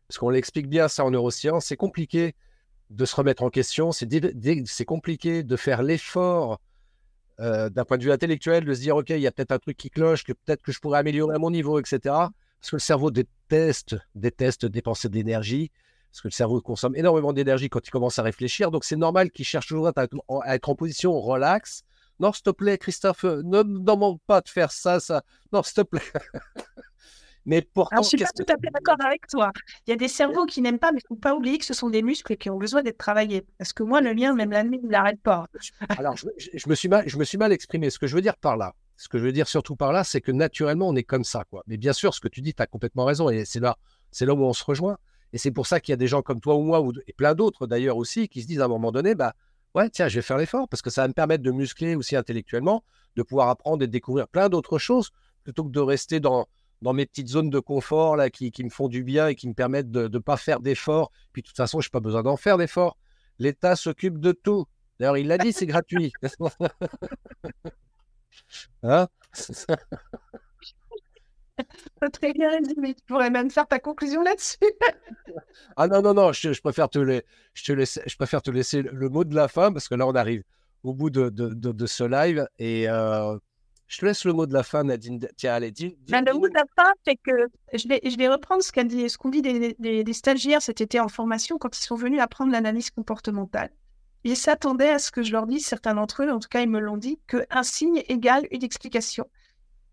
parce 0.08 0.18
qu'on 0.18 0.30
l'explique 0.30 0.68
bien 0.68 0.88
ça 0.88 1.04
en 1.04 1.10
neurosciences, 1.10 1.66
c'est 1.66 1.76
compliqué 1.76 2.34
de 2.90 3.04
se 3.04 3.14
remettre 3.14 3.42
en 3.42 3.50
question. 3.50 3.92
C'est 3.92 4.84
compliqué 4.84 5.42
de 5.42 5.56
faire 5.56 5.82
l'effort 5.82 6.60
euh, 7.40 7.68
d'un 7.68 7.84
point 7.84 7.98
de 7.98 8.04
vue 8.04 8.12
intellectuel, 8.12 8.64
de 8.64 8.74
se 8.74 8.80
dire, 8.80 8.96
OK, 8.96 9.10
il 9.10 9.18
y 9.18 9.26
a 9.26 9.32
peut-être 9.32 9.52
un 9.52 9.58
truc 9.58 9.76
qui 9.76 9.90
cloche, 9.90 10.24
que 10.24 10.32
peut-être 10.32 10.62
que 10.62 10.72
je 10.72 10.78
pourrais 10.78 11.00
améliorer 11.00 11.34
à 11.34 11.38
mon 11.38 11.50
niveau, 11.50 11.78
etc. 11.80 11.98
Parce 12.04 12.70
que 12.70 12.76
le 12.76 12.80
cerveau 12.80 13.10
déteste, 13.10 13.96
déteste 14.14 14.66
dépenser 14.66 15.08
de 15.08 15.14
l'énergie. 15.14 15.70
parce 16.10 16.22
que 16.22 16.28
le 16.28 16.32
cerveau 16.32 16.60
consomme 16.60 16.94
énormément 16.96 17.32
d'énergie 17.32 17.68
quand 17.68 17.86
il 17.86 17.90
commence 17.90 18.18
à 18.18 18.22
réfléchir. 18.22 18.70
Donc, 18.70 18.84
c'est 18.84 18.96
normal 18.96 19.30
qu'il 19.30 19.44
cherche 19.44 19.66
toujours 19.66 19.88
à, 19.88 20.54
être 20.54 20.68
en 20.68 20.74
position 20.74 21.20
relax. 21.20 21.82
Non, 22.20 22.32
s'il 22.32 22.44
te 22.44 22.50
plaît, 22.50 22.78
Christophe, 22.78 23.24
ne 23.24 23.62
demande 23.62 24.20
pas 24.26 24.40
de 24.40 24.48
faire 24.48 24.70
ça, 24.70 25.00
ça. 25.00 25.24
Non, 25.52 25.62
s'il 25.62 25.74
te 25.74 25.82
plaît. 25.82 26.02
mais 27.46 27.62
pourtant. 27.62 27.96
Alors, 27.96 28.04
je 28.04 28.08
suis 28.08 28.18
pas 28.18 28.30
tout 28.34 28.44
à 28.48 28.56
fait 28.56 28.70
d'accord 28.72 28.96
avec 29.04 29.26
toi. 29.26 29.52
Il 29.86 29.90
y 29.90 29.92
a 29.92 29.96
des 29.96 30.08
cerveaux 30.08 30.46
qui 30.46 30.62
n'aiment 30.62 30.78
pas, 30.78 30.92
mais 30.92 31.00
il 31.00 31.04
ne 31.04 31.16
faut 31.16 31.20
pas 31.20 31.34
oublier 31.34 31.58
que 31.58 31.64
ce 31.64 31.74
sont 31.74 31.90
des 31.90 32.02
muscles 32.02 32.36
qui 32.36 32.50
ont 32.50 32.58
besoin 32.58 32.82
d'être 32.82 32.98
travaillés. 32.98 33.44
Parce 33.58 33.72
que 33.72 33.82
moi, 33.82 34.00
le 34.00 34.14
mien, 34.14 34.34
même 34.34 34.50
la 34.50 34.64
nuit, 34.64 34.80
il 34.82 34.88
n'arrête 34.88 35.20
pas. 35.20 35.46
Alors, 35.98 36.16
je, 36.16 36.68
me 36.68 36.74
suis 36.74 36.88
mal, 36.88 37.04
je 37.06 37.18
me 37.18 37.24
suis 37.24 37.38
mal 37.38 37.52
exprimé. 37.52 37.90
Ce 37.90 37.98
que 37.98 38.06
je 38.06 38.14
veux 38.14 38.22
dire 38.22 38.36
par 38.36 38.56
là, 38.56 38.74
ce 38.96 39.08
que 39.08 39.18
je 39.18 39.24
veux 39.24 39.32
dire 39.32 39.48
surtout 39.48 39.76
par 39.76 39.92
là, 39.92 40.04
c'est 40.04 40.20
que 40.20 40.32
naturellement, 40.32 40.88
on 40.88 40.96
est 40.96 41.02
comme 41.02 41.24
ça. 41.24 41.44
Quoi. 41.44 41.62
Mais 41.66 41.76
bien 41.76 41.92
sûr, 41.92 42.14
ce 42.14 42.20
que 42.20 42.28
tu 42.28 42.40
dis, 42.40 42.54
tu 42.54 42.62
as 42.62 42.66
complètement 42.66 43.04
raison. 43.04 43.28
Et 43.28 43.44
c'est 43.44 43.60
là, 43.60 43.76
c'est 44.10 44.26
là 44.26 44.34
où 44.34 44.42
on 44.42 44.52
se 44.52 44.64
rejoint. 44.64 44.96
Et 45.32 45.38
c'est 45.38 45.50
pour 45.50 45.66
ça 45.66 45.80
qu'il 45.80 45.92
y 45.92 45.94
a 45.94 45.96
des 45.96 46.06
gens 46.06 46.22
comme 46.22 46.40
toi 46.40 46.54
ou 46.54 46.62
moi, 46.62 46.80
ou, 46.80 46.92
et 47.06 47.12
plein 47.12 47.34
d'autres 47.34 47.66
d'ailleurs 47.66 47.96
aussi, 47.96 48.28
qui 48.28 48.40
se 48.42 48.46
disent 48.46 48.60
à 48.60 48.66
un 48.66 48.68
moment 48.68 48.92
donné, 48.92 49.16
bah 49.16 49.34
ouais, 49.74 49.90
tiens, 49.90 50.06
je 50.06 50.14
vais 50.14 50.22
faire 50.22 50.38
l'effort, 50.38 50.68
parce 50.68 50.80
que 50.80 50.90
ça 50.90 51.02
va 51.02 51.08
me 51.08 51.12
permettre 51.12 51.42
de 51.42 51.50
muscler 51.50 51.96
aussi 51.96 52.14
intellectuellement, 52.14 52.84
de 53.16 53.22
pouvoir 53.24 53.48
apprendre 53.48 53.82
et 53.82 53.88
de 53.88 53.92
découvrir 53.92 54.28
plein 54.28 54.48
d'autres 54.48 54.78
choses, 54.78 55.10
plutôt 55.42 55.64
que 55.64 55.70
de 55.70 55.80
rester 55.80 56.20
dans, 56.20 56.46
dans 56.82 56.92
mes 56.92 57.06
petites 57.06 57.28
zones 57.28 57.50
de 57.50 57.60
confort 57.60 58.16
là, 58.16 58.30
qui, 58.30 58.50
qui 58.50 58.64
me 58.64 58.70
font 58.70 58.88
du 58.88 59.04
bien 59.04 59.28
et 59.28 59.34
qui 59.34 59.48
me 59.48 59.54
permettent 59.54 59.90
de 59.90 60.08
ne 60.08 60.18
pas 60.18 60.36
faire 60.36 60.60
d'efforts. 60.60 61.10
Puis 61.32 61.42
de 61.42 61.46
toute 61.46 61.56
façon, 61.56 61.80
je 61.80 61.88
n'ai 61.88 61.90
pas 61.90 62.00
besoin 62.00 62.22
d'en 62.22 62.36
faire 62.36 62.58
d'efforts. 62.58 62.96
L'État 63.38 63.76
s'occupe 63.76 64.18
de 64.18 64.32
tout. 64.32 64.66
D'ailleurs, 64.98 65.16
il 65.16 65.26
l'a 65.26 65.38
dit, 65.38 65.52
c'est 65.52 65.66
gratuit. 65.66 66.12
hein? 68.82 69.08
Très 72.12 72.32
bien 72.32 72.50
mais 72.76 72.94
tu 72.94 73.02
pourrais 73.06 73.30
même 73.30 73.50
faire 73.50 73.66
ta 73.66 73.78
conclusion 73.78 74.22
là-dessus. 74.22 74.58
ah 75.76 75.86
non, 75.86 76.02
non, 76.02 76.14
non, 76.14 76.32
je, 76.32 76.60
préfère 76.60 76.88
te 76.88 77.22
je, 77.54 77.64
te 77.64 77.72
laisse, 77.72 78.00
je 78.06 78.16
préfère 78.16 78.42
te 78.42 78.50
laisser 78.50 78.82
le 78.82 79.08
mot 79.08 79.24
de 79.24 79.34
la 79.34 79.48
fin 79.48 79.72
parce 79.72 79.88
que 79.88 79.94
là, 79.94 80.06
on 80.06 80.14
arrive 80.14 80.42
au 80.82 80.92
bout 80.92 81.10
de, 81.10 81.30
de, 81.30 81.54
de, 81.54 81.86
ce 81.86 82.04
live 82.04 82.46
et 82.58 82.88
euh, 82.88 83.38
je 83.94 84.00
te 84.00 84.06
laisse 84.06 84.24
le 84.24 84.32
mot 84.32 84.44
de 84.44 84.52
la 84.52 84.64
fin, 84.64 84.82
Nadine. 84.82 85.20
Tiens, 85.36 85.54
allez, 85.54 85.70
dis. 85.70 85.96
Ben, 86.08 86.24
le 86.24 86.32
mot 86.32 86.48
de 86.48 86.54
la 86.54 86.64
fin, 86.76 86.90
c'est 87.06 87.14
que 87.14 87.48
je 87.72 87.86
vais, 87.86 88.00
je 88.04 88.16
vais 88.16 88.28
reprendre 88.28 88.60
ce 88.60 88.72
qu'ont 88.72 88.82
dit, 88.82 89.08
ce 89.08 89.30
dit 89.30 89.40
des, 89.40 89.76
des, 89.78 90.02
des, 90.02 90.12
stagiaires 90.12 90.60
cet 90.60 90.80
été 90.80 90.98
en 90.98 91.06
formation 91.06 91.58
quand 91.58 91.78
ils 91.78 91.82
sont 91.82 91.94
venus 91.94 92.20
apprendre 92.20 92.50
l'analyse 92.50 92.90
comportementale. 92.90 93.70
Ils 94.24 94.36
s'attendaient 94.36 94.90
à 94.90 94.98
ce 94.98 95.12
que 95.12 95.22
je 95.22 95.30
leur 95.30 95.46
dise, 95.46 95.64
certains 95.64 95.94
d'entre 95.94 96.24
eux, 96.24 96.30
en 96.30 96.40
tout 96.40 96.48
cas, 96.48 96.60
ils 96.60 96.68
me 96.68 96.80
l'ont 96.80 96.96
dit, 96.96 97.20
qu'un 97.28 97.62
signe 97.62 98.02
égale 98.08 98.48
une 98.50 98.64
explication. 98.64 99.26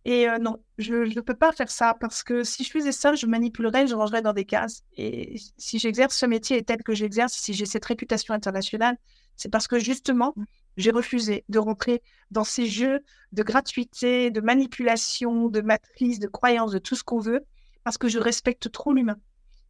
Et 0.04 0.28
euh, 0.28 0.40
non, 0.40 0.58
je 0.80 0.96
ne 0.96 1.22
peux 1.22 1.36
pas 1.36 1.52
faire 1.52 1.70
ça 1.70 1.96
parce 2.00 2.24
que 2.24 2.44
si 2.44 2.64
je 2.64 2.72
faisais 2.72 2.92
ça, 2.92 3.14
je 3.14 3.28
manipulerais, 3.28 3.86
je 3.86 3.94
rangerais 3.94 4.24
dans 4.24 4.34
des 4.34 4.46
cases. 4.46 4.84
Et 4.98 5.36
si 5.58 5.78
j'exerce 5.78 6.16
ce 6.16 6.26
métier 6.26 6.64
tel 6.64 6.82
que 6.82 6.96
j'exerce, 6.96 7.34
si 7.34 7.54
j'ai 7.54 7.68
cette 7.68 7.86
réputation 7.86 8.34
internationale, 8.34 8.98
c'est 9.36 9.50
parce 9.50 9.68
que 9.68 9.78
justement, 9.78 10.34
j'ai 10.78 10.92
refusé 10.92 11.44
de 11.50 11.60
rentrer 11.60 12.02
dans 12.32 12.44
ces 12.44 12.66
jeux 12.66 13.02
de 13.32 13.44
gratuité, 13.44 14.32
de 14.32 14.42
manipulation, 14.42 15.48
de 15.48 15.62
matrice, 15.62 16.20
de 16.20 16.28
croyance, 16.28 16.72
de 16.72 16.80
tout 16.80 16.96
ce 16.96 17.04
qu'on 17.04 17.20
veut, 17.20 17.46
parce 17.84 17.98
que 17.98 18.08
je 18.08 18.20
respecte 18.20 18.72
trop 18.72 18.94
l'humain. 18.94 19.18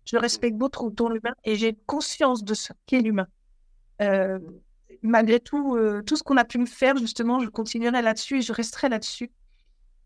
Je 0.06 0.18
respecte 0.18 0.58
beaucoup 0.58 0.90
trop 0.90 1.10
l'humain 1.10 1.36
et 1.44 1.56
j'ai 1.56 1.76
conscience 1.86 2.44
de 2.44 2.54
ce 2.54 2.74
qu'est 2.86 3.02
l'humain. 3.02 3.28
Euh, 4.02 4.40
malgré 5.04 5.40
tout, 5.40 5.76
euh, 5.76 6.02
tout 6.02 6.16
ce 6.16 6.24
qu'on 6.24 6.38
a 6.38 6.46
pu 6.46 6.58
me 6.58 6.66
faire, 6.66 6.98
justement, 6.98 7.40
je 7.40 7.50
continuerai 7.50 8.02
là-dessus 8.02 8.40
et 8.40 8.42
je 8.42 8.54
resterai 8.54 8.90
là-dessus 8.90 9.32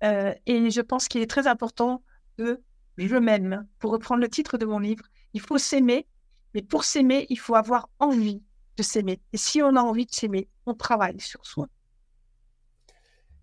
euh, 0.03 0.33
et 0.45 0.69
je 0.69 0.81
pense 0.81 1.07
qu'il 1.07 1.21
est 1.21 1.29
très 1.29 1.47
important 1.47 2.03
de 2.37 2.61
je 2.97 3.15
m'aime. 3.17 3.67
Pour 3.79 3.91
reprendre 3.91 4.21
le 4.21 4.29
titre 4.29 4.57
de 4.57 4.65
mon 4.65 4.79
livre, 4.79 5.05
il 5.33 5.41
faut 5.41 5.57
s'aimer, 5.57 6.07
mais 6.53 6.61
pour 6.61 6.83
s'aimer, 6.83 7.25
il 7.29 7.39
faut 7.39 7.55
avoir 7.55 7.89
envie 7.99 8.41
de 8.77 8.83
s'aimer. 8.83 9.19
Et 9.33 9.37
si 9.37 9.61
on 9.61 9.75
a 9.75 9.81
envie 9.81 10.05
de 10.05 10.13
s'aimer, 10.13 10.47
on 10.65 10.73
travaille 10.73 11.19
sur 11.19 11.45
soi. 11.45 11.67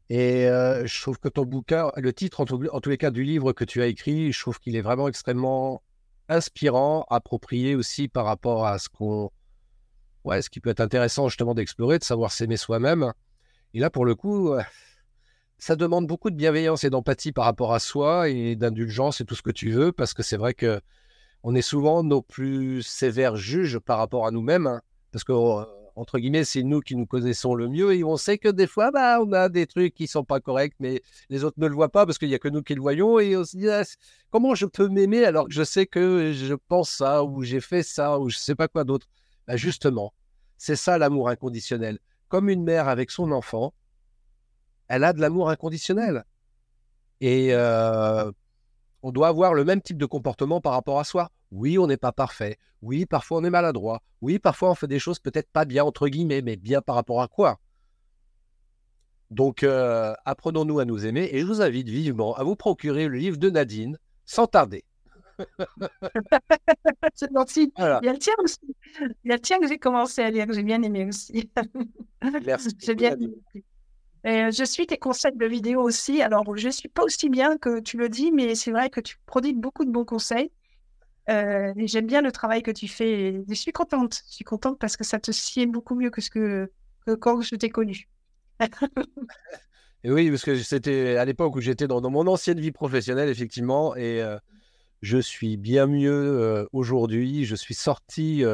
Et 0.09 0.47
euh, 0.47 0.87
je 0.87 1.01
trouve 1.01 1.18
que 1.18 1.28
ton 1.28 1.45
bouquin, 1.45 1.91
le 1.97 2.12
titre 2.12 2.41
en, 2.41 2.45
tous 2.45 2.91
les 2.91 2.99
cas 2.99 3.11
du 3.11 3.24
livre 3.24 3.53
que 3.53 3.64
tu 3.64 3.80
as 3.80 3.87
écrit, 3.87 4.30
je 4.30 4.41
trouve 4.41 4.59
qu'il 4.59 4.76
est 4.76 4.83
vraiment 4.83 5.09
extrêmement 5.09 5.83
inspirant, 6.28 7.07
approprié 7.09 7.74
aussi 7.74 8.09
par 8.09 8.26
rapport 8.26 8.66
à 8.66 8.78
ce 8.78 8.89
qu'on, 8.89 9.30
ouais, 10.24 10.43
ce 10.43 10.51
qui 10.51 10.61
peut 10.61 10.70
être 10.70 10.80
intéressant 10.80 11.28
justement 11.28 11.55
d'explorer, 11.55 11.99
de 11.99 12.05
savoir 12.05 12.30
s'aimer 12.30 12.57
soi-même. 12.57 13.12
Et 13.74 13.80
là, 13.80 13.89
pour 13.89 14.05
le 14.05 14.14
coup, 14.14 14.53
euh, 14.53 14.62
ça 15.59 15.76
demande 15.76 16.07
beaucoup 16.07 16.30
de 16.30 16.37
bienveillance 16.37 16.85
et 16.85 16.91
d'empathie 16.91 17.33
par 17.33 17.45
rapport 17.45 17.72
à 17.72 17.78
soi 17.78 18.28
et 18.28 18.57
d'indulgence 18.57 19.20
et 19.20 19.24
tout 19.24 19.35
ce 19.35 19.43
que 19.43 19.51
tu 19.51 19.70
veux, 19.70 19.93
parce 19.93 20.12
que 20.12 20.22
c'est 20.22 20.37
vrai 20.37 20.55
que 20.55 20.80
on 21.43 21.55
est 21.55 21.62
souvent 21.62 22.05
nos 22.05 22.22
plus 22.22 22.83
sévères 22.83 23.37
juges 23.37 23.78
par 23.78 23.99
rapport 23.99 24.26
à 24.26 24.30
nous-mêmes, 24.30 24.66
hein, 24.66 24.83
parce 25.13 25.25
que 25.25 25.33
euh, 25.33 25.65
entre 25.95 26.19
guillemets, 26.19 26.45
c'est 26.45 26.63
nous 26.63 26.81
qui 26.81 26.97
nous 26.97 27.07
connaissons 27.07 27.55
le 27.55 27.69
mieux 27.69 27.95
et 27.95 28.03
on 28.03 28.17
sait 28.17 28.39
que 28.39 28.49
des 28.49 28.67
fois, 28.67 28.91
bah, 28.91 29.21
on 29.21 29.31
a 29.33 29.49
des 29.49 29.67
trucs 29.67 29.95
qui 29.95 30.07
sont 30.07 30.25
pas 30.25 30.41
corrects, 30.41 30.75
mais 30.81 31.03
les 31.29 31.45
autres 31.45 31.61
ne 31.61 31.67
le 31.67 31.75
voient 31.75 31.91
pas 31.91 32.07
parce 32.07 32.19
qu'il 32.19 32.31
y 32.31 32.35
a 32.35 32.39
que 32.39 32.49
nous 32.49 32.63
qui 32.63 32.75
le 32.75 32.81
voyons 32.81 33.19
et 33.19 33.37
on 33.37 33.45
se 33.45 33.57
dit 33.57 33.69
ah, 33.69 33.83
comment 34.31 34.55
je 34.55 34.67
peux 34.67 34.89
m'aimer 34.89 35.25
alors 35.25 35.47
que 35.47 35.53
je 35.53 35.63
sais 35.63 35.87
que 35.87 36.33
je 36.33 36.55
pense 36.55 36.91
ça 36.91 37.25
ou 37.25 37.43
j'ai 37.43 37.61
fait 37.61 37.83
ça 37.83 38.19
ou 38.19 38.31
je 38.31 38.39
sais 38.39 38.55
pas 38.55 38.69
quoi 38.69 38.85
d'autre? 38.85 39.07
Bah, 39.47 39.57
justement, 39.57 40.15
c'est 40.57 40.77
ça 40.77 40.97
l'amour 40.97 41.29
inconditionnel. 41.29 41.99
Comme 42.29 42.49
une 42.49 42.65
mère 42.65 42.89
avec 42.89 43.11
son 43.11 43.31
enfant, 43.31 43.75
elle 44.89 45.05
a 45.05 45.13
de 45.13 45.21
l'amour 45.21 45.51
inconditionnel. 45.51 46.25
Et 47.21 47.49
euh, 47.53 48.33
on 49.03 49.11
doit 49.11 49.29
avoir 49.29 49.55
le 49.55 49.65
même 49.65 49.83
type 49.83 49.99
de 49.99 50.07
comportement 50.07 50.61
par 50.61 50.73
rapport 50.73 50.99
à 50.99 51.05
soi. 51.05 51.31
Oui, 51.51 51.79
on 51.79 51.87
n'est 51.87 51.97
pas 51.97 52.13
parfait. 52.13 52.57
Oui, 52.81 53.07
parfois 53.07 53.39
on 53.39 53.45
est 53.45 53.51
maladroit. 53.51 54.03
Oui, 54.21 54.39
parfois 54.39 54.71
on 54.71 54.75
fait 54.75 54.87
des 54.87 54.99
choses 54.99 55.19
peut-être 55.19 55.51
pas 55.51 55.65
bien, 55.65 55.85
entre 55.85 56.09
guillemets, 56.09 56.43
mais 56.43 56.57
bien 56.57 56.81
par 56.81 56.95
rapport 56.95 57.21
à 57.23 57.29
quoi? 57.29 57.59
Donc, 59.31 59.63
euh, 59.63 60.13
apprenons-nous 60.27 60.79
à 60.79 60.85
nous 60.85 61.07
aimer. 61.07 61.29
Et 61.33 61.41
je 61.41 61.47
vous 61.47 61.63
invite 61.63 61.89
vivement 61.89 62.35
à 62.35 62.45
vous 62.45 62.55
procurer 62.55 63.09
le 63.09 63.17
livre 63.17 63.39
de 63.39 63.49
Nadine, 63.49 63.99
sans 64.27 64.47
tarder. 64.47 64.85
C'est 67.15 67.33
gentil. 67.33 67.73
Il 67.79 67.83
y 67.83 68.09
a 68.09 68.13
le 68.13 68.19
tien 68.19 68.35
aussi. 68.45 68.59
Il 69.01 69.31
y 69.31 69.33
a 69.33 69.37
le 69.37 69.41
tien 69.41 69.59
que 69.59 69.67
j'ai 69.67 69.79
commencé 69.79 70.21
à 70.21 70.31
lire, 70.31 70.47
que 70.47 70.53
j'ai 70.53 70.63
bien 70.63 70.83
aimé 70.83 71.07
aussi. 71.07 71.51
Merci. 72.45 72.69
j'ai 72.79 72.95
bien 72.95 73.17
aimé. 73.17 73.65
Euh, 74.25 74.53
je 74.53 74.64
suis 74.64 74.87
tes 74.87 74.99
conseils 74.99 75.37
de 75.37 75.47
vidéo 75.47 75.83
aussi. 75.83 76.23
Alors, 76.23 76.57
je 76.57 76.66
ne 76.66 76.73
suis 76.73 76.89
pas 76.89 77.03
aussi 77.03 77.29
bien 77.29 77.59
que 77.59 77.81
tu 77.81 77.97
le 77.97 78.09
dis, 78.09 78.31
mais 78.31 78.55
c'est 78.55 78.70
vrai 78.70 78.89
que 78.89 79.01
tu 79.01 79.16
prodigues 79.27 79.59
beaucoup 79.59 79.85
de 79.85 79.91
bons 79.91 80.05
conseils. 80.05 80.51
Euh, 81.29 81.73
j'aime 81.77 82.07
bien 82.07 82.20
le 82.20 82.31
travail 82.31 82.62
que 82.62 82.70
tu 82.70 82.87
fais. 82.87 83.43
Je 83.49 83.55
suis 83.55 83.73
contente. 83.73 84.23
Je 84.29 84.35
suis 84.35 84.45
contente 84.45 84.79
parce 84.79 84.97
que 84.97 85.05
ça 85.05 85.18
te 85.18 85.33
sied 85.33 85.66
beaucoup 85.66 85.97
mieux 85.97 86.11
que 86.11 86.20
ce 86.20 86.31
que, 86.31 86.70
quand 87.20 87.41
je 87.41 87.57
t'ai 87.57 87.70
connu. 87.70 88.09
et 90.05 90.12
oui, 90.12 90.31
parce 90.31 90.45
que 90.45 90.57
c'était 90.57 91.16
à 91.16 91.25
l'époque 91.25 91.57
où 91.57 91.61
j'étais 91.61 91.89
dans, 91.89 92.01
mon 92.09 92.27
ancienne 92.29 92.61
vie 92.61 92.73
professionnelle, 92.73 93.29
effectivement. 93.29 93.97
Et 93.97 94.23
euh, 94.23 94.39
je 95.01 95.18
suis 95.18 95.57
bien 95.57 95.89
mieux 95.89 96.68
aujourd'hui. 96.73 97.45
Je 97.45 97.57
suis 97.57 97.75
sorti, 97.75 98.45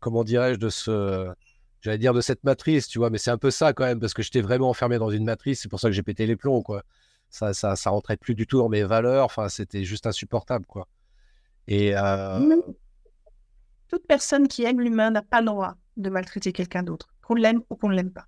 comment 0.00 0.24
dirais-je, 0.24 0.58
de 0.58 0.68
ce 0.68 1.32
j'allais 1.80 1.98
dire 1.98 2.14
de 2.14 2.20
cette 2.20 2.44
matrice, 2.44 2.88
tu 2.88 2.98
vois, 2.98 3.10
mais 3.10 3.18
c'est 3.18 3.30
un 3.30 3.38
peu 3.38 3.50
ça 3.50 3.72
quand 3.72 3.84
même, 3.84 4.00
parce 4.00 4.14
que 4.14 4.22
j'étais 4.22 4.40
vraiment 4.40 4.70
enfermé 4.70 4.98
dans 4.98 5.10
une 5.10 5.24
matrice, 5.24 5.60
c'est 5.62 5.68
pour 5.68 5.80
ça 5.80 5.88
que 5.88 5.92
j'ai 5.92 6.02
pété 6.02 6.26
les 6.26 6.36
plombs, 6.36 6.62
quoi. 6.62 6.82
Ça, 7.30 7.52
ça, 7.52 7.76
ça 7.76 7.90
rentrait 7.90 8.16
plus 8.16 8.34
du 8.34 8.46
tout 8.46 8.58
dans 8.58 8.68
mes 8.68 8.84
valeurs, 8.84 9.24
enfin, 9.24 9.48
c'était 9.48 9.84
juste 9.84 10.06
insupportable, 10.06 10.66
quoi. 10.66 10.88
Et. 11.66 11.96
Euh, 11.96 12.56
toute 13.88 14.06
personne 14.06 14.48
qui 14.48 14.64
aime 14.64 14.80
l'humain 14.80 15.10
n'a 15.10 15.22
pas 15.22 15.40
le 15.40 15.46
droit 15.46 15.74
de 15.96 16.10
maltraiter 16.10 16.52
quelqu'un 16.52 16.82
d'autre, 16.82 17.08
qu'on 17.22 17.34
l'aime 17.34 17.62
ou 17.70 17.76
qu'on 17.76 17.88
ne 17.88 17.94
l'aime 17.94 18.12
pas. 18.12 18.26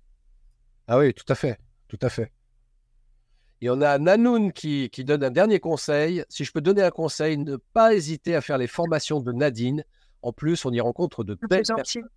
Ah 0.87 0.97
oui, 0.97 1.13
tout 1.13 1.25
à 1.27 1.35
fait, 1.35 1.59
tout 1.87 1.99
à 2.01 2.09
fait. 2.09 2.31
Et 3.61 3.69
on 3.69 3.79
a 3.81 3.99
Nanoun 3.99 4.51
qui, 4.51 4.89
qui 4.89 5.03
donne 5.03 5.23
un 5.23 5.29
dernier 5.29 5.59
conseil. 5.59 6.25
Si 6.29 6.43
je 6.43 6.51
peux 6.51 6.61
donner 6.61 6.81
un 6.81 6.89
conseil, 6.89 7.37
ne 7.37 7.57
pas 7.57 7.93
hésiter 7.93 8.35
à 8.35 8.41
faire 8.41 8.57
les 8.57 8.65
formations 8.65 9.19
de 9.19 9.31
Nadine. 9.31 9.83
En 10.23 10.33
plus, 10.33 10.65
on 10.65 10.71
y 10.71 10.81
rencontre 10.81 11.23
de 11.23 11.37
belles 11.47 11.63
personnes 11.75 12.09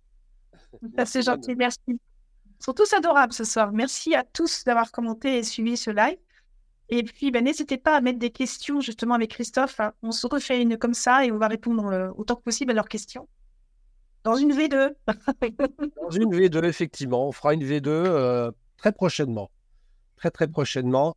c'est 1.05 1.21
gentil, 1.21 1.55
merci. 1.55 1.79
Ils 1.87 2.63
sont 2.63 2.73
tous 2.73 2.93
adorables 2.93 3.33
ce 3.33 3.43
soir. 3.43 3.71
Merci 3.71 4.15
à 4.15 4.23
tous 4.23 4.63
d'avoir 4.63 4.91
commenté 4.91 5.37
et 5.37 5.43
suivi 5.43 5.77
ce 5.77 5.91
live. 5.91 6.17
Et 6.89 7.03
puis, 7.03 7.31
ben, 7.31 7.43
n'hésitez 7.43 7.77
pas 7.77 7.95
à 7.95 8.01
mettre 8.01 8.19
des 8.19 8.29
questions 8.29 8.79
justement 8.79 9.15
avec 9.15 9.31
Christophe. 9.31 9.79
Hein. 9.79 9.93
On 10.03 10.11
se 10.11 10.27
refait 10.27 10.61
une 10.61 10.77
comme 10.77 10.93
ça 10.93 11.25
et 11.25 11.31
on 11.31 11.37
va 11.37 11.47
répondre 11.47 11.87
euh, 11.87 12.11
autant 12.15 12.35
que 12.35 12.43
possible 12.43 12.71
à 12.71 12.75
leurs 12.75 12.87
questions. 12.87 13.27
Dans 14.23 14.35
une 14.35 14.53
V2. 14.53 14.93
Dans 16.01 16.09
une 16.11 16.33
V2, 16.33 16.63
effectivement. 16.65 17.27
On 17.27 17.31
fera 17.31 17.53
une 17.53 17.63
V2 17.63 17.87
euh, 17.87 18.51
très 18.77 18.91
prochainement. 18.91 19.49
Très, 20.15 20.31
très 20.31 20.47
prochainement. 20.47 21.15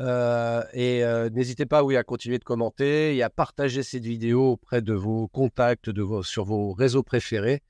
Euh, 0.00 0.62
et 0.72 1.04
n'hésitez 1.30 1.66
pas 1.66 1.84
oui, 1.84 1.96
à 1.96 2.02
continuer 2.02 2.38
de 2.38 2.44
commenter 2.44 3.16
et 3.16 3.22
à 3.22 3.30
partager 3.30 3.84
cette 3.84 4.04
vidéo 4.04 4.52
auprès 4.52 4.82
de 4.82 4.92
vos 4.92 5.28
contacts, 5.28 5.90
de 5.90 6.02
vos, 6.02 6.24
sur 6.24 6.44
vos 6.44 6.72
réseaux 6.72 7.04
préférés 7.04 7.62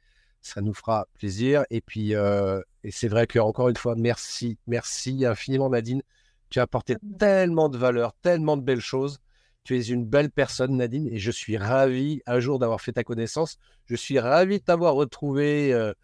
ça 0.44 0.60
nous 0.60 0.74
fera 0.74 1.06
plaisir. 1.14 1.64
Et 1.70 1.80
puis, 1.80 2.14
euh, 2.14 2.60
et 2.84 2.90
c'est 2.90 3.08
vrai 3.08 3.26
que 3.26 3.38
encore 3.38 3.70
une 3.70 3.76
fois, 3.76 3.94
merci, 3.96 4.58
merci 4.66 5.24
infiniment 5.24 5.70
Nadine. 5.70 6.02
Tu 6.50 6.60
as 6.60 6.62
apporté 6.62 6.96
tellement 7.18 7.68
de 7.68 7.78
valeur, 7.78 8.12
tellement 8.22 8.56
de 8.56 8.62
belles 8.62 8.80
choses. 8.80 9.18
Tu 9.64 9.78
es 9.78 9.82
une 9.82 10.04
belle 10.04 10.30
personne, 10.30 10.76
Nadine, 10.76 11.08
et 11.08 11.18
je 11.18 11.30
suis 11.30 11.56
ravi 11.56 12.20
un 12.26 12.38
jour 12.38 12.58
d'avoir 12.58 12.82
fait 12.82 12.92
ta 12.92 13.02
connaissance. 13.02 13.58
Je 13.86 13.96
suis 13.96 14.18
ravi 14.18 14.58
de 14.58 14.64
t'avoir 14.64 14.94
retrouvé 14.94 15.72
euh, 15.72 15.94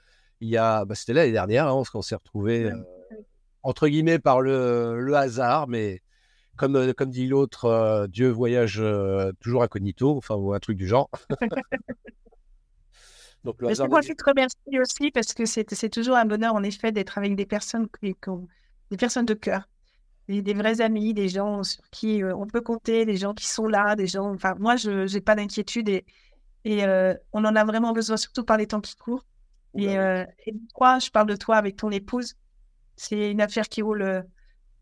il 0.41 0.49
y 0.49 0.57
a. 0.57 0.87
Bah, 0.87 0.95
C'était 0.95 1.13
l'année 1.13 1.33
dernière, 1.33 1.69
hein, 1.69 1.77
parce 1.77 1.91
qu'on 1.91 2.01
s'est 2.01 2.15
retrouvé 2.15 2.65
euh, 2.65 2.77
entre 3.63 3.89
guillemets 3.89 4.19
par 4.19 4.41
le, 4.41 5.13
hasard, 5.15 5.69
mais 5.69 6.01
comme, 6.57 6.95
comme 6.95 7.11
dit 7.11 7.27
l'autre, 7.27 8.07
Dieu 8.11 8.31
voyage 8.31 8.83
toujours 9.41 9.63
incognito, 9.63 10.17
enfin, 10.17 10.37
ou 10.37 10.55
un 10.55 10.59
truc 10.59 10.79
du 10.79 10.89
genre. 10.89 11.11
Donc, 13.45 13.61
le 13.63 13.69
je 13.69 14.13
te 14.13 14.25
remercie 14.25 14.81
aussi 14.81 15.11
parce 15.11 15.33
que 15.33 15.47
c'est 15.47 15.89
toujours 15.89 16.17
un 16.17 16.27
bonheur, 16.27 16.55
en 16.55 16.63
effet, 16.63 16.93
d'être 16.93 17.17
avec 17.17 17.37
des 17.37 17.47
personnes, 17.47 17.89
des 18.03 18.97
personnes 18.97 19.27
de 19.27 19.35
cœur 19.35 19.67
des, 20.41 20.55
vrais 20.55 20.81
amis, 20.81 21.13
des 21.13 21.29
gens 21.29 21.63
sur 21.65 21.83
qui 21.91 22.23
euh, 22.23 22.35
on 22.37 22.47
peut 22.47 22.61
compter, 22.61 23.05
des 23.05 23.17
gens 23.17 23.35
qui 23.35 23.49
sont 23.49 23.67
là, 23.67 23.97
des 23.97 24.07
gens. 24.07 24.33
Enfin, 24.33 24.55
moi, 24.59 24.77
je 24.77 25.13
n'ai 25.13 25.21
pas 25.21 25.35
d'inquiétude 25.35 25.89
et, 25.89 26.05
et 26.65 26.85
euh, 26.85 27.15
on 27.33 27.45
en 27.45 27.57
a 27.57 27.65
vraiment 27.65 27.93
besoin, 27.93 28.17
surtout 28.17 28.45
par 28.45 28.57
les 28.57 28.67
temps 28.67 28.81
qui 28.81 28.95
courent. 28.95 29.27
Et, 29.77 29.99
euh, 29.99 30.25
toi, 30.77 30.99
je 30.99 31.11
parle 31.11 31.27
de 31.27 31.37
toi 31.37 31.57
avec 31.57 31.77
ton 31.77 31.91
épouse. 31.91 32.37
C'est 32.97 33.31
une 33.31 33.41
affaire 33.41 33.69
qui 33.69 33.83
roule. 33.83 34.25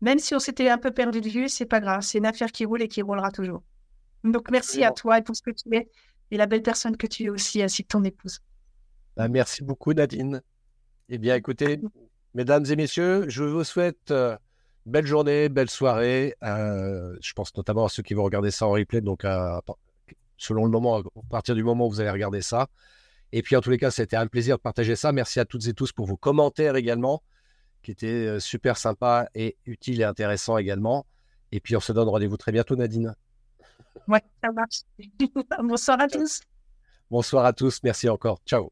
même 0.01 0.19
si 0.19 0.35
on 0.35 0.39
s'était 0.39 0.69
un 0.69 0.77
peu 0.77 0.91
perdu 0.91 1.21
de 1.21 1.29
vue, 1.29 1.49
c'est 1.49 1.65
pas 1.65 1.79
grave. 1.79 2.01
C'est 2.01 2.19
une 2.19 2.25
affaire 2.25 2.51
qui 2.51 2.65
roule 2.65 2.81
et 2.81 2.87
qui 2.87 3.01
roulera 3.01 3.31
toujours. 3.31 3.63
Donc, 4.23 4.51
merci 4.51 4.83
à 4.83 4.91
toi 4.91 5.17
et 5.17 5.21
pour 5.21 5.35
ce 5.35 5.41
que 5.41 5.51
tu 5.51 5.73
es 5.75 5.89
et 6.31 6.37
la 6.37 6.45
belle 6.45 6.61
personne 6.61 6.95
que 6.95 7.07
tu 7.07 7.23
es 7.23 7.29
aussi, 7.29 7.63
ainsi 7.63 7.83
que 7.83 7.87
ton 7.87 8.03
épouse. 8.03 8.39
Bah, 9.19 9.27
merci 9.27 9.65
beaucoup, 9.65 9.91
Nadine. 9.91 10.41
Eh 11.09 11.17
bien, 11.17 11.35
écoutez, 11.35 11.81
mesdames 12.33 12.63
et 12.69 12.77
messieurs, 12.77 13.25
je 13.27 13.43
vous 13.43 13.65
souhaite 13.65 14.13
belle 14.85 15.05
journée, 15.05 15.49
belle 15.49 15.69
soirée. 15.69 16.35
Euh, 16.41 17.17
je 17.19 17.33
pense 17.33 17.53
notamment 17.57 17.83
à 17.83 17.89
ceux 17.89 18.01
qui 18.01 18.13
vont 18.13 18.23
regarder 18.23 18.49
ça 18.49 18.65
en 18.65 18.71
replay, 18.71 19.01
donc 19.01 19.25
selon 20.37 20.63
le 20.63 20.71
moment, 20.71 20.99
à 20.99 21.03
partir 21.29 21.53
du 21.53 21.65
moment 21.65 21.87
où 21.87 21.89
vous 21.89 21.99
allez 21.99 22.11
regarder 22.11 22.41
ça. 22.41 22.69
Et 23.33 23.41
puis 23.41 23.57
en 23.57 23.59
tous 23.59 23.71
les 23.71 23.77
cas, 23.77 23.91
c'était 23.91 24.15
un 24.15 24.27
plaisir 24.27 24.55
de 24.55 24.61
partager 24.61 24.95
ça. 24.95 25.11
Merci 25.11 25.41
à 25.41 25.43
toutes 25.43 25.67
et 25.67 25.73
tous 25.73 25.91
pour 25.91 26.05
vos 26.05 26.15
commentaires 26.15 26.77
également, 26.77 27.21
qui 27.83 27.91
étaient 27.91 28.07
euh, 28.07 28.39
super 28.39 28.77
sympas 28.77 29.25
et 29.35 29.57
utiles 29.65 29.99
et 29.99 30.05
intéressants 30.05 30.57
également. 30.57 31.05
Et 31.51 31.59
puis 31.59 31.75
on 31.75 31.81
se 31.81 31.91
donne 31.91 32.07
rendez-vous 32.07 32.37
très 32.37 32.53
bientôt, 32.53 32.77
Nadine. 32.77 33.13
Ouais, 34.07 34.23
ça 34.41 34.49
marche. 34.53 34.83
Bonsoir 35.61 35.99
à 35.99 36.07
tous. 36.07 36.39
Bonsoir 37.11 37.43
à 37.43 37.51
tous. 37.51 37.83
Merci 37.83 38.07
encore. 38.07 38.39
Ciao. 38.45 38.71